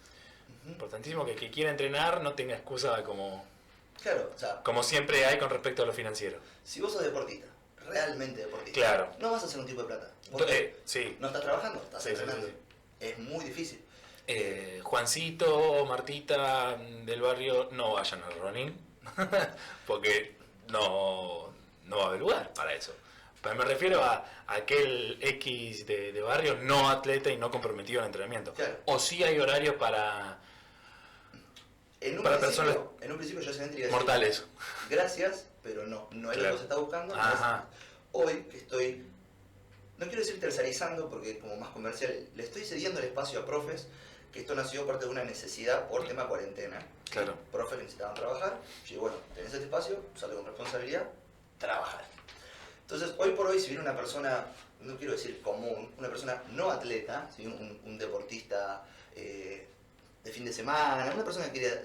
Importantísimo 0.68 1.26
que 1.26 1.34
el 1.34 1.40
que 1.40 1.52
quiera 1.52 1.70
entrenar 1.72 2.22
no 2.22 2.34
tenga 2.34 2.56
excusa 2.56 3.04
como, 3.04 3.46
Claro, 4.02 4.32
o 4.34 4.40
sea, 4.40 4.62
como 4.64 4.82
siempre 4.84 5.26
hay 5.26 5.38
con 5.38 5.50
respecto 5.50 5.84
a 5.84 5.86
lo 5.86 5.92
financiero. 5.94 6.40
si 6.64 6.80
vos 6.82 6.94
sos 6.94 7.04
deportista, 7.04 7.48
realmente 7.88 8.42
deportista, 8.42 8.80
Claro. 8.80 9.12
no 9.20 9.32
vas 9.32 9.44
a 9.44 9.46
hacer 9.46 9.60
un 9.60 9.66
tipo 9.66 9.82
de 9.82 9.88
plata. 9.88 10.12
Porque 10.32 10.58
Eh, 10.58 10.76
sí. 10.86 11.18
no 11.20 11.28
estás 11.28 11.42
trabajando, 11.44 11.82
estás 11.82 12.02
Sí, 12.04 12.10
sí, 12.10 12.16
entrenando. 12.16 12.48
sí, 12.48 12.54
Es 13.00 13.20
muy 13.20 13.44
difícil. 13.46 13.84
Eh, 14.28 14.80
Juancito, 14.84 15.86
Martita 15.86 16.78
mm, 16.78 17.06
del 17.06 17.22
barrio, 17.22 17.68
no 17.72 17.94
vayan 17.94 18.24
al 18.24 18.34
running. 18.40 18.78
Porque 19.88 20.36
no, 20.70 21.54
no 21.86 21.98
va 21.98 22.04
a 22.04 22.08
haber 22.08 22.20
lugar 22.20 22.54
para 22.54 22.74
eso. 22.74 22.94
Pero 23.42 23.56
me 23.56 23.66
refiero 23.66 24.02
a, 24.02 24.26
a 24.48 24.54
aquel 24.56 25.18
X 25.22 25.86
de, 25.86 26.14
de 26.14 26.22
barrio 26.22 26.56
no 26.62 26.90
atleta 26.90 27.30
y 27.30 27.38
no 27.38 27.52
comprometido 27.52 28.00
en 28.00 28.06
entrenamiento. 28.06 28.54
Claro. 28.54 28.78
O 28.86 28.98
sí 29.00 29.24
hay 29.24 29.38
horarios 29.40 29.76
para 29.76 30.40
En 32.04 32.18
un, 32.18 32.24
Para 32.24 32.38
principio, 32.40 32.66
personas 32.66 32.94
en 33.02 33.12
un 33.12 33.18
principio 33.18 33.42
yo 33.42 33.92
mortales. 33.92 34.44
gracias, 34.90 35.46
pero 35.62 35.88
no, 35.88 36.10
no 36.12 36.32
es 36.32 36.38
Claro. 36.38 36.50
lo 36.50 36.56
que 36.56 36.58
se 36.60 36.64
está 36.64 36.78
buscando. 36.78 37.16
Ajá. 37.16 37.66
Hoy 38.12 38.44
que 38.52 38.58
estoy, 38.58 39.06
no 39.98 40.06
quiero 40.08 40.20
decir 40.22 40.40
tercerizando 40.40 41.10
porque 41.10 41.32
es 41.32 41.38
como 41.38 41.56
más 41.56 41.70
comercial, 41.70 42.28
le 42.36 42.44
estoy 42.44 42.66
cediendo 42.66 43.00
el 43.00 43.06
espacio 43.06 43.40
a 43.40 43.46
profes, 43.46 43.88
que 44.34 44.42
esto 44.42 44.54
nació 44.54 44.86
parte 44.86 45.06
de 45.06 45.12
una 45.12 45.24
necesidad 45.24 45.88
por 45.88 46.06
tema 46.08 46.28
cuarentena. 46.28 46.80
Claro. 47.10 47.36
Profes 47.52 47.78
que 47.78 47.84
necesitaban 47.84 48.16
trabajar, 48.16 48.60
digo, 48.90 49.02
bueno, 49.04 49.18
tenés 49.36 49.54
este 49.54 49.66
espacio, 49.66 50.04
sale 50.16 50.34
con 50.36 50.46
responsabilidad, 50.46 51.08
trabajar. 51.58 52.04
Entonces, 52.82 53.14
hoy 53.18 53.32
por 53.32 53.48
hoy, 53.48 53.60
si 53.60 53.68
viene 53.68 53.82
una 53.82 53.96
persona, 53.96 54.46
no 54.82 54.98
quiero 54.98 55.14
decir 55.14 55.42
común, 55.42 55.90
una 55.98 56.10
persona 56.10 56.44
no 56.52 56.70
atleta, 56.70 57.30
¿sí? 57.36 57.46
un, 57.48 57.80
un 57.86 57.98
deportista 57.98 58.84
eh, 59.16 59.68
de 60.24 60.32
fin 60.32 60.46
de 60.46 60.54
semana, 60.54 61.12
una 61.14 61.24
persona 61.24 61.46
que 61.52 61.60
quiere 61.60 61.82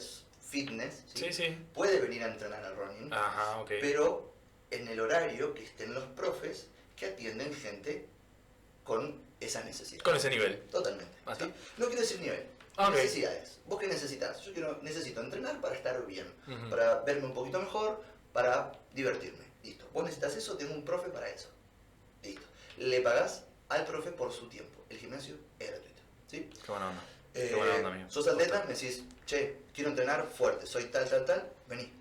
fitness, 0.49 1.03
¿sí? 1.13 1.25
Sí, 1.27 1.33
sí. 1.33 1.67
puede 1.75 2.01
venir 2.01 2.23
a 2.23 2.27
entrenar 2.29 2.63
al 2.65 2.77
running, 2.77 3.13
Ajá, 3.13 3.59
ok. 3.61 3.71
pero 3.81 4.33
en 4.71 4.89
el 4.89 5.01
horario 5.01 5.55
que 5.55 5.65
estén 5.65 5.93
los 5.95 6.05
profes 6.05 6.69
que 6.97 7.07
atienden 7.07 7.53
gente 7.55 8.07
con 8.85 9.21
esa 9.41 9.63
necesidad. 9.63 10.03
Con 10.03 10.17
ese 10.17 10.31
nivel. 10.31 10.61
Totalmente. 10.71 11.13
No 11.77 11.87
quiero 11.87 12.01
decir 12.01 12.21
nivel. 12.21 12.47
Ah, 12.77 12.89
ok. 12.89 12.95
Necesidades. 12.95 13.59
¿Vos 13.67 13.79
qué 13.81 13.89
necesitas? 13.89 14.41
Yo 14.45 14.53
quiero, 14.53 14.79
necesito 14.83 15.21
entrenar 15.21 15.61
para 15.61 15.75
estar 15.75 16.07
bien, 16.07 16.33
Ujú. 16.47 16.71
para 16.71 17.01
verme 17.01 17.27
un 17.27 17.35
poquito 17.35 17.61
mejor, 17.61 18.03
para 18.33 18.73
divertirme. 18.95 19.45
Listo. 19.65 19.85
Vos 19.93 20.05
necesitas 20.05 20.37
eso, 20.37 20.57
tengo 20.57 20.73
un 20.75 20.85
profe 20.85 21.09
para 21.11 21.29
eso. 21.29 21.49
Listo. 22.23 22.47
Le 22.79 23.01
pagás 23.01 23.43
al 23.69 23.85
profe 23.85 24.13
por 24.13 24.33
su 24.33 24.49
tiempo. 24.49 24.85
El 24.89 24.99
gimnasio 24.99 25.35
es 25.59 25.71
gratuito. 25.71 26.03
¿sí? 26.29 26.49
Qué 26.65 26.71
buena 26.71 26.89
onda. 26.91 27.03
Eh, 27.39 27.55
onda, 27.55 28.11
sos 28.11 28.27
atleta, 28.27 28.65
me 28.67 28.75
decís, 28.75 29.05
che, 29.25 29.59
quiero 29.73 29.91
entrenar 29.91 30.27
fuerte, 30.27 30.67
soy 30.67 30.87
tal, 30.87 31.09
tal, 31.09 31.25
tal, 31.25 31.53
vení. 31.69 31.93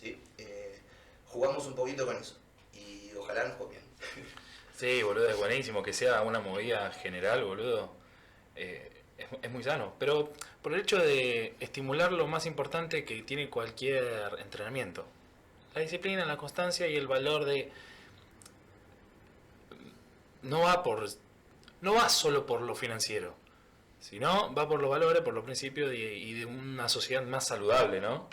¿Sí? 0.00 0.18
Eh, 0.38 0.80
jugamos 1.26 1.66
un 1.66 1.74
poquito 1.74 2.06
con 2.06 2.16
eso. 2.16 2.38
Y 2.72 3.14
ojalá 3.16 3.44
nos 3.44 3.56
copien. 3.56 3.82
Sí, 4.74 5.00
boludo, 5.04 5.28
es 5.28 5.36
buenísimo 5.36 5.80
que 5.80 5.92
sea 5.92 6.22
una 6.22 6.40
movida 6.40 6.90
general, 6.90 7.44
boludo. 7.44 7.92
Eh, 8.56 8.90
es, 9.16 9.26
es 9.40 9.50
muy 9.50 9.62
sano. 9.62 9.94
Pero 9.96 10.32
por 10.60 10.72
el 10.72 10.80
hecho 10.80 10.98
de 10.98 11.54
estimular 11.60 12.10
lo 12.10 12.26
más 12.26 12.46
importante 12.46 13.04
que 13.04 13.22
tiene 13.22 13.48
cualquier 13.48 14.36
entrenamiento. 14.40 15.04
La 15.74 15.82
disciplina, 15.82 16.24
la 16.24 16.36
constancia 16.36 16.88
y 16.88 16.96
el 16.96 17.06
valor 17.06 17.44
de... 17.44 17.70
No 20.42 20.62
va 20.62 20.82
por... 20.82 21.08
No 21.80 21.94
va 21.94 22.08
solo 22.08 22.44
por 22.44 22.62
lo 22.62 22.74
financiero. 22.74 23.36
Sino 24.02 24.52
va 24.52 24.68
por 24.68 24.80
los 24.80 24.90
valores, 24.90 25.22
por 25.22 25.32
los 25.32 25.44
principios 25.44 25.94
y, 25.94 25.96
y 25.96 26.34
de 26.34 26.44
una 26.46 26.88
sociedad 26.88 27.22
más 27.22 27.46
saludable, 27.46 28.00
¿no? 28.00 28.28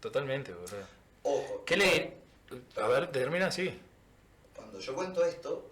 Totalmente, 0.00 0.52
boludo. 0.52 0.86
Ojo. 1.24 1.64
¿Qué 1.66 1.76
le... 1.76 2.16
A 2.76 2.86
ver, 2.86 3.10
termina 3.10 3.48
así. 3.48 3.76
Cuando 4.54 4.78
yo 4.78 4.94
cuento 4.94 5.24
esto, 5.24 5.68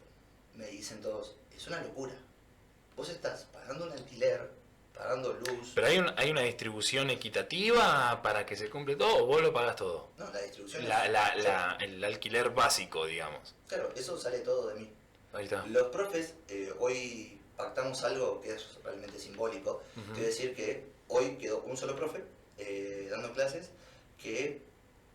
me 0.57 0.67
dicen 0.67 1.01
todos, 1.01 1.37
es 1.57 1.67
una 1.69 1.81
locura. 1.83 2.15
Vos 2.97 3.09
estás 3.11 3.45
pagando 3.53 3.87
un 3.87 3.93
alquiler, 3.93 4.51
pagando 4.93 5.33
luz. 5.35 5.71
Pero 5.75 5.87
hay, 5.87 5.99
un- 5.99 6.13
hay 6.17 6.31
una 6.31 6.41
distribución 6.41 7.09
equitativa 7.11 8.21
para 8.23 8.45
que 8.45 8.57
se 8.57 8.69
cumple 8.71 8.97
todo 8.97 9.23
o 9.23 9.27
vos 9.27 9.41
lo 9.41 9.53
pagas 9.53 9.77
todo. 9.77 10.11
No, 10.19 10.31
la 10.33 10.41
distribución. 10.41 10.89
La, 10.89 11.05
es- 11.07 11.13
la, 11.13 11.37
la- 11.37 11.77
el 11.81 12.03
alquiler 12.03 12.51
básico, 12.51 13.07
digamos. 13.07 13.55
Claro, 13.69 13.93
eso 13.95 14.19
sale 14.19 14.41
todo 14.41 14.69
de 14.69 14.81
mí. 14.81 14.91
Ahí 15.33 15.45
está. 15.45 15.65
Los 15.67 15.87
profes, 15.89 16.35
eh, 16.49 16.73
hoy 16.81 17.39
pactamos 17.63 18.03
algo 18.05 18.41
que 18.41 18.55
es 18.55 18.79
realmente 18.85 19.19
simbólico, 19.19 19.83
quiere 20.13 20.29
decir 20.29 20.55
que 20.55 20.85
hoy 21.09 21.37
quedó 21.37 21.63
un 21.63 21.77
solo 21.77 21.95
profe 21.97 22.23
eh, 22.59 23.09
dando 23.11 23.33
clases 23.33 23.71
que 24.23 24.63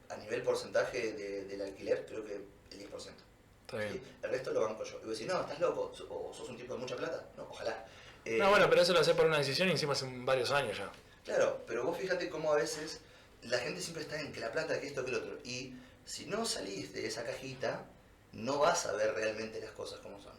a 0.09 0.15
nivel 0.17 0.41
porcentaje 0.43 1.11
de- 1.13 1.45
del 1.45 1.61
alquiler 1.61 2.05
creo 2.05 2.23
que 2.25 2.35
el 2.35 2.79
10%. 2.79 3.23
Está 3.67 3.91
¿sí? 3.91 4.01
El 4.23 4.29
resto 4.29 4.51
lo 4.51 4.61
banco 4.61 4.83
yo. 4.85 4.99
Y 5.03 5.05
vos 5.07 5.17
decís, 5.19 5.27
no, 5.31 5.41
estás 5.41 5.59
loco, 5.59 5.91
o 6.09 6.33
sos 6.33 6.47
un 6.49 6.57
tipo 6.57 6.73
de 6.73 6.79
mucha 6.79 6.95
plata. 6.95 7.25
No, 7.35 7.43
ojalá. 7.49 7.85
Eh, 8.23 8.37
No, 8.37 8.49
bueno, 8.49 8.69
pero 8.69 8.81
eso 8.81 8.93
lo 8.93 8.99
hace 9.01 9.13
por 9.13 9.25
una 9.25 9.37
decisión 9.39 9.67
y 9.67 9.71
encima 9.71 9.91
hace 9.93 10.05
varios 10.19 10.51
años 10.51 10.77
ya. 10.77 10.89
Claro, 11.25 11.61
pero 11.67 11.83
vos 11.83 11.97
fíjate 11.97 12.29
cómo 12.29 12.53
a 12.53 12.55
veces 12.55 13.01
la 13.41 13.57
gente 13.59 13.81
siempre 13.81 14.03
está 14.03 14.19
en 14.21 14.31
que 14.31 14.39
la 14.39 14.51
plata, 14.53 14.79
que 14.79 14.87
esto, 14.87 15.03
que 15.03 15.11
lo 15.11 15.17
otro. 15.17 15.37
Y 15.43 15.73
si 16.05 16.25
no 16.27 16.45
salís 16.45 16.93
de 16.93 17.05
esa 17.07 17.25
cajita, 17.25 17.85
no 18.31 18.59
vas 18.59 18.85
a 18.85 18.93
ver 18.93 19.13
realmente 19.13 19.59
las 19.59 19.71
cosas 19.71 19.99
como 19.99 20.21
son. 20.21 20.33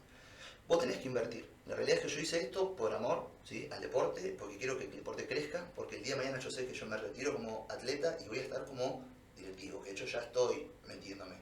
Vos 0.68 0.78
tenés 0.80 0.98
que 0.98 1.08
invertir. 1.08 1.48
La 1.66 1.74
realidad 1.74 1.98
es 1.98 2.04
que 2.04 2.08
yo 2.14 2.20
hice 2.20 2.40
esto 2.40 2.76
por 2.76 2.92
amor 2.94 3.26
¿sí? 3.44 3.68
al 3.72 3.80
deporte, 3.80 4.36
porque 4.38 4.58
quiero 4.58 4.78
que 4.78 4.84
el 4.84 4.90
deporte 4.90 5.26
crezca, 5.26 5.66
porque 5.74 5.96
el 5.96 6.02
día 6.02 6.14
de 6.14 6.22
mañana 6.22 6.38
yo 6.38 6.50
sé 6.50 6.66
que 6.66 6.74
yo 6.74 6.86
me 6.86 6.96
retiro 6.96 7.34
como 7.34 7.66
atleta 7.70 8.16
y 8.24 8.28
voy 8.28 8.38
a 8.38 8.42
estar 8.42 8.64
como 8.64 9.04
directivo, 9.36 9.82
que 9.82 9.90
de 9.90 9.96
hecho 9.96 10.06
ya 10.06 10.20
estoy 10.20 10.66
metiéndome 10.86 11.36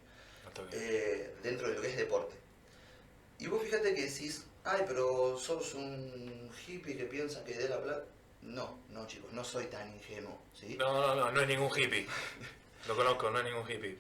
bien. 0.69 0.69
eh, 0.73 1.35
dentro 1.43 1.69
de 1.69 1.75
lo 1.75 1.83
que 1.83 1.91
es 1.91 1.97
deporte. 1.97 2.37
Y 3.39 3.49
vos 3.49 3.63
fíjate 3.63 3.95
que 3.95 4.03
decís, 4.03 4.45
ay, 4.65 4.83
pero 4.87 5.37
sos 5.39 5.75
un 5.75 6.51
hippie 6.67 6.97
que 6.97 7.05
piensa 7.05 7.45
que 7.45 7.55
de 7.55 7.69
la 7.69 7.83
plata. 7.83 8.05
No, 8.43 8.79
no 8.91 9.07
chicos, 9.07 9.33
no 9.33 9.43
soy 9.43 9.67
tan 9.67 9.93
ingenuo, 9.93 10.39
¿sí? 10.55 10.77
No, 10.79 10.93
no, 10.93 11.15
no, 11.17 11.33
no 11.33 11.41
es 11.41 11.49
ningún 11.49 11.69
hippie. 11.69 12.07
Lo 12.89 12.95
conozco, 12.95 13.31
no 13.31 13.41
es 13.41 13.45
ningún 13.45 13.69
hippie. 13.69 13.99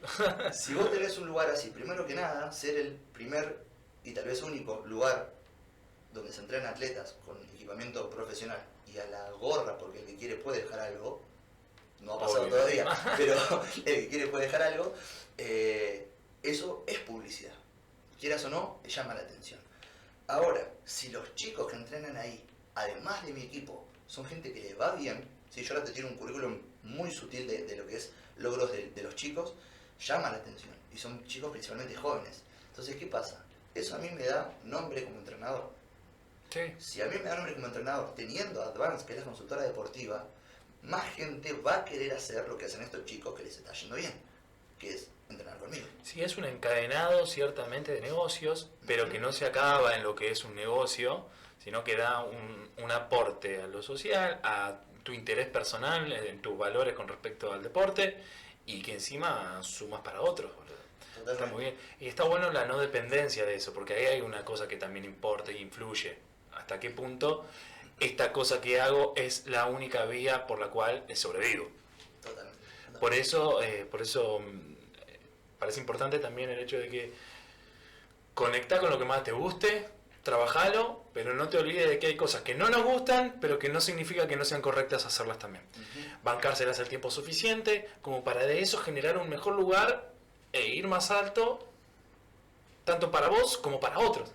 Si 0.52 0.72
vos 0.74 0.90
tenés 0.92 1.18
un 1.18 1.26
lugar 1.26 1.50
así, 1.50 1.70
primero 1.70 2.06
que 2.06 2.14
nada, 2.14 2.52
ser 2.52 2.76
el 2.76 2.92
primer 3.12 3.65
y 4.06 4.12
tal 4.12 4.24
vez 4.24 4.40
único 4.42 4.82
lugar 4.86 5.32
donde 6.12 6.32
se 6.32 6.40
entrenan 6.40 6.68
atletas 6.68 7.16
con 7.26 7.36
equipamiento 7.54 8.08
profesional 8.08 8.62
y 8.86 8.96
a 8.98 9.06
la 9.06 9.30
gorra, 9.32 9.76
porque 9.76 9.98
el 9.98 10.06
que 10.06 10.16
quiere 10.16 10.36
puede 10.36 10.62
dejar 10.62 10.78
algo, 10.78 11.20
no 12.00 12.14
ha 12.14 12.20
pasado 12.20 12.42
Obvio. 12.42 12.54
todavía, 12.54 12.86
pero 13.16 13.34
el 13.84 13.84
que 13.84 14.08
quiere 14.08 14.28
puede 14.28 14.44
dejar 14.44 14.62
algo, 14.62 14.94
eh, 15.36 16.08
eso 16.42 16.84
es 16.86 16.98
publicidad. 17.00 17.52
Quieras 18.18 18.44
o 18.44 18.48
no, 18.48 18.80
llama 18.86 19.14
la 19.14 19.20
atención. 19.20 19.58
Ahora, 20.28 20.70
si 20.84 21.08
los 21.08 21.34
chicos 21.34 21.66
que 21.66 21.76
entrenan 21.76 22.16
ahí, 22.16 22.46
además 22.76 23.26
de 23.26 23.32
mi 23.32 23.42
equipo, 23.42 23.84
son 24.06 24.24
gente 24.24 24.52
que 24.52 24.60
le 24.60 24.74
va 24.74 24.94
bien, 24.94 25.28
si 25.50 25.64
yo 25.64 25.74
ahora 25.74 25.84
te 25.84 25.92
tiro 25.92 26.06
un 26.06 26.14
currículum 26.14 26.60
muy 26.84 27.10
sutil 27.10 27.48
de, 27.48 27.64
de 27.64 27.76
lo 27.76 27.86
que 27.86 27.96
es 27.96 28.12
logros 28.38 28.70
de, 28.70 28.90
de 28.90 29.02
los 29.02 29.16
chicos, 29.16 29.54
llama 29.98 30.30
la 30.30 30.36
atención. 30.36 30.72
Y 30.94 30.96
son 30.96 31.26
chicos 31.26 31.50
principalmente 31.50 31.96
jóvenes. 31.96 32.42
Entonces, 32.70 32.96
¿qué 32.96 33.06
pasa? 33.06 33.45
Eso 33.76 33.96
a 33.96 33.98
mí 33.98 34.08
me 34.10 34.24
da 34.24 34.52
nombre 34.64 35.04
como 35.04 35.18
entrenador. 35.18 35.70
Sí. 36.50 36.60
Si 36.78 37.02
a 37.02 37.06
mí 37.06 37.16
me 37.18 37.28
da 37.28 37.36
nombre 37.36 37.54
como 37.54 37.66
entrenador, 37.66 38.14
teniendo 38.14 38.62
Advance, 38.62 39.04
que 39.04 39.12
es 39.12 39.18
la 39.18 39.24
consultora 39.24 39.62
deportiva, 39.62 40.26
más 40.82 41.04
gente 41.14 41.52
va 41.52 41.76
a 41.76 41.84
querer 41.84 42.12
hacer 42.14 42.48
lo 42.48 42.56
que 42.56 42.64
hacen 42.64 42.82
estos 42.82 43.04
chicos 43.04 43.34
que 43.34 43.44
les 43.44 43.58
está 43.58 43.72
yendo 43.72 43.96
bien, 43.96 44.12
que 44.78 44.94
es 44.94 45.10
entrenar 45.28 45.58
conmigo. 45.58 45.86
Sí, 46.02 46.22
es 46.22 46.36
un 46.38 46.44
encadenado 46.44 47.26
ciertamente 47.26 47.92
de 47.92 48.00
negocios, 48.00 48.70
pero 48.86 49.08
que 49.10 49.18
no 49.18 49.32
se 49.32 49.44
acaba 49.44 49.94
en 49.94 50.02
lo 50.02 50.14
que 50.14 50.30
es 50.30 50.44
un 50.44 50.54
negocio, 50.54 51.26
sino 51.62 51.84
que 51.84 51.96
da 51.96 52.22
un, 52.22 52.70
un 52.82 52.90
aporte 52.90 53.60
a 53.60 53.66
lo 53.66 53.82
social, 53.82 54.40
a 54.42 54.80
tu 55.02 55.12
interés 55.12 55.48
personal, 55.48 56.10
en 56.12 56.40
tus 56.40 56.56
valores 56.56 56.94
con 56.94 57.08
respecto 57.08 57.52
al 57.52 57.62
deporte, 57.62 58.22
y 58.64 58.82
que 58.82 58.94
encima 58.94 59.62
sumas 59.62 60.00
para 60.00 60.22
otros, 60.22 60.52
Está 61.32 61.46
muy 61.46 61.64
bien. 61.64 61.76
Y 62.00 62.08
está 62.08 62.24
bueno 62.24 62.50
la 62.52 62.66
no 62.66 62.78
dependencia 62.78 63.44
de 63.44 63.54
eso, 63.54 63.72
porque 63.72 63.94
ahí 63.94 64.06
hay 64.06 64.20
una 64.20 64.44
cosa 64.44 64.68
que 64.68 64.76
también 64.76 65.04
importa 65.04 65.50
e 65.50 65.58
influye. 65.58 66.16
¿Hasta 66.52 66.80
qué 66.80 66.90
punto 66.90 67.46
esta 68.00 68.32
cosa 68.32 68.60
que 68.60 68.80
hago 68.80 69.14
es 69.16 69.46
la 69.46 69.66
única 69.66 70.04
vía 70.04 70.46
por 70.46 70.58
la 70.58 70.68
cual 70.68 71.04
sobrevivo? 71.14 71.68
Totalmente. 72.22 72.58
Por 72.98 73.14
eso, 73.14 73.62
eh, 73.62 73.86
por 73.90 74.02
eso 74.02 74.40
mm, 74.40 74.72
eh, 75.08 75.20
parece 75.58 75.80
importante 75.80 76.18
también 76.18 76.50
el 76.50 76.60
hecho 76.60 76.78
de 76.78 76.88
que 76.88 77.12
conecta 78.34 78.78
con 78.80 78.90
lo 78.90 78.98
que 78.98 79.04
más 79.04 79.24
te 79.24 79.32
guste, 79.32 79.88
trabajalo, 80.22 81.04
pero 81.14 81.34
no 81.34 81.48
te 81.48 81.58
olvides 81.58 81.88
de 81.88 81.98
que 81.98 82.08
hay 82.08 82.16
cosas 82.16 82.42
que 82.42 82.54
no 82.54 82.68
nos 82.68 82.82
gustan, 82.82 83.36
pero 83.40 83.58
que 83.58 83.68
no 83.68 83.80
significa 83.80 84.26
que 84.26 84.36
no 84.36 84.44
sean 84.44 84.60
correctas 84.60 85.06
hacerlas 85.06 85.38
también. 85.38 85.64
Ujú. 85.72 86.18
Bancárselas 86.22 86.78
el 86.80 86.88
tiempo 86.88 87.10
suficiente 87.10 87.88
como 88.02 88.24
para 88.24 88.44
de 88.44 88.60
eso 88.60 88.78
generar 88.78 89.18
un 89.18 89.28
mejor 89.28 89.54
lugar 89.54 90.15
e 90.58 90.74
ir 90.74 90.86
más 90.86 91.10
alto, 91.10 91.58
tanto 92.84 93.10
para 93.10 93.28
vos 93.28 93.58
como 93.58 93.78
para 93.80 93.98
otros. 93.98 94.30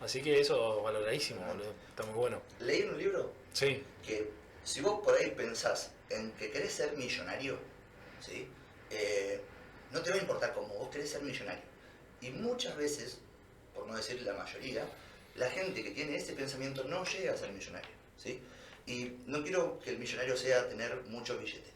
Así 0.00 0.22
que 0.22 0.40
eso 0.40 0.82
valoradísimo, 0.82 1.44
boludo. 1.44 1.72
Está 1.90 2.04
muy 2.04 2.14
bueno. 2.14 2.42
Leí 2.60 2.82
en 2.82 2.90
un 2.90 2.98
libro 2.98 3.32
Sí, 3.52 3.82
que 4.06 4.30
si 4.62 4.80
vos 4.80 5.00
por 5.02 5.16
ahí 5.16 5.30
pensás 5.32 5.90
en 6.10 6.30
que 6.32 6.50
querés 6.50 6.72
ser 6.72 6.96
millonario, 6.96 7.58
¿sí? 8.20 8.48
Eh, 8.90 9.40
no 9.90 10.00
te 10.00 10.10
va 10.10 10.16
a 10.16 10.20
importar 10.20 10.54
cómo 10.54 10.74
vos 10.74 10.90
querés 10.90 11.10
ser 11.10 11.22
millonario. 11.22 11.64
Y 12.20 12.30
muchas 12.30 12.76
veces, 12.76 13.18
por 13.74 13.86
no 13.86 13.96
decir 13.96 14.22
la 14.22 14.34
mayoría, 14.34 14.86
la 15.34 15.50
gente 15.50 15.82
que 15.82 15.90
tiene 15.90 16.16
ese 16.16 16.34
pensamiento 16.34 16.84
no 16.84 17.04
llega 17.04 17.32
a 17.32 17.36
ser 17.36 17.50
millonario. 17.50 17.90
¿sí? 18.16 18.40
Y 18.86 19.16
no 19.26 19.42
quiero 19.42 19.78
que 19.80 19.90
el 19.90 19.98
millonario 19.98 20.36
sea 20.36 20.68
tener 20.68 21.02
mucho 21.08 21.38
billete. 21.38 21.70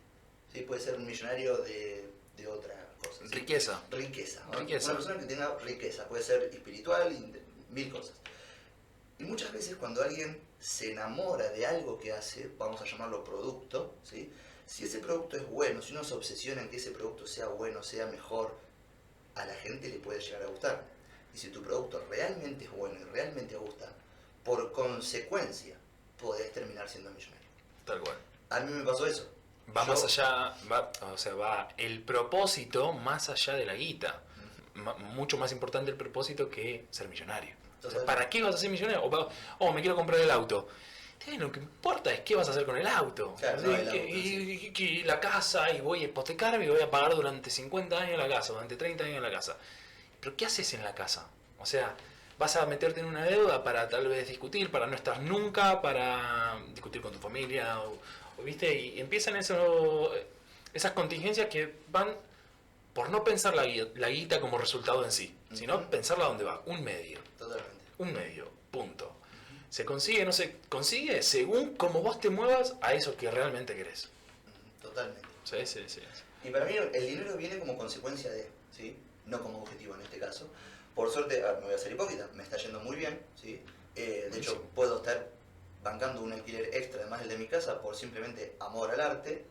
¿sí? 0.52 0.60
Puede 0.62 0.80
ser 0.80 0.94
un 0.94 1.06
millonario 1.06 1.56
de, 1.58 2.08
de 2.36 2.46
otra 2.46 2.81
cosa. 3.02 3.20
¿sí? 3.26 3.34
Riqueza. 3.34 3.82
Riqueza. 3.90 4.44
¿no? 4.50 4.58
Riqueza. 4.58 4.86
Una 4.86 4.94
persona 4.94 5.20
que 5.20 5.26
tenga 5.26 5.58
riqueza, 5.58 6.08
puede 6.08 6.22
ser 6.22 6.42
espiritual, 6.44 7.14
mil 7.70 7.90
cosas. 7.90 8.14
Y 9.18 9.24
muchas 9.24 9.52
veces 9.52 9.76
cuando 9.76 10.02
alguien 10.02 10.40
se 10.60 10.92
enamora 10.92 11.50
de 11.50 11.66
algo 11.66 11.98
que 11.98 12.12
hace, 12.12 12.50
vamos 12.58 12.80
a 12.80 12.84
llamarlo 12.84 13.24
producto, 13.24 13.94
¿sí? 14.02 14.32
si 14.66 14.84
ese 14.84 15.00
producto 15.00 15.36
es 15.36 15.46
bueno, 15.48 15.82
si 15.82 15.92
uno 15.92 16.04
se 16.04 16.14
obsesiona 16.14 16.62
en 16.62 16.70
que 16.70 16.76
ese 16.76 16.92
producto 16.92 17.26
sea 17.26 17.48
bueno, 17.48 17.82
sea 17.82 18.06
mejor, 18.06 18.56
a 19.34 19.44
la 19.44 19.54
gente 19.54 19.88
le 19.88 19.98
puede 19.98 20.20
llegar 20.20 20.42
a 20.42 20.46
gustar. 20.46 20.84
Y 21.34 21.38
si 21.38 21.48
tu 21.48 21.62
producto 21.62 22.04
realmente 22.08 22.64
es 22.64 22.70
bueno 22.70 22.98
y 23.00 23.04
realmente 23.04 23.56
gusta, 23.56 23.92
por 24.44 24.72
consecuencia 24.72 25.76
podés 26.20 26.52
terminar 26.52 26.88
siendo 26.88 27.10
millonario. 27.10 27.48
Tal 27.84 28.00
cual. 28.00 28.16
A 28.50 28.60
mí 28.60 28.72
me 28.72 28.84
pasó 28.84 29.06
eso. 29.06 29.28
Va 29.76 29.86
Yo- 29.86 29.92
más 29.92 30.04
allá, 30.04 30.54
va, 30.70 30.90
o 31.12 31.16
sea, 31.18 31.34
va 31.34 31.68
el 31.76 32.00
propósito 32.02 32.92
más 32.92 33.28
allá 33.28 33.54
de 33.54 33.64
la 33.64 33.74
guita. 33.74 34.20
Ma- 34.74 34.94
mucho 34.94 35.36
más 35.38 35.52
importante 35.52 35.90
el 35.90 35.96
propósito 35.96 36.48
que 36.48 36.86
ser 36.90 37.08
millonario. 37.08 37.54
O 37.84 37.90
sea. 37.90 38.04
¿Para 38.04 38.28
qué 38.28 38.42
vas 38.42 38.54
a 38.54 38.58
ser 38.58 38.70
millonario? 38.70 39.02
O, 39.04 39.28
oh, 39.58 39.72
me 39.72 39.80
quiero 39.80 39.96
comprar 39.96 40.20
el 40.20 40.30
auto. 40.30 40.68
Eh, 41.26 41.36
lo 41.38 41.52
que 41.52 41.60
importa 41.60 42.12
es 42.12 42.20
qué 42.20 42.34
vas 42.34 42.48
a 42.48 42.50
hacer 42.50 42.64
con 42.66 42.76
el 42.76 42.86
auto. 42.86 43.34
Claro, 43.38 43.60
Sí, 43.60 43.66
no, 43.66 43.74
el 43.76 43.88
auto, 43.88 43.96
y, 43.96 44.66
y- 44.66 44.72
que 44.72 45.02
la 45.04 45.20
casa, 45.20 45.70
y 45.70 45.80
voy 45.80 46.00
a 46.02 46.04
hipotecarme 46.04 46.64
y 46.64 46.68
voy 46.68 46.80
a 46.80 46.90
pagar 46.90 47.14
durante 47.14 47.48
50 47.50 47.96
años 47.98 48.18
la 48.18 48.28
casa, 48.28 48.52
durante 48.54 48.76
30 48.76 49.04
años 49.04 49.22
la 49.22 49.30
casa. 49.30 49.56
Pero 50.20 50.36
¿qué 50.36 50.46
haces 50.46 50.74
en 50.74 50.82
la 50.82 50.94
casa? 50.94 51.28
O 51.60 51.66
sea, 51.66 51.94
vas 52.38 52.56
a 52.56 52.66
meterte 52.66 53.00
en 53.00 53.06
una 53.06 53.24
deuda 53.24 53.62
para 53.62 53.88
tal 53.88 54.08
vez 54.08 54.28
discutir, 54.28 54.70
para 54.70 54.86
no 54.86 54.96
estar 54.96 55.20
nunca, 55.20 55.80
para 55.80 56.56
discutir 56.72 57.00
con 57.02 57.12
tu 57.12 57.18
familia, 57.18 57.78
o, 57.80 57.98
¿viste? 58.44 58.74
Y 58.74 59.00
empiezan 59.00 59.36
eso, 59.36 60.12
esas 60.72 60.92
contingencias 60.92 61.48
que 61.48 61.74
van 61.88 62.16
por 62.94 63.10
no 63.10 63.24
pensar 63.24 63.54
la, 63.54 63.64
la 63.94 64.08
guita 64.08 64.40
como 64.40 64.58
resultado 64.58 65.04
en 65.04 65.12
sí, 65.12 65.34
sino 65.52 65.88
pensarla 65.90 66.26
dónde 66.26 66.44
va, 66.44 66.62
un 66.66 66.82
medio, 66.84 67.20
Totalmente. 67.38 67.70
un 67.98 68.12
medio, 68.12 68.50
punto. 68.70 69.12
Se 69.70 69.84
consigue, 69.86 70.24
no 70.24 70.32
se 70.32 70.56
consigue 70.68 71.22
según 71.22 71.74
como 71.76 72.02
vos 72.02 72.20
te 72.20 72.28
muevas 72.28 72.74
a 72.82 72.92
eso 72.92 73.16
que 73.16 73.30
realmente 73.30 73.74
querés. 73.74 74.10
Totalmente. 74.82 75.22
Sí, 75.44 75.64
sí, 75.64 75.80
sí. 75.86 76.00
Y 76.44 76.50
para 76.50 76.66
mí 76.66 76.74
el 76.76 77.06
dinero 77.06 77.36
viene 77.36 77.58
como 77.58 77.78
consecuencia 77.78 78.30
de, 78.30 78.46
¿sí? 78.76 78.96
No 79.26 79.42
como 79.42 79.62
objetivo 79.62 79.94
en 79.94 80.02
este 80.02 80.18
caso. 80.18 80.48
Por 80.94 81.10
suerte, 81.10 81.42
ah, 81.42 81.56
no 81.60 81.66
voy 81.66 81.74
a 81.74 81.78
ser 81.78 81.92
hipócrita, 81.92 82.28
me 82.34 82.42
está 82.42 82.58
yendo 82.58 82.80
muy 82.80 82.96
bien, 82.96 83.18
¿sí? 83.40 83.62
Eh, 83.96 84.28
de 84.30 84.38
hecho, 84.38 84.62
puedo 84.74 84.98
estar 84.98 85.26
bancando 85.82 86.22
un 86.22 86.32
alquiler 86.32 86.70
extra 86.74 87.00
además 87.00 87.20
del 87.20 87.30
de 87.30 87.38
mi 87.38 87.46
casa 87.48 87.80
por 87.82 87.96
simplemente 87.96 88.54
amor 88.60 88.90
al 88.92 89.00
arte, 89.00 89.44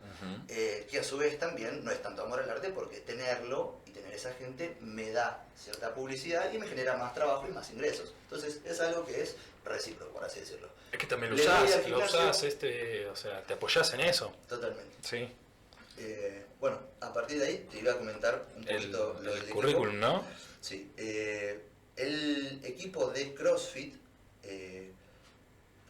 eh, 0.48 0.88
que 0.90 1.00
a 1.00 1.04
su 1.04 1.18
vez 1.18 1.38
también 1.38 1.84
no 1.84 1.92
es 1.92 2.02
tanto 2.02 2.24
amor 2.24 2.40
al 2.40 2.50
arte 2.50 2.70
porque 2.70 3.02
tenerlo 3.02 3.80
y 3.86 3.92
tener 3.92 4.14
esa 4.14 4.32
gente 4.34 4.78
me 4.82 5.12
da 5.12 5.46
cierta 5.58 5.94
publicidad 5.94 6.52
y 6.54 6.58
me 6.58 6.68
genera 6.68 6.96
más 6.98 7.14
trabajo 7.14 7.46
y 7.48 7.52
más 7.52 7.70
ingresos. 7.72 8.14
Entonces 8.24 8.62
es 8.66 8.80
algo 8.80 9.06
que 9.06 9.22
es 9.22 9.36
recíproco, 9.66 10.14
por 10.14 10.24
así 10.24 10.40
decirlo. 10.40 10.70
Es 10.92 10.98
que 10.98 11.08
también 11.08 11.36
lo 11.36 11.42
usás, 11.42 11.88
lo 11.90 12.00
usás, 12.04 12.44
este, 12.44 13.08
o 13.08 13.16
sea, 13.16 13.44
te 13.44 13.54
apoyás 13.54 13.94
en 13.94 14.02
eso. 14.02 14.32
Totalmente. 14.48 14.96
Sí. 15.02 15.30
Eh, 15.98 16.46
bueno, 16.60 16.80
a 17.02 17.14
partir 17.14 17.40
de 17.40 17.46
ahí 17.48 17.68
te 17.70 17.80
iba 17.80 17.92
a 17.94 17.98
comentar 17.98 18.46
un 18.56 18.68
El, 18.68 18.76
poquito 18.78 19.14
lo 19.14 19.20
el 19.20 19.26
del 19.26 19.38
equipo. 19.38 19.56
currículum, 19.56 20.00
¿no? 20.00 20.24
Sí, 20.62 20.92
eh, 20.98 21.62
el 21.96 22.62
equipo 22.64 23.10
de 23.12 23.34
CrossFit, 23.34 23.96
eh, 24.44 24.92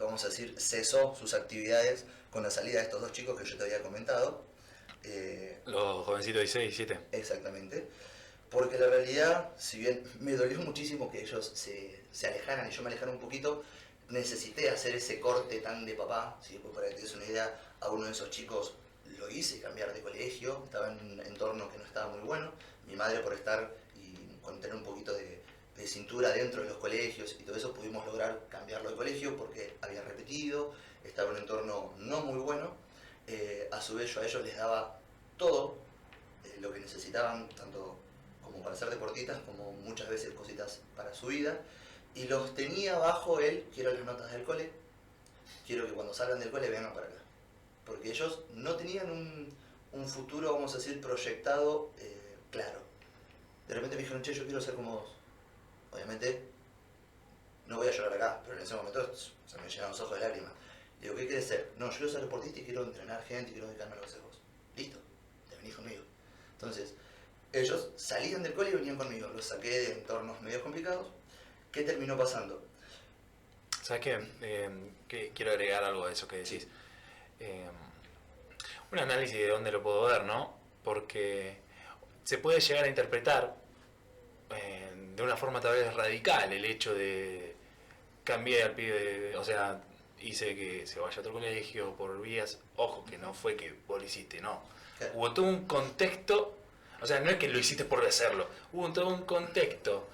vamos 0.06 0.24
a 0.24 0.30
decir, 0.30 0.56
cesó 0.60 1.16
sus 1.16 1.34
actividades 1.34 2.06
con 2.30 2.44
la 2.44 2.52
salida 2.52 2.80
de 2.80 2.86
estos 2.86 3.02
dos 3.02 3.12
chicos 3.12 3.40
que 3.40 3.48
yo 3.48 3.58
te 3.58 3.64
había 3.64 3.82
comentado. 3.82 4.44
Eh, 5.04 5.60
Los 5.66 6.06
jovencitos 6.06 6.36
de 6.36 6.42
16 6.42 6.64
y 6.64 6.86
17. 6.86 7.00
exactamente. 7.12 7.88
Porque 8.50 8.78
la 8.78 8.88
realidad, 8.88 9.50
si 9.58 9.80
bien 9.80 10.04
me 10.20 10.34
dolió 10.34 10.60
muchísimo 10.60 11.10
que 11.10 11.22
ellos 11.22 11.52
se, 11.56 12.02
se 12.12 12.28
alejaran 12.28 12.70
y 12.70 12.72
yo 12.72 12.82
me 12.82 12.90
alejara 12.90 13.12
un 13.12 13.20
poquito, 13.20 13.64
necesité 14.10 14.70
hacer 14.70 14.96
ese 14.96 15.20
corte 15.20 15.60
tan 15.60 15.86
de 15.86 15.94
papá. 15.94 16.38
¿sí? 16.46 16.60
Pues 16.62 16.74
para 16.74 16.90
que 16.90 16.96
te 16.96 17.02
des 17.04 17.16
una 17.16 17.26
idea, 17.26 17.60
a 17.80 17.90
uno 17.90 18.06
de 18.06 18.12
esos 18.12 18.30
chicos 18.30 18.74
lo 19.18 19.30
hice 19.30 19.62
cambiar 19.62 19.94
de 19.94 20.02
colegio, 20.02 20.64
estaba 20.66 20.92
en 20.92 21.00
un 21.00 21.20
entorno 21.22 21.72
que 21.72 21.78
no 21.78 21.86
estaba 21.86 22.12
muy 22.12 22.22
bueno. 22.22 22.52
Mi 22.88 22.96
madre 22.96 23.20
por 23.20 23.34
estar 23.34 23.74
y 23.96 24.38
con 24.42 24.60
tener 24.60 24.76
un 24.76 24.84
poquito 24.84 25.14
de, 25.14 25.41
de 25.76 25.88
cintura 25.88 26.30
dentro 26.30 26.62
de 26.62 26.70
los 26.70 26.78
colegios 26.78 27.36
y 27.40 27.44
todo 27.44 27.56
eso 27.56 27.74
pudimos 27.74 28.06
lograr 28.06 28.48
cambiarlo 28.50 28.92
de 28.92 28.96
colegio 28.96 29.38
porque 29.38 29.76
había 29.82 30.02
repetido, 30.02 30.74
estaba 31.04 31.30
en 31.30 31.36
un 31.36 31.42
entorno 31.42 31.94
no 31.98 32.22
muy 32.22 32.40
bueno. 32.40 32.72
Eh, 33.28 33.70
a 33.72 33.82
su 33.82 33.96
vez 33.96 34.14
yo 34.14 34.22
a 34.22 34.26
ellos 34.26 34.44
les 34.44 34.58
daba 34.58 35.00
todo 35.38 35.76
eh, 36.44 36.58
lo 36.60 36.72
que 36.74 36.80
necesitaban, 36.80 37.48
tanto 37.50 37.98
como 38.44 38.64
para 38.64 38.76
ser 38.76 38.90
deportistas, 38.90 39.40
como 39.46 39.72
muchas 39.72 40.10
veces 40.10 40.34
cositas 40.34 40.82
para 40.96 41.14
su 41.14 41.28
vida. 41.28 41.58
Y 42.14 42.26
los 42.26 42.54
tenía 42.56 42.98
bajo 42.98 43.40
él, 43.40 43.66
quiero 43.74 43.94
las 43.94 44.04
notas 44.04 44.32
del 44.32 44.44
cole, 44.44 44.70
quiero 45.66 45.86
que 45.86 45.94
cuando 45.94 46.14
salgan 46.14 46.40
del 46.40 46.52
cole 46.52 46.70
vengan 46.70 46.94
para 46.94 47.08
acá. 47.08 47.16
Porque 47.86 48.10
ellos 48.12 48.42
no 48.54 48.76
tenían 48.76 49.10
un, 49.10 49.56
un 49.94 50.08
futuro, 50.08 50.54
vamos 50.54 50.74
a 50.74 50.78
decir, 50.78 51.00
proyectado 51.00 51.90
eh, 52.00 52.36
claro. 52.52 52.80
De 53.68 53.76
repente 53.76 53.96
me 53.96 54.02
dijeron, 54.02 54.22
che, 54.22 54.34
yo 54.34 54.44
quiero 54.44 54.60
ser 54.62 54.74
como 54.76 55.00
vos. 55.00 55.10
Obviamente, 55.92 56.42
no 57.68 57.78
voy 57.78 57.88
a 57.88 57.92
llorar 57.92 58.14
acá, 58.14 58.42
pero 58.44 58.58
en 58.58 58.64
ese 58.64 58.76
momento 58.76 59.14
se 59.16 59.58
me 59.60 59.70
llenan 59.70 59.90
los 59.90 60.02
ojos 60.02 60.20
de 60.20 60.28
lágrimas. 60.28 60.52
Digo, 61.00 61.16
¿qué 61.16 61.26
quieres 61.28 61.48
ser? 61.48 61.72
No, 61.78 61.90
yo 61.90 61.98
quiero 61.98 62.12
ser 62.12 62.22
deportista 62.22 62.60
y 62.60 62.64
quiero 62.64 62.84
entrenar 62.84 63.24
gente 63.24 63.50
y 63.50 63.54
quiero 63.54 63.68
dedicarme 63.68 63.94
a 63.94 64.00
lo 64.00 64.02
que 64.06 64.20
vos. 64.20 64.40
Listo, 64.76 65.00
te 65.50 65.56
venís 65.58 65.76
conmigo. 65.76 66.04
Entonces, 66.54 66.94
ellos 67.54 67.90
salían 67.96 68.44
del 68.44 68.54
cole 68.54 68.70
y 68.70 68.74
venían 68.74 68.98
conmigo. 68.98 69.28
Los 69.30 69.46
saqué 69.46 69.70
de 69.70 69.92
entornos 69.94 70.42
medio 70.42 70.62
complicados. 70.62 71.08
¿Qué 71.72 71.84
terminó 71.84 72.18
pasando? 72.18 72.64
¿Sabes 73.82 74.04
qué? 74.04 74.28
Eh, 74.42 74.70
quiero 75.34 75.52
agregar 75.52 75.84
algo 75.84 76.06
a 76.06 76.12
eso 76.12 76.28
que 76.28 76.38
decís. 76.38 76.68
Eh, 77.40 77.68
un 78.92 79.00
análisis 79.00 79.38
de 79.38 79.48
dónde 79.48 79.72
lo 79.72 79.82
puedo 79.82 80.04
ver, 80.04 80.24
¿no? 80.24 80.56
Porque 80.84 81.58
se 82.24 82.38
puede 82.38 82.60
llegar 82.60 82.86
a 82.86 82.88
interpretar 82.88 83.56
eh, 84.56 84.81
de 85.16 85.24
una 85.24 85.38
forma 85.38 85.60
tal 85.60 85.74
vez 85.74 85.94
radical 85.94 86.52
el 86.54 86.66
hecho 86.66 86.94
de 86.94 87.56
cambié 88.24 88.64
al 88.64 88.72
pibe, 88.72 89.36
o 89.36 89.44
sea, 89.44 89.82
hice 90.22 90.56
que 90.56 90.86
se 90.86 91.00
vaya 91.00 91.18
a 91.18 91.20
otro 91.20 91.34
colegio 91.34 91.96
por 91.96 92.22
vías, 92.22 92.60
ojo, 92.76 93.04
que 93.06 93.18
no 93.18 93.34
fue 93.34 93.56
que 93.56 93.74
vos 93.88 94.00
lo 94.00 94.06
hiciste, 94.06 94.42
no. 94.42 94.62
Hubo 95.16 95.34
todo 95.34 95.46
un 95.46 95.66
contexto, 95.66 96.56
o 97.02 97.08
sea, 97.08 97.20
no 97.20 97.30
es 97.32 97.38
que 97.38 97.48
lo 97.48 97.58
hiciste 97.58 97.86
por 97.86 98.06
hacerlo, 98.06 98.48
hubo 98.74 98.92
todo 98.94 99.08
un 99.08 99.24
contexto 99.24 100.08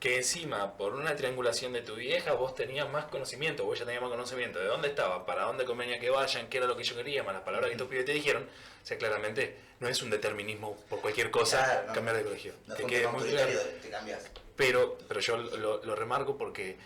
que 0.00 0.16
encima, 0.16 0.76
por 0.76 0.94
una 0.94 1.16
triangulación 1.16 1.72
de 1.72 1.82
tu 1.82 1.96
vieja, 1.96 2.32
vos 2.32 2.54
tenías 2.54 2.88
más 2.88 3.06
conocimiento, 3.06 3.64
vos 3.64 3.78
ya 3.78 3.84
tenías 3.84 4.02
más 4.02 4.10
conocimiento 4.10 4.58
de 4.60 4.66
dónde 4.66 4.88
estaba, 4.88 5.26
para 5.26 5.44
dónde 5.44 5.64
convenía 5.64 5.98
que 5.98 6.08
vayan, 6.08 6.48
qué 6.48 6.58
era 6.58 6.66
lo 6.66 6.76
que 6.76 6.84
yo 6.84 6.94
quería, 6.94 7.24
más 7.24 7.34
las 7.34 7.42
palabras 7.42 7.70
que 7.70 7.76
tus 7.76 7.88
pibes 7.88 8.04
te 8.04 8.12
dijeron, 8.12 8.44
o 8.44 8.86
sea, 8.86 8.96
claramente 8.96 9.56
no 9.80 9.88
es 9.88 10.00
un 10.02 10.10
determinismo 10.10 10.76
por 10.88 11.00
cualquier 11.00 11.30
cosa 11.30 11.64
Claro, 11.64 11.86
no. 11.88 11.92
cambiar 11.94 12.16
de 12.16 12.22
colegio. 12.22 12.52
No 12.66 12.76
que 12.76 12.82
fue 12.82 12.84
un 12.84 12.90
quede 12.90 13.00
tema 13.00 13.12
muy 13.12 13.28
claro. 13.28 13.60
te 13.82 13.90
cambias. 13.90 14.30
Pero, 14.56 14.98
pero 15.08 15.20
yo 15.20 15.36
lo, 15.36 15.84
lo 15.84 15.94
remarco 15.96 16.36
porque 16.38 16.76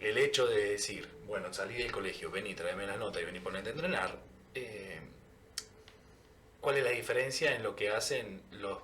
el 0.00 0.18
hecho 0.18 0.46
de 0.46 0.70
decir, 0.70 1.08
bueno, 1.26 1.52
salí 1.52 1.74
del 1.74 1.90
colegio, 1.92 2.30
vení, 2.30 2.54
tráeme 2.54 2.86
la 2.86 2.96
nota 2.96 3.20
y 3.20 3.24
vení 3.24 3.40
ponerte 3.40 3.70
a 3.70 3.72
entrenar, 3.72 4.16
eh, 4.54 5.00
¿cuál 6.60 6.76
es 6.76 6.84
la 6.84 6.90
diferencia 6.90 7.54
en 7.54 7.62
lo 7.62 7.74
que 7.76 7.90
hacen 7.90 8.42
los 8.52 8.78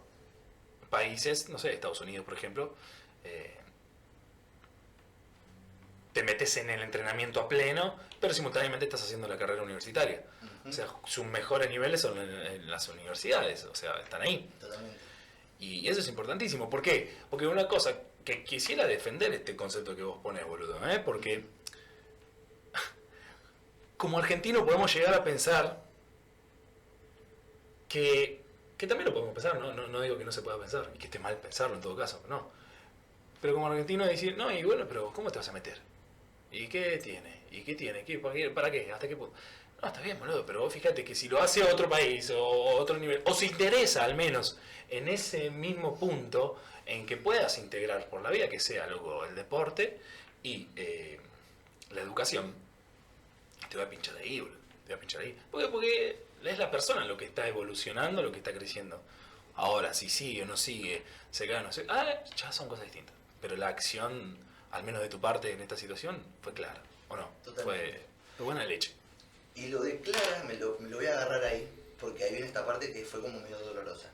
países, 0.90 1.48
no 1.48 1.59
sé, 1.59 1.73
Estados 1.73 2.01
Unidos, 2.01 2.24
por 2.24 2.35
ejemplo? 2.35 2.74
Eh, 3.28 3.55
te 6.12 6.22
metes 6.22 6.56
en 6.56 6.70
el 6.70 6.82
entrenamiento 6.82 7.40
a 7.40 7.48
pleno, 7.48 7.96
pero 8.20 8.34
simultáneamente 8.34 8.86
estás 8.86 9.02
haciendo 9.02 9.28
la 9.28 9.36
carrera 9.36 9.62
universitaria. 9.62 10.24
O 10.66 10.72
sea, 10.72 10.86
sus 11.06 11.24
mejores 11.24 11.70
niveles 11.70 12.00
son 12.00 12.18
en, 12.18 12.30
en 12.30 12.70
las 12.70 12.88
universidades, 12.88 13.64
o 13.64 13.74
sea, 13.74 13.98
están 14.00 14.22
ahí. 14.22 14.50
Totalmente. 14.60 14.98
Y 15.60 15.88
eso 15.88 16.00
es 16.00 16.09
importantísimo. 16.09 16.70
¿Por 16.70 16.82
qué? 16.82 17.16
Porque 17.30 17.46
una 17.46 17.66
cosa 17.66 17.98
que 18.24 18.44
quisiera 18.44 18.86
defender 18.86 19.32
este 19.32 19.56
concepto 19.56 19.96
que 19.96 20.02
vos 20.02 20.20
pones, 20.22 20.46
boludo, 20.46 20.78
¿eh? 20.88 21.00
Porque 21.00 21.44
como 23.96 24.18
argentino 24.18 24.64
podemos 24.64 24.94
llegar 24.94 25.14
a 25.14 25.24
pensar 25.24 25.82
que, 27.88 28.42
que 28.76 28.86
también 28.86 29.06
lo 29.06 29.14
podemos 29.14 29.34
pensar, 29.34 29.59
¿no? 29.59 29.72
¿no? 29.72 29.88
No 29.88 30.00
digo 30.00 30.16
que 30.16 30.24
no 30.24 30.32
se 30.32 30.42
pueda 30.42 30.59
pensar 30.59 30.90
y 30.94 30.98
que 30.98 31.06
esté 31.06 31.18
mal 31.18 31.36
pensarlo 31.38 31.74
en 31.74 31.80
todo 31.80 31.96
caso, 31.96 32.22
no. 32.28 32.50
Pero 33.40 33.55
como 33.55 33.69
argentino 33.69 34.05
decir, 34.05 34.36
no, 34.36 34.51
y 34.51 34.62
bueno, 34.65 34.86
pero 34.89 35.12
¿cómo 35.12 35.31
te 35.31 35.39
vas 35.39 35.48
a 35.48 35.52
meter? 35.52 35.78
¿Y 36.51 36.66
qué 36.66 36.98
tiene? 36.98 37.40
¿Y 37.51 37.62
qué 37.62 37.74
tiene? 37.74 38.05
¿Qué, 38.05 38.19
para, 38.19 38.70
qué. 38.70 38.90
¿Hasta 38.93 39.06
qué 39.09 39.16
punto? 39.16 39.35
No, 39.81 39.89
está 39.89 40.01
bien, 40.01 40.19
boludo, 40.19 40.44
pero 40.44 40.60
vos 40.60 40.73
fíjate 40.73 41.05
que 41.05 41.15
si 41.15 41.28
lo 41.28 41.40
hace 41.40 41.62
otro 41.62 41.89
país 41.89 42.31
o 42.31 42.48
otro 42.77 42.98
nivel, 42.98 43.23
o 43.24 43.35
se 43.35 43.47
interesa 43.47 44.05
al 44.05 44.16
menos 44.16 44.59
en 44.89 45.06
ese 45.09 45.51
mismo 45.51 45.97
punto 45.97 46.60
en 46.86 47.06
que 47.06 47.16
puedas 47.16 47.59
integrar 47.59 48.09
por 48.09 48.23
la 48.23 48.31
vía 48.31 48.48
que 48.48 48.59
sea 48.59 48.86
luego 48.89 49.24
el 49.24 49.36
deporte 49.36 50.01
y 50.43 50.66
eh, 50.74 51.20
la 51.90 52.01
educación, 52.01 52.55
te 53.69 53.77
va 53.77 53.85
a 53.85 53.90
pinchar 53.90 54.15
de 54.15 54.23
ahí, 54.23 54.40
boludo. 54.40 54.59
te 54.82 54.89
voy 54.89 54.94
a 54.94 55.01
pinchar 55.01 55.20
ahí. 55.20 55.39
Porque, 55.51 55.69
porque 55.69 56.23
es 56.44 56.59
la 56.59 56.70
persona 56.70 57.05
lo 57.05 57.16
que 57.16 57.27
está 57.27 57.47
evolucionando, 57.47 58.23
lo 58.23 58.32
que 58.32 58.39
está 58.39 58.52
creciendo. 58.52 59.01
Ahora, 59.55 59.93
si 59.94 60.09
sigue 60.09 60.43
o 60.43 60.47
no 60.47 60.56
sigue, 60.56 61.02
se 61.31 61.47
cae 61.47 61.59
o 61.59 61.62
no 61.62 61.73
se 61.73 61.85
ah, 61.89 62.24
ya 62.36 62.51
son 62.52 62.69
cosas 62.69 62.85
distintas. 62.85 63.18
Pero 63.40 63.56
la 63.56 63.69
acción, 63.69 64.36
al 64.70 64.82
menos 64.85 65.02
de 65.02 65.09
tu 65.09 65.20
parte 65.20 65.52
en 65.52 65.60
esta 65.60 65.77
situación, 65.77 66.23
fue 66.43 66.52
clara, 66.52 66.82
¿o 67.09 67.16
no? 67.16 67.28
Totalmente. 67.44 67.62
Fue, 67.62 68.01
fue 68.36 68.47
buena 68.47 68.65
leche. 68.65 68.93
Y 69.55 69.69
lo 69.69 69.82
de 69.82 70.01
Clara 70.01 70.44
me 70.47 70.55
lo, 70.55 70.77
me 70.78 70.89
lo 70.89 70.98
voy 70.98 71.06
a 71.06 71.15
agarrar 71.15 71.43
ahí, 71.44 71.69
porque 71.98 72.23
ahí 72.23 72.31
viene 72.31 72.47
esta 72.47 72.65
parte 72.65 72.93
que 72.93 73.05
fue 73.05 73.20
como 73.20 73.40
medio 73.40 73.59
dolorosa. 73.59 74.09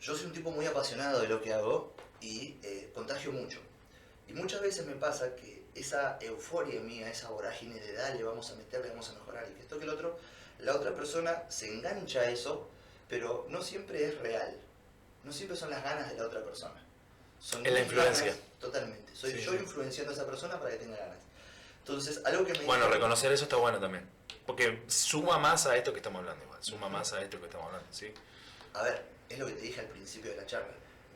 Yo 0.00 0.16
soy 0.16 0.26
un 0.26 0.32
tipo 0.32 0.50
muy 0.50 0.66
apasionado 0.66 1.20
de 1.20 1.28
lo 1.28 1.40
que 1.40 1.52
hago 1.52 1.92
y 2.20 2.56
eh, 2.62 2.90
contagio 2.94 3.32
mucho. 3.32 3.58
Y 4.26 4.32
muchas 4.32 4.60
veces 4.60 4.86
me 4.86 4.94
pasa 4.94 5.36
que 5.36 5.62
esa 5.74 6.18
euforia 6.20 6.80
mía, 6.80 7.08
esa 7.08 7.30
vorágine 7.30 7.78
de 7.78 7.92
dale, 7.92 8.22
vamos 8.24 8.50
a 8.50 8.56
meterle, 8.56 8.90
vamos 8.90 9.08
a 9.10 9.12
mejorar 9.14 9.46
y 9.48 9.54
que 9.54 9.60
esto 9.60 9.78
que 9.78 9.84
el 9.84 9.90
otro, 9.90 10.18
la 10.58 10.74
otra 10.74 10.94
persona 10.94 11.44
se 11.48 11.72
engancha 11.72 12.20
a 12.20 12.30
eso, 12.30 12.68
pero 13.08 13.46
no 13.48 13.62
siempre 13.62 14.04
es 14.04 14.18
real. 14.18 14.56
No 15.24 15.32
siempre 15.32 15.56
son 15.56 15.70
las 15.70 15.82
ganas 15.82 16.10
de 16.10 16.16
la 16.16 16.26
otra 16.26 16.44
persona. 16.44 16.82
Son 17.40 17.64
Es 17.64 17.72
la 17.72 17.80
influencia. 17.80 18.26
ganas, 18.26 18.40
totalmente. 18.60 19.14
Soy 19.14 19.32
Sí, 19.32 19.40
yo 19.42 19.52
sí. 19.52 19.58
influenciando 19.58 20.12
a 20.12 20.14
esa 20.14 20.26
persona 20.26 20.58
para 20.58 20.70
que 20.72 20.76
tenga 20.78 20.96
ganas. 20.96 21.18
Entonces, 21.80 22.20
algo 22.24 22.44
que 22.44 22.52
me 22.54 22.64
Bueno, 22.64 22.88
reconocer 22.88 23.32
eso 23.32 23.44
está 23.44 23.56
bueno 23.56 23.78
también. 23.80 24.08
Porque 24.46 24.82
suma 24.88 25.38
más 25.38 25.66
a 25.66 25.76
esto 25.76 25.92
que 25.92 25.98
estamos 25.98 26.20
hablando 26.20 26.44
igual. 26.44 26.62
Suma 26.62 26.88
más 26.88 27.12
a 27.12 27.22
esto 27.22 27.38
que 27.38 27.46
estamos 27.46 27.66
hablando, 27.66 27.86
¿sí? 27.92 28.12
A 28.74 28.82
ver, 28.82 29.04
es 29.28 29.38
lo 29.38 29.46
que 29.46 29.52
te 29.52 29.60
dije 29.62 29.80
al 29.80 29.86
principio 29.86 30.30
de 30.30 30.36
la 30.38 30.46
charla. 30.46 30.72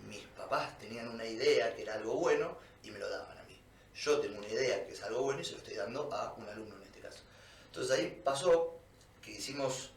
Mis 0.09 0.21
papás 0.37 0.79
tenían 0.79 1.09
una 1.09 1.25
idea 1.25 1.75
que 1.75 1.83
era 1.83 1.95
algo 1.95 2.15
bueno 2.17 2.59
y 2.83 2.91
me 2.91 2.99
lo 2.99 3.09
daban 3.09 3.39
a 3.39 3.43
mí. 3.45 3.59
Yo 3.95 4.19
tengo 4.21 4.39
una 4.39 4.49
idea 4.49 4.87
que 4.87 4.93
es 4.93 5.03
algo 5.03 5.23
bueno 5.23 5.41
y 5.41 5.45
se 5.45 5.53
lo 5.53 5.59
estoy 5.59 5.75
dando 5.77 6.13
a 6.13 6.33
un 6.35 6.49
alumno 6.49 6.77
en 6.77 6.83
este 6.83 7.01
caso. 7.01 7.21
Entonces 7.67 7.99
ahí 7.99 8.21
pasó 8.25 8.79
que 9.23 9.33
hicimos 9.33 9.91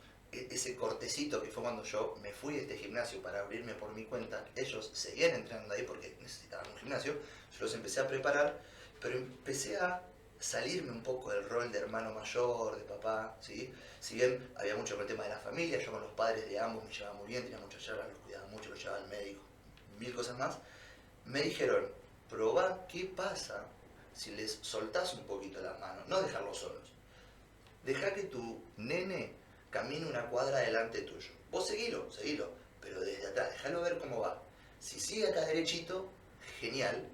ese 0.49 0.76
cortecito 0.76 1.41
que 1.41 1.49
fue 1.49 1.64
cuando 1.64 1.84
yo 1.84 2.18
me 2.22 2.32
fui 2.32 2.56
de 2.56 2.62
este 2.62 2.78
gimnasio 2.78 3.22
para 3.22 3.40
abrirme 3.41 3.74
por 3.74 3.94
mi 3.94 4.06
cuenta. 4.06 4.45
Ellos 4.56 4.91
seguían 4.94 5.32
entrenando 5.32 5.74
ahí 5.74 5.84
porque 5.84 6.16
necesitaban 6.22 6.70
un 6.72 6.78
gimnasio. 6.78 7.14
Yo 7.14 7.66
los 7.66 7.74
empecé 7.74 7.99
a 8.02 8.07
preparar, 8.07 8.62
pero 8.99 9.18
empecé 9.18 9.78
a 9.78 10.02
salirme 10.40 10.91
un 10.91 11.02
poco 11.02 11.32
del 11.32 11.48
rol 11.48 11.72
de 11.72 11.80
hermano 11.80 12.14
mayor, 12.14 12.78
de 12.78 12.84
papá, 12.84 13.38
¿sí? 13.41 13.74
Si 13.99 14.16
bien 14.16 14.53
había 14.57 14.76
mucho 14.76 14.95
con 14.95 15.03
el 15.03 15.07
tema 15.07 15.24
de 15.24 15.30
la 15.30 15.40
familia, 15.40 15.80
yo 15.80 15.91
con 15.91 16.02
los 16.02 16.12
padres 16.12 16.48
de 16.49 16.60
ambos 16.60 16.84
me 16.84 16.94
llevaba 16.94 17.16
muy 17.16 17.28
bien, 17.28 17.44
tenía 17.44 17.57
muchas 17.57 17.84
charlas, 17.84 18.07
los 18.10 18.18
cuidaba 18.20 18.48
mucho, 18.48 18.70
los 18.70 18.80
llevaba 18.80 19.02
al 19.02 19.10
médico, 19.10 19.41
mil 19.98 20.14
cosas 20.14 20.38
más. 20.38 20.57
Me 21.26 21.41
dijeron, 21.41 21.88
probá 22.30 22.86
qué 22.88 23.06
pasa 23.06 23.66
si 24.14 24.32
les 24.32 24.60
soltás 24.62 25.14
un 25.16 25.26
poquito 25.26 25.62
las 25.62 25.80
manos, 25.80 26.07
no 26.07 26.22
dejarlos 26.22 26.57
solos. 26.57 26.91
Deja 27.84 28.14
que 28.14 28.24
tu 28.24 28.64
nene 28.78 29.34
camine 29.76 30.06
una 30.06 30.26
cuadra 30.27 30.60
delante 30.60 31.02
tuyo. 31.02 31.31
Vos 31.52 31.68
seguilo, 31.68 32.10
seguilo, 32.10 32.49
pero 32.80 33.02
desde 33.02 33.27
atrás, 33.27 33.52
déjalo 33.52 33.81
ver 33.81 33.97
cómo 33.97 34.22
va. 34.22 34.41
Si 34.80 35.02
sigue 35.02 35.27
acá 35.27 35.41
derechito, 35.41 36.10
genial, 36.61 37.06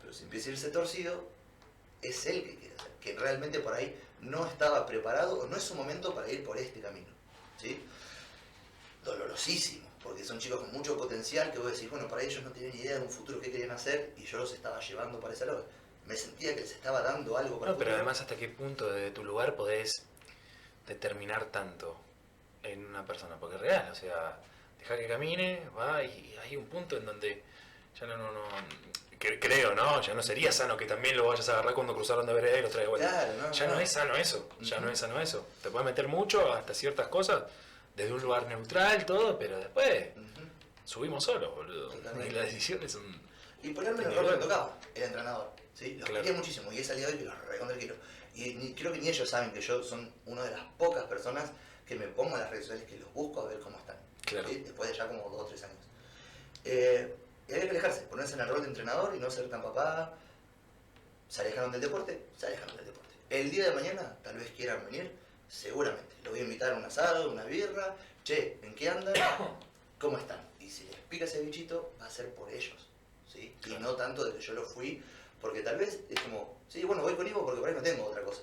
pero 0.00 0.12
si 0.12 0.24
empieza 0.24 0.50
a 0.50 0.52
irse 0.52 0.68
torcido, 0.68 1.26
es 2.02 2.26
él 2.26 2.44
que 2.44 2.56
quiere 2.56 2.74
hacer, 2.74 2.92
que 3.00 3.18
realmente 3.18 3.60
por 3.60 3.72
ahí 3.72 3.98
no 4.20 4.46
estaba 4.46 4.84
preparado 4.84 5.40
o 5.40 5.46
no 5.46 5.56
es 5.56 5.62
su 5.62 5.74
momento 5.74 6.14
para 6.14 6.30
ir 6.30 6.44
por 6.44 6.58
este 6.58 6.80
camino. 6.80 7.08
¿sí? 7.58 7.82
Dolorosísimo, 9.02 9.88
porque 10.02 10.24
son 10.24 10.38
chicos 10.38 10.60
con 10.60 10.72
mucho 10.72 10.98
potencial 10.98 11.50
que 11.52 11.58
vos 11.58 11.72
decís, 11.72 11.88
bueno, 11.88 12.06
para 12.06 12.22
ellos 12.22 12.42
no 12.42 12.50
tienen 12.50 12.74
ni 12.74 12.82
idea 12.82 12.98
de 12.98 13.04
un 13.04 13.10
futuro 13.10 13.40
que 13.40 13.50
querían 13.50 13.70
hacer 13.70 14.12
y 14.18 14.24
yo 14.24 14.38
los 14.38 14.52
estaba 14.52 14.78
llevando 14.80 15.18
para 15.20 15.32
ese 15.32 15.46
lado. 15.46 15.66
Me 16.04 16.16
sentía 16.16 16.54
que 16.54 16.60
les 16.60 16.72
estaba 16.72 17.00
dando 17.00 17.38
algo 17.38 17.58
para 17.58 17.72
No, 17.72 17.78
pero 17.78 17.94
además 17.94 18.20
hasta 18.20 18.36
qué 18.36 18.48
punto 18.48 18.90
de 18.92 19.10
tu 19.10 19.24
lugar 19.24 19.56
podés 19.56 20.04
determinar 20.86 21.46
tanto 21.46 21.96
en 22.62 22.84
una 22.86 23.04
persona. 23.04 23.36
Porque 23.36 23.56
es 23.56 23.62
real, 23.62 23.88
o 23.90 23.94
sea, 23.94 24.38
deja 24.78 24.96
que 24.96 25.06
camine, 25.08 25.62
va 25.76 26.02
y 26.02 26.36
hay 26.42 26.56
un 26.56 26.66
punto 26.66 26.96
en 26.96 27.04
donde 27.06 27.42
ya 27.98 28.06
no, 28.06 28.16
no, 28.16 28.32
no 28.32 28.40
cre- 29.18 29.38
creo, 29.40 29.74
¿no? 29.74 30.00
Ya 30.02 30.14
no 30.14 30.22
sería 30.22 30.50
sano 30.52 30.76
que 30.76 30.86
también 30.86 31.16
lo 31.16 31.26
vayas 31.28 31.48
a 31.48 31.52
agarrar 31.54 31.74
cuando 31.74 31.94
cruzaron 31.94 32.26
de 32.26 32.34
vereda 32.34 32.58
y 32.58 32.62
los 32.62 32.70
traes 32.70 32.86
de 32.86 32.90
vuelta. 32.90 33.08
Claro, 33.08 33.32
no, 33.42 33.52
ya 33.52 33.66
no 33.66 33.74
no. 33.74 33.80
es 33.80 33.92
sano 33.92 34.16
eso, 34.16 34.48
ya 34.60 34.80
no 34.80 34.90
es 34.90 34.98
sano 34.98 35.20
eso. 35.20 35.46
Te 35.62 35.70
puedes 35.70 35.84
meter 35.86 36.08
mucho 36.08 36.52
hasta 36.52 36.74
ciertas 36.74 37.08
cosas, 37.08 37.44
desde 37.96 38.12
un 38.12 38.20
lugar 38.22 38.46
neutral, 38.46 39.06
todo, 39.06 39.38
pero 39.38 39.58
después 39.58 40.08
subimos 40.84 41.24
solos, 41.24 41.54
boludo. 41.54 41.88
Totalmente. 41.90 42.28
Y 42.32 42.34
las 42.36 42.44
decisiones 42.46 42.92
son... 42.92 43.02
Y 43.62 43.70
ponerme 43.70 44.02
en 44.04 44.10
el 44.10 44.16
rol 44.16 44.30
que 44.34 44.36
tocaba, 44.42 44.76
el 44.94 45.02
entrenador. 45.04 45.50
¿sí? 45.74 45.94
Los 45.94 46.08
Claro. 46.08 46.22
quería 46.24 46.36
muchísimo 46.38 46.70
y 46.72 46.78
he 46.78 46.84
salido 46.84 47.08
hoy 47.08 47.16
que 47.18 47.24
los 47.24 47.38
recontra 47.46 47.76
quiero. 47.78 47.94
Y 48.34 48.54
ni- 48.54 48.74
creo 48.74 48.92
que 48.92 48.98
ni 49.00 49.08
ellos 49.08 49.28
saben 49.28 49.52
que 49.52 49.60
yo 49.60 49.82
son 49.82 50.12
una 50.26 50.42
de 50.42 50.50
las 50.50 50.64
pocas 50.78 51.04
personas 51.04 51.50
que 51.86 51.94
me 51.96 52.06
pongo 52.08 52.34
en 52.34 52.40
las 52.40 52.50
redes 52.50 52.66
sociales 52.66 52.88
que 52.88 52.98
los 52.98 53.12
busco 53.12 53.42
a 53.42 53.48
ver 53.48 53.60
cómo 53.60 53.78
están. 53.78 53.96
Claro. 54.24 54.48
¿sí? 54.48 54.56
Después 54.60 54.90
de 54.90 54.96
ya 54.96 55.06
como 55.06 55.28
dos 55.30 55.42
o 55.42 55.46
tres 55.46 55.62
años. 55.64 55.76
Eh, 56.64 57.14
y 57.48 57.52
había 57.52 57.64
que 57.64 57.70
alejarse, 57.70 58.02
ponerse 58.02 58.34
en 58.34 58.40
el 58.40 58.48
rol 58.48 58.62
de 58.62 58.68
entrenador 58.68 59.14
y 59.14 59.20
no 59.20 59.30
ser 59.30 59.48
tan 59.50 59.62
papá. 59.62 60.14
Se 61.28 61.42
alejaron 61.42 61.72
del 61.72 61.80
deporte, 61.80 62.20
se 62.38 62.46
alejaron 62.46 62.76
del 62.76 62.86
deporte. 62.86 63.14
El 63.30 63.50
día 63.50 63.64
de 63.68 63.74
mañana 63.74 64.16
tal 64.22 64.36
vez 64.38 64.50
quieran 64.56 64.84
venir, 64.86 65.10
seguramente. 65.48 66.14
Los 66.22 66.32
voy 66.32 66.40
a 66.40 66.44
invitar 66.44 66.72
a 66.72 66.76
un 66.76 66.84
asado, 66.84 67.30
una 67.30 67.44
birra. 67.44 67.94
Che, 68.24 68.58
¿en 68.62 68.74
qué 68.74 68.88
andan? 68.88 69.14
¿Cómo 70.00 70.16
están? 70.18 70.40
Y 70.60 70.70
si 70.70 70.84
les 70.84 70.96
pica 71.08 71.24
ese 71.26 71.40
bichito, 71.42 71.92
va 72.00 72.06
a 72.06 72.10
ser 72.10 72.34
por 72.34 72.48
ellos. 72.50 72.88
¿sí? 73.30 73.54
Y 73.66 73.70
no 73.80 73.94
tanto 73.96 74.24
de 74.24 74.32
que 74.34 74.40
yo 74.40 74.54
lo 74.54 74.64
fui, 74.64 75.02
porque 75.44 75.60
tal 75.60 75.76
vez 75.76 76.00
es 76.08 76.20
como, 76.20 76.56
sí, 76.70 76.82
bueno, 76.84 77.02
voy 77.02 77.14
con 77.16 77.28
Ivo 77.28 77.44
porque 77.44 77.60
por 77.60 77.68
ahí 77.68 77.74
no 77.74 77.82
tengo 77.82 78.06
otra 78.06 78.22
cosa. 78.22 78.40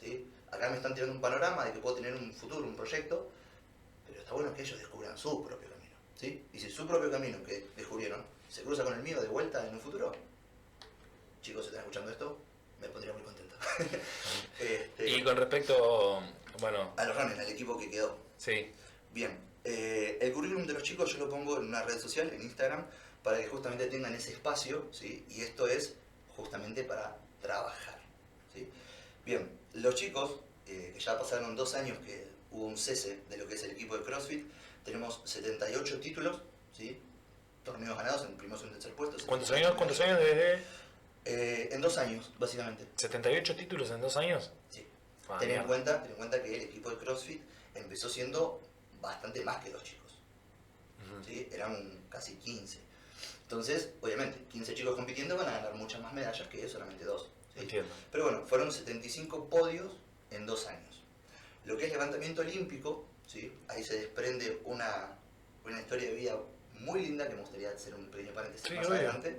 ¿sí? 0.00 0.30
Acá 0.52 0.70
me 0.70 0.76
están 0.76 0.94
tirando 0.94 1.12
un 1.12 1.20
panorama 1.20 1.64
de 1.64 1.72
que 1.72 1.80
puedo 1.80 1.96
tener 1.96 2.14
un 2.14 2.32
futuro, 2.32 2.64
un 2.64 2.76
proyecto, 2.76 3.28
pero 4.06 4.20
está 4.20 4.32
bueno 4.32 4.54
que 4.54 4.62
ellos 4.62 4.78
descubran 4.78 5.18
su 5.18 5.44
propio 5.44 5.68
camino. 5.68 5.96
¿sí? 6.14 6.46
Y 6.52 6.60
si 6.60 6.70
su 6.70 6.86
propio 6.86 7.10
camino 7.10 7.42
que 7.42 7.66
descubrieron 7.74 8.24
se 8.48 8.62
cruza 8.62 8.84
con 8.84 8.94
el 8.94 9.02
mío 9.02 9.20
de 9.20 9.26
vuelta 9.26 9.66
en 9.66 9.74
un 9.74 9.80
futuro, 9.80 10.12
chicos, 11.42 11.64
si 11.64 11.70
están 11.70 11.80
escuchando 11.80 12.12
esto, 12.12 12.38
me 12.80 12.88
pondría 12.90 13.12
muy 13.12 13.22
contento. 13.22 13.56
Este, 14.60 15.10
Y 15.10 15.24
con 15.24 15.36
respecto, 15.36 16.22
bueno, 16.60 16.92
A 16.96 17.04
los 17.06 17.16
runners, 17.16 17.40
al 17.40 17.48
equipo 17.48 17.76
que 17.76 17.90
quedó. 17.90 18.16
sí, 18.38 18.70
Bien, 19.12 19.36
eh, 19.64 20.16
el 20.20 20.32
currículum 20.32 20.64
de 20.64 20.74
los 20.74 20.84
chicos 20.84 21.12
yo 21.12 21.18
lo 21.18 21.28
pongo 21.28 21.56
en 21.56 21.64
una 21.64 21.82
red 21.82 21.98
social, 21.98 22.32
en 22.32 22.40
Instagram, 22.40 22.86
para 23.24 23.38
que 23.38 23.48
justamente 23.48 23.86
tengan 23.88 24.14
ese 24.14 24.30
espacio, 24.30 24.86
¿sí? 24.92 25.26
Y 25.28 25.40
esto 25.40 25.66
es 25.66 25.96
justamente 26.36 26.84
para 26.84 27.16
trabajar, 27.40 27.98
¿sí? 28.52 28.68
Bien, 29.24 29.50
los 29.74 29.94
chicos, 29.94 30.40
eh, 30.66 30.92
que 30.94 31.00
ya 31.00 31.18
pasaron 31.18 31.56
dos 31.56 31.74
años 31.74 31.98
que 32.04 32.28
hubo 32.50 32.66
un 32.66 32.76
cese 32.76 33.20
de 33.28 33.36
lo 33.36 33.46
que 33.46 33.54
es 33.54 33.62
el 33.64 33.72
equipo 33.72 33.96
de 33.96 34.04
CrossFit, 34.04 34.46
tenemos 34.84 35.20
78 35.24 36.00
títulos, 36.00 36.40
¿sí? 36.76 37.00
Torneos 37.64 37.96
ganados 37.96 38.24
en 38.26 38.36
primer, 38.36 38.56
segundo 38.56 38.78
y 38.78 38.80
tercer 38.80 38.96
puesto. 38.96 39.26
¿cuántos 39.26 39.50
años? 39.50 39.74
¿Cuántos 39.76 40.00
años 40.00 40.18
desde 40.18 40.62
Eh, 41.24 41.70
en 41.72 41.80
dos 41.80 41.98
años, 41.98 42.30
básicamente. 42.38 42.86
78 42.94 43.56
títulos 43.56 43.90
en 43.90 44.00
dos 44.00 44.16
años? 44.16 44.52
Sí. 44.70 44.86
Ah, 45.28 45.38
ten, 45.40 45.50
en 45.50 45.64
cuenta, 45.64 46.00
ten 46.00 46.12
en 46.12 46.16
cuenta 46.18 46.40
que 46.40 46.54
el 46.54 46.62
equipo 46.62 46.88
de 46.88 46.98
CrossFit 46.98 47.42
empezó 47.74 48.08
siendo 48.08 48.60
bastante 49.00 49.44
más 49.44 49.64
que 49.64 49.70
dos 49.70 49.82
chicos. 49.82 50.06
¿sí? 51.26 51.48
eran 51.52 52.06
casi 52.08 52.34
15. 52.34 52.78
Entonces, 53.46 53.90
obviamente, 54.00 54.40
15 54.50 54.74
chicos 54.74 54.96
compitiendo 54.96 55.36
van 55.36 55.46
a 55.46 55.52
ganar 55.52 55.74
muchas 55.74 56.00
más 56.00 56.12
medallas 56.12 56.48
que 56.48 56.68
solamente 56.68 57.04
dos. 57.04 57.30
¿sí? 57.54 57.60
Entiendo. 57.60 57.94
Pero 58.10 58.24
bueno, 58.24 58.44
fueron 58.44 58.72
75 58.72 59.48
podios 59.48 59.92
en 60.32 60.46
dos 60.46 60.66
años. 60.66 61.02
Lo 61.64 61.76
que 61.76 61.86
es 61.86 61.92
levantamiento 61.92 62.42
olímpico, 62.42 63.06
¿sí? 63.24 63.52
ahí 63.68 63.84
se 63.84 64.00
desprende 64.00 64.60
una, 64.64 65.16
una 65.64 65.80
historia 65.80 66.08
de 66.08 66.14
vida 66.16 66.36
muy 66.80 67.02
linda 67.02 67.28
que 67.28 67.34
me 67.36 67.42
gustaría 67.42 67.70
hacer 67.70 67.94
un 67.94 68.06
pequeño 68.10 68.32
paréntesis 68.32 68.66
Sí, 68.66 68.74
más 68.74 68.86
obvio. 68.86 68.96
adelante. 68.96 69.38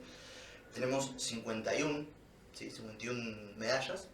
Tenemos 0.74 1.12
51, 1.18 2.08
¿sí? 2.54 2.72
51 2.72 3.58
medallas. 3.58 4.08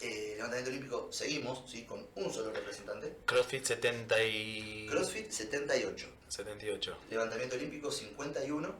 Eh, 0.00 0.34
levantamiento 0.36 0.70
olímpico 0.70 1.08
seguimos 1.12 1.68
¿sí? 1.68 1.84
con 1.84 2.06
un 2.14 2.32
solo 2.32 2.52
representante. 2.52 3.12
CrossFit 3.26 3.64
70 3.64 4.24
y... 4.24 4.86
CrossFit 4.88 5.30
78. 5.30 6.06
78. 6.34 6.96
Levantamiento 7.10 7.54
olímpico 7.54 7.90
51, 7.92 8.74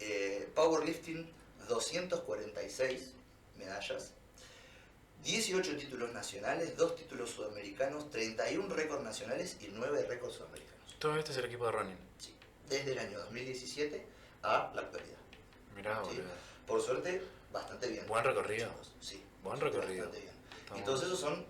eh, 0.00 0.48
powerlifting 0.54 1.28
246 1.68 3.12
medallas, 3.58 4.12
18 5.22 5.76
títulos 5.76 6.12
nacionales, 6.12 6.76
2 6.76 6.96
títulos 6.96 7.30
sudamericanos, 7.30 8.10
31 8.10 8.74
récords 8.74 9.04
nacionales 9.04 9.56
y 9.60 9.68
9 9.68 10.06
récords 10.08 10.34
sudamericanos. 10.34 10.98
Todo 10.98 11.16
esto 11.16 11.30
es 11.30 11.38
el 11.38 11.44
equipo 11.44 11.66
de 11.66 11.72
running. 11.72 11.96
Sí, 12.18 12.34
desde 12.68 12.92
el 12.92 12.98
año 12.98 13.18
2017 13.20 14.04
a 14.42 14.72
la 14.74 14.80
actualidad. 14.82 15.18
Mirá, 15.76 16.02
Sí. 16.10 16.20
Por 16.66 16.80
suerte, 16.80 17.22
bastante 17.52 17.88
bien. 17.88 18.06
Buen 18.08 18.24
recorrido. 18.24 18.68
chicos, 18.70 18.92
Sí, 19.00 19.22
Buen 19.42 19.58
bastante 19.60 19.80
recorrido. 19.86 20.10
bien. 20.10 20.24
Está 20.24 20.66
Y 20.66 20.70
bueno. 20.70 20.84
todos 20.86 21.02
esos 21.04 21.20
son 21.20 21.44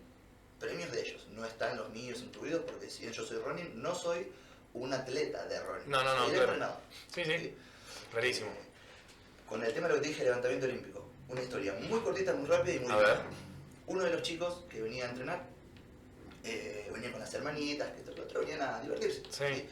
premios 0.58 0.90
de 0.92 1.00
ellos, 1.00 1.26
no 1.30 1.44
están 1.46 1.76
los 1.76 1.88
míos 1.90 2.20
incluidos 2.20 2.62
porque 2.62 2.90
si 2.90 3.02
bien 3.02 3.12
yo 3.12 3.24
soy 3.24 3.38
running, 3.38 3.80
no 3.80 3.94
soy 3.94 4.30
un 4.74 4.92
atleta 4.92 5.46
de 5.46 5.60
running. 5.60 5.90
No, 5.90 6.02
no, 6.02 6.14
no, 6.14 6.26
claro. 6.26 6.42
entrenador. 6.44 6.80
Sí, 7.14 7.24
sí. 7.24 7.38
Sí. 7.38 7.54
Rarísimo. 8.12 8.50
Eh, 8.50 9.48
Con 9.48 9.62
el 9.62 9.72
tema 9.72 9.88
de 9.88 9.94
lo 9.94 10.00
que 10.00 10.02
te 10.02 10.08
dije, 10.08 10.24
levantamiento 10.24 10.66
olímpico. 10.66 11.08
Una 11.28 11.42
historia 11.42 11.74
muy 11.88 12.00
cortita, 12.00 12.32
muy 12.34 12.46
rápida 12.46 12.74
y 12.74 12.80
muy 12.80 12.92
A 12.92 12.96
ver. 12.96 13.16
Uno 13.86 14.02
de 14.04 14.10
los 14.10 14.22
chicos 14.22 14.64
que 14.68 14.80
venía 14.80 15.06
a 15.06 15.10
entrenar 15.10 15.52
eh, 16.44 16.90
venía 16.92 17.10
con 17.12 17.20
las 17.20 17.32
hermanitas, 17.34 17.90
que 17.92 18.00
esto, 18.00 18.14
que 18.14 18.20
otro, 18.22 18.40
venían 18.40 18.62
a 18.62 18.80
divertirse. 18.80 19.22
Sí. 19.30 19.68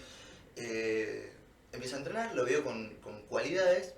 Eh, 0.57 1.33
empiezo 1.73 1.97
a 1.97 1.99
entrenar, 1.99 2.35
lo 2.35 2.45
veo 2.45 2.63
con, 2.65 2.95
con 2.97 3.23
cualidades, 3.23 3.95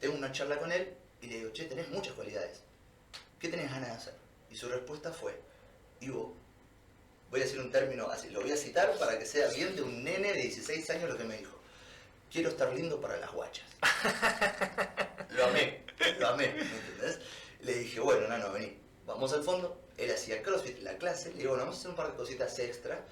tengo 0.00 0.16
una 0.16 0.32
charla 0.32 0.58
con 0.58 0.70
él 0.70 0.94
y 1.20 1.26
le 1.26 1.38
digo, 1.38 1.52
che, 1.52 1.64
tenés 1.64 1.88
muchas 1.88 2.14
cualidades. 2.14 2.62
¿Qué 3.38 3.48
tenés 3.48 3.70
ganas 3.70 3.88
de 3.88 3.94
hacer? 3.96 4.14
Y 4.50 4.56
su 4.56 4.68
respuesta 4.68 5.12
fue, 5.12 5.38
Ivo, 6.00 6.36
voy 7.34 7.40
a 7.40 7.46
decir 7.46 7.58
un 7.58 7.68
término 7.68 8.08
así, 8.08 8.30
lo 8.30 8.40
voy 8.42 8.52
a 8.52 8.56
citar 8.56 8.96
para 8.96 9.18
que 9.18 9.26
sea 9.26 9.48
bien 9.48 9.74
de 9.74 9.82
un 9.82 10.04
nene 10.04 10.32
de 10.32 10.38
16 10.38 10.88
años 10.90 11.10
lo 11.10 11.18
que 11.18 11.24
me 11.24 11.36
dijo. 11.36 11.58
Quiero 12.30 12.50
estar 12.50 12.72
lindo 12.72 13.00
para 13.00 13.16
las 13.16 13.32
guachas. 13.32 13.66
lo 15.30 15.46
amé, 15.46 15.84
lo 16.20 16.28
amé, 16.28 16.54
¿me 16.54 16.60
entendés? 16.60 17.18
Le 17.62 17.74
dije, 17.74 17.98
bueno, 17.98 18.28
nano, 18.28 18.52
vení, 18.52 18.78
vamos 19.04 19.32
al 19.32 19.42
fondo. 19.42 19.80
Él 19.96 20.12
hacía 20.12 20.44
CrossFit, 20.44 20.78
la 20.82 20.96
clase, 20.96 21.30
le 21.30 21.38
digo, 21.38 21.50
bueno, 21.50 21.64
vamos 21.64 21.76
a 21.76 21.80
hacer 21.80 21.90
un 21.90 21.96
par 21.96 22.12
de 22.12 22.16
cositas 22.16 22.56
extra. 22.60 23.04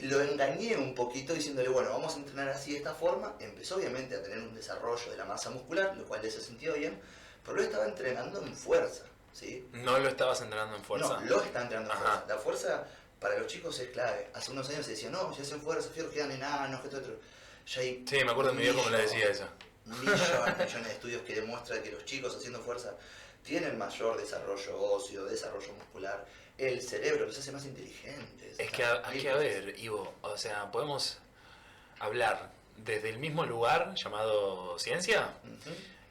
Lo 0.00 0.20
engañé 0.20 0.76
un 0.76 0.92
poquito 0.92 1.32
diciéndole, 1.32 1.68
bueno, 1.68 1.90
vamos 1.90 2.14
a 2.14 2.16
entrenar 2.16 2.48
así 2.48 2.72
de 2.72 2.78
esta 2.78 2.94
forma. 2.94 3.36
Empezó 3.38 3.76
obviamente 3.76 4.16
a 4.16 4.22
tener 4.24 4.38
un 4.38 4.52
desarrollo 4.52 5.12
de 5.12 5.16
la 5.16 5.26
masa 5.26 5.50
muscular, 5.50 5.96
lo 5.96 6.04
cual 6.06 6.22
le 6.22 6.30
se 6.32 6.40
sintió 6.40 6.74
bien, 6.74 7.00
pero 7.44 7.56
lo 7.56 7.62
estaba 7.62 7.84
entrenando 7.84 8.42
en 8.42 8.52
fuerza, 8.52 9.04
¿sí? 9.32 9.68
No 9.74 9.96
lo 10.00 10.08
estabas 10.08 10.40
entrenando 10.40 10.74
en 10.74 10.82
fuerza. 10.82 11.20
No, 11.20 11.26
lo 11.26 11.40
está 11.40 11.62
entrenando 11.62 11.92
en 11.92 12.00
fuerza. 12.00 12.24
La 12.26 12.38
fuerza 12.38 12.86
para 13.24 13.38
los 13.38 13.46
chicos 13.46 13.80
es 13.80 13.88
clave. 13.88 14.28
Hace 14.34 14.50
unos 14.50 14.68
años 14.68 14.84
se 14.84 14.90
decía, 14.90 15.08
no, 15.08 15.32
si 15.32 15.40
hacen 15.40 15.58
fuerza, 15.62 15.88
fierro, 15.88 16.10
quedan 16.10 16.30
enanos, 16.30 16.82
que 16.82 16.88
esto 16.88 16.98
otro. 16.98 17.18
Ya 17.66 17.80
hay 17.80 18.04
Sí, 18.06 18.22
me 18.22 18.30
acuerdo 18.30 18.50
de 18.50 18.58
mi 18.58 18.64
viejo 18.64 18.84
me 18.84 18.90
lo 18.90 18.98
decía 18.98 19.30
eso. 19.30 19.48
millones, 19.86 20.58
millones 20.58 20.84
de 20.84 20.92
estudios 20.92 21.22
que 21.22 21.34
demuestran 21.34 21.82
que 21.82 21.90
los 21.90 22.04
chicos 22.04 22.36
haciendo 22.36 22.60
fuerza 22.60 22.94
tienen 23.42 23.78
mayor 23.78 24.18
desarrollo 24.18 24.78
óseo, 24.78 25.24
desarrollo 25.24 25.72
muscular, 25.72 26.26
el 26.58 26.82
cerebro 26.82 27.24
los 27.24 27.38
hace 27.38 27.50
más 27.50 27.64
inteligentes. 27.64 28.60
Es 28.60 28.70
que 28.70 28.84
hay 28.84 29.22
que 29.22 29.32
ver, 29.32 29.78
Ivo, 29.78 30.12
o 30.20 30.36
sea, 30.36 30.70
podemos 30.70 31.16
hablar 32.00 32.50
desde 32.76 33.08
el 33.08 33.18
mismo 33.18 33.46
lugar 33.46 33.94
llamado 33.94 34.78
ciencia 34.78 35.30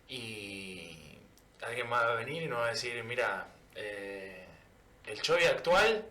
y 0.08 1.20
alguien 1.62 1.92
va 1.92 2.14
a 2.14 2.16
venir 2.16 2.42
y 2.42 2.48
nos 2.48 2.58
va 2.58 2.70
a 2.70 2.72
decir, 2.72 3.04
mira, 3.04 3.50
eh, 3.76 4.48
el 5.06 5.22
Choi 5.22 5.44
actual, 5.46 6.08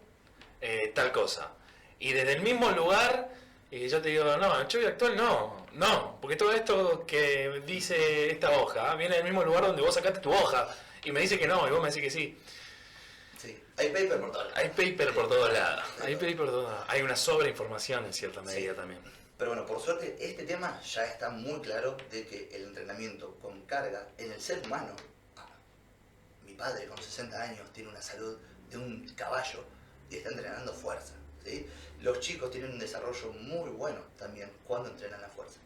eh, 0.62 0.92
tal 0.94 1.12
cosa. 1.12 1.50
Y 1.98 2.12
desde 2.12 2.32
el 2.32 2.40
mismo 2.42 2.70
lugar, 2.70 3.28
y 3.70 3.88
yo 3.88 4.00
te 4.00 4.08
digo, 4.08 4.24
no, 4.38 4.58
el 4.60 4.66
Choi 4.68 4.86
actual 4.86 5.16
no, 5.16 5.66
no, 5.74 6.18
porque 6.20 6.36
todo 6.36 6.52
esto 6.52 7.04
que 7.06 7.62
dice 7.66 8.30
esta 8.30 8.50
hoja 8.52 8.94
viene 8.94 9.16
del 9.16 9.24
mismo 9.24 9.44
lugar 9.44 9.66
donde 9.66 9.82
vos 9.82 9.94
sacaste 9.94 10.20
tu 10.20 10.32
hoja. 10.32 10.68
Y 11.04 11.12
me 11.12 11.20
dice 11.20 11.38
que 11.38 11.46
no, 11.46 11.66
y 11.66 11.70
vos 11.70 11.80
me 11.82 11.88
decís 11.88 12.02
que 12.02 12.10
sí. 12.10 12.38
Sí, 13.38 13.60
hay 13.76 13.88
paper 13.88 14.20
por 14.20 14.30
todos 14.30 14.44
lados. 14.46 14.52
Hay 14.56 14.68
paper 14.68 15.14
por 15.14 15.28
todos 15.28 15.52
lados. 15.52 15.84
Hay 16.02 16.14
paper 16.14 16.36
por 16.36 16.46
todos 16.46 16.70
lados. 16.70 16.86
Hay 16.88 17.02
una 17.02 17.16
sobreinformación 17.16 18.04
en 18.04 18.12
cierta 18.12 18.40
medida 18.40 18.70
Sí. 18.72 18.76
también. 18.76 19.00
Pero 19.36 19.50
bueno, 19.50 19.66
por 19.66 19.80
suerte 19.80 20.16
este 20.20 20.44
tema 20.44 20.80
ya 20.82 21.04
está 21.04 21.30
muy 21.30 21.60
claro 21.60 21.96
de 22.12 22.24
que 22.24 22.48
el 22.54 22.62
entrenamiento 22.68 23.34
con 23.42 23.62
carga 23.62 24.06
en 24.16 24.30
el 24.30 24.40
ser 24.40 24.64
humano, 24.64 24.94
mi 26.44 26.54
padre 26.54 26.86
con 26.86 26.96
60 27.02 27.42
años 27.42 27.72
tiene 27.72 27.88
una 27.90 28.00
salud 28.02 28.38
de 28.70 28.76
un 28.76 29.08
caballo 29.16 29.64
y 30.12 30.16
está 30.16 30.30
entrenando 30.30 30.72
fuerza. 30.72 31.14
¿sí? 31.44 31.66
Los 32.02 32.20
chicos 32.20 32.50
tienen 32.50 32.72
un 32.72 32.78
desarrollo 32.78 33.32
muy 33.32 33.70
bueno 33.70 34.00
también 34.18 34.50
cuando 34.66 34.90
entrenan 34.90 35.20
la 35.20 35.28
fuerza. 35.28 35.58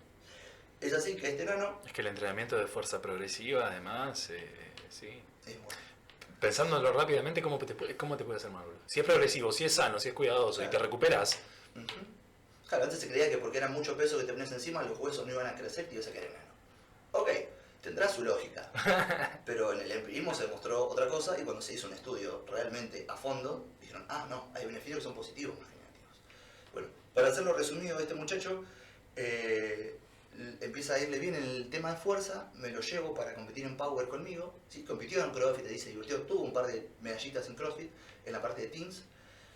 Es 0.80 0.92
así 0.92 1.16
que 1.16 1.28
este 1.30 1.44
nano 1.44 1.80
Es 1.86 1.92
que 1.92 2.02
el 2.02 2.06
entrenamiento 2.08 2.56
de 2.56 2.66
fuerza 2.66 3.00
progresiva, 3.00 3.66
además, 3.68 4.28
eh, 4.30 4.48
sí. 4.90 5.08
es 5.46 5.56
bueno. 5.62 5.80
Pensándolo 6.40 6.92
rápidamente, 6.92 7.40
¿cómo 7.40 7.56
te, 7.58 7.74
puede- 7.74 7.96
¿cómo 7.96 8.16
te 8.16 8.24
puede 8.24 8.36
hacer 8.36 8.50
mal? 8.50 8.64
Si 8.86 9.00
es 9.00 9.06
progresivo, 9.06 9.50
si 9.52 9.64
es 9.64 9.72
sano, 9.74 9.98
si 9.98 10.08
es 10.08 10.14
cuidadoso 10.14 10.62
y 10.62 10.68
te 10.68 10.78
recuperas, 10.78 11.38
Ujú. 11.74 11.86
Claro, 12.68 12.84
antes 12.84 12.98
se 12.98 13.08
creía 13.08 13.30
que 13.30 13.38
porque 13.38 13.58
era 13.58 13.68
mucho 13.68 13.96
peso 13.96 14.18
que 14.18 14.24
te 14.24 14.32
pones 14.32 14.50
encima, 14.50 14.82
los 14.82 14.98
huesos 14.98 15.24
no 15.26 15.32
iban 15.32 15.46
a 15.46 15.54
crecer 15.54 15.88
y 15.90 15.94
ibas 15.94 16.08
a 16.08 16.12
quedar 16.12 16.24
enano. 16.26 16.50
Ok, 17.12 17.30
tendrá 17.80 18.08
su 18.08 18.24
lógica. 18.24 18.70
Pero 19.46 19.72
en 19.72 19.80
el 19.82 19.92
empirismo 19.92 20.34
se 20.34 20.44
demostró 20.46 20.84
otra 20.88 21.06
cosa 21.08 21.38
y 21.38 21.44
cuando 21.44 21.62
se 21.62 21.74
hizo 21.74 21.86
un 21.86 21.92
estudio 21.94 22.44
realmente 22.50 23.04
a 23.08 23.16
fondo, 23.16 23.64
dijeron, 23.96 24.06
ah, 24.08 24.26
no, 24.28 24.48
hay 24.54 24.66
beneficios 24.66 24.98
que 24.98 25.04
son 25.04 25.14
positivos 25.14 25.58
más 25.58 25.68
que 25.68 25.76
negativos. 25.76 26.20
Bueno, 26.72 26.88
para 27.14 27.28
hacerlo 27.28 27.52
resumido, 27.54 27.98
este 27.98 28.14
muchacho 28.14 28.64
eh, 29.16 29.98
empieza 30.60 30.94
a 30.94 30.98
irle 30.98 31.18
bien 31.18 31.34
en 31.34 31.44
el 31.44 31.70
tema 31.70 31.92
de 31.92 31.96
fuerza, 31.96 32.50
me 32.54 32.70
lo 32.70 32.80
llevo 32.80 33.14
para 33.14 33.34
competir 33.34 33.64
en 33.64 33.76
Power 33.76 34.08
conmigo, 34.08 34.54
¿sí? 34.68 34.84
compitió 34.84 35.24
en 35.24 35.30
CrossFit, 35.30 35.66
ahí 35.66 35.78
se 35.78 35.90
divirtió, 35.90 36.22
tuvo 36.22 36.42
un 36.42 36.52
par 36.52 36.66
de 36.66 36.88
medallitas 37.00 37.46
en 37.48 37.56
CrossFit, 37.56 37.90
en 38.24 38.32
la 38.32 38.42
parte 38.42 38.62
de 38.62 38.68
Teams, 38.68 39.02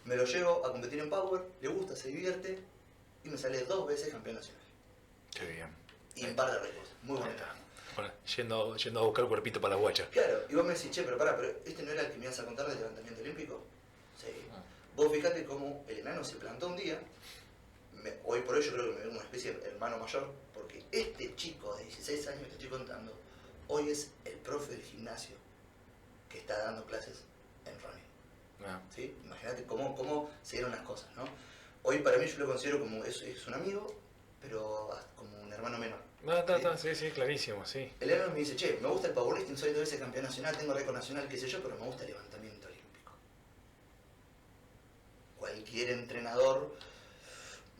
me 0.05 0.17
lo 0.17 0.25
llevo 0.25 0.65
a 0.67 0.73
competir 0.73 0.99
en 1.01 1.11
Power, 1.11 1.43
le 1.61 1.69
gusta, 1.69 1.95
se 1.95 2.09
divierte 2.09 2.59
y 3.25 3.29
me 3.29 3.37
sale 3.37 3.62
dos 3.65 3.87
veces 3.87 4.09
campeón 4.09 4.37
nacional. 4.37 4.62
qué 5.35 5.47
bien. 5.47 5.69
Y 6.17 6.27
un 6.27 6.37
par 6.37 6.51
de 6.51 6.59
récords, 6.59 6.91
muy 7.03 7.19
está. 7.19 7.55
Bueno, 7.95 8.12
yendo, 8.37 8.77
yendo 8.77 9.01
a 9.01 9.03
buscar 9.05 9.27
cuerpito 9.27 9.61
para 9.61 9.75
la 9.75 9.81
guacha. 9.81 10.09
Claro, 10.11 10.45
y 10.49 10.55
vos 10.55 10.65
me 10.65 10.75
decís, 10.75 10.91
che, 10.91 11.03
pero 11.03 11.19
pará, 11.19 11.37
pero 11.37 11.55
este 11.65 11.83
no 11.83 11.93
era 11.93 12.03
el 12.03 12.11
que 12.11 12.19
me 12.19 12.25
ibas 12.25 12.39
a 12.39 12.45
contar 12.45 12.67
del 12.69 12.79
levantamiento 12.79 13.21
olímpico. 13.21 13.62
Sí. 14.20 14.26
Ah. 14.52 14.62
Vos 14.97 15.12
fijate 15.12 15.44
cómo 15.44 15.84
el 15.88 15.98
enano 15.98 16.22
se 16.24 16.36
plantó 16.36 16.66
un 16.68 16.76
día, 16.76 17.01
me- 18.02 18.14
hoy 18.24 18.40
por 18.42 18.56
hoy 18.56 18.62
yo 18.62 18.72
creo 18.72 18.86
que 18.86 18.92
me 18.92 19.01
veo 19.01 19.10
una 19.10 19.20
especie 19.20 19.52
de 19.52 19.68
hermano 19.68 19.98
mayor, 19.98 20.30
porque 20.52 20.84
este 20.92 21.34
chico 21.36 21.74
de 21.76 21.84
16 21.84 22.26
años 22.28 22.42
que 22.42 22.48
te 22.48 22.52
estoy 22.64 22.68
contando, 22.68 23.12
hoy 23.68 23.88
es 23.90 24.10
el 24.24 24.34
profe 24.38 24.72
del 24.72 24.82
gimnasio 24.82 25.36
que 26.28 26.38
está 26.38 26.59
dando 26.64 26.84
clases 26.86 27.22
en 27.64 27.80
running. 27.80 28.05
Ah, 28.66 28.80
¿sí? 28.94 29.16
Imagínate 29.24 29.64
cómo, 29.64 29.97
cómo 29.97 30.30
se 30.42 30.56
dieron 30.56 30.70
las 30.72 30.82
cosas, 30.82 31.09
¿no? 31.16 31.24
Hoy 31.82 32.01
para 32.01 32.18
mí 32.18 32.26
yo 32.26 32.38
lo 32.38 32.47
considero 32.47 32.78
como, 32.80 33.02
es, 33.05 33.22
es 33.22 33.47
un 33.47 33.55
amigo, 33.55 33.94
pero 34.40 34.90
como 35.16 35.40
un 35.42 35.52
hermano 35.52 35.78
menor. 35.78 35.98
No, 36.22 36.36
está, 36.36 36.56
está, 36.56 36.76
sí, 36.76 36.94
sí, 36.94 37.10
clarísimo, 37.10 37.64
sí. 37.64 37.90
El 38.01 38.10
enano 38.10 38.32
me 38.32 38.40
dice, 38.40 38.55
che, 38.55 38.78
me 38.82 38.88
gusta 38.88 39.09
el 39.09 39.14
powerlifting, 39.14 39.56
soy 39.56 39.70
dos 39.70 39.80
veces 39.80 39.98
campeón 39.98 40.24
nacional, 40.24 40.56
tengo 40.59 40.74
récord 40.74 40.94
nacional, 40.94 41.26
qué 41.28 41.38
sé 41.38 41.48
yo, 41.48 41.62
pero 41.62 41.76
me 41.76 41.86
gusta 41.86 42.02
el 42.05 42.10
levantamiento 42.10 42.68
olímpico. 42.68 43.12
Entrenador 45.89 46.77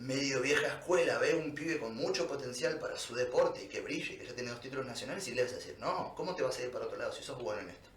medio 0.01 0.41
vieja 0.41 0.67
escuela 0.67 1.19
ve 1.19 1.35
un 1.35 1.55
pibe 1.55 1.79
con 1.79 1.95
mucho 1.95 2.27
potencial 2.27 2.79
para 2.79 2.97
su 2.97 3.15
deporte 3.15 3.65
y 3.65 3.69
que 3.69 3.83
brille 3.83 4.17
que 4.17 4.27
ya 4.27 4.35
tiene 4.35 4.51
dos 4.51 4.61
títulos 4.61 4.87
nacionales 4.87 5.29
y 5.29 5.35
le 5.35 5.43
vas 5.43 5.53
a 5.53 5.57
decir, 5.57 5.77
no, 5.79 6.15
¿cómo 6.17 6.35
te 6.35 6.43
vas 6.43 6.59
a 6.59 6.63
ir 6.63 6.71
para 6.71 6.87
otro 6.87 6.97
lado 6.97 7.13
si 7.13 7.23
sos 7.23 7.41
bueno 7.43 7.61
en 7.61 7.69
esto? 7.69 7.89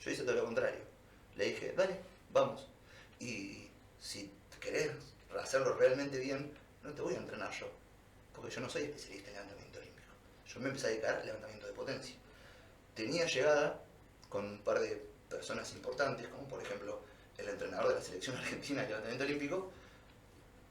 Yo 0.00 0.10
hice 0.10 0.24
todo 0.24 0.34
lo 0.34 0.44
contrario. 0.44 0.80
Le 1.36 1.44
dije, 1.46 1.72
dale, 1.76 2.00
vamos. 2.32 2.66
Y 3.20 3.68
si 4.00 4.30
querés 4.60 4.90
hacerlo 5.40 5.74
realmente 5.74 6.18
bien, 6.18 6.52
no 6.82 6.92
te 6.92 7.02
voy 7.02 7.14
a 7.14 7.18
entrenar 7.18 7.52
yo, 7.52 7.68
porque 8.34 8.54
yo 8.54 8.60
no 8.60 8.68
soy 8.68 8.82
especialista 8.82 9.28
en 9.28 9.34
levantamiento 9.34 9.78
olímpico. 9.78 10.08
Yo 10.46 10.60
me 10.60 10.68
empecé 10.68 10.86
a 10.86 10.90
dedicar 10.90 11.16
al 11.16 11.26
levantamiento 11.26 11.66
de 11.66 11.72
potencia. 11.72 12.16
Tenía 12.94 13.26
llegada 13.26 13.80
con 14.28 14.44
un 14.44 14.58
par 14.58 14.80
de 14.80 15.02
personas 15.28 15.72
importantes, 15.72 16.26
como 16.28 16.46
por 16.48 16.60
ejemplo 16.62 17.00
el 17.38 17.48
entrenador 17.48 17.88
de 17.88 17.94
la 17.96 18.02
selección 18.02 18.36
argentina 18.36 18.82
de 18.82 18.88
levantamiento 18.88 19.24
olímpico. 19.24 19.72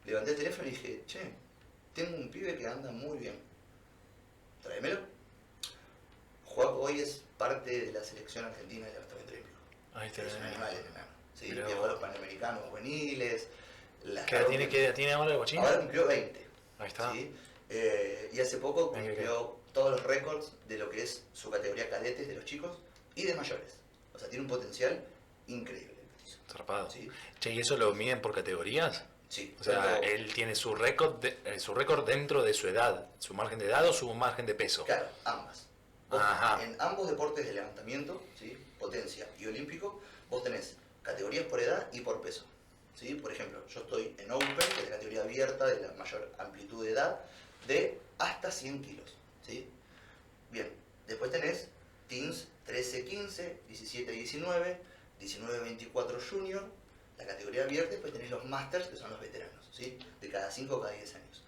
Levanté 0.06 0.32
el 0.32 0.38
teléfono 0.38 0.68
y 0.68 0.72
dije, 0.72 1.04
che, 1.08 1.20
tengo 1.94 2.18
un 2.18 2.30
pibe 2.30 2.58
que 2.58 2.68
anda 2.68 2.92
muy 2.92 3.18
bien. 3.18 3.40
Tráemelo. 4.62 5.00
Juaco 6.46 6.82
hoy 6.82 7.00
es 7.00 7.24
parte 7.38 7.86
de 7.88 7.92
la 7.92 8.04
selección 8.04 8.46
argentina 8.46 8.86
de 8.86 8.94
levantamiento 8.94 9.34
olímpico. 9.34 9.58
Ahí 9.94 10.08
está. 10.08 10.24
Es 10.24 10.34
un 10.34 10.44
animal 10.44 10.74
el 10.74 10.86
enano. 10.86 11.08
Sí, 11.36 11.52
viajó 11.52 11.86
a 11.86 11.88
los 11.88 12.00
panamericanos 12.00 12.64
juveniles. 12.70 13.48
las 14.06 14.26
¿Qué 14.26 14.36
edad 14.36 14.48
tiene, 14.48 14.68
tiene 14.68 15.14
ahora 15.14 15.32
el 15.32 15.38
guachín? 15.38 15.60
Ahora 15.60 15.80
cumplió 15.80 16.08
20. 16.08 16.48
Ahí 16.80 16.88
está. 16.88 17.12
¿sí? 17.12 17.32
Eh, 17.70 18.30
y 18.34 18.40
hace 18.40 18.58
poco 18.58 18.92
cumplió 18.92 19.58
todos 19.74 19.92
los 19.92 20.04
récords 20.04 20.52
de 20.68 20.78
lo 20.78 20.90
que 20.90 21.04
es 21.04 21.24
su 21.34 21.50
categoría 21.50 21.90
cadetes 21.90 22.28
de 22.28 22.36
los 22.36 22.46
chicos 22.46 22.78
y 23.16 23.24
de 23.24 23.34
mayores. 23.34 23.78
O 24.14 24.20
sea, 24.20 24.30
tiene 24.30 24.44
un 24.44 24.50
potencial 24.50 25.04
increíble. 25.48 25.93
Zarpado. 26.52 26.90
¿sí? 26.90 27.10
Che, 27.40 27.52
¿y 27.52 27.60
eso 27.60 27.78
lo 27.78 27.94
miden 27.94 28.22
por 28.22 28.34
categorías? 28.34 29.04
Sí, 29.30 29.56
O 29.60 29.64
sea, 29.64 29.98
él 30.00 30.32
tiene 30.34 30.54
su 30.56 30.76
récord 30.76 31.16
de- 31.16 31.40
eh, 31.46 31.60
su 31.60 31.74
récord 31.74 32.06
dentro 32.06 32.44
de 32.44 32.54
su 32.54 32.68
edad, 32.68 33.08
su 33.18 33.34
margen 33.34 33.58
de 33.58 33.66
edad 33.66 33.88
o 33.88 33.92
su 33.94 34.14
margen 34.14 34.46
de 34.46 34.54
peso. 34.54 34.86
Claro, 34.86 35.08
ambas. 35.26 35.66
Vos, 36.10 36.22
Ajá. 36.22 36.64
En 36.64 36.76
ambos 36.80 37.10
deportes 37.10 37.46
de 37.48 37.54
levantamiento, 37.54 38.22
¿sí? 38.38 38.56
potencia 38.80 39.28
y 39.40 39.48
olímpico, 39.48 40.00
vos 40.30 40.44
tenés 40.44 40.76
categorías 41.02 41.46
por 41.46 41.60
edad 41.60 41.88
y 41.92 42.02
por 42.02 42.22
peso. 42.22 42.46
¿sí? 42.94 43.16
Por 43.16 43.32
ejemplo, 43.32 43.66
yo 43.68 43.80
estoy 43.82 44.16
en 44.20 44.30
Open, 44.32 44.50
que 44.56 44.64
es 44.84 44.84
la 44.84 44.92
categoría 44.98 45.24
abierta 45.24 45.66
de 45.66 45.82
la 45.82 45.94
mayor 45.94 46.32
amplitud 46.38 46.86
de 46.86 46.92
edad, 46.92 47.20
de 47.68 48.00
hasta 48.20 48.52
100 48.52 48.84
kilos. 48.84 49.16
¿sí? 49.48 49.68
Bien, 50.52 50.72
después 51.08 51.32
tenés 51.32 51.70
Teens 52.08 52.48
13-15, 52.68 53.56
17-19, 53.68 54.78
19-24 55.24 56.30
Junior, 56.30 56.64
la 57.18 57.26
categoría 57.26 57.64
abierta, 57.64 57.92
después 57.92 58.14
tenés 58.14 58.32
los 58.32 58.46
Masters, 58.46 58.88
que 58.88 58.98
son 58.98 59.10
los 59.10 59.20
veteranos, 59.20 59.70
¿sí? 59.72 59.98
de 60.22 60.30
cada 60.30 60.52
5 60.52 60.76
o 60.76 60.82
cada 60.82 60.94
10 60.94 61.16
años. 61.16 61.44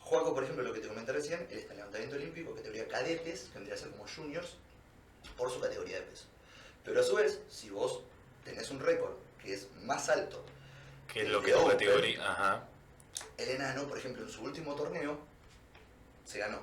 Juaco, 0.00 0.34
por 0.34 0.44
ejemplo, 0.44 0.62
lo 0.62 0.72
que 0.72 0.80
te 0.80 0.88
comenté 0.88 1.12
recién, 1.12 1.46
él 1.50 1.58
está 1.58 1.72
en 1.72 1.78
levantamiento 1.78 2.16
olímpico, 2.16 2.54
categoría 2.54 2.86
cadetes, 2.86 3.44
que 3.44 3.54
vendría 3.54 3.74
a 3.74 3.78
ser 3.78 3.90
como 3.90 4.06
juniors, 4.06 4.56
por 5.36 5.50
su 5.50 5.60
categoría 5.60 5.96
de 5.96 6.02
peso. 6.02 6.26
Pero 6.84 7.00
a 7.00 7.02
su 7.02 7.16
vez, 7.16 7.40
si 7.50 7.70
vos 7.70 8.02
tenés 8.44 8.70
un 8.70 8.78
récord 8.78 9.14
que 9.42 9.54
es 9.54 9.68
más 9.82 10.08
alto 10.08 10.44
Que 11.12 11.22
es 11.22 11.28
lo 11.28 11.42
que 11.42 11.52
tu 11.52 11.58
Open, 11.58 11.72
categoría. 11.72 12.30
Ajá. 12.30 12.68
El 13.36 13.48
enano, 13.50 13.88
por 13.88 13.98
ejemplo, 13.98 14.22
en 14.22 14.28
su 14.28 14.42
último 14.42 14.74
torneo, 14.74 15.18
se 16.24 16.38
ganó 16.38 16.60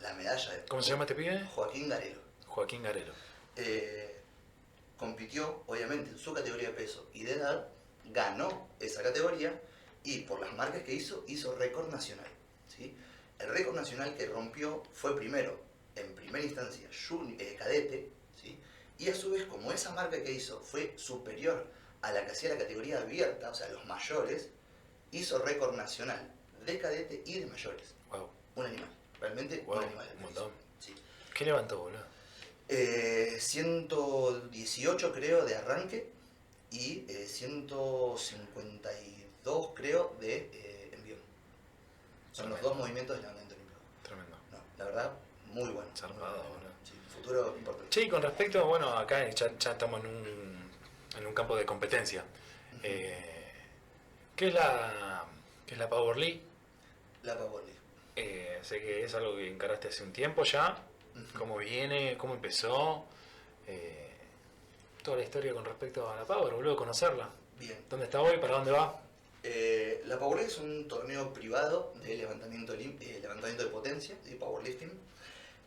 la 0.00 0.12
medalla 0.14 0.52
de 0.52 0.64
¿Cómo 0.66 0.82
se 0.82 0.90
llama 0.90 1.04
este 1.04 1.14
pibe? 1.14 1.40
Joaquín 1.54 1.88
Garelo. 1.88 2.20
Joaquín 2.46 2.82
Garelo. 2.82 3.12
Eh, 3.56 4.11
compitió, 5.02 5.64
obviamente, 5.66 6.10
en 6.10 6.16
su 6.16 6.32
categoría 6.32 6.68
de 6.68 6.74
peso 6.74 7.08
y 7.12 7.24
de 7.24 7.32
edad, 7.32 7.66
ganó 8.12 8.68
esa 8.78 9.02
categoría 9.02 9.60
y 10.04 10.20
por 10.20 10.38
las 10.40 10.54
marcas 10.54 10.84
que 10.84 10.94
hizo, 10.94 11.24
hizo 11.26 11.56
récord 11.56 11.90
nacional. 11.90 12.28
¿sí? 12.68 12.96
El 13.40 13.48
récord 13.48 13.74
nacional 13.74 14.14
que 14.16 14.26
rompió 14.26 14.84
fue 14.92 15.16
primero, 15.16 15.58
en 15.96 16.14
primera 16.14 16.44
instancia, 16.44 16.88
eh, 16.88 17.56
cadete, 17.58 18.10
¿sí? 18.40 18.60
y 18.96 19.08
a 19.10 19.14
su 19.16 19.32
vez, 19.32 19.44
como 19.46 19.72
esa 19.72 19.90
marca 19.90 20.22
que 20.22 20.30
hizo 20.30 20.60
fue 20.60 20.94
superior 20.96 21.66
a 22.00 22.12
la 22.12 22.24
que 22.24 22.30
hacía 22.30 22.50
la 22.50 22.58
categoría 22.58 23.00
abierta, 23.00 23.50
o 23.50 23.54
sea, 23.54 23.68
los 23.70 23.84
mayores, 23.86 24.50
hizo 25.10 25.40
récord 25.40 25.74
nacional 25.74 26.32
de 26.64 26.78
cadete 26.78 27.24
y 27.26 27.40
de 27.40 27.46
mayores. 27.46 27.96
Wow. 28.08 28.30
Un 28.54 28.66
animal, 28.66 28.90
realmente 29.20 29.64
Wow, 29.66 29.78
un 29.78 29.84
animal. 29.84 30.08
un 30.14 30.22
montón. 30.22 30.52
Sí. 30.78 30.94
¿Qué 31.34 31.44
levantó, 31.44 31.78
boludo? 31.80 32.11
Eh, 32.68 33.36
118 33.38 35.12
creo 35.12 35.44
de 35.44 35.56
arranque 35.56 36.06
y 36.70 37.04
eh, 37.08 37.26
152 37.26 39.70
creo 39.74 40.14
de 40.20 40.48
eh, 40.52 40.90
envío. 40.92 41.16
Son 42.32 42.48
los 42.50 42.60
dos 42.62 42.76
movimientos 42.76 43.16
de 43.16 43.22
levantamiento 43.22 43.54
olímpico. 43.54 43.80
Tremendo. 44.02 44.36
No, 44.50 44.58
la 44.78 44.84
verdad, 44.86 45.12
muy 45.52 45.70
bueno. 45.70 45.88
Zarpado, 45.94 46.42
bueno. 46.44 46.68
Sí, 46.84 46.92
futuro 47.14 47.54
importante. 47.58 48.00
Sí, 48.00 48.08
con 48.08 48.22
respecto, 48.22 48.66
bueno, 48.66 48.88
acá 48.96 49.28
ya, 49.30 49.52
ya 49.58 49.72
estamos 49.72 50.00
en 50.04 50.06
un, 50.06 50.70
en 51.18 51.26
un 51.26 51.34
campo 51.34 51.56
de 51.56 51.66
competencia. 51.66 52.24
Eh, 52.82 53.18
¿Qué 54.34 54.48
es 54.48 54.54
la, 54.54 55.24
qué 55.66 55.74
es 55.74 55.78
la 55.78 55.88
Power 55.88 56.16
League? 56.16 56.40
La 57.22 57.36
Power 57.36 57.62
League. 57.64 57.78
Eh, 58.16 58.58
sé 58.62 58.80
que 58.80 59.04
es 59.04 59.14
algo 59.14 59.36
que 59.36 59.48
encaraste 59.48 59.88
hace 59.88 60.02
un 60.02 60.12
tiempo 60.12 60.42
ya. 60.44 60.76
¿Cómo 61.38 61.58
viene? 61.58 62.16
¿Cómo 62.16 62.34
empezó? 62.34 63.04
Eh, 63.66 64.10
toda 65.02 65.18
la 65.18 65.24
historia 65.24 65.52
con 65.52 65.64
respecto 65.64 66.08
a 66.08 66.16
la 66.16 66.24
Power, 66.24 66.54
boludo, 66.54 66.76
conocerla. 66.76 67.28
Bien. 67.58 67.78
¿Dónde 67.88 68.06
está 68.06 68.20
hoy? 68.20 68.38
¿Para 68.38 68.54
dónde 68.54 68.70
va? 68.70 69.00
Eh, 69.42 70.02
la 70.06 70.18
Power 70.18 70.40
es 70.40 70.58
un 70.58 70.86
torneo 70.86 71.32
privado 71.32 71.92
de 72.02 72.16
levantamiento, 72.16 72.74
eh, 72.74 73.18
levantamiento 73.20 73.64
de 73.64 73.70
potencia, 73.70 74.16
de 74.24 74.36
powerlifting, 74.36 74.92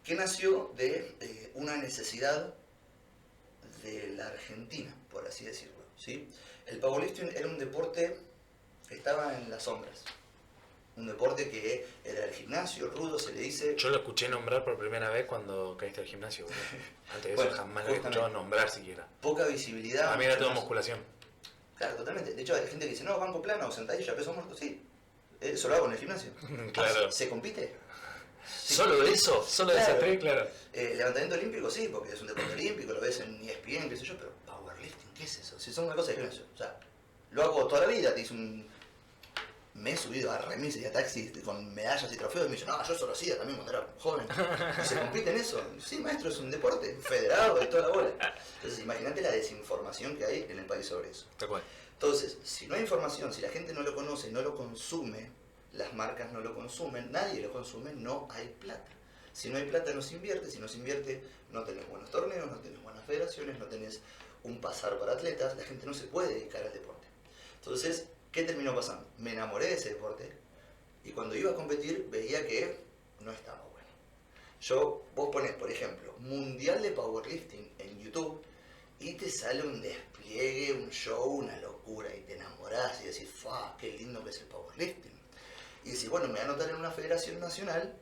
que 0.03 0.15
nació 0.15 0.71
de 0.77 1.15
eh, 1.19 1.51
una 1.55 1.75
necesidad 1.75 2.53
de 3.83 4.13
la 4.15 4.27
Argentina, 4.27 4.95
por 5.11 5.27
así 5.27 5.45
decirlo. 5.45 5.83
¿sí? 5.97 6.29
El 6.67 6.79
powerlifting 6.79 7.29
era 7.35 7.47
un 7.47 7.59
deporte 7.59 8.17
que 8.87 8.95
estaba 8.95 9.37
en 9.37 9.49
las 9.49 9.63
sombras. 9.63 10.05
Un 10.97 11.07
deporte 11.07 11.49
que 11.49 11.85
era 12.05 12.23
el 12.25 12.33
gimnasio, 12.33 12.87
rudo, 12.89 13.19
se 13.19 13.33
le 13.33 13.41
dice. 13.41 13.75
Yo 13.75 13.89
lo 13.89 13.97
escuché 13.97 14.29
nombrar 14.29 14.63
por 14.63 14.77
primera 14.77 15.09
vez 15.09 15.25
cuando 15.25 15.75
caíste 15.77 16.01
al 16.01 16.07
gimnasio. 16.07 16.45
Antes 17.13 17.23
de 17.23 17.33
eso 17.33 17.43
Bueno, 17.43 17.57
jamás 17.57 17.83
lo 17.83 17.89
había 17.89 18.01
escuchado 18.01 18.29
nombrar 18.29 18.69
siquiera. 18.69 19.05
Poca 19.21 19.45
visibilidad. 19.45 20.13
A 20.13 20.17
mí 20.17 20.23
era 20.25 20.37
todo 20.37 20.49
más- 20.49 20.59
musculación. 20.59 20.99
Claro, 21.77 21.95
totalmente. 21.97 22.33
De 22.33 22.41
hecho, 22.41 22.55
hay 22.55 22.65
gente 22.67 22.85
que 22.85 22.91
dice, 22.91 23.03
no, 23.03 23.19
banco 23.19 23.41
plano 23.41 23.67
o 23.67 23.71
sentadilla, 23.71 24.15
peso 24.15 24.31
muerto, 24.33 24.55
sí. 24.55 24.81
Eso 25.41 25.67
lo 25.67 25.75
hago 25.75 25.85
en 25.87 25.91
el 25.93 25.97
gimnasio. 25.97 26.31
Claro. 26.73 27.11
¿Se 27.11 27.27
compite? 27.27 27.75
Sí. 28.63 28.75
¿Solo 28.75 29.01
de 29.03 29.11
eso? 29.11 29.43
¿Solo 29.43 29.71
de 29.73 29.77
Claro. 29.79 29.91
ese 29.93 29.99
tres? 30.01 30.19
Claro. 30.19 30.47
Eh, 30.71 30.93
levantamiento 30.95 31.35
olímpico 31.35 31.69
sí, 31.69 31.89
porque 31.91 32.13
es 32.13 32.21
un 32.21 32.27
deporte 32.27 32.53
olímpico, 32.53 32.93
lo 32.93 33.01
ves 33.01 33.19
en 33.19 33.43
ESPN, 33.43 33.89
qué 33.89 33.97
sé 33.97 34.05
yo, 34.05 34.15
pero 34.17 34.31
powerlifting, 34.45 35.09
¿qué 35.17 35.23
es 35.23 35.39
eso? 35.39 35.59
Si 35.59 35.73
son 35.73 35.85
una 35.85 35.95
cosa 35.95 36.11
de 36.11 36.17
gimnasio. 36.17 36.43
O 36.53 36.57
sea, 36.57 36.79
lo 37.31 37.43
hago 37.43 37.67
toda 37.67 37.81
la 37.81 37.87
vida, 37.87 38.13
te 38.15 38.21
hice 38.21 38.33
un... 38.33 38.65
Me 39.75 39.91
he 39.91 39.97
subido 39.97 40.31
a 40.31 40.37
remises 40.37 40.81
y 40.81 40.85
a 40.85 40.91
taxis 40.91 41.31
con 41.43 41.73
medallas 41.73 42.11
y 42.11 42.17
trofeos 42.17 42.45
y 42.45 42.49
me 42.49 42.55
dicen, 42.55 42.69
no, 42.69 42.81
yo 42.83 42.93
eso 42.93 43.05
lo 43.05 43.11
hacía 43.11 43.37
también 43.37 43.57
cuando 43.57 43.77
era 43.77 43.87
joven. 43.99 44.25
¿Y 44.81 44.87
¿Se 44.87 44.97
compite 44.97 45.31
en 45.31 45.37
eso? 45.37 45.61
Sí, 45.85 45.99
maestro, 45.99 46.29
es 46.29 46.37
un 46.37 46.49
deporte 46.49 46.97
federado 47.01 47.61
y 47.61 47.67
toda 47.67 47.89
la 47.89 47.93
bola. 47.93 48.09
Entonces, 48.55 48.79
imagínate 48.79 49.21
la 49.21 49.31
desinformación 49.31 50.15
que 50.15 50.25
hay 50.25 50.47
en 50.49 50.59
el 50.59 50.65
país 50.65 50.85
sobre 50.85 51.09
eso. 51.09 51.25
Tal 51.37 51.49
cual. 51.49 51.63
Entonces, 51.91 52.37
si 52.43 52.67
no 52.67 52.75
hay 52.75 52.81
información, 52.81 53.33
si 53.33 53.41
la 53.41 53.49
gente 53.49 53.73
no 53.73 53.81
lo 53.81 53.93
conoce, 53.93 54.31
no 54.31 54.41
lo 54.41 54.55
consume, 54.55 55.29
las 55.73 55.93
marcas 55.93 56.31
no 56.31 56.39
lo 56.39 56.55
consumen, 56.55 57.11
nadie 57.11 57.41
lo 57.41 57.51
consume, 57.51 57.93
no 57.93 58.27
hay 58.31 58.47
plata. 58.59 58.89
Si 59.33 59.49
no 59.49 59.57
hay 59.57 59.65
plata 59.65 59.93
no 59.93 60.01
se 60.01 60.15
invierte, 60.15 60.49
si 60.49 60.59
no 60.59 60.67
se 60.69 60.77
invierte 60.77 61.21
no 61.51 61.63
tenés 61.63 61.87
buenos 61.89 62.09
torneos, 62.09 62.49
no 62.49 62.57
tenés 62.57 62.81
buenas 62.81 63.03
federaciones, 63.05 63.59
no 63.59 63.65
tenés 63.65 63.99
un 64.43 64.61
pasar 64.61 64.97
para 64.99 65.13
atletas, 65.13 65.57
la 65.57 65.63
gente 65.63 65.85
no 65.85 65.93
se 65.93 66.05
puede 66.05 66.33
dedicar 66.33 66.63
al 66.63 66.71
deporte. 66.71 67.07
Entonces, 67.59 68.05
¿qué 68.35 68.43
terminó 68.43 68.75
pasando? 68.75 69.07
Me 69.17 69.31
enamoré 69.31 69.67
de 69.67 69.73
ese 69.75 69.93
deporte 69.93 70.29
y 71.05 71.11
cuando 71.11 71.35
iba 71.35 71.51
a 71.51 71.55
competir 71.55 72.09
veía 72.11 72.45
que 72.45 72.81
no 73.21 73.31
estaba 73.31 73.63
bueno. 73.71 73.87
Yo, 74.59 75.03
vos 75.15 75.29
pones, 75.31 75.53
por 75.53 75.71
ejemplo, 75.71 76.13
Mundial 76.19 76.81
de 76.81 76.91
Powerlifting 76.91 77.71
en 77.79 77.99
YouTube 78.01 78.43
y 78.99 79.13
te 79.13 79.31
sale 79.31 79.63
un 79.63 79.81
despliegue, 79.81 80.73
un 80.73 80.89
show, 80.89 81.35
una 81.35 81.57
locura 81.61 82.13
y 82.13 82.23
te 82.23 82.35
enamorás 82.35 83.01
y 83.01 83.05
decís, 83.05 83.29
¡fa! 83.29 83.77
¡Qué 83.77 83.93
lindo 83.93 84.21
que 84.21 84.31
es 84.31 84.41
el 84.41 84.47
powerlifting! 84.47 85.17
Y 85.85 85.91
decís, 85.91 86.09
bueno, 86.09 86.27
me 86.27 86.33
voy 86.33 86.41
a 86.41 86.43
anotar 86.43 86.69
en 86.69 86.75
una 86.75 86.91
federación 86.91 87.39
nacional 87.39 87.95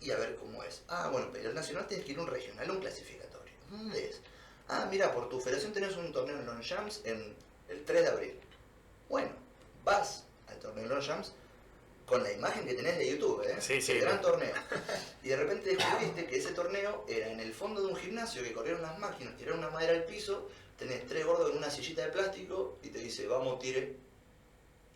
y 0.00 0.12
a 0.12 0.16
ver 0.16 0.36
cómo 0.36 0.64
es. 0.64 0.82
Ah, 0.88 1.10
bueno, 1.12 1.28
pero 1.30 1.50
el 1.50 1.54
nacional 1.54 1.86
tienes 1.86 2.06
que 2.06 2.12
ir 2.12 2.18
a 2.18 2.22
un 2.22 2.28
regional, 2.28 2.70
un 2.70 2.80
clasificatorio. 2.80 3.52
¿Dónde 3.68 4.08
es? 4.08 4.22
Ah, 4.66 4.88
mira, 4.90 5.12
por 5.12 5.28
tu 5.28 5.40
federación 5.40 5.74
tenés 5.74 5.94
un 5.96 6.10
torneo 6.10 6.38
en 6.38 6.46
Longchamps 6.46 7.02
en 7.04 7.36
el 7.68 7.84
3 7.84 8.02
de 8.02 8.08
abril. 8.08 8.40
Bueno, 9.10 9.43
vas 9.84 10.24
al 10.48 10.58
torneo 10.58 10.84
de 10.84 10.90
Longchamps 10.90 11.32
con 12.06 12.22
la 12.22 12.32
imagen 12.32 12.66
que 12.66 12.74
tenés 12.74 12.98
de 12.98 13.10
YouTube, 13.10 13.42
¿eh? 13.42 13.56
Sí, 13.60 13.80
sí, 13.80 13.92
El 13.92 14.00
gran 14.00 14.20
torneo. 14.20 14.54
Y 15.22 15.28
de 15.28 15.36
repente 15.36 15.74
descubriste 15.74 16.26
que 16.26 16.36
ese 16.36 16.52
torneo 16.52 17.06
era 17.08 17.28
en 17.28 17.40
el 17.40 17.54
fondo 17.54 17.80
de 17.80 17.88
un 17.88 17.96
gimnasio 17.96 18.42
que 18.42 18.52
corrieron 18.52 18.82
las 18.82 18.98
máquinas, 18.98 19.36
tiraron 19.38 19.60
una 19.60 19.70
madera 19.70 19.94
al 19.94 20.04
piso, 20.04 20.50
tenés 20.78 21.06
tres 21.06 21.24
gordos 21.24 21.50
en 21.50 21.58
una 21.58 21.70
sillita 21.70 22.04
de 22.04 22.12
plástico 22.12 22.78
y 22.82 22.88
te 22.88 22.98
dice, 22.98 23.26
vamos, 23.26 23.58
tire. 23.58 23.96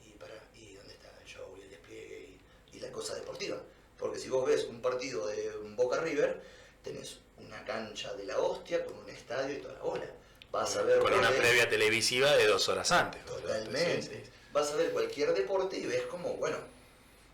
Y 0.06 0.10
para, 0.18 0.34
¿y 0.54 0.74
dónde 0.74 0.92
está 0.92 1.08
el 1.18 1.26
show 1.26 1.46
y 1.56 1.62
el 1.62 1.70
despliegue 1.70 2.36
y, 2.72 2.76
y 2.76 2.80
la 2.80 2.92
cosa 2.92 3.14
deportiva? 3.14 3.56
Porque 3.96 4.18
si 4.18 4.28
vos 4.28 4.46
ves 4.46 4.64
un 4.64 4.82
partido 4.82 5.26
de 5.26 5.50
Boca 5.76 6.00
River, 6.00 6.42
tenés 6.82 7.20
una 7.38 7.64
cancha 7.64 8.12
de 8.14 8.24
la 8.24 8.38
hostia 8.38 8.84
con 8.84 8.98
un 8.98 9.08
estadio 9.08 9.56
y 9.56 9.60
toda 9.60 9.74
la 9.74 9.80
bola. 9.80 10.06
Vas 10.50 10.76
a 10.76 10.82
ver 10.82 10.98
Con 11.00 11.12
una 11.12 11.30
previa 11.30 11.68
televisiva 11.68 12.36
de 12.36 12.46
dos 12.46 12.68
horas 12.68 12.90
antes. 12.92 13.24
Totalmente. 13.24 14.02
Sí, 14.02 14.08
sí. 14.08 14.30
Vas 14.58 14.72
a 14.72 14.76
ver 14.76 14.90
cualquier 14.90 15.32
deporte 15.34 15.78
y 15.78 15.86
ves 15.86 16.02
como, 16.10 16.34
bueno, 16.34 16.56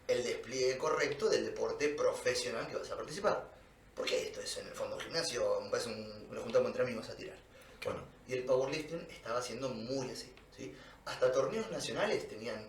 el 0.08 0.22
despliegue 0.22 0.76
correcto 0.76 1.30
del 1.30 1.46
deporte 1.46 1.88
profesional 1.88 2.68
que 2.68 2.76
vas 2.76 2.90
a 2.90 2.96
participar. 2.96 3.50
Porque 3.94 4.26
esto 4.26 4.42
es 4.42 4.58
en 4.58 4.66
el 4.66 4.74
fondo 4.74 4.98
gimnasio, 4.98 5.58
es 5.74 5.86
un, 5.86 6.28
nos 6.30 6.42
juntamos 6.42 6.66
entre 6.68 6.82
amigos 6.82 7.08
a 7.08 7.16
tirar. 7.16 7.38
Bueno, 7.82 8.00
y 8.28 8.34
el 8.34 8.44
powerlifting 8.44 9.06
estaba 9.10 9.40
siendo 9.40 9.70
muy 9.70 10.10
así, 10.10 10.30
¿sí? 10.54 10.74
Hasta 11.06 11.32
torneos 11.32 11.70
nacionales 11.70 12.28
tenían 12.28 12.68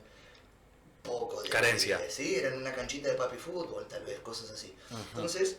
poco 1.03 1.41
de 1.41 1.49
Carencia. 1.49 1.99
Sí, 2.10 2.36
eran 2.36 2.53
una 2.53 2.73
canchita 2.73 3.10
de 3.10 3.15
papi 3.15 3.36
fútbol, 3.36 3.86
tal 3.90 4.06
vez, 4.06 4.22
cosas 4.22 4.52
así. 4.52 4.73
Entonces, 5.11 5.57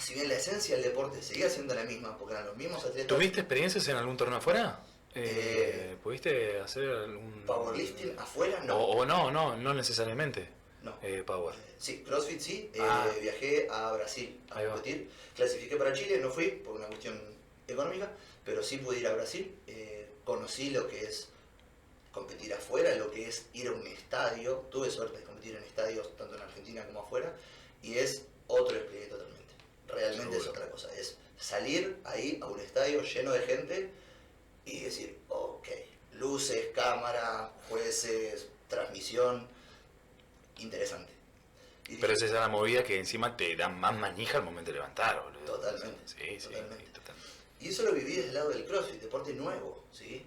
si 0.00 0.14
bien 0.14 0.28
la 0.28 0.36
esencia 0.36 0.76
del 0.76 0.84
deporte 0.84 1.22
seguía 1.22 1.50
siendo 1.50 1.74
la 1.74 1.84
misma, 1.84 2.16
porque 2.16 2.32
eran 2.32 2.46
los 2.46 2.56
mismos 2.56 2.82
atletas. 2.86 3.06
¿Tuviste 3.06 3.40
experiencias 3.40 3.86
en 3.88 3.96
algún 3.96 4.16
torneo 4.16 4.38
afuera? 4.38 4.80
Eh, 5.14 5.90
Eh, 5.92 5.96
¿Pudiste 6.02 6.58
hacer 6.60 6.88
algún... 6.88 7.42
Powerlifting 7.46 8.18
afuera, 8.18 8.60
no. 8.64 8.76
O, 8.78 8.98
o 9.02 9.06
no, 9.06 9.30
no, 9.30 9.56
no 9.56 9.72
necesariamente. 9.74 10.48
no. 10.82 10.96
Eh, 11.02 11.22
power. 11.24 11.54
Sí, 11.78 12.02
CrossFit 12.06 12.40
sí. 12.40 12.70
eh, 12.74 12.78
Ah. 12.80 13.08
viajé 13.20 13.66
a 13.70 13.92
Brasil 13.92 14.38
a 14.50 14.58
Ahí 14.58 14.66
va. 14.66 14.72
competir. 14.74 15.08
Clasifiqué 15.36 15.76
para 15.76 15.92
Chile, 15.92 16.18
no 16.18 16.30
fui 16.30 16.48
por 16.50 16.76
una 16.76 16.86
cuestión 16.88 17.20
económica, 17.68 18.10
pero 18.44 18.62
sí 18.62 18.78
pude 18.78 18.98
ir 19.00 19.06
a 19.06 19.14
Brasil. 19.14 19.54
eh, 19.66 20.08
conocí 20.24 20.70
lo 20.70 20.88
que 20.88 21.00
es 21.04 21.28
competir 22.12 22.52
afuera, 22.54 22.94
lo 22.96 23.10
que 23.10 23.28
es 23.28 23.46
ir 23.54 23.68
a 23.68 23.72
un 23.72 23.86
estadio. 23.86 24.64
Tuve 24.70 24.90
suerte 24.90 25.18
de 25.18 25.24
competir 25.24 25.54
en 25.56 25.62
estadios 25.64 26.16
tanto 26.16 26.34
en 26.36 26.42
Argentina 26.42 26.84
como 26.86 27.00
afuera. 27.00 27.34
Y 27.82 27.98
es 27.98 28.22
otro 28.46 28.74
despliegue 28.76 29.06
totalmente. 29.06 29.52
Realmente 29.88 30.36
es 30.38 30.46
otra 30.46 30.68
cosa. 30.70 30.88
Es 30.96 31.16
salir 31.38 31.98
ahí 32.04 32.38
a 32.40 32.46
un 32.46 32.58
estadio 32.60 33.02
lleno 33.02 33.32
de 33.32 33.40
gente 33.40 33.90
y 34.66 34.80
decir, 34.80 35.18
ok, 35.28 35.68
luces, 36.14 36.68
cámara, 36.74 37.52
jueces, 37.68 38.46
transmisión. 38.68 39.46
Interesante. 40.58 41.12
Y 41.88 41.96
Pero 41.96 42.14
dije, 42.14 42.26
esa 42.26 42.34
es 42.36 42.40
la 42.40 42.48
movida 42.48 42.82
que 42.84 42.98
encima 42.98 43.36
te 43.36 43.54
da 43.56 43.68
más 43.68 43.94
manija 43.98 44.38
al 44.38 44.44
momento 44.44 44.70
de 44.70 44.76
levantar, 44.78 45.22
boludo. 45.22 45.44
Totalmente, 45.44 45.98
Sí, 46.06 46.14
totalmente. 46.42 46.84
sí, 46.86 46.92
totalmente. 46.92 47.28
Y 47.60 47.68
eso 47.68 47.82
lo 47.82 47.92
viví 47.92 48.14
desde 48.16 48.28
el 48.28 48.34
lado 48.34 48.50
del 48.50 48.64
CrossFit, 48.64 49.00
deporte 49.00 49.32
nuevo, 49.34 49.84
¿sí? 49.92 50.24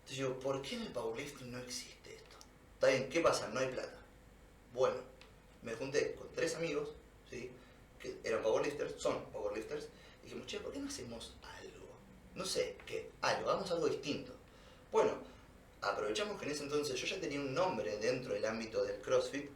Entonces 0.00 0.16
yo, 0.18 0.38
¿por 0.40 0.60
qué 0.62 0.74
en 0.76 0.82
el 0.82 0.88
powerlifting 0.92 1.50
no 1.52 1.58
existe 1.58 2.14
esto? 2.14 2.36
Está 2.74 2.88
bien, 2.88 3.08
¿qué 3.08 3.20
pasa? 3.20 3.48
No 3.48 3.60
hay 3.60 3.68
plata. 3.68 3.98
Bueno, 4.74 4.96
me 5.62 5.72
junté 5.74 6.14
con 6.16 6.28
tres 6.34 6.54
amigos, 6.56 6.90
¿sí? 7.30 7.50
Que 8.00 8.16
eran 8.24 8.42
powerlifters, 8.42 9.00
son 9.00 9.24
powerlifters, 9.30 9.86
y 10.22 10.24
dijimos, 10.24 10.46
che, 10.46 10.58
¿por 10.60 10.72
qué 10.72 10.78
no 10.80 10.88
hacemos 10.88 11.34
algo? 11.42 11.59
No 12.34 12.44
sé, 12.44 12.76
¿qué? 12.86 13.10
Algo, 13.22 13.50
hagamos 13.50 13.70
algo 13.70 13.88
distinto. 13.88 14.32
Bueno, 14.92 15.12
aprovechamos 15.82 16.38
que 16.38 16.46
en 16.46 16.52
ese 16.52 16.64
entonces 16.64 17.00
yo 17.00 17.06
ya 17.06 17.20
tenía 17.20 17.40
un 17.40 17.54
nombre 17.54 17.96
dentro 17.98 18.34
del 18.34 18.44
ámbito 18.44 18.84
del 18.84 19.00
CrossFit 19.00 19.50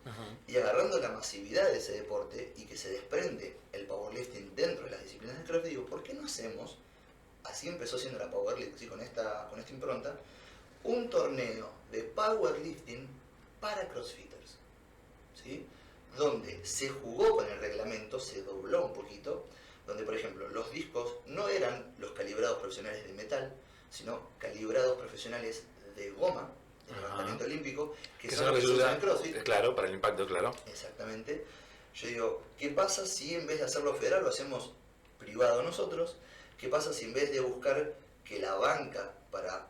y 0.46 0.56
agarrando 0.56 0.98
la 0.98 1.10
masividad 1.10 1.68
de 1.70 1.78
ese 1.78 1.92
deporte 1.92 2.52
y 2.56 2.64
que 2.64 2.76
se 2.76 2.90
desprende 2.90 3.56
el 3.72 3.86
powerlifting 3.86 4.54
dentro 4.54 4.84
de 4.84 4.92
las 4.92 5.02
disciplinas 5.02 5.36
del 5.36 5.46
CrossFit, 5.46 5.70
digo, 5.70 5.86
¿por 5.86 6.02
qué 6.02 6.14
no 6.14 6.24
hacemos, 6.24 6.78
así 7.44 7.68
empezó 7.68 7.98
siendo 7.98 8.18
la 8.18 8.30
powerlifting, 8.30 8.78
¿sí? 8.78 8.86
con, 8.86 9.00
esta, 9.00 9.48
con 9.50 9.58
esta 9.58 9.72
impronta, 9.72 10.16
un 10.84 11.10
torneo 11.10 11.70
de 11.90 12.02
powerlifting 12.02 13.06
para 13.60 13.88
CrossFitters? 13.88 14.56
¿sí? 15.42 15.66
Donde 16.16 16.64
se 16.64 16.88
jugó 16.88 17.36
con 17.36 17.48
el 17.48 17.58
reglamento, 17.58 18.18
se 18.18 18.42
dobló 18.42 18.86
un 18.86 18.92
poquito, 18.92 19.46
donde 19.86 20.04
por 20.04 20.14
ejemplo 20.14 20.48
los 20.48 20.70
discos 20.70 21.16
no 21.26 21.48
eran 21.48 21.94
los 21.98 22.12
calibrados 22.12 22.58
profesionales 22.58 23.06
de 23.06 23.12
metal, 23.12 23.52
sino 23.90 24.30
calibrados 24.38 24.98
profesionales 24.98 25.64
de 25.96 26.10
goma, 26.10 26.50
de 26.86 26.92
Ajá. 26.92 27.02
levantamiento 27.02 27.44
olímpico, 27.44 27.94
que, 28.20 28.30
son 28.30 28.46
los 28.46 28.54
lo 28.54 28.60
que 28.60 28.66
se 28.66 28.72
usan 28.72 28.94
en 28.94 29.00
CrossFit. 29.00 29.42
claro, 29.42 29.74
para 29.74 29.88
el 29.88 29.94
impacto, 29.94 30.26
claro. 30.26 30.54
Exactamente. 30.66 31.44
Yo 31.94 32.08
digo, 32.08 32.42
¿qué 32.58 32.70
pasa 32.70 33.06
si 33.06 33.34
en 33.34 33.46
vez 33.46 33.58
de 33.58 33.66
hacerlo 33.66 33.94
federal 33.94 34.22
lo 34.24 34.30
hacemos 34.30 34.72
privado 35.18 35.62
nosotros? 35.62 36.16
¿Qué 36.58 36.68
pasa 36.68 36.92
si 36.92 37.04
en 37.04 37.12
vez 37.12 37.30
de 37.30 37.40
buscar 37.40 37.94
que 38.24 38.38
la 38.40 38.54
banca 38.56 39.12
para 39.30 39.68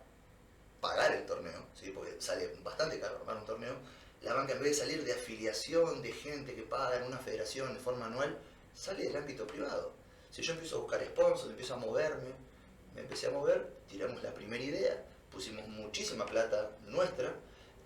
pagar 0.80 1.12
el 1.12 1.26
torneo, 1.26 1.66
¿sí? 1.74 1.90
porque 1.90 2.20
sale 2.20 2.50
bastante 2.62 3.00
caro 3.00 3.16
armar 3.16 3.36
un 3.36 3.46
torneo, 3.46 3.74
la 4.22 4.34
banca 4.34 4.52
en 4.52 4.62
vez 4.62 4.76
de 4.76 4.84
salir 4.84 5.04
de 5.04 5.12
afiliación 5.12 6.02
de 6.02 6.12
gente 6.12 6.54
que 6.54 6.62
paga 6.62 6.96
en 6.96 7.04
una 7.04 7.18
federación 7.18 7.72
de 7.74 7.80
forma 7.80 8.06
anual, 8.06 8.38
sale 8.74 9.04
del 9.04 9.16
ámbito 9.16 9.46
privado. 9.46 9.92
Si 10.34 10.42
yo 10.42 10.52
empiezo 10.54 10.78
a 10.78 10.80
buscar 10.80 11.00
sponsors, 11.04 11.50
empiezo 11.50 11.74
a 11.74 11.76
moverme, 11.76 12.30
me 12.92 13.02
empecé 13.02 13.28
a 13.28 13.30
mover, 13.30 13.68
tiramos 13.88 14.20
la 14.20 14.34
primera 14.34 14.64
idea, 14.64 15.00
pusimos 15.30 15.68
muchísima 15.68 16.26
plata 16.26 16.72
nuestra, 16.88 17.32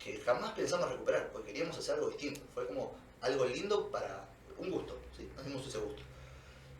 que 0.02 0.16
jamás 0.20 0.52
pensamos 0.52 0.88
recuperar, 0.90 1.28
porque 1.30 1.48
queríamos 1.48 1.76
hacer 1.76 1.96
algo 1.96 2.08
distinto. 2.08 2.40
Fue 2.54 2.66
como 2.66 2.96
algo 3.20 3.44
lindo 3.44 3.90
para 3.90 4.26
un 4.56 4.70
gusto, 4.70 4.98
¿sí? 5.14 5.28
Nos 5.36 5.44
dimos 5.44 5.66
ese 5.66 5.76
gusto. 5.76 6.00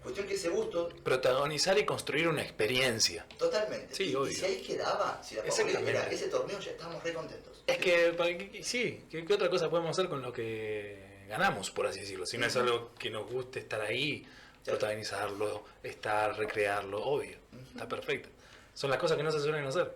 Cuestión 0.03 0.27
que 0.27 0.35
ese 0.37 0.49
gusto, 0.49 0.89
Protagonizar 1.05 1.77
y 1.77 1.85
construir 1.85 2.29
una 2.29 2.41
experiencia. 2.41 3.27
totalmente. 3.37 3.95
Sí, 3.95 4.17
y, 4.17 4.33
si 4.35 4.45
ahí 4.47 4.63
quedaba, 4.63 5.23
si 5.23 5.35
la 5.35 5.43
era 5.43 6.09
ese 6.09 6.29
torneo, 6.29 6.59
ya 6.61 6.71
estábamos 6.71 7.05
re 7.05 7.13
contentos. 7.13 7.63
Es 7.67 7.77
que, 7.77 8.15
¿para 8.17 8.39
qué- 8.39 8.65
sí, 8.65 9.05
¿qué, 9.11 9.23
qué 9.23 9.35
otra 9.35 9.51
cosa 9.51 9.69
podemos 9.69 9.91
hacer 9.91 10.09
con 10.09 10.23
lo 10.23 10.33
que 10.33 11.27
ganamos, 11.29 11.71
por 11.71 11.87
así 11.89 12.01
decirlo? 12.01 12.25
Si 12.25 12.39
no 12.39 12.47
es 12.47 12.57
algo 12.57 12.95
que 12.99 13.11
nos 13.11 13.31
guste 13.31 13.59
estar 13.59 13.83
ahí. 13.83 14.27
Protagonizarlo, 14.69 15.65
estar, 15.83 16.37
recrearlo, 16.37 17.05
obvio. 17.05 17.39
Está 17.73 17.89
perfecto. 17.89 18.29
Son 18.75 18.91
las 18.91 18.99
cosas 18.99 19.17
que 19.17 19.23
no 19.23 19.33
se 19.33 19.41
suelen 19.41 19.65
hacer. 19.65 19.95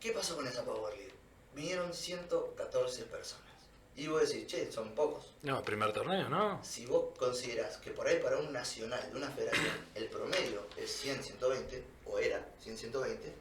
¿Qué 0.00 0.12
pasó 0.12 0.36
con 0.36 0.46
esa 0.46 0.64
Power 0.64 0.94
League? 0.94 1.14
Vinieron 1.54 1.92
114 1.92 3.04
personas. 3.04 3.46
Y 3.96 4.06
vos 4.06 4.28
decís, 4.28 4.46
che, 4.46 4.70
son 4.70 4.94
pocos. 4.94 5.34
No, 5.42 5.62
primer 5.64 5.92
torneo, 5.92 6.28
¿no? 6.28 6.62
Si 6.62 6.86
vos 6.86 7.06
considerás 7.18 7.78
que 7.78 7.90
por 7.90 8.06
ahí 8.06 8.20
para 8.20 8.36
un 8.36 8.52
nacional 8.52 9.10
de 9.10 9.16
una 9.16 9.28
federación 9.30 9.72
el 9.96 10.06
promedio 10.06 10.66
es 10.76 10.90
100, 10.92 11.24
120, 11.24 11.82
o 12.06 12.18
era 12.18 12.46
100, 12.62 12.78
120, 12.78 13.32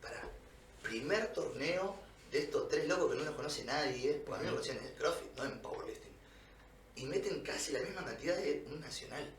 para 0.00 0.22
primer 0.82 1.32
torneo 1.34 1.96
de 2.30 2.38
estos 2.38 2.68
tres 2.68 2.88
locos 2.88 3.10
que 3.10 3.18
no 3.18 3.24
los 3.24 3.34
conoce 3.34 3.64
nadie, 3.64 4.22
porque 4.24 4.40
a 4.40 4.42
mí 4.42 4.46
me 4.46 4.52
conocían 4.52 4.78
en 4.78 4.86
el 4.86 4.94
CrossFit, 4.94 5.36
no 5.36 5.44
en 5.44 5.58
Powerlifting, 5.60 6.12
y 6.96 7.04
meten 7.04 7.42
casi 7.42 7.72
la 7.72 7.80
misma 7.80 8.04
cantidad 8.04 8.36
de 8.36 8.64
un 8.72 8.80
nacional. 8.80 9.30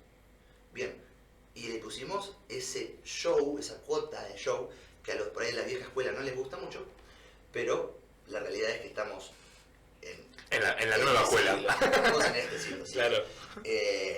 Bien, 0.76 0.94
y 1.54 1.70
le 1.70 1.80
pusimos 1.80 2.34
ese 2.50 2.98
show, 3.06 3.58
esa 3.58 3.76
cuota 3.84 4.22
de 4.26 4.36
show, 4.36 4.70
que 5.02 5.14
a 5.14 5.16
los 5.16 5.30
por 5.30 5.42
ahí 5.44 5.52
de 5.54 5.58
la 5.62 5.64
vieja 5.64 5.86
escuela 5.86 6.12
no 6.12 6.20
les 6.20 6.36
gusta 6.36 6.58
mucho, 6.58 6.86
pero 7.54 7.98
la 8.28 8.42
realidad 8.42 8.72
es 8.72 8.82
que 8.82 8.88
estamos 8.88 9.32
en, 10.02 10.20
En 10.52 10.62
la, 10.62 10.74
en 10.78 10.90
la 10.90 10.98
en 10.98 11.06
nueva 11.06 11.22
este 11.24 11.36
escuela. 11.38 11.54
siglo, 11.56 11.70
estamos 11.86 12.26
en 12.26 12.36
este 12.36 12.60
siglo, 12.60 12.86
sí. 12.86 12.94
Claro. 12.94 13.24
Eh, 13.64 14.18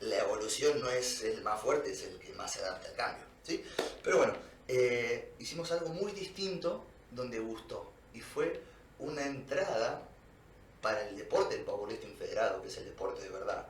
la 0.00 0.18
evolución 0.18 0.78
no 0.78 0.90
es 0.90 1.22
el 1.24 1.40
más 1.42 1.58
fuerte, 1.62 1.90
es 1.90 2.02
el 2.02 2.18
que 2.18 2.34
más 2.34 2.52
se 2.52 2.60
adapta 2.60 2.88
al 2.88 2.94
cambio. 2.96 3.24
¿sí? 3.42 3.64
Pero 4.02 4.18
bueno, 4.18 4.34
eh, 4.68 5.32
hicimos 5.38 5.72
algo 5.72 5.88
muy 5.88 6.12
distinto 6.12 6.84
donde 7.12 7.38
gustó. 7.38 7.90
Y 8.12 8.20
fue 8.20 8.60
una 8.98 9.24
entrada 9.24 10.06
para 10.82 11.08
el 11.08 11.16
deporte 11.16 11.56
del 11.56 11.64
powerlifting 11.64 12.14
federado, 12.18 12.60
que 12.60 12.68
es 12.68 12.76
el 12.76 12.84
deporte 12.84 13.22
de 13.22 13.30
verdad. 13.30 13.66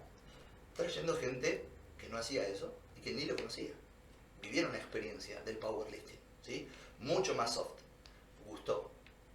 Trayendo 0.76 1.16
gente 1.16 1.64
no 2.14 2.20
hacía 2.20 2.46
eso 2.48 2.72
y 2.96 3.00
que 3.00 3.12
ni 3.12 3.24
lo 3.26 3.36
conocía. 3.36 3.72
Vivieron 4.40 4.72
la 4.72 4.78
experiencia 4.78 5.40
del 5.42 5.58
powerlifting. 5.58 6.18
¿sí? 6.42 6.68
Mucho 7.00 7.34
más 7.34 7.54
soft. 7.54 7.80
Gustó. 8.46 8.90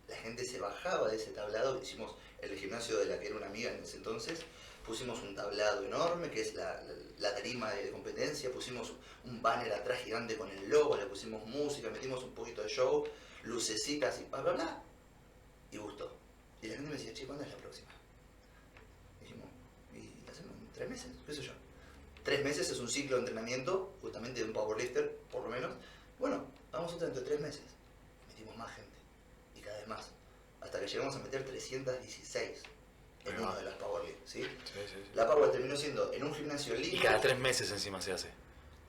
La 0.08 0.16
gente 0.18 0.44
se 0.44 0.60
bajaba 0.60 1.10
de 1.10 1.18
ese 1.18 1.32
tablado. 1.32 1.80
Hicimos 1.82 2.16
el 2.42 2.58
gimnasio 2.58 2.98
de 2.98 3.06
la 3.06 3.20
que 3.20 3.28
era 3.28 3.36
una 3.36 3.48
amiga 3.48 3.72
en 3.72 3.84
ese 3.84 3.98
entonces 3.98 4.46
pusimos 4.90 5.22
un 5.22 5.36
tablado 5.36 5.86
enorme 5.86 6.32
que 6.32 6.42
es 6.42 6.56
la, 6.56 6.82
la, 6.82 6.94
la 7.20 7.36
tarima 7.36 7.72
de 7.72 7.92
competencia, 7.92 8.52
pusimos 8.52 8.94
un 9.24 9.40
banner 9.40 9.72
atrás 9.72 10.00
gigante 10.00 10.36
con 10.36 10.50
el 10.50 10.68
logo, 10.68 10.98
le 10.98 11.06
pusimos 11.06 11.46
música, 11.46 11.92
metimos 11.92 12.24
un 12.24 12.34
poquito 12.34 12.64
de 12.64 12.70
show, 12.70 13.06
lucecitas 13.44 14.20
y 14.20 14.24
bla 14.24 14.42
bla 14.42 14.54
bla. 14.54 14.84
Y 15.72 15.78
gustó. 15.78 16.18
Y 16.64 16.68
la 16.70 16.74
gente 16.74 16.90
me 16.90 16.96
decía, 16.96 17.14
che, 17.14 17.28
¿cuándo 17.28 17.44
es 17.44 17.52
la 17.52 17.58
próxima? 17.58 17.90
Dijimos, 19.22 19.48
y 19.94 20.26
la 20.26 20.32
hacemos 20.32 20.54
en 20.54 20.72
tres 20.74 20.90
meses, 20.90 21.12
qué 21.28 21.34
sé 21.34 21.44
yo. 21.44 21.54
Tres 22.30 22.44
meses 22.44 22.70
es 22.70 22.78
un 22.78 22.88
ciclo 22.88 23.16
de 23.16 23.22
entrenamiento, 23.22 23.92
justamente 24.04 24.42
de 24.42 24.46
un 24.46 24.54
powerlifter, 24.54 25.18
por 25.32 25.42
lo 25.42 25.50
menos. 25.50 25.72
Bueno, 26.20 26.46
vamos 26.72 26.94
otra 26.94 27.08
dentro 27.08 27.24
de 27.24 27.28
tres 27.28 27.42
meses. 27.42 27.64
Metimos 28.28 28.56
más 28.56 28.72
gente. 28.76 28.98
Y 29.56 29.62
cada 29.62 29.80
vez 29.80 29.88
más. 29.88 30.12
Hasta 30.62 30.80
que 30.80 30.88
llegamos 30.88 31.16
a 31.16 31.20
meter 31.20 31.44
316 31.44 32.62
en 33.26 33.36
uno 33.36 33.56
de 33.56 33.64
las 33.64 33.74
Power 33.78 34.04
League, 34.04 34.20
¿sí? 34.28 34.44
Sí. 34.44 34.48
La 35.16 35.28
Power 35.28 35.52
terminó 35.52 35.76
siendo 35.76 36.14
en 36.14 36.24
un 36.24 36.36
gimnasio 36.36 36.76
lindo. 36.76 36.98
Y 36.98 37.00
cada 37.00 37.20
tres 37.20 37.40
meses 37.40 37.72
encima 37.72 38.00
se 38.00 38.12
hace. 38.12 38.30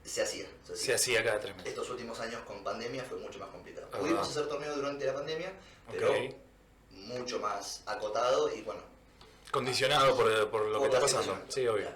Se 0.05 0.21
hacía. 0.21 0.45
se 0.67 0.75
hacía. 0.75 0.85
Se 0.85 0.95
hacía 0.95 1.25
cada 1.25 1.41
tres 1.41 1.57
meses. 1.57 1.71
Estos 1.71 1.89
últimos 1.89 2.21
años 2.21 2.43
con 2.43 2.63
pandemia 2.63 3.05
fue 3.05 3.17
mucho 3.21 3.39
más 3.39 3.49
complicado. 3.49 3.89
Ah. 3.91 4.01
Pudimos 4.01 4.29
hacer 4.29 4.49
torneos 4.49 4.77
durante 4.77 5.07
la 5.07 5.15
pandemia, 5.15 5.51
pero 5.91 6.13
mucho 6.91 7.39
más 7.39 7.85
acotado 7.87 8.55
y 8.55 8.61
bueno. 8.61 8.83
Condicionado 9.51 10.15
por, 10.15 10.51
por 10.51 10.67
lo 10.67 10.79
que 10.81 10.89
está 10.89 11.01
pasando. 11.01 11.41
Sí, 11.49 11.67
obvio. 11.67 11.89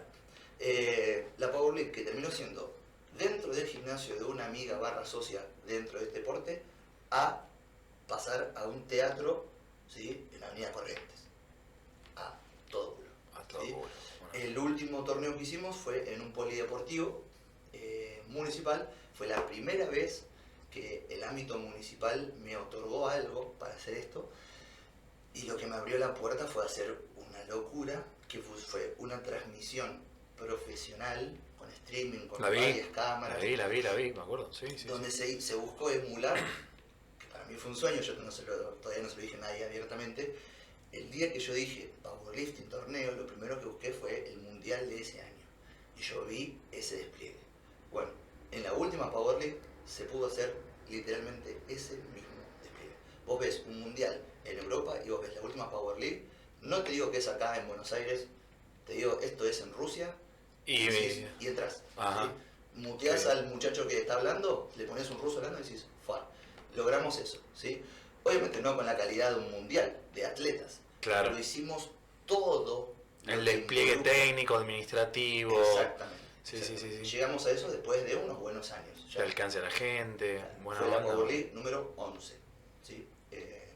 Eh, 0.59 1.29
la 1.39 1.51
Power 1.51 1.75
League 1.75 1.91
que 1.91 2.03
terminó 2.03 2.31
siendo 2.31 2.75
dentro 3.19 3.53
del 3.53 3.67
gimnasio 3.67 4.17
de 4.17 4.25
una 4.25 4.47
amiga 4.47 4.79
barra 4.79 5.05
socia 5.05 5.45
dentro 5.67 5.99
de 5.99 6.07
este 6.07 6.21
deporte 6.21 6.63
a 7.11 7.45
pasar 8.09 8.53
a 8.57 8.67
un 8.67 8.87
teatro 8.87 9.47
¿sí? 9.89 10.29
en 10.33 10.41
la 10.41 10.49
Avenida 10.49 10.73
Corrientes. 10.73 11.21
A 12.17 12.35
todo 12.71 12.95
culo. 12.95 13.09
Sí. 13.65 13.73
Bueno. 13.73 14.05
El 14.33 14.59
último 14.59 15.05
torneo 15.05 15.37
que 15.37 15.45
hicimos 15.45 15.77
fue 15.77 16.13
en 16.13 16.21
un 16.21 16.33
polideportivo 16.33 17.23
eh, 17.73 18.23
municipal. 18.29 18.91
Fue 19.17 19.29
la 19.29 19.47
primera 19.47 19.87
vez 19.87 20.25
que 20.73 21.07
el 21.09 21.23
ámbito 21.23 21.57
municipal 21.57 22.33
me 22.43 22.57
otorgó 22.57 23.09
algo 23.09 23.53
para 23.61 23.75
hacer 23.75 23.95
esto. 23.95 24.29
Y 25.35 25.43
lo 25.43 25.57
que 25.57 25.67
me 25.67 25.77
abrió 25.77 25.99
la 25.99 26.15
puerta 26.15 26.47
fue 26.47 26.65
hacer 26.65 26.99
una 27.17 27.45
locura, 27.45 28.05
que 28.29 28.41
fue 28.41 28.95
una 28.99 29.23
transmisión 29.23 30.03
profesional, 30.37 31.33
con 31.59 31.69
streaming, 31.71 32.27
con 32.27 32.41
La 32.43 32.51
vi, 32.51 32.59
varias 32.61 32.89
cámaras, 32.89 33.39
La 33.39 33.45
vi, 33.45 33.57
la 33.57 33.69
vi, 33.69 33.83
la 33.83 33.95
vi, 33.95 34.13
me 34.13 34.21
acuerdo. 34.21 34.53
Sí, 34.53 34.67
sí. 34.77 34.87
donde 34.89 35.11
sí. 35.11 35.19
se, 35.35 35.41
se 35.41 35.55
buscó 35.55 35.91
emular, 35.91 36.37
que 37.19 37.27
para 37.27 37.45
mí 37.45 37.55
fue 37.57 37.71
un 37.71 37.77
sueño, 37.77 38.01
yo 38.01 38.15
no 38.17 38.31
se 38.31 38.43
lo- 38.45 38.55
todavía 38.75 39.03
no 39.03 39.09
se 39.11 39.17
lo 39.17 39.23
dije 39.23 39.37
a 39.37 39.41
nadie 39.41 39.65
abiertamente, 39.65 40.37
el 40.93 41.11
día 41.11 41.33
que 41.33 41.41
yo 41.41 41.53
dije 41.55 41.91
powerlifting 42.03 42.69
torneo, 42.69 43.13
lo 43.13 43.27
primero 43.27 43.59
que 43.59 43.67
busqué 43.67 43.93
fue 43.93 44.29
el 44.29 44.39
mundial 44.39 44.89
de 44.89 45.01
ese 45.01 45.21
año. 45.21 45.31
Y 45.99 46.03
yo 46.03 46.25
vi 46.27 46.59
ese 46.73 46.97
despliegue. 46.99 47.37
Bueno, 47.91 48.11
en 48.53 48.63
la 48.63 48.73
última 48.75 49.11
Power 49.13 49.39
League 49.39 49.59
se 49.87 50.05
pudo 50.05 50.27
hacer 50.29 50.53
literalmente 50.89 51.57
ese 51.69 51.95
mismo 52.15 52.35
despliegue. 52.63 52.95
Vos 53.27 53.41
ves 53.41 53.63
un 53.67 53.81
mundial 53.81 54.21
en 54.45 54.59
Europa 54.59 54.97
y 55.05 55.09
vos 55.11 55.21
ves 55.23 55.35
la 55.35 55.41
última 55.43 55.71
Power 55.71 55.99
League, 55.99 56.25
no 56.63 56.83
te 56.83 56.93
digo 56.93 57.11
que 57.11 57.19
es 57.19 57.29
acá 57.29 57.59
en 57.59 57.67
Buenos 57.69 57.93
Aires, 57.93 58.27
te 58.87 58.95
digo 58.95 59.19
esto 59.23 59.45
es 59.49 59.61
en 59.63 59.73
Rusia 59.73 60.15
Y, 60.67 60.87
decís, 60.87 61.25
y 61.41 61.47
entras. 61.47 61.83
Ajá. 61.97 62.25
¿sí? 62.25 62.31
Muteás 62.81 63.23
Sí. 63.23 63.29
al 63.29 63.47
muchacho 63.47 63.87
que 63.87 63.99
está 63.99 64.15
hablando, 64.15 64.71
le 64.77 64.85
pones 64.85 65.09
un 65.11 65.19
ruso 65.19 65.37
hablando 65.39 65.61
y 65.61 65.63
decís, 65.63 65.87
¡fua! 66.07 66.27
Logramos 66.75 67.19
eso, 67.19 67.39
¿sí? 67.57 67.83
Obviamente 68.25 68.61
no 68.61 68.75
con 68.75 68.87
la 68.87 68.97
calidad 68.97 69.31
de 69.31 69.37
un 69.37 69.51
mundial 69.51 69.97
de 70.15 70.27
atletas, 70.27 70.81
claro. 71.01 71.29
pero 71.29 71.39
hicimos 71.41 71.91
todo. 72.27 72.95
El 73.27 73.45
despliegue 73.45 73.97
técnico, 73.99 74.57
administrativo, 74.57 75.61
Exactamente. 75.63 76.25
Sí, 76.43 76.57
O 76.57 76.59
sea, 76.59 76.69
sí, 76.69 76.77
sí. 76.79 77.11
Llegamos 77.11 77.47
a 77.47 77.51
eso 77.53 77.71
después 77.71 78.05
de 78.05 78.17
unos 78.17 78.39
buenos 78.39 78.71
años. 78.73 79.15
el 79.15 79.23
alcance 79.23 79.59
a 79.59 79.63
la 79.63 79.71
gente, 79.71 80.43
buena 80.63 80.81
Fue 80.83 80.91
la 80.91 81.01
número 81.55 81.95
11. 81.97 82.35
¿sí? 82.83 83.07
Eh, 83.31 83.69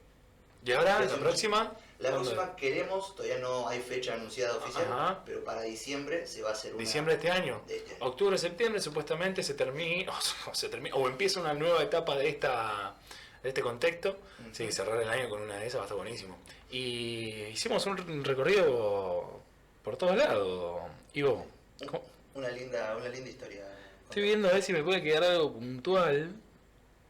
Y 0.64 0.72
ahora, 0.72 1.00
la 1.00 1.16
próxima. 1.16 1.72
La 1.98 2.10
próxima 2.10 2.54
queremos, 2.54 3.14
todavía 3.16 3.38
no 3.38 3.68
hay 3.68 3.80
fecha 3.80 4.14
anunciada 4.14 4.56
oficial, 4.56 4.86
Ajá. 4.90 5.22
pero 5.26 5.42
para 5.42 5.62
diciembre 5.62 6.26
se 6.26 6.42
va 6.42 6.50
a 6.50 6.52
hacer 6.52 6.72
una... 6.72 6.80
Diciembre 6.80 7.16
de 7.16 7.18
este 7.26 7.30
año. 7.30 7.62
de 7.66 7.76
este 7.78 7.94
año. 7.94 8.04
Octubre, 8.04 8.38
septiembre, 8.38 8.80
supuestamente 8.80 9.42
se 9.42 9.54
termina, 9.54 10.12
o 10.50 10.54
se 10.54 10.68
termina, 10.68 10.94
o 10.94 11.08
empieza 11.08 11.40
una 11.40 11.54
nueva 11.54 11.82
etapa 11.82 12.16
de 12.16 12.28
esta, 12.28 12.94
de 13.42 13.48
este 13.48 13.62
contexto, 13.62 14.16
sí, 14.52 14.70
cerrar 14.70 15.02
el 15.02 15.08
año 15.08 15.28
con 15.28 15.42
una 15.42 15.56
de 15.56 15.66
esas 15.66 15.78
va 15.78 15.82
a 15.82 15.86
estar 15.86 15.96
buenísimo. 15.96 16.38
Y 16.70 17.46
hicimos 17.52 17.84
un 17.86 18.24
recorrido 18.24 19.42
por 19.82 19.96
todos 19.96 20.16
lados. 20.16 20.82
Ivo, 21.14 21.46
¿cómo? 21.86 22.04
Una 22.34 22.50
linda, 22.50 22.96
una 22.96 23.08
linda 23.08 23.30
historia. 23.30 23.66
Estoy 24.04 24.22
viendo 24.22 24.48
a 24.48 24.52
ver 24.52 24.62
si 24.62 24.72
me 24.72 24.84
puede 24.84 25.02
quedar 25.02 25.24
algo 25.24 25.52
puntual. 25.52 26.34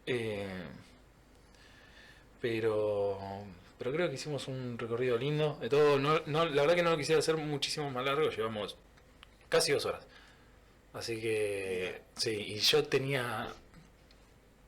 Eh, 0.06 0.47
pero 2.40 3.19
pero 3.79 3.93
creo 3.93 4.09
que 4.09 4.17
hicimos 4.17 4.49
un 4.49 4.77
recorrido 4.79 5.17
lindo 5.17 5.57
de 5.61 5.69
todo. 5.69 5.99
No, 5.99 6.21
no, 6.27 6.45
la 6.45 6.63
verdad 6.63 6.75
que 6.75 6.83
no 6.83 6.91
lo 6.91 6.97
quisiera 6.97 7.21
hacer 7.21 7.37
muchísimo 7.37 7.91
más 7.91 8.05
largo, 8.05 8.29
llevamos 8.31 8.77
casi 9.49 9.73
dos 9.73 9.87
horas. 9.87 10.05
Así 10.93 11.21
que 11.21 12.03
sí, 12.17 12.31
y 12.31 12.59
yo 12.59 12.85
tenía 12.85 13.49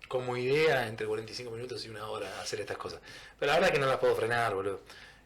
como 0.09 0.37
idea 0.37 0.89
entre 0.89 1.07
45 1.07 1.51
minutos 1.53 1.85
y 1.85 1.89
una 1.89 2.09
hora 2.09 2.41
hacer 2.41 2.61
estas 2.61 2.77
cosas. 2.77 3.01
Pero 3.39 3.53
la 3.53 3.59
verdad 3.59 3.73
que 3.73 3.81
no 3.81 3.87
las 3.87 3.99
puedo 3.99 4.15
frenar, 4.17 4.55
boludo. 4.55 4.81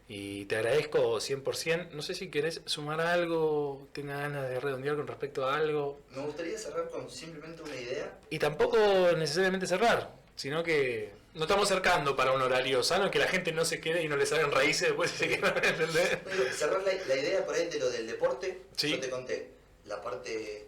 Y 0.07 0.45
te 0.45 0.57
agradezco 0.57 1.19
100%. 1.19 1.91
No 1.91 2.01
sé 2.03 2.13
si 2.13 2.29
querés 2.29 2.61
sumar 2.65 3.01
algo, 3.01 3.87
tenga 3.93 4.17
ganas 4.17 4.47
de 4.47 4.59
redondear 4.59 4.95
con 4.95 5.07
respecto 5.07 5.45
a 5.45 5.55
algo. 5.55 5.99
Me 6.15 6.21
gustaría 6.21 6.57
cerrar 6.57 6.89
con 6.89 7.09
simplemente 7.09 7.63
una 7.63 7.75
idea. 7.75 8.19
Y 8.29 8.37
tampoco 8.37 8.77
necesariamente 9.17 9.65
cerrar, 9.65 10.13
sino 10.35 10.63
que 10.63 11.11
no 11.35 11.43
estamos 11.43 11.67
cercando 11.67 12.15
para 12.15 12.31
un 12.31 12.41
horario 12.41 12.81
sano, 12.81 13.11
que 13.11 13.19
la 13.19 13.27
gente 13.27 13.51
no 13.51 13.65
se 13.65 13.81
quede 13.81 14.01
y 14.01 14.07
no 14.07 14.15
le 14.15 14.25
salgan 14.25 14.51
raíces 14.51 14.87
después 14.87 15.11
se 15.11 15.27
quedan, 15.27 15.53
¿entendés? 15.63 16.17
cerrar 16.55 16.81
la, 16.81 16.93
idea 16.93 17.45
por 17.45 17.55
ahí 17.55 17.67
de 17.67 17.77
lo 17.77 17.89
del 17.89 18.07
deporte, 18.07 18.61
yo 18.77 18.99
te 18.99 19.09
conté 19.09 19.51
la 19.85 20.01
parte 20.01 20.65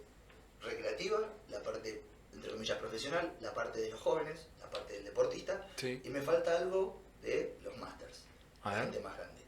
recreativa, 0.61 1.19
la 1.49 1.63
parte, 1.63 2.01
entre 2.33 2.51
comillas, 2.51 2.77
profesional, 2.79 3.31
la 3.39 3.53
parte 3.53 3.79
de 3.79 3.89
los 3.89 3.99
jóvenes, 3.99 4.47
la 4.59 4.69
parte 4.69 4.93
del 4.93 5.05
deportista, 5.05 5.65
y 5.81 6.09
me 6.09 6.21
falta 6.21 6.57
algo 6.57 7.01
de 7.21 7.55
los 7.63 7.77
masters, 7.77 8.25
la 8.65 8.81
gente 8.81 8.99
más 8.99 9.15
grande. 9.15 9.41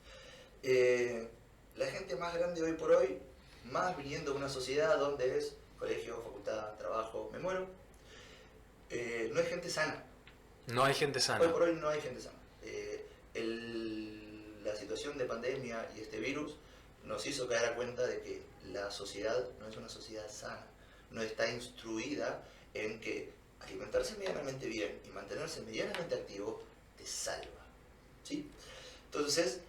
Eh, 0.64 1.28
la 1.76 1.86
gente 1.88 2.16
más 2.16 2.34
grande 2.34 2.64
hoy 2.64 2.74
por 2.74 2.91
hoy, 2.91 3.20
más 3.66 3.96
viniendo 3.98 4.32
de 4.32 4.38
una 4.38 4.50
sociedad 4.50 4.98
donde 4.98 5.38
es 5.38 5.54
colegio, 5.78 6.22
facultad, 6.24 6.78
trabajo, 6.78 7.30
me 7.34 7.40
muero, 7.40 7.68
eh, 8.90 9.30
no 9.34 9.41
es 9.41 9.50
gente 9.50 9.70
sana 9.70 10.06
no 10.74 10.84
hay 10.84 10.94
gente 10.94 11.20
sana. 11.20 11.44
Hoy 11.44 11.52
por 11.52 11.64
hoy 11.64 11.76
no 11.76 11.90
hay 11.90 12.02
gente 12.02 12.22
sana. 12.22 12.38
Eh, 12.64 13.06
la 14.64 14.76
situación 14.76 15.18
de 15.18 15.26
pandemia 15.26 15.90
y 15.96 16.02
este 16.02 16.20
virus 16.20 16.56
nos 17.04 17.26
hizo 17.26 17.48
caer 17.48 17.66
a 17.66 17.76
cuenta 17.76 18.06
de 18.06 18.22
que 18.22 18.41
la 18.72 18.91
sociedad 18.91 19.48
no 19.60 19.68
es 19.68 19.78
una 19.78 19.90
sociedad 19.90 20.30
sana, 20.30 20.66
no 21.12 21.22
está 21.22 21.50
instruida 21.50 22.44
en 22.74 23.00
que 23.00 23.32
alimentarse 23.62 24.16
medianamente 24.16 24.68
bien 24.68 25.00
y 25.06 25.10
mantenerse 25.10 25.62
medianamente 25.62 26.16
activo 26.16 26.62
te 26.98 27.06
salva. 27.06 27.66
¿sí? 28.24 28.50
Entonces, 29.06 29.60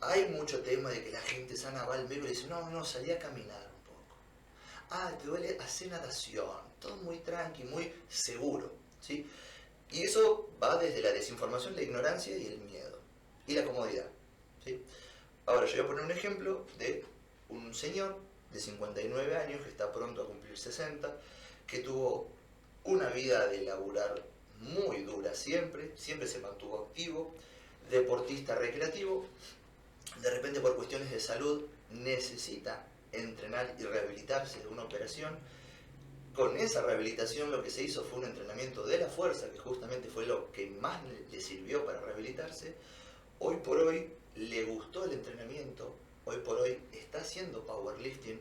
hay 0.00 0.28
mucho 0.28 0.60
tema 0.60 0.90
de 0.90 1.02
que 1.02 1.10
la 1.10 1.20
gente 1.22 1.56
sana 1.56 1.84
va 1.84 1.94
al 1.94 2.08
médico 2.08 2.26
y 2.26 2.30
dice, 2.30 2.46
no, 2.46 2.70
no, 2.70 2.84
salí 2.84 3.10
a 3.10 3.18
caminar 3.18 3.70
un 3.74 3.82
poco. 3.82 4.16
Ah, 4.90 5.12
te 5.18 5.26
duele, 5.26 5.58
hacer 5.58 5.88
natación. 5.88 6.46
Todo 6.80 6.96
muy 6.98 7.18
tranqui, 7.18 7.64
muy 7.64 7.92
seguro. 8.08 8.70
¿sí? 9.00 9.26
Y 9.94 10.02
eso 10.02 10.50
va 10.60 10.76
desde 10.76 11.00
la 11.00 11.12
desinformación, 11.12 11.76
la 11.76 11.82
ignorancia 11.82 12.36
y 12.36 12.46
el 12.46 12.58
miedo. 12.58 12.98
Y 13.46 13.54
la 13.54 13.64
comodidad. 13.64 14.06
¿sí? 14.64 14.82
Ahora, 15.46 15.66
yo 15.66 15.76
voy 15.76 15.84
a 15.84 15.86
poner 15.86 16.04
un 16.04 16.10
ejemplo 16.10 16.66
de 16.78 17.04
un 17.48 17.72
señor 17.72 18.18
de 18.52 18.58
59 18.58 19.36
años 19.36 19.62
que 19.62 19.68
está 19.68 19.92
pronto 19.92 20.22
a 20.22 20.26
cumplir 20.26 20.58
60, 20.58 21.16
que 21.68 21.78
tuvo 21.78 22.28
una 22.82 23.08
vida 23.10 23.46
de 23.46 23.62
laburar 23.62 24.20
muy 24.58 25.04
dura 25.04 25.32
siempre, 25.32 25.92
siempre 25.96 26.26
se 26.26 26.40
mantuvo 26.40 26.88
activo, 26.88 27.32
deportista 27.88 28.56
recreativo, 28.56 29.26
de 30.20 30.30
repente 30.30 30.60
por 30.60 30.74
cuestiones 30.74 31.12
de 31.12 31.20
salud 31.20 31.66
necesita 31.90 32.84
entrenar 33.12 33.76
y 33.78 33.84
rehabilitarse 33.84 34.58
de 34.58 34.66
una 34.66 34.82
operación 34.82 35.38
con 36.34 36.56
esa 36.56 36.82
rehabilitación 36.82 37.50
lo 37.50 37.62
que 37.62 37.70
se 37.70 37.82
hizo 37.82 38.04
fue 38.04 38.18
un 38.18 38.24
entrenamiento 38.24 38.84
de 38.84 38.98
la 38.98 39.06
fuerza, 39.06 39.50
que 39.50 39.58
justamente 39.58 40.08
fue 40.08 40.26
lo 40.26 40.50
que 40.52 40.66
más 40.66 41.00
le 41.30 41.40
sirvió 41.40 41.84
para 41.86 42.00
rehabilitarse. 42.00 42.74
Hoy 43.38 43.56
por 43.56 43.78
hoy 43.78 44.10
le 44.34 44.64
gustó 44.64 45.04
el 45.04 45.12
entrenamiento, 45.12 45.94
hoy 46.24 46.38
por 46.38 46.58
hoy 46.58 46.78
está 46.92 47.18
haciendo 47.18 47.64
powerlifting 47.64 48.40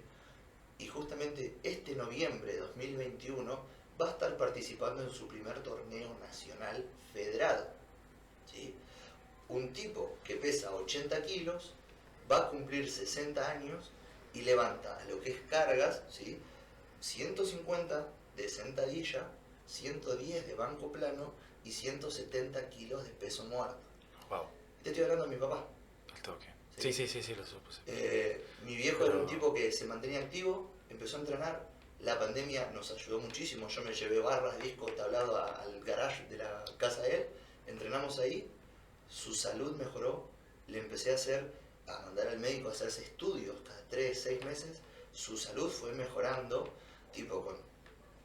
y 0.79 0.87
justamente 0.87 1.55
este 1.61 1.95
noviembre 1.95 2.53
de 2.53 2.59
2021 2.59 3.59
va 4.01 4.07
a 4.07 4.11
estar 4.11 4.35
participando 4.37 5.03
en 5.03 5.11
su 5.11 5.27
primer 5.27 5.61
torneo 5.61 6.17
nacional 6.19 6.83
federado. 7.13 7.67
¿sí? 8.51 8.73
Un 9.49 9.71
tipo 9.71 10.17
que 10.23 10.35
pesa 10.35 10.73
80 10.73 11.21
kilos 11.25 11.73
va 12.31 12.37
a 12.39 12.49
cumplir 12.49 12.89
60 12.89 13.51
años 13.51 13.91
y 14.33 14.41
levanta 14.41 14.99
lo 15.07 15.21
que 15.21 15.31
es 15.31 15.39
cargas, 15.47 16.01
¿sí? 16.09 16.39
150 17.03 18.07
de 18.37 18.47
sentadilla, 18.47 19.27
110 19.67 20.47
de 20.47 20.53
banco 20.55 20.89
plano 20.89 21.33
y 21.65 21.71
170 21.71 22.69
kilos 22.69 23.03
de 23.03 23.09
peso 23.09 23.43
muerto. 23.43 23.75
Wow. 24.29 24.43
Te 24.81 24.89
estoy 24.89 25.03
hablando 25.03 25.25
de 25.25 25.31
mi 25.31 25.35
papá. 25.35 25.67
Al 26.15 26.21
toque. 26.21 26.47
Sí, 26.77 26.93
sí, 26.93 27.05
sí, 27.05 27.21
sí, 27.21 27.35
lo 27.35 27.45
supuse. 27.45 27.81
Eh, 27.87 28.41
mi 28.63 28.77
viejo 28.77 29.05
era 29.05 29.17
un 29.17 29.27
tipo 29.27 29.53
que 29.53 29.69
se 29.73 29.83
mantenía 29.83 30.21
activo, 30.21 30.71
empezó 30.89 31.17
a 31.17 31.19
entrenar. 31.19 31.69
La 31.99 32.17
pandemia 32.17 32.71
nos 32.73 32.91
ayudó 32.91 33.19
muchísimo. 33.19 33.67
Yo 33.67 33.81
me 33.81 33.93
llevé 33.93 34.19
barras, 34.19 34.57
discos, 34.59 34.95
tablado 34.95 35.35
al 35.37 35.83
garage 35.83 36.25
de 36.29 36.37
la 36.37 36.63
casa 36.77 37.01
de 37.01 37.15
él. 37.17 37.25
Entrenamos 37.67 38.17
ahí. 38.19 38.49
Su 39.09 39.35
salud 39.35 39.75
mejoró. 39.75 40.29
Le 40.67 40.79
empecé 40.79 41.11
a 41.11 41.15
hacer, 41.15 41.51
a 41.87 41.99
mandar 41.99 42.29
al 42.29 42.39
médico 42.39 42.69
a 42.69 42.71
hacerse 42.71 43.03
estudios 43.03 43.57
cada 43.65 43.81
3, 43.89 44.17
6 44.21 44.45
meses. 44.45 44.79
Su 45.13 45.37
salud 45.37 45.69
fue 45.69 45.91
mejorando 45.91 46.73
tipo 47.13 47.43
con 47.43 47.55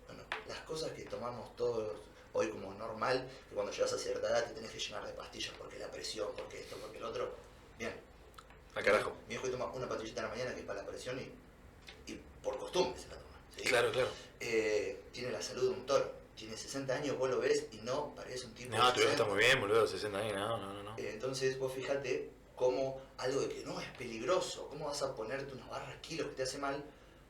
bueno, 0.07 0.23
las 0.49 0.59
cosas 0.61 0.91
que 0.93 1.03
tomamos 1.03 1.55
todos 1.55 1.97
hoy 2.33 2.49
como 2.49 2.75
normal, 2.75 3.27
que 3.49 3.55
cuando 3.55 3.73
llegas 3.73 3.93
a 3.93 3.99
cierta 3.99 4.29
edad 4.29 4.47
te 4.47 4.55
tenés 4.55 4.71
que 4.71 4.79
llenar 4.79 5.07
de 5.07 5.13
pastillas 5.13 5.55
porque 5.59 5.79
la 5.79 5.91
presión, 5.91 6.29
porque 6.37 6.61
esto, 6.61 6.77
porque 6.81 6.99
el 6.99 7.05
otro. 7.05 7.35
Bien. 7.79 7.95
Al 8.75 8.85
carajo. 8.85 9.13
Mi 9.29 9.35
hijo 9.35 9.49
toma 9.49 9.67
una 9.67 9.89
pastillita 9.89 10.21
en 10.21 10.27
la 10.29 10.33
mañana 10.35 10.55
que 10.55 10.61
es 10.61 10.67
para 10.67 10.83
la 10.83 10.89
presión 10.89 11.19
y, 11.19 12.13
y 12.13 12.21
por 12.43 12.59
costumbre 12.59 13.01
se 13.01 13.09
la 13.09 13.15
toma. 13.15 13.69
Claro, 13.69 13.93
claro. 13.93 14.09
Eh, 14.41 15.01
tiene 15.13 15.31
la 15.31 15.43
salud 15.43 15.63
de 15.63 15.69
un 15.71 15.87
toro. 15.87 16.19
Tiene 16.37 16.57
60 16.57 16.95
años, 16.95 17.19
vos 17.19 17.29
lo 17.29 17.41
ves 17.41 17.67
y 17.73 17.79
no 17.79 18.15
parece 18.15 18.47
un 18.47 18.55
tipo. 18.55 18.77
No, 18.77 18.93
tu 18.93 19.01
hijo 19.01 19.11
está 19.11 19.25
muy 19.25 19.39
bien, 19.39 19.61
boludo, 19.61 19.87
60 19.87 20.19
años, 20.19 20.35
no, 20.35 20.57
no, 20.59 20.83
no. 20.85 20.97
Eh, 20.97 21.11
entonces 21.13 21.59
vos 21.59 21.73
fíjate 21.73 22.31
cómo 22.55 23.01
algo 23.17 23.41
de 23.41 23.49
que 23.49 23.65
no 23.65 23.81
es 23.81 23.89
peligroso, 23.97 24.69
cómo 24.69 24.87
vas 24.87 25.03
a 25.03 25.15
ponerte 25.17 25.53
unas 25.53 25.69
barras 25.69 25.97
kilos 26.01 26.29
que 26.29 26.35
te 26.35 26.43
hace 26.45 26.59
mal, 26.59 26.85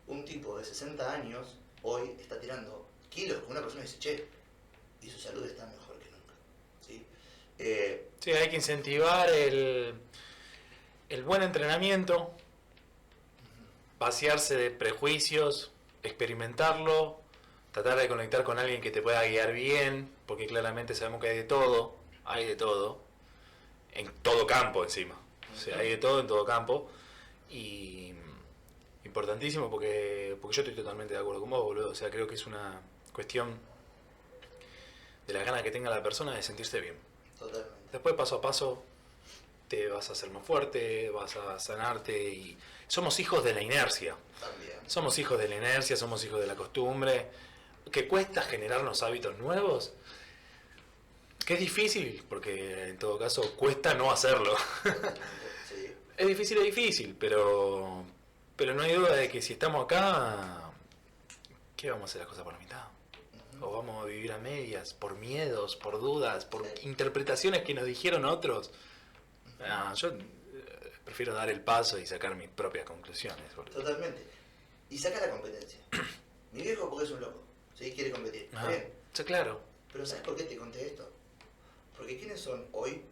un 0.08 0.24
tipo 0.24 0.58
de 0.58 0.64
60 0.64 1.12
años 1.12 1.56
hoy 1.82 2.16
está 2.20 2.40
tirando 2.40 2.86
kilos 3.08 3.42
una 3.48 3.60
persona 3.60 3.82
dice, 3.82 3.98
che, 3.98 4.28
y 5.00 5.10
su 5.10 5.18
salud 5.18 5.44
está 5.44 5.66
mejor 5.66 5.98
que 5.98 6.10
nunca. 6.10 6.34
¿sí? 6.86 7.06
Eh, 7.58 8.08
sí, 8.20 8.32
hay 8.32 8.48
que 8.48 8.56
incentivar 8.56 9.30
el, 9.30 9.94
el 11.08 11.22
buen 11.22 11.42
entrenamiento, 11.42 12.32
vaciarse 13.98 14.56
de 14.56 14.70
prejuicios, 14.70 15.70
experimentarlo, 16.02 17.20
tratar 17.72 17.98
de 17.98 18.08
conectar 18.08 18.44
con 18.44 18.58
alguien 18.58 18.80
que 18.80 18.90
te 18.90 19.02
pueda 19.02 19.24
guiar 19.24 19.52
bien, 19.52 20.10
porque 20.26 20.46
claramente 20.46 20.94
sabemos 20.94 21.20
que 21.20 21.28
hay 21.28 21.36
de 21.36 21.44
todo, 21.44 21.96
hay 22.24 22.46
de 22.46 22.56
todo, 22.56 23.02
en 23.92 24.12
todo 24.22 24.46
campo 24.46 24.84
encima. 24.84 25.18
Hay 25.76 25.90
de 25.90 25.96
todo 25.96 26.20
en 26.20 26.26
todo 26.26 26.44
campo. 26.44 26.90
Y 27.50 28.12
importantísimo 29.18 29.68
porque, 29.68 30.36
porque 30.40 30.56
yo 30.56 30.62
estoy 30.62 30.76
totalmente 30.76 31.14
de 31.14 31.20
acuerdo 31.20 31.40
con 31.40 31.50
vos, 31.50 31.64
boludo. 31.64 31.90
O 31.90 31.94
sea, 31.94 32.08
creo 32.08 32.28
que 32.28 32.36
es 32.36 32.46
una 32.46 32.80
cuestión 33.12 33.58
de 35.26 35.34
la 35.34 35.42
gana 35.42 35.62
que 35.62 35.72
tenga 35.72 35.90
la 35.90 36.02
persona 36.02 36.34
de 36.34 36.42
sentirse 36.42 36.80
bien. 36.80 36.94
Totalmente. 37.36 37.74
Después, 37.90 38.14
paso 38.14 38.36
a 38.36 38.40
paso, 38.40 38.84
te 39.66 39.88
vas 39.88 40.08
a 40.08 40.12
hacer 40.12 40.30
más 40.30 40.44
fuerte, 40.44 41.10
vas 41.10 41.34
a 41.34 41.58
sanarte 41.58 42.30
y 42.30 42.56
somos 42.86 43.18
hijos 43.18 43.42
de 43.42 43.54
la 43.54 43.62
inercia. 43.62 44.16
También. 44.40 44.78
Somos 44.86 45.18
hijos 45.18 45.36
de 45.36 45.48
la 45.48 45.56
inercia, 45.56 45.96
somos 45.96 46.24
hijos 46.24 46.40
de 46.40 46.46
la 46.46 46.54
costumbre. 46.54 47.26
Que 47.90 48.06
cuesta 48.06 48.42
generarnos 48.42 49.02
hábitos 49.02 49.36
nuevos. 49.38 49.94
Que 51.44 51.54
es 51.54 51.60
difícil, 51.60 52.22
porque 52.28 52.90
en 52.90 52.98
todo 52.98 53.18
caso 53.18 53.56
cuesta 53.56 53.94
no 53.94 54.12
hacerlo. 54.12 54.54
Es 56.18 56.26
difícil, 56.26 56.58
es 56.58 56.64
difícil, 56.64 57.14
pero, 57.16 58.04
pero 58.58 58.74
no 58.74 58.82
hay 58.82 58.92
duda 58.92 59.14
de 59.14 59.28
que 59.28 59.40
si 59.40 59.52
estamos 59.52 59.84
acá, 59.84 60.72
¿qué 61.76 61.90
vamos 61.90 62.02
a 62.02 62.06
hacer 62.10 62.20
las 62.22 62.28
cosas 62.28 62.42
por 62.42 62.52
la 62.54 62.58
mitad? 62.58 62.84
O 63.60 63.70
vamos 63.70 64.02
a 64.02 64.06
vivir 64.06 64.32
a 64.32 64.38
medias, 64.38 64.94
por 64.94 65.16
miedos, 65.16 65.76
por 65.76 66.00
dudas, 66.00 66.44
por 66.44 66.66
interpretaciones 66.82 67.62
que 67.62 67.72
nos 67.72 67.84
dijeron 67.84 68.24
otros. 68.24 68.72
Ah, 69.60 69.94
yo 69.96 70.08
eh, 70.08 70.92
prefiero 71.04 71.34
dar 71.34 71.48
el 71.50 71.60
paso 71.60 71.98
y 71.98 72.06
sacar 72.06 72.34
mis 72.34 72.48
propias 72.48 72.84
conclusiones. 72.84 73.54
Totalmente. 73.72 74.24
Y 74.90 74.98
saca 74.98 75.20
la 75.20 75.30
competencia. 75.30 75.78
Mi 76.52 76.62
viejo 76.62 76.90
porque 76.90 77.04
es 77.04 77.12
un 77.12 77.20
loco, 77.20 77.44
¿sí? 77.76 77.92
quiere 77.92 78.10
competir. 78.10 78.50
Ah, 78.54 78.72
sí, 79.12 79.22
claro. 79.22 79.60
Pero 79.92 80.04
¿sabes 80.04 80.24
por 80.24 80.34
qué 80.34 80.44
te 80.44 80.56
conté 80.56 80.84
esto? 80.84 81.08
Porque 81.96 82.18
¿quiénes 82.18 82.40
son 82.40 82.66
hoy 82.72 83.02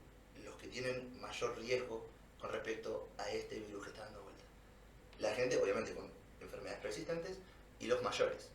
los 0.44 0.56
que 0.56 0.66
tienen 0.66 1.20
mayor 1.20 1.56
riesgo 1.56 2.08
con 2.40 2.50
respecto 2.50 3.10
a 3.18 3.30
este 3.30 3.60
virus 3.60 3.84
que 3.84 3.90
está 3.90 4.04
dando 4.04 4.22
vuelta? 4.22 4.44
La 5.18 5.32
gente, 5.34 5.56
obviamente, 5.56 5.94
con 5.94 6.10
enfermedades 6.40 6.80
persistentes 6.80 7.38
y 7.80 7.86
los 7.86 8.02
mayores. 8.02 8.48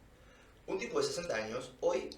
Un 0.68 0.78
tipo 0.78 1.00
de 1.00 1.06
60 1.08 1.36
años 1.36 1.72
hoy 1.82 2.10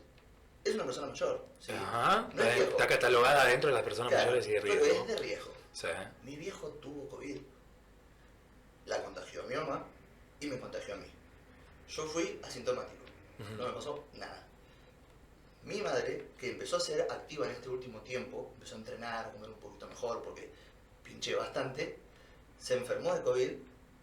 es 0.64 0.76
una 0.76 0.86
persona 0.86 1.08
mayor. 1.08 1.46
¿sí? 1.60 1.72
Ajá. 1.72 2.30
No 2.34 2.44
es 2.44 2.60
Está, 2.62 2.88
catalogada 2.88 3.46
dentro 3.46 3.70
de 3.70 3.76
las 3.76 3.84
personas 3.84 4.12
Claro, 4.12 4.26
mayores 4.32 4.48
y 4.48 4.52
de 4.52 4.62
pero 4.62 4.74
riesgo. 4.76 5.02
es 5.02 5.08
de 5.08 5.18
riesgo. 5.18 5.54
Sí. 5.74 5.88
Mi 6.24 6.36
viejo 6.36 6.68
tuvo 6.82 7.08
COVID. 7.10 7.38
La 8.86 9.02
contagió 9.04 9.42
a 9.44 9.46
mi 9.46 9.56
mamá 9.56 9.86
y 10.40 10.48
me 10.48 10.60
contagió 10.60 10.94
a 10.96 10.98
mí. 10.98 11.08
Yo 11.90 12.06
fui 12.06 12.40
asintomático. 12.44 13.04
Ujú. 13.40 13.54
No 13.56 13.68
me 13.68 13.74
pasó 13.74 14.04
nada. 14.14 14.46
Mi 15.64 15.82
madre, 15.82 16.28
que 16.38 16.52
empezó 16.52 16.76
a 16.76 16.80
ser 16.82 17.02
activa 17.10 17.46
en 17.46 17.54
este 17.54 17.70
último 17.70 18.02
tiempo, 18.02 18.52
empezó 18.56 18.76
a 18.76 18.80
entrenar, 18.80 19.26
a 19.28 19.32
comer 19.32 19.50
un 19.50 19.56
poquito 19.56 19.88
mejor 19.88 20.22
porque 20.22 20.50
pinché 21.04 21.36
bastante, 21.36 21.98
se 22.60 22.74
enfermó 22.76 23.14
de 23.16 23.22
COVID, 23.24 23.52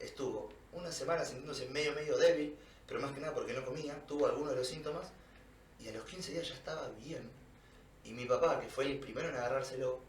estuvo 0.00 0.52
una 0.72 0.90
semana 0.90 1.24
sintiéndose 1.24 1.68
medio, 1.68 1.92
medio 1.94 2.16
débil, 2.18 2.56
pero 2.86 3.00
más 3.00 3.12
que 3.12 3.20
nada 3.20 3.34
porque 3.34 3.52
no 3.52 3.64
comía, 3.64 3.94
tuvo 4.06 4.26
algunos 4.26 4.50
de 4.50 4.56
los 4.56 4.66
síntomas 4.66 5.08
y 5.78 5.88
a 5.88 5.92
los 5.92 6.04
15 6.04 6.32
días 6.32 6.48
ya 6.48 6.54
estaba 6.54 6.88
bien. 7.04 7.30
Y 8.04 8.12
mi 8.12 8.24
papá, 8.24 8.60
que 8.60 8.68
fue 8.68 8.86
el 8.86 8.98
primero 8.98 9.28
en 9.28 9.36
agarrárselo, 9.36 10.00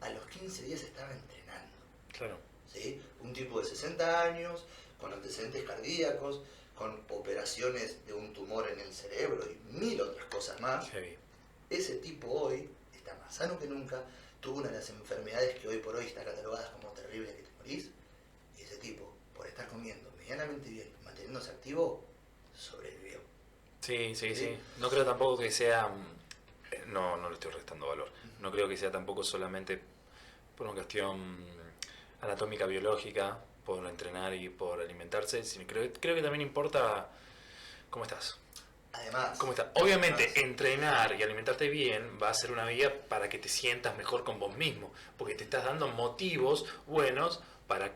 a 0.00 0.08
los 0.10 0.26
15 0.26 0.62
días 0.64 0.82
estaba 0.82 1.12
entrenando. 1.12 1.72
Claro. 2.16 2.38
¿sí? 2.72 3.00
Un 3.20 3.32
tipo 3.32 3.60
de 3.60 3.66
60 3.66 4.22
años, 4.22 4.64
con 5.00 5.12
antecedentes 5.12 5.64
cardíacos, 5.64 6.40
con 6.76 7.00
operaciones 7.10 8.04
de 8.06 8.12
un 8.12 8.32
tumor 8.32 8.68
en 8.68 8.80
el 8.80 8.92
cerebro 8.92 9.44
y 9.46 9.78
mil 9.78 10.00
otras 10.00 10.26
cosas 10.26 10.60
más. 10.60 10.88
Heavy. 10.90 11.16
Ese 11.70 11.96
tipo 11.96 12.28
hoy 12.30 12.68
está 12.94 13.14
más 13.16 13.34
sano 13.34 13.58
que 13.58 13.66
nunca, 13.66 14.02
tuvo 14.40 14.58
una 14.58 14.68
de 14.68 14.78
las 14.78 14.90
enfermedades 14.90 15.58
que 15.58 15.68
hoy 15.68 15.78
por 15.78 15.96
hoy 15.96 16.06
está 16.06 16.24
catalogadas 16.24 16.70
como 16.70 16.88
terrible 16.92 17.34
que 17.34 17.42
te 17.42 17.50
morís, 17.58 17.90
y 18.58 18.62
ese 18.62 18.76
tipo, 18.76 19.13
estar 19.54 19.68
comiendo 19.68 20.10
medianamente 20.18 20.68
bien, 20.68 20.88
manteniéndose 21.04 21.50
activo, 21.50 22.04
sobrevivió. 22.56 23.20
Sí, 23.80 24.14
sí, 24.14 24.34
Sí. 24.34 24.46
sí. 24.46 24.58
No 24.78 24.88
creo 24.90 25.04
tampoco 25.04 25.38
que 25.42 25.50
sea. 25.50 25.88
mm, 25.88 26.72
eh, 26.72 26.84
No, 26.88 27.16
no 27.16 27.28
le 27.28 27.34
estoy 27.34 27.52
restando 27.52 27.86
valor. 27.86 28.10
No 28.40 28.50
creo 28.50 28.68
que 28.68 28.76
sea 28.76 28.90
tampoco 28.90 29.22
solamente 29.24 29.80
por 30.56 30.66
una 30.66 30.74
cuestión 30.74 31.36
anatómica, 32.20 32.66
biológica, 32.66 33.38
por 33.64 33.86
entrenar 33.86 34.34
y 34.34 34.48
por 34.48 34.80
alimentarse, 34.80 35.42
creo, 35.66 35.90
creo 36.00 36.14
que 36.14 36.22
también 36.22 36.42
importa 36.42 37.08
cómo 37.90 38.04
estás. 38.04 38.38
Además, 38.92 39.36
¿Cómo 39.38 39.52
estás? 39.52 39.66
Obviamente, 39.74 40.22
además, 40.24 40.36
entrenar 40.44 41.18
y 41.18 41.22
alimentarte 41.22 41.68
bien 41.68 42.18
va 42.22 42.28
a 42.30 42.34
ser 42.34 42.52
una 42.52 42.64
vía 42.66 43.08
para 43.08 43.28
que 43.28 43.38
te 43.38 43.48
sientas 43.48 43.96
mejor 43.96 44.22
con 44.24 44.38
vos 44.38 44.56
mismo, 44.56 44.92
porque 45.18 45.34
te 45.34 45.44
estás 45.44 45.64
dando 45.64 45.88
motivos 45.88 46.64
buenos 46.86 47.40
para. 47.66 47.92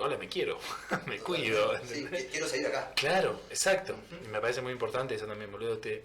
Hola, 0.00 0.16
me 0.16 0.28
quiero, 0.28 0.58
me 1.06 1.18
cuido. 1.18 1.72
Sí, 1.86 2.06
quiero 2.30 2.48
seguir 2.48 2.66
acá. 2.68 2.92
Claro, 2.96 3.40
exacto. 3.50 3.94
Me 4.30 4.40
parece 4.40 4.60
muy 4.62 4.72
importante 4.72 5.14
eso 5.14 5.26
también, 5.26 5.50
boludo. 5.52 5.78
Te- 5.78 6.04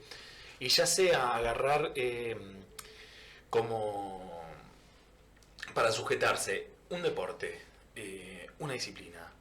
Y 0.59 0.67
ya 0.69 0.85
sea 0.85 1.35
agarrar 1.35 1.91
eh, 1.95 2.35
como 3.49 4.43
para 5.73 5.91
sujetarse 5.91 6.67
un 6.89 7.01
deporte, 7.01 7.59
eh, 7.95 8.47
una 8.59 8.73
disciplina, 8.73 9.31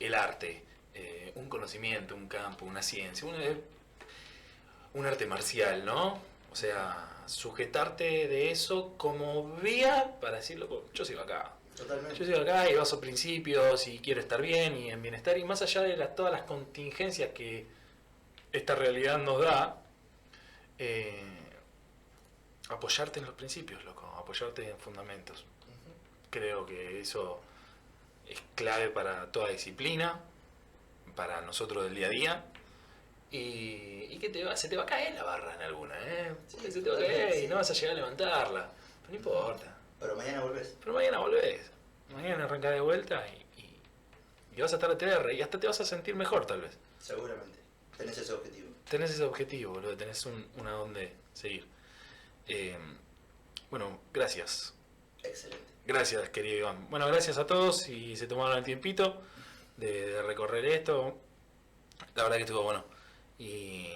el 0.00 0.14
arte, 0.14 0.62
eh, 0.94 1.32
un 1.36 1.48
conocimiento, 1.48 2.14
un 2.14 2.26
campo, 2.28 2.64
una 2.64 2.82
ciencia, 2.82 3.26
un, 3.26 3.34
un 4.94 5.06
arte 5.06 5.26
marcial, 5.26 5.84
¿no? 5.84 6.20
O 6.52 6.56
sea, 6.56 7.08
sujetarte 7.26 8.28
de 8.28 8.50
eso 8.50 8.94
como 8.96 9.56
vía 9.56 10.16
para 10.20 10.36
decirlo, 10.36 10.84
yo 10.94 11.04
sigo 11.04 11.20
acá, 11.20 11.52
Totalmente. 11.76 12.16
yo 12.18 12.24
sigo 12.24 12.38
acá 12.38 12.70
y 12.70 12.74
baso 12.74 13.00
principios 13.00 13.88
y 13.88 13.98
quiero 13.98 14.20
estar 14.20 14.40
bien 14.40 14.76
y 14.76 14.90
en 14.90 15.02
bienestar 15.02 15.36
y 15.38 15.44
más 15.44 15.60
allá 15.62 15.82
de 15.82 15.96
todas 16.08 16.32
las 16.32 16.42
contingencias 16.42 17.30
que 17.32 17.66
esta 18.52 18.76
realidad 18.76 19.18
nos 19.18 19.42
da, 19.42 19.82
eh, 20.78 21.22
apoyarte 22.68 23.18
en 23.18 23.26
los 23.26 23.34
principios, 23.34 23.84
loco, 23.84 24.06
apoyarte 24.16 24.70
en 24.70 24.78
fundamentos. 24.78 25.44
Creo 26.30 26.64
que 26.64 27.00
eso 27.00 27.40
es 28.28 28.40
clave 28.54 28.90
para 28.90 29.30
toda 29.32 29.48
disciplina, 29.48 30.20
para 31.16 31.40
nosotros 31.40 31.84
del 31.84 31.94
día 31.94 32.06
a 32.06 32.10
día. 32.10 32.44
Y, 33.30 34.06
y 34.10 34.18
que 34.20 34.28
te 34.28 34.44
va, 34.44 34.56
se 34.56 34.68
te 34.68 34.76
va 34.76 34.84
a 34.84 34.86
caer 34.86 35.14
la 35.14 35.24
barra 35.24 35.54
en 35.54 35.62
alguna, 35.62 35.94
¿eh? 35.98 36.34
Sí, 36.46 36.70
se 36.70 36.82
te 36.82 36.90
va 36.90 36.96
a 36.96 37.00
caer 37.00 37.44
y 37.44 37.48
no 37.48 37.56
vas 37.56 37.68
a 37.70 37.74
llegar 37.74 37.90
a 37.90 37.94
levantarla. 37.94 38.70
Pero 39.02 39.10
no 39.10 39.16
importa. 39.16 39.73
Pero 40.04 40.16
mañana 40.16 40.42
volvés. 40.42 40.76
Pero 40.80 40.92
mañana 40.92 41.18
volvés. 41.18 41.70
Mañana 42.14 42.44
arrancás 42.44 42.74
de 42.74 42.80
vuelta 42.80 43.26
y, 43.26 43.62
y, 43.62 43.80
y 44.54 44.60
vas 44.60 44.70
a 44.72 44.76
estar 44.76 44.90
a 44.90 44.98
TR 44.98 45.32
y 45.32 45.40
hasta 45.40 45.58
te 45.58 45.66
vas 45.66 45.80
a 45.80 45.86
sentir 45.86 46.14
mejor 46.14 46.44
tal 46.44 46.60
vez. 46.60 46.76
Seguramente. 47.00 47.58
Tenés 47.96 48.18
ese 48.18 48.34
objetivo. 48.34 48.68
Tenés 48.90 49.10
ese 49.12 49.24
objetivo, 49.24 49.72
boludo, 49.72 49.96
tenés 49.96 50.26
un, 50.26 50.46
una 50.58 50.72
donde 50.72 51.14
seguir. 51.32 51.66
Eh, 52.48 52.76
bueno, 53.70 53.98
gracias. 54.12 54.74
Excelente. 55.22 55.64
Gracias, 55.86 56.28
querido 56.28 56.58
Iván. 56.58 56.90
Bueno, 56.90 57.06
gracias 57.06 57.38
a 57.38 57.46
todos 57.46 57.88
y 57.88 58.14
se 58.18 58.26
tomaron 58.26 58.58
el 58.58 58.64
tiempito 58.64 59.22
de, 59.78 60.10
de 60.10 60.22
recorrer 60.22 60.66
esto. 60.66 61.16
La 62.14 62.24
verdad 62.24 62.36
que 62.36 62.42
estuvo 62.42 62.62
bueno. 62.62 62.84
Y 63.38 63.88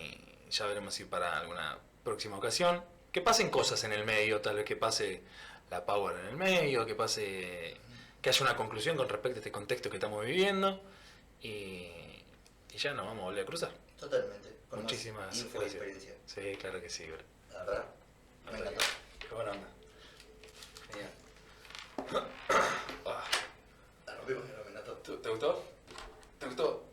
ya 0.49 0.65
veremos 0.65 0.95
si 0.95 1.05
para 1.05 1.39
alguna 1.39 1.79
próxima 2.03 2.39
ocasión. 2.39 2.83
Que 3.13 3.21
pasen 3.21 3.51
cosas 3.51 3.85
en 3.85 3.93
el 3.93 4.07
medio, 4.07 4.41
tal 4.41 4.57
vez 4.57 4.65
que 4.65 4.77
pase 4.77 5.23
la 5.71 5.85
Power 5.85 6.17
en 6.19 6.27
el 6.27 6.37
medio, 6.37 6.85
que 6.87 6.95
pase. 6.95 7.77
que 8.23 8.31
haya 8.31 8.43
una 8.43 8.57
conclusión 8.57 8.97
con 8.97 9.09
respecto 9.09 9.37
a 9.37 9.41
este 9.41 9.53
contexto 9.53 9.91
que 9.91 9.97
estamos 9.97 10.25
viviendo. 10.25 10.81
Y, 11.43 11.49
y 12.73 12.77
ya 12.79 12.93
nos 12.95 13.07
vamos 13.07 13.23
a 13.23 13.25
volver 13.27 13.43
a 13.43 13.47
cruzar. 13.47 13.71
Totalmente. 13.99 14.49
Con 14.69 14.83
Muchísimas 14.83 15.37
info 15.39 15.59
gracias. 15.61 15.83
experiencia. 15.83 16.15
Sí, 16.27 16.57
claro 16.59 16.81
que 16.81 16.91
sí, 16.91 17.07
bro. 17.07 17.19
La 17.53 17.65
verdad, 17.65 17.85
me 18.53 18.59
encantó. 18.59 18.81
Qué 19.19 19.35
buena 19.35 19.51
onda. 19.53 19.69
Genial. 20.93 22.27
Ah, 23.07 23.25
La 24.07 24.15
rompimos, 24.17 24.45
me 24.65 24.71
encantó. 24.71 24.93
¿Te 24.99 25.13
te 25.17 25.29
gustó? 25.31 25.65
¿Te 26.39 26.47
gustó? 26.47 26.85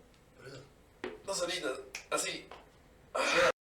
Dos 1.26 1.41
horitas, 1.41 1.80
así. 2.11 2.47